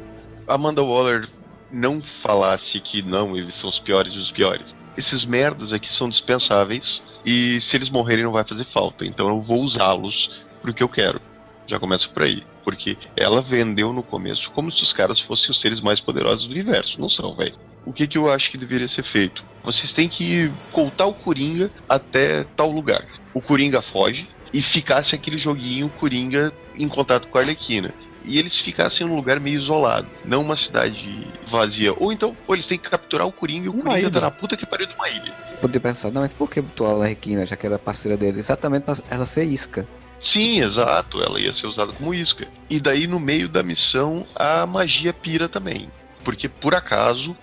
Amanda 0.47 0.82
Waller 0.82 1.30
não 1.72 2.02
falasse 2.24 2.80
que 2.80 3.02
não, 3.02 3.38
eles 3.38 3.56
são 3.56 3.70
os 3.70 3.80
piores 3.80 4.14
dos 4.14 4.32
piores. 4.32 4.74
Esses 4.97 5.24
merdas 5.24 5.72
aqui 5.72 5.91
são 5.91 6.10
dispensáveis 6.10 7.02
e 7.26 7.62
se 7.62 7.78
eles 7.78 7.89
morrerem 7.89 8.26
não 8.26 8.32
vai 8.32 8.43
fazer 8.43 8.66
falta. 8.74 9.06
Então 9.06 9.30
eu 9.30 9.41
vou 9.41 9.62
usá-los 9.62 10.32
pro 10.62 10.74
que 10.74 10.84
eu 10.84 10.89
quero. 10.89 11.22
Já 11.68 11.80
começa 11.80 12.08
por 12.08 12.24
aí. 12.24 12.43
Porque 12.64 12.97
ela 13.16 13.41
vendeu 13.41 13.93
no 13.93 14.04
começo 14.04 14.52
como 14.52 14.72
se 14.72 14.84
os 14.84 14.93
caras 14.93 15.20
fossem 15.20 15.52
os 15.52 15.60
seres 15.60 15.80
mais 15.80 16.00
poderosos 16.00 16.45
do 16.45 16.52
universo. 16.52 17.00
Não 17.00 17.10
são, 17.10 17.36
velho 17.36 17.68
o 17.86 17.93
que, 17.93 18.07
que 18.07 18.17
eu 18.17 18.32
acho 18.32 18.51
que 18.51 18.57
deveria 18.57 18.88
ser 18.88 19.03
feito? 19.03 19.43
Vocês 19.63 19.93
têm 19.93 20.07
que 20.07 20.51
coltar 20.71 21.07
o 21.07 21.13
Coringa 21.13 21.69
até 21.88 22.43
tal 22.55 22.71
lugar. 22.71 23.05
O 23.34 23.41
Coringa 23.41 23.82
foge 23.82 24.27
e 24.53 24.61
ficasse 24.61 25.15
aquele 25.15 25.38
joguinho 25.38 25.89
Coringa 25.89 26.51
em 26.75 26.88
contato 26.88 27.27
com 27.27 27.38
a 27.38 27.41
Arlequina 27.41 27.93
e 28.23 28.38
eles 28.38 28.57
ficassem 28.59 29.07
num 29.07 29.15
lugar 29.15 29.39
meio 29.39 29.59
isolado, 29.59 30.07
não 30.25 30.41
uma 30.41 30.57
cidade 30.57 31.27
vazia. 31.49 31.93
Ou 31.97 32.11
então, 32.11 32.36
ou 32.47 32.55
eles 32.55 32.67
têm 32.67 32.77
que 32.77 32.89
capturar 32.89 33.25
o 33.25 33.32
Coringa 33.32 33.65
e 33.65 33.69
o 33.69 33.73
uma 33.73 33.84
Coringa 33.84 33.99
ilha. 33.99 34.11
tá 34.11 34.21
na 34.21 34.32
puta 34.32 34.57
que 34.57 34.65
pariu 34.65 34.88
de 34.88 34.93
uma 34.93 35.09
ilha. 35.09 35.34
Poder 35.61 35.80
pensar, 35.80 36.11
não, 36.11 36.21
mas 36.21 36.34
por 36.34 36.49
que 36.49 36.61
botou 36.61 36.88
a 36.88 36.91
Arlequina, 36.91 37.45
já 37.45 37.55
que 37.55 37.65
era 37.65 37.80
parceira 37.80 38.17
dele? 38.17 38.39
Exatamente 38.39 38.84
pra 38.84 38.95
ela 39.09 39.25
ser 39.25 39.45
isca. 39.45 39.88
Sim, 40.19 40.61
exato, 40.61 41.21
ela 41.21 41.39
ia 41.39 41.53
ser 41.53 41.67
usada 41.67 41.93
como 41.93 42.13
isca. 42.13 42.47
E 42.69 42.80
daí 42.80 43.07
no 43.07 43.19
meio 43.19 43.47
da 43.47 43.63
missão 43.63 44.25
a 44.36 44.65
magia 44.65 45.13
pira 45.13 45.47
também. 45.47 45.89
Porque 46.23 46.49
por 46.49 46.75
acaso 46.75 47.36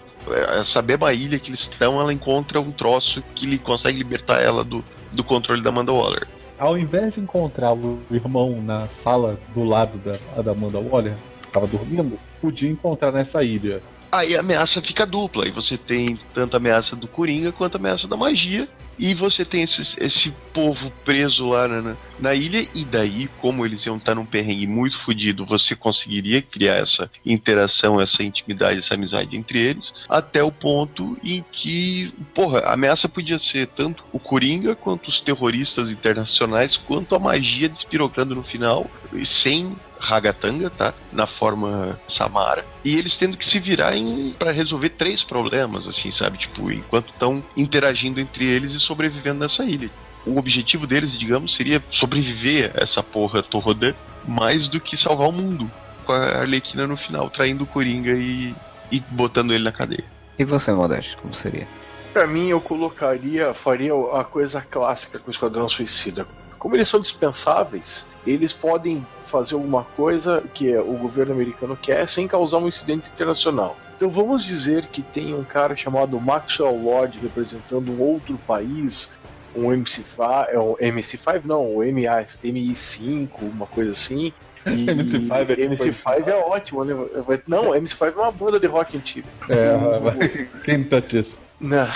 essa 0.61 0.83
beba 0.83 1.13
ilha 1.13 1.39
que 1.39 1.51
eles 1.51 1.61
estão, 1.61 2.01
ela 2.01 2.13
encontra 2.13 2.61
um 2.61 2.73
troço 2.73 3.23
que 3.35 3.47
ele 3.47 3.59
consegue 3.59 3.99
libertar 3.99 4.41
ela 4.43 4.65
do, 4.65 4.85
do 5.13 5.23
controle 5.23 5.63
da 5.63 5.71
Amanda 5.71 5.93
Waller. 5.93 6.27
ao 6.59 6.79
invés 6.79 7.15
de 7.15 7.21
encontrar 7.21 7.75
o 7.75 8.01
irmão 8.11 8.61
na 8.63 8.89
sala 8.89 9.39
do 9.55 9.63
lado 9.65 9.99
da, 9.99 10.43
da 10.43 10.53
Amanda 10.53 10.79
Waller, 10.79 11.15
que 11.43 11.51
tava 11.51 11.67
dormindo, 11.67 12.19
podia 12.41 12.71
encontrar 12.71 13.13
nessa 13.13 13.43
ilha. 13.43 13.83
Aí 14.17 14.35
a 14.35 14.41
ameaça 14.41 14.81
fica 14.81 15.05
dupla, 15.05 15.47
e 15.47 15.51
você 15.51 15.77
tem 15.77 16.19
tanto 16.33 16.55
a 16.55 16.57
ameaça 16.57 16.97
do 16.97 17.07
Coringa 17.07 17.53
quanto 17.53 17.75
a 17.75 17.79
ameaça 17.79 18.09
da 18.09 18.17
magia, 18.17 18.67
e 18.99 19.15
você 19.15 19.45
tem 19.45 19.63
esse, 19.63 19.95
esse 19.99 20.33
povo 20.55 20.91
preso 21.05 21.51
lá 21.51 21.69
na, 21.69 21.95
na 22.19 22.35
ilha, 22.35 22.67
e 22.75 22.83
daí, 22.83 23.29
como 23.43 23.67
eles 23.67 23.85
iam 23.85 23.99
estar 23.99 24.15
num 24.15 24.25
perrengue 24.25 24.67
muito 24.67 24.99
fodido, 25.03 25.45
você 25.45 25.77
conseguiria 25.77 26.41
criar 26.41 26.77
essa 26.77 27.11
interação, 27.27 28.01
essa 28.01 28.23
intimidade, 28.23 28.79
essa 28.79 28.95
amizade 28.95 29.37
entre 29.37 29.59
eles, 29.59 29.93
até 30.09 30.43
o 30.43 30.51
ponto 30.51 31.19
em 31.23 31.45
que, 31.53 32.11
porra, 32.35 32.61
a 32.61 32.73
ameaça 32.73 33.09
podia 33.09 33.39
ser 33.39 33.67
tanto 33.69 34.03
o 34.13 34.19
Coringa, 34.19 34.75
quanto 34.75 35.09
os 35.09 35.21
terroristas 35.21 35.91
internacionais, 35.91 36.75
quanto 36.75 37.15
a 37.15 37.19
magia 37.19 37.69
despirocando 37.69 38.35
no 38.35 38.43
final, 38.43 38.91
sem 39.27 39.77
Ragatanga, 39.99 40.71
tá? 40.71 40.95
Na 41.13 41.27
forma 41.27 41.99
Samara. 42.09 42.65
E 42.85 42.97
eles 42.97 43.17
tendo 43.17 43.37
que 43.37 43.47
se 43.47 43.59
virar 43.59 43.93
para 44.39 44.53
resolver 44.53 44.91
três 44.91 45.23
problemas, 45.23 45.87
assim, 45.87 46.11
sabe? 46.11 46.39
Tipo, 46.39 46.71
enquanto 46.71 47.11
estão 47.11 47.43
interagindo 47.57 48.21
entre 48.21 48.45
eles 48.45 48.73
e 48.73 48.81
sobrevivendo 48.81 49.41
nessa 49.41 49.65
ilha. 49.65 49.91
O 50.27 50.39
objetivo 50.39 50.87
deles, 50.87 51.17
digamos, 51.17 51.55
seria 51.55 51.83
sobreviver 51.91 52.73
a 52.75 52.83
essa 52.83 53.03
porra 53.03 53.43
toda 53.43 53.95
mais 54.27 54.69
do 54.69 54.81
que 54.81 54.97
salvar 54.97 55.29
o 55.29 55.33
mundo. 55.33 55.71
Com 56.05 56.13
a 56.13 56.41
Arlequina 56.41 56.87
no 56.87 56.97
final, 56.97 57.31
traindo 57.31 57.65
o 57.65 57.67
Coringa 57.67 58.13
e, 58.13 58.55
e 58.91 59.01
botando 59.11 59.53
ele 59.53 59.65
na 59.65 59.73
cadeia. 59.73 60.05
E 60.39 60.45
você, 60.45 60.73
Modeste, 60.73 61.17
como 61.17 61.33
seria? 61.33 61.67
Pra 62.13 62.27
mim, 62.27 62.49
eu 62.49 62.61
colocaria, 62.61 63.53
faria 63.55 63.93
a 64.13 64.25
coisa 64.25 64.61
clássica 64.61 65.19
com 65.19 65.29
o 65.29 65.31
Esquadrão 65.31 65.69
Suicida. 65.69 66.27
Como 66.67 66.75
eles 66.75 66.89
são 66.89 66.99
dispensáveis, 66.99 68.09
eles 68.27 68.53
podem 68.53 69.07
fazer 69.23 69.55
alguma 69.55 69.85
coisa 69.85 70.43
que 70.53 70.77
o 70.77 70.95
governo 70.95 71.33
americano 71.33 71.79
quer 71.81 72.09
sem 72.09 72.27
causar 72.27 72.59
um 72.59 72.67
incidente 72.67 73.09
internacional. 73.09 73.77
Então 73.95 74.11
vamos 74.11 74.43
dizer 74.43 74.87
que 74.87 75.01
tem 75.01 75.33
um 75.33 75.45
cara 75.45 75.77
chamado 75.77 76.21
Maxwell 76.21 76.77
Lord 76.77 77.21
representando 77.21 77.93
um 77.93 78.03
outro 78.03 78.37
país, 78.49 79.17
um 79.55 79.69
MC5, 79.69 80.47
é 80.49 80.59
um 80.59 80.75
MC5 80.75 81.43
não, 81.45 81.77
um 81.77 81.77
MA, 81.77 82.25
MI5, 82.43 83.29
uma 83.43 83.67
coisa 83.67 83.93
assim. 83.93 84.33
E 84.67 84.87
MC5 84.87 85.51
é 85.51 85.69
MC5 85.69 86.27
é 86.27 86.35
ótimo, 86.35 86.85
né? 86.85 86.95
Não, 87.47 87.67
MC5 87.67 88.13
é 88.13 88.21
uma 88.21 88.33
banda 88.33 88.59
de 88.59 88.67
rock 88.67 88.97
antiga. 88.97 89.29
É, 89.49 90.59
quem 90.65 90.83
tá 90.83 90.99
disso? 90.99 91.39
Não, 91.61 91.87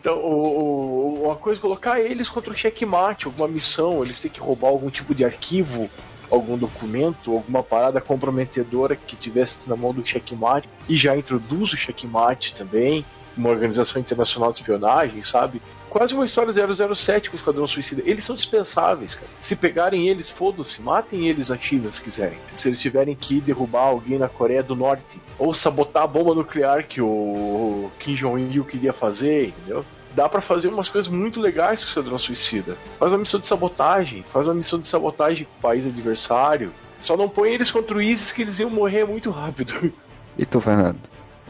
então, 0.00 0.16
o, 0.18 1.28
o, 1.28 1.36
coisa 1.36 1.60
é 1.60 1.62
colocar 1.62 2.00
eles 2.00 2.28
contra 2.28 2.52
o 2.52 2.56
checkmate, 2.56 3.26
alguma 3.26 3.46
missão, 3.46 4.02
eles 4.02 4.18
têm 4.18 4.30
que 4.30 4.40
roubar 4.40 4.68
algum 4.68 4.88
tipo 4.88 5.14
de 5.14 5.24
arquivo, 5.24 5.90
algum 6.30 6.56
documento, 6.56 7.32
alguma 7.32 7.62
parada 7.62 8.00
comprometedora 8.00 8.96
que 8.96 9.14
tivesse 9.14 9.68
na 9.68 9.76
mão 9.76 9.92
do 9.92 10.06
checkmate 10.06 10.68
e 10.88 10.96
já 10.96 11.14
introduz 11.14 11.72
o 11.74 11.76
checkmate 11.76 12.54
também, 12.54 13.04
uma 13.36 13.50
organização 13.50 14.00
internacional 14.00 14.52
de 14.52 14.60
espionagem, 14.60 15.22
sabe? 15.22 15.60
Quase 15.90 16.14
uma 16.14 16.24
história 16.24 16.52
007 16.52 17.28
com 17.28 17.36
o 17.36 17.38
Esquadrão 17.38 17.66
Suicida. 17.66 18.00
Eles 18.06 18.24
são 18.24 18.36
dispensáveis, 18.36 19.16
cara. 19.16 19.26
Se 19.40 19.56
pegarem 19.56 20.08
eles, 20.08 20.30
foda-se, 20.30 20.80
matem 20.80 21.26
eles 21.26 21.50
a 21.50 21.58
China 21.58 21.90
se 21.90 22.00
quiserem. 22.00 22.38
Se 22.54 22.68
eles 22.68 22.80
tiverem 22.80 23.16
que 23.16 23.40
derrubar 23.40 23.88
alguém 23.88 24.16
na 24.16 24.28
Coreia 24.28 24.62
do 24.62 24.76
Norte, 24.76 25.20
ou 25.36 25.52
sabotar 25.52 26.04
a 26.04 26.06
bomba 26.06 26.32
nuclear 26.32 26.86
que 26.86 27.02
o 27.02 27.90
Kim 27.98 28.14
Jong-il 28.14 28.64
queria 28.64 28.92
fazer, 28.92 29.48
entendeu? 29.48 29.84
Dá 30.14 30.28
para 30.28 30.40
fazer 30.40 30.68
umas 30.68 30.88
coisas 30.88 31.10
muito 31.10 31.40
legais 31.40 31.80
com 31.80 31.86
o 31.86 31.88
Esquadrão 31.88 32.18
Suicida. 32.20 32.78
Faz 32.96 33.12
uma 33.12 33.18
missão 33.18 33.40
de 33.40 33.48
sabotagem, 33.48 34.22
faz 34.22 34.46
uma 34.46 34.54
missão 34.54 34.78
de 34.78 34.86
sabotagem 34.86 35.44
com 35.44 35.58
o 35.58 35.60
país 35.60 35.84
adversário. 35.84 36.72
Só 37.00 37.16
não 37.16 37.28
põe 37.28 37.52
eles 37.52 37.70
contra 37.70 37.96
o 37.96 38.02
ISIS 38.02 38.30
que 38.30 38.42
eles 38.42 38.60
iam 38.60 38.70
morrer 38.70 39.04
muito 39.04 39.30
rápido. 39.30 39.92
E 40.38 40.46
tu, 40.46 40.60
Fernando? 40.60 41.00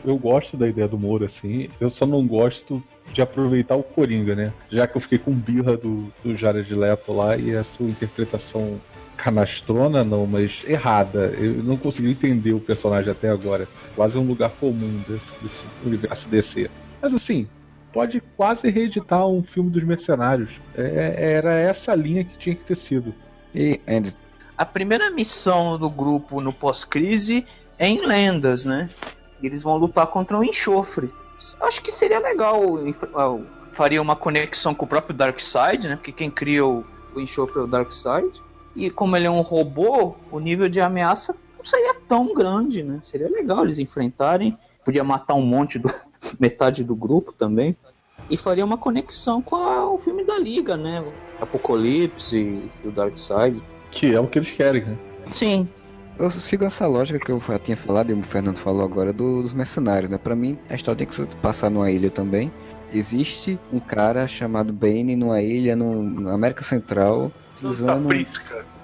Eu 0.05 0.17
gosto 0.17 0.57
da 0.57 0.69
ideia 0.69 0.89
do 0.89 0.99
Moro, 0.99 1.25
assim. 1.25 1.69
Eu 1.81 1.91
só 1.91 2.07
não 2.07 2.27
gosto 2.27 2.83
de 3.13 3.21
aproveitar 3.21 3.77
o 3.77 3.83
Coringa, 3.83 4.35
né? 4.35 4.53
Já 4.71 4.87
que 4.87 4.97
eu 4.97 5.01
fiquei 5.01 5.19
com 5.19 5.33
birra 5.33 5.77
do, 5.77 6.13
do 6.25 6.37
Jared 6.37 6.73
Leto 6.75 7.13
lá 7.13 7.37
e 7.37 7.55
a 7.55 7.65
sua 7.65 7.87
interpretação 7.87 8.81
canastrona, 9.17 10.03
não, 10.03 10.27
mas 10.27 10.63
errada. 10.67 11.35
Eu 11.37 11.63
não 11.63 11.77
consegui 11.77 12.11
entender 12.11 12.53
o 12.53 12.61
personagem 12.61 13.11
até 13.11 13.29
agora. 13.29 13.69
Quase 13.95 14.17
um 14.17 14.27
lugar 14.27 14.51
comum 14.51 15.03
desse, 15.07 15.33
desse 15.43 15.65
universo 15.85 16.29
DC. 16.29 16.71
Mas 17.03 17.13
assim, 17.13 17.47
pode 17.93 18.23
quase 18.37 18.71
reeditar 18.71 19.27
um 19.27 19.43
filme 19.43 19.71
dos 19.71 19.83
mercenários. 19.85 20.51
É, 20.75 21.35
era 21.35 21.53
essa 21.53 21.95
linha 21.95 22.25
que 22.25 22.39
tinha 22.39 22.55
que 22.55 22.65
ter 22.65 22.77
sido. 22.77 23.15
E 23.55 23.81
Andy? 23.87 24.17
A 24.57 24.65
primeira 24.65 25.11
missão 25.11 25.79
do 25.79 25.89
grupo 25.89 26.41
no 26.41 26.53
pós-crise 26.53 27.45
é 27.79 27.89
em 27.89 28.07
lendas, 28.07 28.65
né? 28.65 28.91
Eles 29.43 29.63
vão 29.63 29.77
lutar 29.77 30.07
contra 30.07 30.39
um 30.39 30.45
enxofre. 30.45 31.13
Acho 31.61 31.81
que 31.81 31.91
seria 31.91 32.19
legal, 32.19 32.61
faria 33.73 34.01
uma 34.01 34.15
conexão 34.15 34.75
com 34.75 34.85
o 34.85 34.89
próprio 34.89 35.15
Darkseid, 35.15 35.89
né? 35.89 35.97
Porque 35.97 36.13
quem 36.13 36.31
cria 36.31 36.67
o, 36.67 36.85
o 37.15 37.21
enxofre 37.21 37.61
é 37.61 37.63
o 37.63 37.67
Darkseid. 37.67 38.43
E 38.77 38.91
como 38.91 39.17
ele 39.17 39.27
é 39.27 39.31
um 39.31 39.41
robô, 39.41 40.15
o 40.31 40.39
nível 40.39 40.69
de 40.69 40.81
ameaça 40.81 41.35
não 41.57 41.65
seria 41.65 41.95
tão 42.07 42.35
grande, 42.35 42.83
né? 42.83 43.01
Seria 43.03 43.29
legal 43.29 43.65
eles 43.65 43.79
enfrentarem. 43.79 44.57
Podia 44.85 45.05
matar 45.05 45.35
um 45.35 45.43
monte 45.43 45.79
do 45.79 45.91
metade 46.39 46.85
do 46.85 46.95
grupo 46.95 47.33
também. 47.33 47.77
E 48.29 48.37
faria 48.37 48.65
uma 48.65 48.77
conexão 48.77 49.43
com 49.43 49.57
a, 49.57 49.91
o 49.91 49.99
filme 49.99 50.25
da 50.25 50.39
Liga, 50.39 50.77
né? 50.77 51.05
Apocalipse 51.41 52.71
e 52.85 52.89
o 52.89 52.91
Darkseid. 52.91 53.63
Que 53.91 54.15
é 54.15 54.21
o 54.21 54.27
que 54.27 54.39
eles 54.39 54.51
querem, 54.51 54.85
né? 54.85 54.97
Sim, 55.33 55.69
eu 56.21 56.31
sigo 56.31 56.65
essa 56.65 56.87
lógica 56.87 57.19
que 57.19 57.33
eu 57.33 57.41
já 57.41 57.59
tinha 57.59 57.77
falado 57.77 58.11
e 58.11 58.15
o 58.15 58.23
Fernando 58.23 58.59
falou 58.59 58.85
agora 58.85 59.13
do, 59.13 59.43
dos 59.43 59.53
mercenários, 59.53 60.11
né? 60.11 60.19
Para 60.19 60.37
mim, 60.37 60.59
a 60.69 60.75
história 60.75 60.99
tem 60.99 61.07
que 61.07 61.15
se 61.15 61.27
passar 61.37 61.71
numa 61.71 61.91
ilha 61.91 62.11
também. 62.11 62.53
Existe 62.93 63.59
um 63.73 63.81
cara 63.81 64.29
chamado 64.29 64.73
Bane 64.73 65.17
numa 65.17 65.41
ilha 65.41 65.75
no, 65.75 66.03
na 66.03 66.35
América 66.35 66.63
Central 66.63 67.33
utilizando 67.57 68.09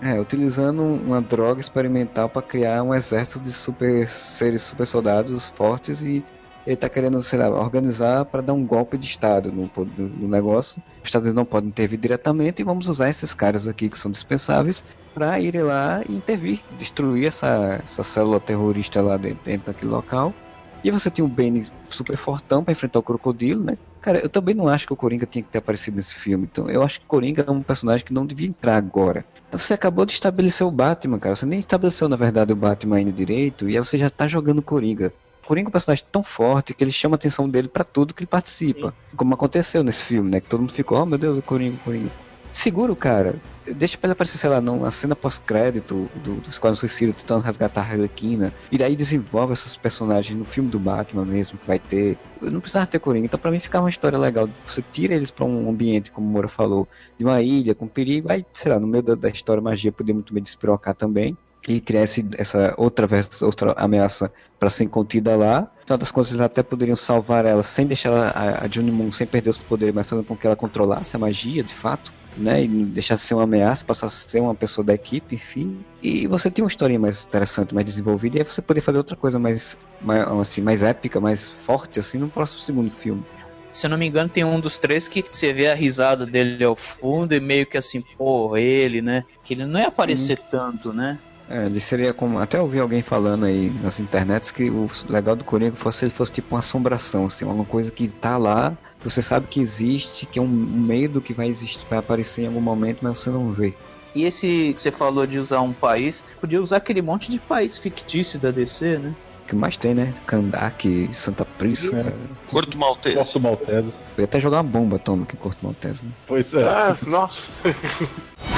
é, 0.03 0.21
utilizando 0.21 0.83
uma 0.83 1.21
droga 1.21 1.61
experimental 1.61 2.29
para 2.29 2.43
criar 2.43 2.83
um 2.83 2.95
exército 2.95 3.41
de 3.41 3.51
super 3.53 4.09
seres 4.09 4.63
super 4.63 4.87
soldados 4.87 5.49
fortes 5.57 6.03
e 6.03 6.25
ele 6.67 6.75
está 6.75 6.89
querendo, 6.89 7.23
sei 7.23 7.39
lá, 7.39 7.49
organizar 7.49 8.25
para 8.25 8.43
dar 8.43 8.53
um 8.53 8.67
golpe 8.67 8.99
de 8.99 9.07
Estado 9.07 9.53
no, 9.53 9.71
no, 9.97 10.29
negócio. 10.29 10.83
Os 11.01 11.09
Estados 11.09 11.27
Unidos 11.27 11.37
não 11.37 11.45
podem 11.45 11.69
intervir 11.69 11.99
diretamente 11.99 12.61
e 12.61 12.65
vamos 12.65 12.89
usar 12.89 13.09
esses 13.09 13.33
caras 13.33 13.69
aqui 13.69 13.89
que 13.89 13.97
são 13.97 14.11
dispensáveis 14.11 14.85
para 15.15 15.39
irem 15.39 15.63
lá 15.63 16.03
e 16.09 16.13
intervir, 16.13 16.61
destruir 16.77 17.29
essa, 17.29 17.81
essa 17.85 18.03
célula 18.03 18.41
terrorista 18.41 19.01
lá 19.01 19.17
dentro, 19.17 19.45
dentro 19.45 19.73
daquele 19.73 19.93
local. 19.93 20.35
E 20.83 20.91
você 20.91 21.11
tem 21.11 21.25
o 21.25 21.29
Benny 21.29 21.67
super 21.85 22.17
fortão 22.17 22.63
para 22.63 22.73
enfrentar 22.73 22.99
o 22.99 23.03
crocodilo, 23.03 23.63
né? 23.65 23.79
Cara, 24.01 24.19
eu 24.19 24.29
também 24.29 24.55
não 24.55 24.69
acho 24.69 24.87
que 24.87 24.93
o 24.93 24.97
Coringa 24.97 25.27
tinha 25.27 25.43
que 25.43 25.51
ter 25.51 25.59
aparecido 25.59 25.97
nesse 25.97 26.15
filme. 26.15 26.49
Então, 26.51 26.69
eu 26.69 26.83
acho 26.83 27.01
que 27.01 27.07
o 27.07 27.09
Coringa 27.09 27.45
é 27.47 27.51
um 27.51 27.63
personagem 27.63 28.07
que 28.07 28.13
não 28.13 28.25
devia 28.25 28.47
entrar 28.47 28.77
agora. 28.77 29.25
Você 29.51 29.75
acabou 29.75 30.05
de 30.05 30.13
estabelecer 30.13 30.65
o 30.65 30.71
Batman, 30.71 31.19
cara. 31.19 31.35
Você 31.35 31.47
nem 31.47 31.59
estabeleceu, 31.59 32.09
na 32.09 32.15
verdade, 32.15 32.53
o 32.53 32.57
Batman 32.57 32.97
ainda 32.97 33.11
direito. 33.11 33.69
E 33.69 33.77
aí 33.77 33.85
você 33.85 33.99
já 33.99 34.09
tá 34.11 34.29
jogando 34.29 34.59
o 34.59 34.63
Coringa. 34.63 35.13
Coringa 35.47 35.69
é 35.69 35.71
um 35.71 35.73
personagem 35.73 36.05
tão 36.11 36.25
forte 36.25 36.75
que 36.75 36.83
ele 36.83 36.91
chama 36.91 37.15
a 37.15 37.17
atenção 37.17 37.49
dele 37.49 37.69
para 37.69 37.85
tudo 37.85 38.13
que 38.13 38.23
ele 38.23 38.27
participa. 38.27 38.89
Sim. 38.89 39.17
Como 39.17 39.33
aconteceu 39.33 39.85
nesse 39.85 40.05
filme, 40.05 40.29
né? 40.29 40.41
Que 40.41 40.49
todo 40.49 40.61
mundo 40.61 40.73
ficou, 40.73 41.01
oh 41.01 41.07
meu 41.07 41.17
Deus, 41.17 41.39
o 41.39 41.43
Coringa, 41.43 41.77
o 41.77 41.79
Coringa. 41.79 42.11
Segura 42.51 42.91
o 42.91 42.97
cara. 42.97 43.37
Deixa 43.67 43.99
pra 43.99 44.09
ele 44.09 44.13
aparecer, 44.13 44.39
sei 44.39 44.49
lá, 44.49 44.61
numa 44.61 44.91
cena 44.91 45.15
pós-crédito 45.15 46.09
do, 46.17 46.37
do 46.37 46.49
Esquadrão 46.49 46.75
Suicida 46.75 47.13
tentando 47.13 47.43
resgatar 47.43 47.83
a 47.83 47.85
Arlequina. 47.85 48.53
E 48.73 48.79
daí 48.79 48.97
desenvolve 48.97 49.53
esses 49.53 49.77
personagens 49.77 50.37
no 50.37 50.45
filme 50.45 50.71
do 50.71 50.79
Batman 50.79 51.25
mesmo, 51.25 51.59
que 51.59 51.67
vai 51.67 51.79
ter. 51.79 52.19
Eu 52.41 52.51
não 52.51 52.61
precisava 52.61 52.87
ter 52.87 52.99
Coringa. 52.99 53.27
Então 53.27 53.39
pra 53.39 53.51
mim 53.51 53.61
ficar 53.61 53.81
uma 53.81 53.91
história 53.91 54.19
legal. 54.19 54.49
Você 54.67 54.83
tira 54.91 55.15
eles 55.15 55.31
pra 55.31 55.45
um 55.45 55.69
ambiente, 55.69 56.11
como 56.11 56.27
o 56.27 56.31
Moura 56.31 56.49
falou, 56.49 56.89
de 57.19 57.25
uma 57.25 57.43
ilha 57.43 57.75
com 57.75 57.87
perigo. 57.87 58.33
Aí, 58.33 58.45
sei 58.53 58.73
lá, 58.73 58.81
no 58.81 58.87
meio 58.87 59.03
da, 59.03 59.15
da 59.15 59.29
história 59.29 59.63
magia 59.63 59.93
poder 59.93 60.15
muito 60.15 60.33
bem 60.33 60.43
despirocar 60.43 60.95
também 60.95 61.37
e 61.69 61.81
cresce 61.81 62.25
essa 62.39 62.75
outra, 62.77 63.09
outra 63.43 63.73
ameaça 63.77 64.33
para 64.59 64.71
ser 64.71 64.87
contida 64.87 65.37
lá. 65.37 65.71
Afinal 65.83 65.99
das 65.99 66.11
contas, 66.11 66.31
eles 66.31 66.41
até 66.41 66.63
poderiam 66.63 66.97
salvar 66.97 67.45
ela 67.45 67.63
sem 67.63 67.87
deixar 67.87 68.13
a, 68.13 68.65
a 68.65 68.69
Johnny 68.69 68.91
Moon 68.91 69.11
sem 69.11 69.27
perder 69.27 69.51
os 69.51 69.59
poderes, 69.59 69.95
mas 69.95 70.07
fazendo 70.07 70.27
com 70.27 70.37
que 70.37 70.47
ela 70.47 70.57
controlasse 70.57 71.17
a 71.17 71.19
magia 71.19 71.63
de 71.63 71.75
fato. 71.75 72.13
Né, 72.39 72.65
e 72.65 72.69
deixasse 72.69 73.23
de 73.23 73.29
ser 73.29 73.35
uma 73.35 73.45
ameaça, 73.45 73.83
passasse 73.83 74.27
a 74.27 74.29
ser 74.29 74.41
uma 74.41 74.55
pessoa 74.55 74.85
da 74.85 74.93
equipe, 74.93 75.35
enfim. 75.35 75.83
E 76.03 76.27
você 76.27 76.51
tem 76.51 76.63
uma 76.63 76.69
história 76.69 76.99
mais 76.99 77.25
interessante, 77.25 77.75
mais 77.75 77.87
desenvolvida, 77.87 78.37
e 78.37 78.41
aí 78.41 78.45
você 78.45 78.61
poder 78.61 78.83
fazer 78.83 78.99
outra 78.99 79.17
coisa 79.17 79.39
mais, 79.39 79.75
mais, 80.03 80.29
assim, 80.29 80.61
mais 80.61 80.83
épica, 80.83 81.19
mais 81.19 81.49
forte, 81.49 81.99
assim, 81.99 82.19
no 82.19 82.29
próximo 82.29 82.61
segundo 82.61 82.91
filme. 82.91 83.25
Se 83.73 83.87
eu 83.87 83.91
não 83.91 83.97
me 83.97 84.07
engano, 84.07 84.29
tem 84.29 84.45
um 84.45 84.61
dos 84.61 84.79
três 84.79 85.07
que 85.07 85.23
você 85.23 85.53
vê 85.53 85.69
a 85.69 85.75
risada 85.75 86.27
dele 86.27 86.65
ao 86.65 86.75
fundo 86.75 87.35
e 87.35 87.41
meio 87.41 87.67
que 87.67 87.77
assim, 87.77 88.03
pô, 88.17 88.57
ele, 88.57 89.03
né? 89.03 89.25
Que 89.45 89.53
ele 89.53 89.67
não 89.67 89.79
ia 89.81 89.89
aparecer 89.89 90.39
Sim. 90.39 90.45
tanto, 90.51 90.93
né? 90.95 91.19
É, 91.49 91.67
ele 91.67 91.81
seria 91.81 92.13
como. 92.13 92.39
Até 92.39 92.61
ouvi 92.61 92.79
alguém 92.79 93.03
falando 93.03 93.47
aí 93.47 93.73
nas 93.83 94.01
internets 94.01 94.51
que 94.51 94.69
o 94.69 94.91
legal 95.09 95.37
do 95.37 95.45
Coringa 95.45 95.77
fosse 95.77 95.99
se 95.99 96.05
ele 96.07 96.13
fosse 96.13 96.33
tipo 96.33 96.55
uma 96.55 96.59
assombração, 96.59 97.27
assim, 97.27 97.45
uma 97.45 97.65
coisa 97.65 97.91
que 97.91 98.09
tá 98.09 98.37
lá, 98.37 98.77
você 99.03 99.23
sabe 99.23 99.47
que 99.47 99.61
existe, 99.61 100.27
que 100.27 100.39
é 100.39 100.43
um 100.43 100.49
medo 100.49 101.21
que 101.21 101.33
vai 101.33 101.47
existir, 101.47 101.87
vai 101.89 101.99
aparecer 101.99 102.43
em 102.43 102.47
algum 102.47 102.61
momento, 102.61 102.99
mas 103.03 103.19
você 103.19 103.31
não 103.31 103.53
vê. 103.53 103.75
E 104.15 104.25
esse 104.25 104.73
que 104.75 104.81
você 104.81 104.91
falou 104.91 105.27
de 105.27 105.39
usar 105.39 105.61
um 105.61 105.73
país, 105.73 106.25
podia 106.41 106.61
usar 106.61 106.79
aquele 106.79 107.03
monte 107.03 107.31
de 107.31 107.39
país 107.39 107.79
fictício 107.79 108.39
da 108.39 108.51
DC, 108.51 108.99
né? 108.99 109.15
O 109.45 109.49
que 109.49 109.55
mais 109.55 109.77
tem, 109.77 109.95
né? 109.95 110.13
Kandak, 110.27 111.11
Santa 111.13 111.45
Prisca. 111.45 112.13
Corto 112.51 112.77
Maltese. 112.77 113.15
Porto 113.15 113.39
Maltese. 113.39 113.93
Eu 114.17 114.23
ia 114.23 114.25
até 114.25 114.41
jogar 114.41 114.57
uma 114.57 114.65
bomba 114.65 114.97
atômica 114.97 115.37
em 115.37 115.39
Corto 115.39 115.59
Maltese. 115.63 116.03
Né? 116.03 116.11
Pois 116.27 116.53
é. 116.55 116.65
Ah, 116.65 116.97
nossa. 117.07 117.53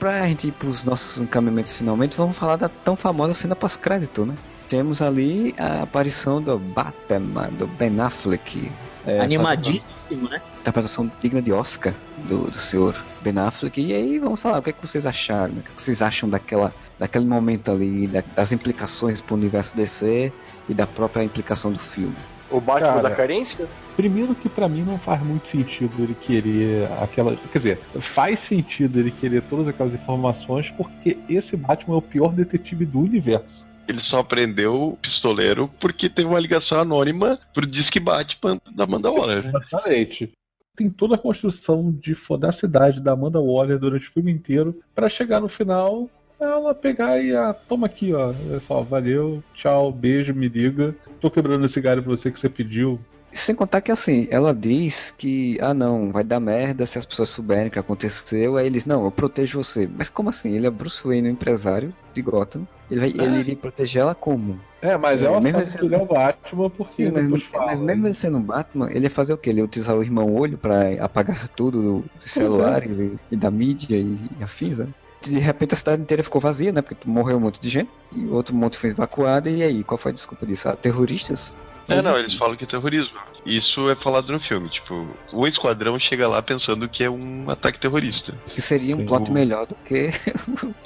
Pra 0.00 0.26
gente 0.26 0.48
ir 0.48 0.52
pros 0.52 0.82
nossos 0.82 1.20
encaminhamentos 1.20 1.74
finalmente, 1.74 2.16
vamos 2.16 2.36
falar 2.36 2.56
da 2.56 2.68
tão 2.68 2.96
famosa 2.96 3.34
cena 3.34 3.54
pós-crédito, 3.54 4.24
né? 4.26 4.34
Temos 4.68 5.02
ali 5.02 5.54
a 5.58 5.82
aparição 5.82 6.40
do 6.42 6.58
Batman, 6.58 7.48
do 7.50 7.66
Ben 7.68 8.00
Affleck. 8.00 8.72
É, 9.06 9.20
Animadíssimo, 9.20 10.28
né? 10.28 10.40
interpretação 10.60 11.10
digna 11.22 11.40
de 11.40 11.52
Oscar 11.52 11.94
do, 12.28 12.50
do 12.50 12.56
senhor 12.56 12.94
Ben 13.20 13.36
Affleck. 13.38 13.80
E 13.80 13.92
aí 13.94 14.18
vamos 14.18 14.40
falar, 14.40 14.58
o 14.58 14.62
que, 14.62 14.70
é 14.70 14.72
que 14.72 14.86
vocês 14.86 15.04
acharam? 15.06 15.54
né? 15.54 15.60
O 15.60 15.64
que, 15.64 15.70
é 15.70 15.74
que 15.74 15.82
vocês 15.82 16.00
acham 16.02 16.28
daquela, 16.28 16.72
daquele 16.98 17.24
momento 17.26 17.70
ali, 17.70 18.06
da- 18.06 18.22
das 18.34 18.52
implicações 18.52 19.20
pro 19.20 19.34
universo 19.34 19.76
DC 19.76 20.32
e 20.68 20.74
da 20.74 20.86
própria 20.86 21.22
implicação 21.24 21.70
do 21.72 21.78
filme? 21.78 22.16
O 22.50 22.60
Batman 22.60 22.94
Cara. 22.94 23.02
da 23.02 23.14
carência? 23.14 23.68
Primeiro 23.96 24.34
que 24.34 24.48
pra 24.48 24.68
mim 24.68 24.82
não 24.82 24.98
faz 24.98 25.22
muito 25.22 25.46
sentido 25.46 25.92
ele 26.02 26.14
querer 26.14 26.88
aquela. 27.02 27.36
Quer 27.36 27.58
dizer, 27.58 27.78
faz 28.00 28.40
sentido 28.40 28.98
ele 28.98 29.10
querer 29.10 29.42
todas 29.42 29.68
aquelas 29.68 29.94
informações 29.94 30.70
porque 30.70 31.18
esse 31.28 31.56
Batman 31.56 31.94
é 31.94 31.98
o 31.98 32.02
pior 32.02 32.32
detetive 32.32 32.84
do 32.84 33.00
universo. 33.00 33.64
Ele 33.86 34.02
só 34.02 34.20
aprendeu 34.20 34.98
pistoleiro 35.02 35.70
porque 35.80 36.08
teve 36.08 36.28
uma 36.28 36.40
ligação 36.40 36.78
anônima 36.78 37.38
pro 37.52 37.66
Disque 37.66 38.00
Batman 38.00 38.60
da 38.74 38.84
Amanda 38.84 39.10
Waller. 39.10 39.46
Exatamente. 39.46 40.32
Tem 40.76 40.88
toda 40.88 41.16
a 41.16 41.18
construção 41.18 41.90
de 41.90 42.14
foder 42.14 42.48
a 42.48 42.52
cidade 42.52 43.00
da 43.00 43.12
Amanda 43.12 43.40
Waller 43.40 43.78
durante 43.78 44.08
o 44.08 44.12
filme 44.12 44.32
inteiro 44.32 44.80
pra 44.94 45.08
chegar 45.08 45.40
no 45.40 45.48
final 45.48 46.08
ela 46.40 46.74
pegar 46.74 47.18
e 47.22 47.34
ah, 47.34 47.52
toma 47.52 47.86
aqui, 47.86 48.12
ó. 48.12 48.28
Olha 48.28 48.60
só, 48.60 48.82
valeu, 48.82 49.42
tchau, 49.54 49.92
beijo, 49.92 50.34
me 50.34 50.48
liga. 50.48 50.94
Tô 51.20 51.30
quebrando 51.30 51.66
esse 51.66 51.80
galho 51.80 52.02
pra 52.02 52.10
você 52.10 52.30
que 52.30 52.38
você 52.38 52.48
pediu. 52.48 52.98
Sem 53.32 53.54
contar 53.54 53.80
que 53.80 53.92
assim, 53.92 54.26
ela 54.28 54.52
diz 54.52 55.14
que, 55.16 55.56
ah 55.60 55.72
não, 55.72 56.10
vai 56.10 56.24
dar 56.24 56.40
merda 56.40 56.84
se 56.84 56.98
as 56.98 57.06
pessoas 57.06 57.28
souberem 57.28 57.68
o 57.68 57.70
que 57.70 57.78
aconteceu. 57.78 58.56
Aí 58.56 58.66
eles, 58.66 58.84
não, 58.84 59.04
eu 59.04 59.10
protejo 59.12 59.62
você. 59.62 59.88
Mas 59.96 60.08
como 60.08 60.30
assim? 60.30 60.56
Ele 60.56 60.66
é 60.66 60.70
Bruce 60.70 61.00
Wayne, 61.04 61.28
um 61.28 61.32
empresário 61.32 61.94
de 62.12 62.22
Gotham. 62.22 62.66
Ele, 62.90 62.98
vai, 62.98 63.08
ele 63.10 63.38
iria 63.38 63.56
proteger 63.56 64.02
ela 64.02 64.16
como? 64.16 64.58
É, 64.82 64.96
mas 64.96 65.22
É, 65.22 65.26
ela 65.26 65.40
mesmo 65.40 65.60
sabe 65.60 65.70
ele 65.70 65.78
que 65.78 65.84
ele 65.84 65.94
é 65.94 65.98
o 65.98 66.06
Batman 66.06 66.70
porque 66.70 66.92
Sim, 66.92 67.10
mas, 67.12 67.22
depois 67.22 67.42
fala. 67.44 67.66
mas 67.66 67.80
mesmo 67.80 68.06
ele 68.08 68.14
sendo 68.14 68.38
um 68.38 68.42
Batman, 68.42 68.88
ele 68.90 69.04
ia 69.04 69.10
fazer 69.10 69.32
o 69.32 69.38
quê? 69.38 69.50
Ele 69.50 69.60
ia 69.60 69.64
utilizar 69.64 69.96
o 69.96 70.02
irmão 70.02 70.34
olho 70.34 70.58
pra 70.58 70.92
apagar 71.04 71.48
tudo 71.50 71.80
do- 71.82 72.04
dos 72.12 72.30
celulares 72.32 72.98
e, 72.98 73.16
e 73.30 73.36
da 73.36 73.50
mídia 73.50 73.96
e, 73.96 74.26
e 74.38 74.42
afins, 74.42 74.78
né? 74.78 74.88
De 75.22 75.38
repente 75.38 75.74
a 75.74 75.76
cidade 75.76 76.02
inteira 76.02 76.22
ficou 76.22 76.40
vazia, 76.40 76.72
né? 76.72 76.82
Porque 76.82 77.08
morreu 77.08 77.36
um 77.36 77.40
monte 77.40 77.60
de 77.60 77.68
gente 77.68 77.90
e 78.14 78.26
outro 78.26 78.54
monte 78.54 78.78
foi 78.78 78.90
evacuado. 78.90 79.48
E 79.48 79.62
aí, 79.62 79.84
qual 79.84 79.98
foi 79.98 80.10
a 80.10 80.14
desculpa 80.14 80.46
disso? 80.46 80.68
Ah, 80.68 80.76
terroristas? 80.76 81.56
É, 81.88 81.96
Mas, 81.96 82.04
não, 82.04 82.12
enfim. 82.12 82.20
eles 82.20 82.34
falam 82.36 82.56
que 82.56 82.64
é 82.64 82.66
terrorismo. 82.66 83.18
Isso 83.44 83.88
é 83.90 83.96
falado 83.96 84.32
no 84.32 84.40
filme. 84.40 84.68
Tipo, 84.68 85.08
o 85.32 85.46
esquadrão 85.46 85.98
chega 85.98 86.28
lá 86.28 86.40
pensando 86.40 86.88
que 86.88 87.02
é 87.02 87.10
um 87.10 87.50
ataque 87.50 87.80
terrorista. 87.80 88.34
Que 88.46 88.60
seria 88.60 88.94
um 88.94 89.00
Sim. 89.00 89.06
plot 89.06 89.30
melhor 89.30 89.66
do 89.66 89.74
que. 89.74 90.10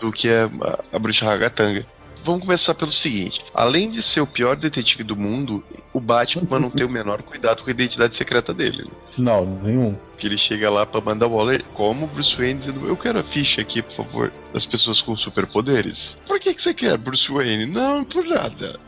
do 0.00 0.12
que 0.12 0.28
a, 0.28 0.44
a, 0.46 0.96
a 0.96 0.98
bruxa 0.98 1.24
ragatanga. 1.24 1.84
Vamos 2.24 2.40
começar 2.42 2.74
pelo 2.74 2.90
seguinte: 2.92 3.44
além 3.52 3.90
de 3.90 4.02
ser 4.02 4.20
o 4.20 4.26
pior 4.26 4.56
detetive 4.56 5.02
do 5.04 5.14
mundo, 5.14 5.62
o 5.92 6.00
Batman 6.00 6.58
não 6.58 6.70
tem 6.70 6.86
o 6.86 6.90
menor 6.90 7.22
cuidado 7.22 7.62
com 7.62 7.68
a 7.68 7.72
identidade 7.72 8.16
secreta 8.16 8.54
dele. 8.54 8.84
né? 8.84 8.90
Não, 9.18 9.44
nenhum. 9.62 9.96
Que 10.18 10.26
ele 10.26 10.38
chega 10.38 10.70
lá 10.70 10.86
pra 10.86 11.00
Amanda 11.00 11.28
Waller 11.28 11.62
como 11.74 12.06
Bruce 12.06 12.34
Wayne 12.36 12.60
dizendo: 12.60 12.88
Eu 12.88 12.96
quero 12.96 13.18
a 13.18 13.22
ficha 13.24 13.60
aqui, 13.60 13.82
por 13.82 13.94
favor, 13.94 14.32
das 14.52 14.64
pessoas 14.64 15.00
com 15.02 15.14
superpoderes. 15.16 16.16
Por 16.26 16.40
que, 16.40 16.54
que 16.54 16.62
você 16.62 16.72
quer, 16.72 16.96
Bruce 16.96 17.30
Wayne? 17.30 17.66
Não, 17.66 18.04
por 18.04 18.24
nada. 18.24 18.80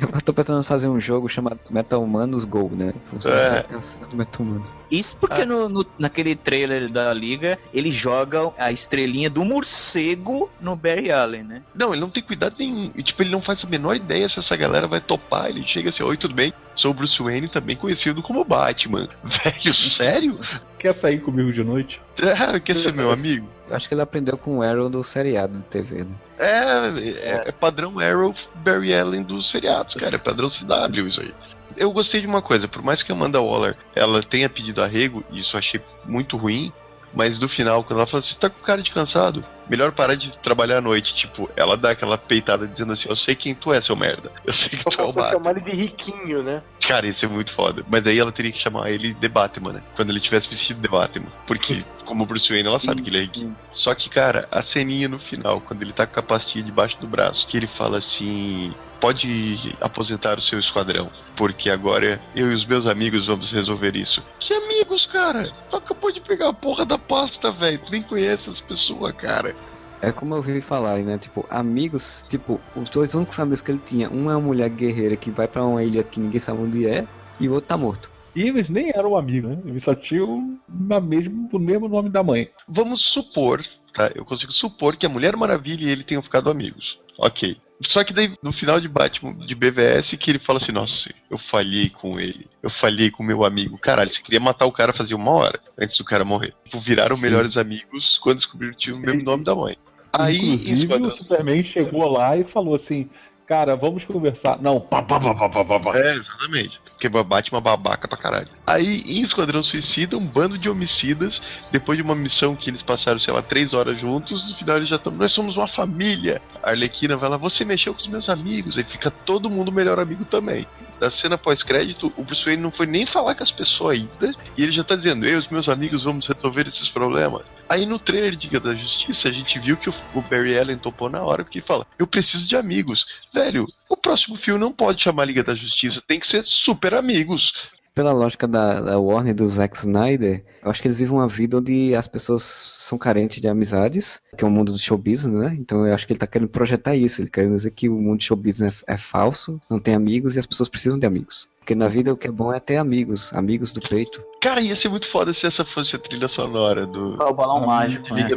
Eu 0.00 0.20
tô 0.22 0.32
pensando 0.32 0.60
em 0.60 0.64
fazer 0.64 0.88
um 0.88 1.00
jogo 1.00 1.28
chamado 1.28 1.58
Metal 1.68 2.02
Humanos 2.02 2.44
Go, 2.44 2.70
né? 2.72 2.92
É. 3.26 3.58
é. 3.74 4.16
Metal 4.16 4.46
Humanos. 4.46 4.76
Isso 4.90 5.16
porque 5.16 5.44
no, 5.44 5.68
no- 5.68 5.86
naquele 5.98 6.36
trailer 6.36 6.88
da 6.88 7.12
Liga, 7.12 7.58
ele 7.74 7.90
joga 7.90 8.52
a 8.56 8.70
estrelinha 8.70 9.28
do 9.28 9.44
morcego 9.44 10.50
no 10.60 10.76
Barry 10.76 11.10
Allen, 11.10 11.42
né? 11.42 11.62
Não, 11.74 11.92
ele 11.92 12.00
não 12.00 12.10
tem 12.10 12.22
cuidado 12.22 12.54
nenhum. 12.58 12.90
E, 12.94 13.02
tipo, 13.02 13.22
ele 13.22 13.30
não 13.30 13.42
faz 13.42 13.64
a 13.64 13.68
menor 13.68 13.96
ideia 13.96 14.28
se 14.28 14.38
essa 14.38 14.56
galera 14.56 14.86
vai 14.86 15.00
topar. 15.00 15.48
Ele 15.48 15.62
chega 15.66 15.88
assim: 15.90 16.02
Oi, 16.02 16.16
tudo 16.16 16.34
bem? 16.34 16.52
Sou 16.80 16.92
o 16.92 16.94
Bruce 16.94 17.22
Wayne, 17.22 17.46
também 17.46 17.76
conhecido 17.76 18.22
como 18.22 18.42
Batman. 18.42 19.06
Velho, 19.22 19.74
sério? 19.74 20.40
Quer 20.78 20.94
sair 20.94 21.18
comigo 21.18 21.52
de 21.52 21.62
noite? 21.62 22.00
Ah, 22.38 22.58
quer 22.58 22.78
ser 22.78 22.94
meu 22.94 23.10
amigo? 23.10 23.46
Acho 23.70 23.86
que 23.86 23.92
ele 23.92 24.00
aprendeu 24.00 24.38
com 24.38 24.56
o 24.56 24.62
Arrow 24.62 24.88
do 24.88 25.04
seriado 25.04 25.58
de 25.58 25.64
TV, 25.64 26.04
né? 26.04 26.14
É, 26.38 26.48
é, 26.48 27.48
é 27.48 27.52
padrão 27.52 28.00
Arrow 28.00 28.34
Barry 28.54 28.94
Allen 28.94 29.22
dos 29.22 29.50
seriados, 29.50 29.94
cara. 29.94 30.16
É 30.16 30.18
padrão 30.18 30.48
CW 30.48 31.06
isso 31.06 31.20
aí. 31.20 31.34
Eu 31.76 31.92
gostei 31.92 32.22
de 32.22 32.26
uma 32.26 32.40
coisa, 32.40 32.66
por 32.66 32.82
mais 32.82 33.02
que 33.02 33.12
a 33.12 33.14
Amanda 33.14 33.42
Waller 33.42 33.76
ela 33.94 34.22
tenha 34.22 34.48
pedido 34.48 34.82
arrego, 34.82 35.22
e 35.30 35.40
isso 35.40 35.56
eu 35.56 35.58
achei 35.58 35.82
muito 36.06 36.38
ruim, 36.38 36.72
mas 37.12 37.38
no 37.38 37.48
final, 37.48 37.82
quando 37.84 37.98
ela 37.98 38.06
fala, 38.06 38.22
você 38.22 38.34
tá 38.34 38.48
com 38.48 38.60
cara 38.62 38.82
de 38.82 38.90
cansado, 38.90 39.44
melhor 39.68 39.92
parar 39.92 40.14
de 40.14 40.32
trabalhar 40.38 40.78
à 40.78 40.80
noite. 40.80 41.14
Tipo, 41.14 41.48
ela 41.56 41.76
dá 41.76 41.90
aquela 41.90 42.18
peitada 42.18 42.66
dizendo 42.66 42.92
assim, 42.92 43.08
eu 43.08 43.16
sei 43.16 43.34
quem 43.34 43.54
tu 43.54 43.72
é, 43.72 43.80
seu 43.80 43.96
merda. 43.96 44.30
Eu 44.44 44.52
sei 44.52 44.70
que 44.70 44.84
tu 44.84 45.00
é 45.00 45.04
o 45.04 45.12
Batman. 45.12 45.30
chamar 45.30 45.50
ele 45.52 45.60
de 45.60 45.76
riquinho, 45.76 46.42
né? 46.42 46.62
Cara, 46.80 47.06
isso 47.06 47.24
é 47.24 47.28
muito 47.28 47.54
foda. 47.54 47.84
Mas 47.88 48.06
aí 48.06 48.18
ela 48.18 48.32
teria 48.32 48.52
que 48.52 48.58
chamar 48.58 48.90
ele 48.90 49.14
de 49.14 49.28
Batman, 49.28 49.74
né? 49.74 49.82
Quando 49.94 50.10
ele 50.10 50.20
tivesse 50.20 50.48
vestido 50.48 50.80
de 50.80 50.88
Batman. 50.88 51.28
Porque, 51.46 51.84
como 52.04 52.26
Bruce 52.26 52.48
Wayne, 52.48 52.68
ela 52.68 52.80
sabe 52.80 53.02
que 53.02 53.10
ele 53.10 53.18
é 53.18 53.22
riquinho. 53.22 53.56
Só 53.72 53.94
que, 53.94 54.08
cara, 54.10 54.48
a 54.50 54.62
ceninha 54.62 55.08
no 55.08 55.18
final, 55.18 55.60
quando 55.60 55.82
ele 55.82 55.92
tá 55.92 56.06
com 56.06 56.18
a 56.18 56.22
pastilha 56.22 56.64
debaixo 56.64 56.98
do 56.98 57.06
braço, 57.06 57.46
que 57.46 57.56
ele 57.56 57.68
fala 57.68 57.98
assim. 57.98 58.74
Pode 59.00 59.76
aposentar 59.80 60.38
o 60.38 60.42
seu 60.42 60.58
esquadrão, 60.58 61.10
porque 61.36 61.70
agora 61.70 62.20
eu 62.34 62.52
e 62.52 62.54
os 62.54 62.66
meus 62.66 62.86
amigos 62.86 63.26
vamos 63.26 63.50
resolver 63.50 63.96
isso. 63.96 64.22
Que 64.38 64.52
amigos, 64.52 65.06
cara? 65.06 65.50
Tu 65.70 65.76
acabou 65.76 66.12
de 66.12 66.20
pegar 66.20 66.50
a 66.50 66.52
porra 66.52 66.84
da 66.84 66.98
pasta, 66.98 67.50
velho. 67.50 67.78
Tu 67.78 67.90
nem 67.90 68.02
conhece 68.02 68.50
as 68.50 68.60
pessoas, 68.60 69.14
cara. 69.14 69.54
É 70.02 70.12
como 70.12 70.34
eu 70.34 70.38
ouvi 70.38 70.60
falar, 70.60 70.98
né? 70.98 71.18
Tipo, 71.18 71.46
amigos, 71.50 72.24
tipo, 72.28 72.60
os 72.74 72.88
dois 72.88 73.14
únicos 73.14 73.38
amigos 73.38 73.60
que 73.60 73.70
ele 73.70 73.82
tinha, 73.84 74.10
um 74.10 74.30
é 74.30 74.36
uma 74.36 74.48
mulher 74.48 74.68
guerreira 74.70 75.16
que 75.16 75.30
vai 75.30 75.46
pra 75.46 75.64
uma 75.64 75.82
ilha 75.82 76.02
que 76.02 76.20
ninguém 76.20 76.40
sabe 76.40 76.60
onde 76.60 76.86
é, 76.86 77.06
e 77.38 77.48
o 77.48 77.52
outro 77.52 77.68
tá 77.68 77.76
morto. 77.76 78.10
E 78.34 78.42
eles 78.42 78.68
nem 78.68 78.90
eram 78.94 79.16
amigos, 79.16 79.50
né? 79.50 79.58
Eles 79.64 79.82
só 79.82 79.94
tinham 79.94 80.58
mesmo, 80.68 81.48
o 81.52 81.58
mesmo 81.58 81.88
nome 81.88 82.08
da 82.08 82.22
mãe. 82.22 82.48
Vamos 82.68 83.02
supor, 83.02 83.62
tá? 83.92 84.10
Eu 84.14 84.24
consigo 84.24 84.52
supor 84.52 84.96
que 84.96 85.04
a 85.04 85.08
Mulher 85.08 85.36
Maravilha 85.36 85.84
e 85.84 85.90
ele 85.90 86.04
tenham 86.04 86.22
ficado 86.22 86.48
amigos. 86.48 86.98
Ok. 87.18 87.58
Só 87.82 88.04
que 88.04 88.12
daí, 88.12 88.36
no 88.42 88.52
final 88.52 88.78
de 88.78 88.88
Batman, 88.88 89.34
de 89.34 89.54
BVS, 89.54 90.16
que 90.18 90.30
ele 90.30 90.38
fala 90.38 90.58
assim, 90.58 90.72
nossa, 90.72 91.10
eu 91.30 91.38
falhei 91.38 91.88
com 91.88 92.20
ele. 92.20 92.46
Eu 92.62 92.68
falhei 92.70 93.10
com 93.10 93.22
meu 93.22 93.44
amigo. 93.44 93.78
Caralho, 93.78 94.10
você 94.10 94.20
queria 94.20 94.40
matar 94.40 94.66
o 94.66 94.72
cara 94.72 94.92
fazia 94.92 95.16
uma 95.16 95.30
hora 95.30 95.60
antes 95.78 95.96
do 95.96 96.04
cara 96.04 96.24
morrer. 96.24 96.54
Tipo, 96.64 96.80
viraram 96.80 97.16
Sim. 97.16 97.22
melhores 97.22 97.56
amigos 97.56 98.18
quando 98.22 98.38
descobriram 98.38 98.74
que 98.74 98.80
tinha 98.80 98.96
o 98.96 98.98
mesmo 98.98 99.22
nome 99.22 99.44
da 99.44 99.54
mãe. 99.54 99.76
Aí, 100.12 100.36
Inclusive, 100.36 100.94
o 100.94 101.10
Superman 101.10 101.62
chegou 101.62 102.06
lá 102.08 102.36
e 102.36 102.44
falou 102.44 102.74
assim: 102.74 103.08
Cara, 103.50 103.74
vamos 103.74 104.04
conversar. 104.04 104.62
Não, 104.62 104.80
pá, 104.80 105.02
pá, 105.02 105.18
pá, 105.18 105.34
pá, 105.34 105.48
pá, 105.48 105.64
pá, 105.64 105.80
pá. 105.80 105.98
É, 105.98 106.14
exatamente. 106.14 106.80
Porque 106.84 107.08
Batman 107.08 107.60
babaca 107.60 108.06
pra 108.06 108.16
caralho. 108.16 108.46
Aí, 108.64 109.00
em 109.00 109.22
Esquadrão 109.22 109.60
Suicida, 109.60 110.16
um 110.16 110.24
bando 110.24 110.56
de 110.56 110.68
homicidas, 110.68 111.42
depois 111.72 111.96
de 111.98 112.02
uma 112.02 112.14
missão 112.14 112.54
que 112.54 112.70
eles 112.70 112.80
passaram, 112.80 113.18
sei 113.18 113.34
lá, 113.34 113.42
três 113.42 113.74
horas 113.74 113.98
juntos, 113.98 114.48
no 114.48 114.56
final 114.56 114.76
eles 114.76 114.88
já 114.88 114.94
estão. 114.94 115.10
Nós 115.10 115.32
somos 115.32 115.56
uma 115.56 115.66
família. 115.66 116.40
A 116.62 116.70
Arlequina 116.70 117.16
vai 117.16 117.28
lá, 117.28 117.36
você 117.36 117.64
mexeu 117.64 117.92
com 117.92 118.00
os 118.00 118.06
meus 118.06 118.28
amigos. 118.28 118.78
Aí 118.78 118.84
fica 118.84 119.10
todo 119.10 119.50
mundo 119.50 119.72
melhor 119.72 119.98
amigo 119.98 120.24
também. 120.24 120.64
Da 121.00 121.10
cena 121.10 121.38
pós-crédito, 121.38 122.12
o 122.16 122.22
Bruce 122.22 122.44
Wayne 122.44 122.62
não 122.62 122.70
foi 122.70 122.86
nem 122.86 123.06
falar 123.06 123.34
com 123.34 123.42
as 123.42 123.50
pessoas 123.50 123.96
ainda, 123.96 124.36
e 124.54 124.62
ele 124.62 124.70
já 124.70 124.84
tá 124.84 124.94
dizendo, 124.94 125.24
eu 125.24 125.36
e 125.36 125.38
os 125.38 125.48
meus 125.48 125.66
amigos 125.66 126.04
vamos 126.04 126.28
resolver 126.28 126.68
esses 126.68 126.90
problemas. 126.90 127.42
Aí 127.70 127.86
no 127.86 127.98
trailer 127.98 128.36
de 128.36 128.48
Liga 128.48 128.60
da 128.60 128.74
Justiça, 128.74 129.28
a 129.28 129.32
gente 129.32 129.58
viu 129.58 129.78
que 129.78 129.88
o, 129.88 129.94
o 130.14 130.20
Barry 130.20 130.58
Allen 130.58 130.76
topou 130.76 131.08
na 131.08 131.22
hora, 131.22 131.42
porque 131.42 131.60
ele 131.60 131.66
fala, 131.66 131.86
eu 131.98 132.06
preciso 132.06 132.46
de 132.46 132.54
amigos. 132.54 133.06
Velho, 133.40 133.66
o 133.88 133.96
próximo 133.96 134.36
filme 134.36 134.60
não 134.60 134.70
pode 134.70 135.02
chamar 135.02 135.24
Liga 135.24 135.42
da 135.42 135.54
Justiça, 135.54 136.02
tem 136.06 136.20
que 136.20 136.26
ser 136.26 136.44
super 136.44 136.92
amigos. 136.92 137.50
Pela 137.94 138.12
lógica 138.12 138.46
da, 138.46 138.82
da 138.82 138.98
Warner 138.98 139.30
e 139.30 139.34
do 139.34 139.48
Zack 139.48 139.78
Snyder, 139.78 140.44
eu 140.62 140.70
acho 140.70 140.82
que 140.82 140.88
eles 140.88 140.98
vivem 140.98 141.14
uma 141.14 141.26
vida 141.26 141.56
onde 141.56 141.94
as 141.94 142.06
pessoas 142.06 142.42
são 142.42 142.98
carentes 142.98 143.40
de 143.40 143.48
amizades, 143.48 144.20
que 144.36 144.44
é 144.44 144.46
o 144.46 144.50
mundo 144.50 144.72
do 144.72 144.78
show 144.78 144.98
business, 144.98 145.34
né? 145.34 145.56
Então 145.58 145.86
eu 145.86 145.94
acho 145.94 146.06
que 146.06 146.12
ele 146.12 146.20
tá 146.20 146.26
querendo 146.26 146.50
projetar 146.50 146.94
isso, 146.94 147.22
ele 147.22 147.30
querendo 147.30 147.52
dizer 147.52 147.70
que 147.70 147.88
o 147.88 147.94
mundo 147.94 148.18
do 148.18 148.24
show 148.24 148.36
business 148.36 148.84
é, 148.86 148.92
é 148.92 148.96
falso, 148.98 149.58
não 149.70 149.80
tem 149.80 149.94
amigos 149.94 150.36
e 150.36 150.38
as 150.38 150.44
pessoas 150.44 150.68
precisam 150.68 150.98
de 150.98 151.06
amigos. 151.06 151.48
Porque 151.60 151.74
na 151.74 151.88
vida 151.88 152.12
o 152.12 152.18
que 152.18 152.28
é 152.28 152.30
bom 152.30 152.52
é 152.52 152.60
ter 152.60 152.76
amigos, 152.76 153.32
amigos 153.32 153.72
do 153.72 153.80
peito. 153.80 154.22
Cara, 154.42 154.60
ia 154.60 154.76
ser 154.76 154.90
muito 154.90 155.10
foda 155.10 155.32
se 155.32 155.46
essa 155.46 155.64
fosse 155.64 155.96
a 155.96 155.98
trilha 155.98 156.28
sonora 156.28 156.86
do. 156.86 157.16
Ah, 157.18 157.30
o 157.30 157.34
balão 157.34 157.66
mágico, 157.66 158.14
né? 158.14 158.28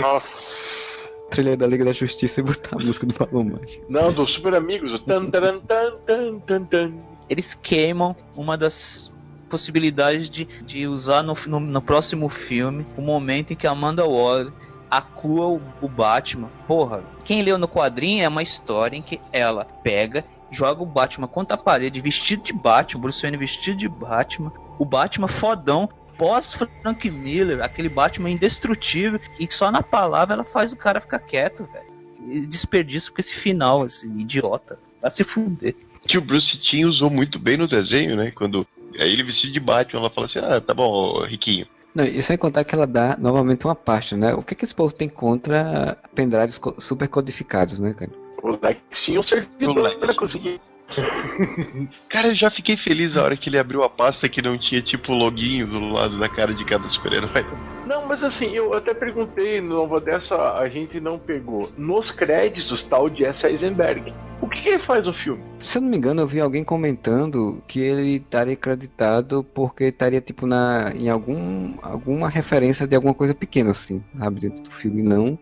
Nossa. 0.00 0.95
Trilha 1.30 1.56
da 1.56 1.66
Liga 1.66 1.84
da 1.84 1.92
Justiça 1.92 2.40
e 2.40 2.42
botar 2.42 2.76
a 2.76 2.78
música 2.78 3.06
do 3.06 3.14
Balão 3.14 3.44
Mágico. 3.44 3.84
Não, 3.88 4.12
dos 4.12 4.32
Super 4.32 4.54
Amigos. 4.54 4.94
O 4.94 4.98
tan, 4.98 5.30
taran, 5.30 5.58
tan, 5.60 5.92
tan, 6.06 6.38
tan, 6.40 6.64
tan. 6.64 6.94
Eles 7.28 7.54
queimam 7.54 8.14
uma 8.34 8.56
das 8.56 9.12
possibilidades 9.48 10.28
de, 10.28 10.44
de 10.44 10.86
usar 10.86 11.22
no, 11.22 11.34
no, 11.46 11.60
no 11.60 11.82
próximo 11.82 12.28
filme 12.28 12.86
o 12.96 13.00
momento 13.02 13.52
em 13.52 13.56
que 13.56 13.66
Amanda 13.66 14.04
Waller 14.04 14.52
acua 14.90 15.46
o, 15.46 15.60
o 15.80 15.88
Batman. 15.88 16.48
Porra, 16.66 17.02
quem 17.24 17.42
leu 17.42 17.58
no 17.58 17.68
quadrinho 17.68 18.22
é 18.22 18.28
uma 18.28 18.42
história 18.42 18.96
em 18.96 19.02
que 19.02 19.20
ela 19.32 19.64
pega, 19.64 20.24
joga 20.50 20.82
o 20.82 20.86
Batman 20.86 21.26
contra 21.26 21.54
a 21.54 21.58
parede, 21.58 22.00
vestido 22.00 22.42
de 22.42 22.52
Batman, 22.52 23.00
Bruce 23.00 23.22
Wayne 23.22 23.36
vestido 23.36 23.76
de 23.76 23.88
Batman, 23.88 24.52
o 24.78 24.84
Batman 24.84 25.28
fodão, 25.28 25.88
pós 26.18 26.54
Frank 26.54 27.10
Miller, 27.10 27.62
aquele 27.62 27.88
Batman 27.88 28.30
indestrutível, 28.30 29.20
e 29.38 29.46
só 29.50 29.70
na 29.70 29.82
palavra 29.82 30.34
ela 30.34 30.44
faz 30.44 30.72
o 30.72 30.76
cara 30.76 31.00
ficar 31.00 31.18
quieto, 31.18 31.68
velho. 31.72 31.86
E 32.26 32.46
Desperdício 32.46 33.12
com 33.12 33.20
esse 33.20 33.34
final, 33.34 33.82
assim, 33.82 34.18
idiota. 34.18 34.78
Vai 35.00 35.10
se 35.10 35.22
fuder. 35.24 35.74
Que 36.06 36.18
o 36.18 36.20
Bruce 36.20 36.58
Timm 36.58 36.88
usou 36.88 37.10
muito 37.10 37.38
bem 37.38 37.56
no 37.56 37.68
desenho, 37.68 38.16
né? 38.16 38.30
Quando. 38.30 38.66
Aí 38.98 39.12
ele 39.12 39.24
vestido 39.24 39.52
de 39.52 39.60
Batman, 39.60 40.00
ela 40.00 40.10
fala 40.10 40.26
assim: 40.26 40.38
ah, 40.38 40.60
tá 40.60 40.72
bom, 40.72 41.24
riquinho. 41.24 41.66
Não, 41.94 42.04
e 42.04 42.20
sem 42.22 42.36
contar 42.36 42.62
que 42.62 42.74
ela 42.74 42.86
dá 42.86 43.16
novamente 43.18 43.64
uma 43.64 43.74
pasta, 43.74 44.16
né? 44.16 44.34
O 44.34 44.42
que, 44.42 44.54
que 44.54 44.64
esse 44.64 44.74
povo 44.74 44.92
tem 44.92 45.08
contra 45.08 45.96
pendrives 46.14 46.60
super 46.78 47.08
codificados, 47.08 47.80
né, 47.80 47.94
cara? 47.94 48.10
O 48.42 48.50
Lex 48.50 48.80
tinha 49.02 49.18
um 49.18 49.22
servidor 49.22 49.98
pra 49.98 50.14
conseguir. 50.14 50.60
Cara, 52.08 52.28
eu 52.28 52.36
já 52.36 52.50
fiquei 52.50 52.76
feliz 52.76 53.16
a 53.16 53.22
hora 53.22 53.36
que 53.36 53.48
ele 53.48 53.58
abriu 53.58 53.82
a 53.82 53.90
pasta 53.90 54.28
que 54.28 54.40
não 54.40 54.56
tinha 54.58 54.80
tipo 54.82 55.12
loguinho 55.12 55.66
do 55.66 55.92
lado 55.92 56.18
da 56.18 56.28
cara 56.28 56.54
de 56.54 56.64
cada 56.64 56.88
super-herói. 56.88 57.44
Não, 57.86 58.06
mas 58.06 58.22
assim, 58.22 58.54
eu 58.54 58.72
até 58.74 58.94
perguntei, 58.94 59.60
nova 59.60 60.00
dessa 60.00 60.58
a 60.58 60.68
gente 60.68 61.00
não 61.00 61.18
pegou. 61.18 61.70
Nos 61.76 62.10
créditos 62.10 62.84
tá 62.84 63.00
o 63.00 63.08
Jesse 63.08 63.46
Eisenberg. 63.46 64.12
O 64.40 64.48
que, 64.48 64.62
que 64.62 64.68
ele 64.70 64.78
faz 64.78 65.06
no 65.06 65.12
filme? 65.12 65.42
Se 65.60 65.78
eu 65.78 65.82
não 65.82 65.88
me 65.88 65.96
engano, 65.96 66.20
eu 66.20 66.26
vi 66.26 66.40
alguém 66.40 66.62
comentando 66.62 67.62
que 67.66 67.80
ele 67.80 68.16
estaria 68.16 68.54
acreditado 68.54 69.42
porque 69.54 69.84
estaria, 69.84 70.20
tipo, 70.20 70.46
na, 70.46 70.92
em 70.94 71.08
algum, 71.08 71.74
alguma 71.82 72.28
referência 72.28 72.86
de 72.86 72.94
alguma 72.94 73.14
coisa 73.14 73.34
pequena, 73.34 73.70
assim, 73.70 74.02
sabe? 74.18 74.40
Dentro 74.40 74.62
do 74.62 74.70
filme, 74.70 75.02
não 75.02 75.38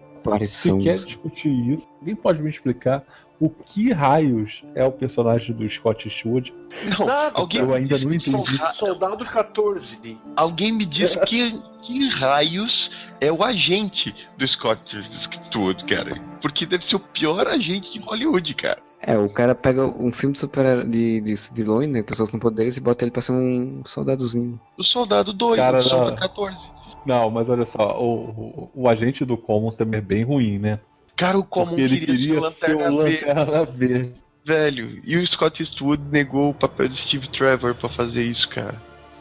Se 0.47 0.79
quer 0.79 0.97
discutir 0.97 1.51
isso, 1.51 1.87
alguém 2.01 2.17
pode 2.17 2.43
me 2.43 2.49
explicar 2.49 3.05
o 3.41 3.51
que 3.51 3.93
raios 3.93 4.63
é 4.75 4.85
o 4.85 4.93
personagem 4.93 5.55
do 5.55 5.69
Scott 5.69 6.07
Eastwood? 6.09 6.55
Não, 6.99 7.07
Nada, 7.07 7.33
alguém, 7.35 7.61
Eu 7.61 7.75
ainda 7.75 7.99
não 7.99 8.13
entendi. 8.13 8.59
Soldado 8.73 9.25
14. 9.25 10.19
alguém 10.37 10.73
me 10.73 10.87
diz 10.87 11.17
que, 11.17 11.61
que 11.83 12.09
raios 12.09 12.91
é 13.21 13.31
o 13.33 13.43
agente 13.43 14.15
do 14.39 14.47
Scott 14.47 14.97
Eastwood, 14.97 15.85
cara. 15.85 16.21
Porque 16.41 16.65
deve 16.65 16.87
ser 16.87 16.97
o 16.97 17.01
pior 17.01 17.47
agente 17.47 17.93
de 17.93 17.99
Hollywood, 18.01 18.55
cara. 18.55 18.83
É, 19.07 19.19
o 19.19 19.29
cara 19.29 19.55
pega 19.55 19.85
um 19.85 20.11
filme 20.11 20.33
de 20.33 20.39
super 20.41 20.87
de, 20.87 21.21
de 21.21 21.35
vilões, 21.53 21.89
né? 21.89 22.03
Pessoas 22.03 22.31
com 22.31 22.39
poderes 22.39 22.77
e 22.77 22.81
bota 22.81 23.05
ele 23.05 23.11
pra 23.11 23.21
ser 23.21 23.33
um 23.33 23.83
soldadozinho. 23.85 24.59
O 24.79 24.83
soldado 24.83 25.33
doido, 25.33 25.59
Cara, 25.59 25.81
o 25.81 25.85
soldado 25.85 26.11
não. 26.13 26.17
14. 26.17 26.57
Não, 27.05 27.31
mas 27.31 27.51
olha 27.51 27.67
só, 27.67 28.01
o, 28.01 28.31
o, 28.31 28.71
o 28.75 28.89
agente 28.89 29.25
do 29.25 29.37
Common 29.37 29.73
também 29.73 29.99
é 29.99 30.03
bem 30.03 30.25
ruim, 30.25 30.59
né? 30.59 30.81
Cara, 31.17 31.39
o 31.39 31.45
Common 31.45 31.77
ele 31.79 32.01
queria, 32.01 32.17
queria 32.17 32.51
ser 32.51 32.67
ser 32.67 32.77
o 32.77 32.79
o 32.79 32.97
Lanterna 32.97 33.05
Verde, 33.05 33.25
Lanterna 33.27 33.65
Verde. 33.65 34.15
velho. 34.45 35.01
E 35.05 35.17
o 35.17 35.27
Scott 35.27 35.63
Eastwood 35.63 36.03
negou 36.11 36.51
o 36.51 36.55
papel 36.55 36.89
de 36.89 36.97
Steve 36.97 37.29
Trevor 37.29 37.75
pra 37.75 37.89
fazer 37.89 38.25
isso, 38.25 38.49
cara. 38.49 38.75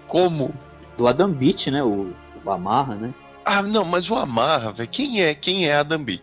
Como? 0.08 0.54
Do 0.98 1.08
Adam 1.08 1.32
Beach, 1.32 1.70
né? 1.72 1.84
O, 1.84 2.14
o 2.44 2.52
Amarra, 2.52 2.96
né? 2.96 3.14
Ah, 3.46 3.62
não, 3.62 3.84
mas 3.84 4.10
o 4.10 4.16
Amarra, 4.16 4.72
velho. 4.72 4.90
Quem 4.90 5.22
é? 5.22 5.34
Quem 5.36 5.68
é 5.68 5.76
Adam 5.76 6.04
B? 6.04 6.20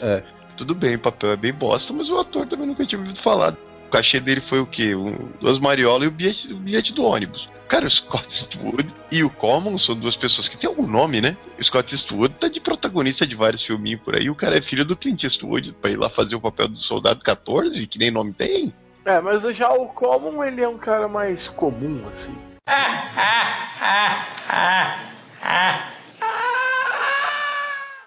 É. 0.00 0.22
Tudo 0.56 0.74
bem, 0.74 0.94
o 0.96 1.00
papel 1.00 1.32
é 1.32 1.36
bem 1.36 1.52
bosta, 1.54 1.92
mas 1.92 2.10
o 2.10 2.18
ator 2.18 2.46
também 2.46 2.66
nunca 2.66 2.84
tinha 2.84 3.00
ouvido 3.00 3.20
falar. 3.22 3.56
O 3.86 3.90
cachê 3.90 4.20
dele 4.20 4.42
foi 4.42 4.60
o 4.60 4.66
quê? 4.66 4.94
Um, 4.94 5.30
duas 5.40 5.58
mariolas 5.58 6.04
e 6.04 6.08
o 6.08 6.10
bilhete, 6.10 6.52
o 6.52 6.56
bilhete 6.56 6.92
do 6.92 7.02
ônibus. 7.02 7.48
Cara, 7.70 7.86
o 7.86 7.90
Scott 7.90 8.26
Eastwood 8.26 8.92
e 9.12 9.22
o 9.22 9.30
Common 9.30 9.78
são 9.78 9.94
duas 9.94 10.16
pessoas 10.16 10.48
que 10.48 10.56
têm 10.56 10.68
algum 10.68 10.88
nome, 10.88 11.20
né? 11.20 11.36
O 11.56 11.62
Scott 11.62 11.94
Eastwood 11.94 12.34
tá 12.34 12.48
de 12.48 12.58
protagonista 12.58 13.24
de 13.24 13.36
vários 13.36 13.62
filminhos 13.62 14.00
por 14.00 14.18
aí. 14.18 14.28
O 14.28 14.34
cara 14.34 14.58
é 14.58 14.60
filho 14.60 14.84
do 14.84 14.96
Clint 14.96 15.22
Eastwood 15.22 15.72
pra 15.80 15.88
ir 15.88 15.96
lá 15.96 16.10
fazer 16.10 16.34
o 16.34 16.40
papel 16.40 16.66
do 16.66 16.78
Soldado 16.78 17.20
14, 17.20 17.86
que 17.86 17.96
nem 17.96 18.10
nome 18.10 18.32
tem. 18.32 18.74
É, 19.04 19.20
mas 19.20 19.44
já 19.56 19.72
o 19.72 19.86
Common, 19.86 20.42
ele 20.42 20.60
é 20.60 20.68
um 20.68 20.78
cara 20.78 21.06
mais 21.06 21.46
comum, 21.46 22.02
assim. 22.12 22.36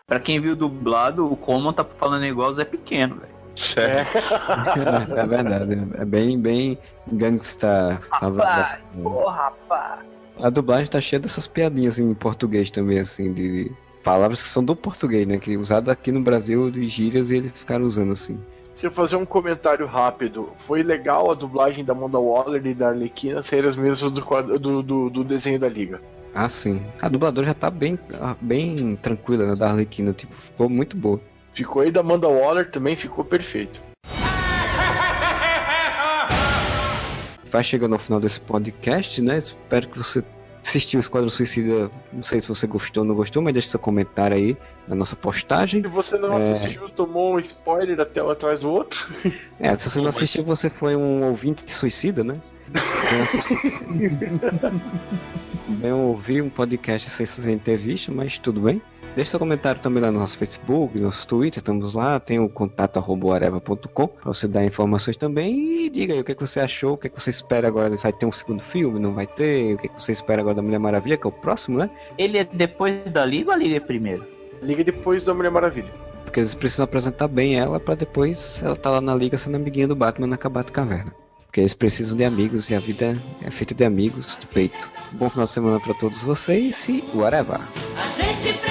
Pra 0.06 0.20
quem 0.20 0.42
viu 0.42 0.58
dublado, 0.58 1.32
o 1.32 1.38
Common 1.38 1.72
tá 1.72 1.86
falando 1.86 2.26
igual 2.26 2.50
o 2.50 2.54
Zé 2.54 2.66
Pequeno, 2.66 3.16
velho. 3.16 3.33
Sério. 3.56 4.08
é 5.16 5.26
verdade, 5.26 5.88
é 5.96 6.06
bem, 6.06 6.40
bem 6.40 6.78
gangsta. 7.12 8.02
Rapaz, 8.12 8.80
ô 9.04 9.28
rapaz. 9.30 10.00
A 10.42 10.50
dublagem 10.50 10.88
tá 10.88 11.00
cheia 11.00 11.20
dessas 11.20 11.46
piadinhas 11.48 12.00
em 12.00 12.14
português 12.14 12.72
também, 12.72 13.00
assim, 13.00 13.32
de 13.32 13.72
palavras 14.04 14.42
que 14.42 14.50
são 14.50 14.64
do 14.64 14.76
português, 14.76 15.28
né? 15.28 15.38
Que 15.38 15.56
usado 15.58 15.92
aqui 15.92 16.12
no 16.12 16.22
Brasil 16.22 16.72
de 16.72 16.88
gírias 16.90 17.30
e 17.30 17.36
eles 17.38 17.52
ficaram 17.52 17.86
usando 17.86 18.14
assim. 18.14 18.40
Deixa 18.72 18.88
eu 18.88 18.92
fazer 18.92 19.16
um 19.16 19.26
comentário 19.26 19.86
rápido. 19.86 20.50
Foi 20.58 20.82
legal 20.84 21.32
a 21.32 21.36
dublagem 21.36 21.86
da 21.86 21.94
Amanda 21.94 22.20
Waller 22.20 22.66
e 22.66 22.74
da 22.74 22.90
Arlequina 22.90 23.42
serem 23.44 23.70
as 23.70 23.78
mesmas 23.78 24.12
do, 24.12 24.22
quadro- 24.22 24.60
do, 24.60 24.82
do, 24.84 25.10
do 25.10 25.24
desenho 25.24 25.60
da 25.60 25.70
Liga. 25.70 26.02
Ah, 26.36 26.50
sim. 26.50 26.84
A 27.02 27.08
dubladora 27.08 27.46
já 27.48 27.54
tá 27.54 27.70
bem, 27.70 27.98
ah, 28.20 28.36
bem 28.42 28.96
tranquila, 28.98 29.46
né? 29.52 29.56
Da 29.56 29.70
Arlequina, 29.70 30.12
tipo, 30.12 30.34
ficou 30.36 30.68
muito 30.68 30.98
boa. 30.98 31.22
Ficou 31.54 31.82
aí 31.84 31.92
da 31.92 32.00
Amanda 32.02 32.28
Waller 32.28 32.70
também, 32.72 32.96
ficou 32.96 33.24
perfeito. 33.24 33.82
Vai 37.50 37.64
chegando 37.64 37.94
ao 37.94 38.00
final 38.00 38.20
desse 38.20 38.40
podcast, 38.40 39.22
né? 39.22 39.38
Espero 39.38 39.88
que 39.88 39.98
você 39.98 40.24
assistiu 40.66 40.98
o 40.98 41.02
Esquadrão 41.02 41.30
Suicida. 41.30 41.92
Não 42.12 42.24
sei 42.24 42.42
se 42.42 42.48
você 42.48 42.66
gostou 42.66 43.04
ou 43.04 43.08
não 43.08 43.14
gostou, 43.14 43.44
mas 43.44 43.54
deixe 43.54 43.68
seu 43.68 43.80
comentário 43.80 44.36
aí 44.36 44.58
na 44.88 44.96
nossa 44.96 45.16
postagem. 45.16 45.84
Se 45.84 45.88
você 45.88 46.18
não 46.18 46.34
É. 46.34 46.38
assistiu, 46.38 46.90
tomou 46.90 47.36
um 47.36 47.40
spoiler 47.40 48.00
até 48.00 48.24
um 48.24 48.32
atrás 48.32 48.62
do 48.62 48.72
outro. 48.72 49.08
É, 49.60 49.76
se 49.76 49.88
você 49.88 50.00
não 50.02 50.08
assistiu, 50.08 50.44
você 50.44 50.68
foi 50.72 50.96
um 50.96 51.24
ouvinte 51.28 51.70
suicida, 51.70 52.24
né? 52.24 52.40
Assistiu. 53.22 54.10
Bem, 55.68 55.90
eu 55.92 55.98
ouvi 56.00 56.42
um 56.42 56.50
podcast 56.50 57.08
sem, 57.12 57.28
sem 57.28 57.60
ter 57.60 57.78
visto, 57.78 58.12
mas 58.12 58.40
tudo 58.40 58.62
bem. 58.62 58.82
Deixe 59.16 59.30
seu 59.30 59.40
comentário 59.40 59.80
também 59.80 60.02
lá 60.02 60.12
no 60.12 60.20
nosso 60.20 60.36
Facebook, 60.40 60.98
no 60.98 61.06
nosso 61.06 61.28
Twitter, 61.28 61.60
estamos 61.60 61.94
lá, 61.94 62.20
tem 62.20 62.40
o 62.40 62.50
contato 62.50 62.98
arroba 62.98 63.36
areva.com 63.36 64.08
para 64.08 64.34
você 64.34 64.48
dar 64.48 64.66
informações 64.66 65.16
também 65.16 65.86
e 65.86 65.90
diga 65.90 66.16
aí 66.16 66.20
o 66.20 66.24
que, 66.24 66.32
é 66.32 66.36
que 66.36 66.42
você 66.42 66.60
achou, 66.60 66.94
o 66.94 66.98
que, 66.98 67.06
é 67.06 67.10
que 67.12 67.22
você 67.22 67.30
espera 67.30 67.68
agora, 67.68 67.96
vai 67.96 68.12
ter 68.12 68.26
um 68.26 68.32
segundo 68.32 68.64
filme, 68.64 69.00
não 69.00 69.14
vai 69.14 69.28
ter, 69.28 69.76
o 69.76 69.78
que, 69.78 69.86
é 69.86 69.90
que 69.90 70.02
você 70.02 70.12
espera 70.12 70.42
agora 70.42 70.56
da 70.56 70.64
Mulher 70.64 70.80
Maravilha, 70.80 71.16
que 71.16 71.28
é 71.28 71.30
o 71.30 71.32
próximo, 71.32 71.78
né? 71.78 71.92
Ele 72.18 72.40
é 72.40 72.44
depois 72.44 73.12
da 73.12 73.24
Liga 73.24 73.52
ou 73.52 73.54
a 73.54 73.58
Liga 73.58 73.78
é 73.78 73.80
primeiro? 73.80 74.26
Liga 74.64 74.84
depois 74.84 75.26
da 75.26 75.34
Mulher 75.34 75.52
Maravilha. 75.52 75.92
Porque 76.24 76.40
eles 76.40 76.56
precisam 76.56 76.86
apresentar 76.86 77.28
bem 77.28 77.60
ela 77.60 77.80
para 77.80 77.94
depois 77.94 78.64
ela 78.64 78.76
tá 78.76 78.90
lá 78.90 79.00
na 79.00 79.14
liga 79.14 79.38
sendo 79.38 79.58
amiguinha 79.58 79.88
do 79.88 79.96
Batman 79.96 80.26
na 80.26 80.38
Cabata 80.38 80.72
Caverna. 80.72 81.14
Porque 81.46 81.60
eles 81.60 81.76
precisam 81.76 82.18
de 82.18 82.26
amigos 82.26 82.72
e 82.72 82.76
a 82.76 82.80
vida 82.80 83.16
é 83.46 83.52
feita 83.52 83.76
de 83.76 83.86
amigos 83.86 84.36
do 84.38 84.48
peito. 84.48 84.90
Bom 85.12 85.30
final 85.30 85.46
de 85.46 85.52
semana 85.52 85.80
para 85.80 85.94
todos 85.94 86.24
vocês 86.24 86.90
e 86.90 87.04
whatever. 87.14 87.60
I 87.96 88.10
said 88.10 88.63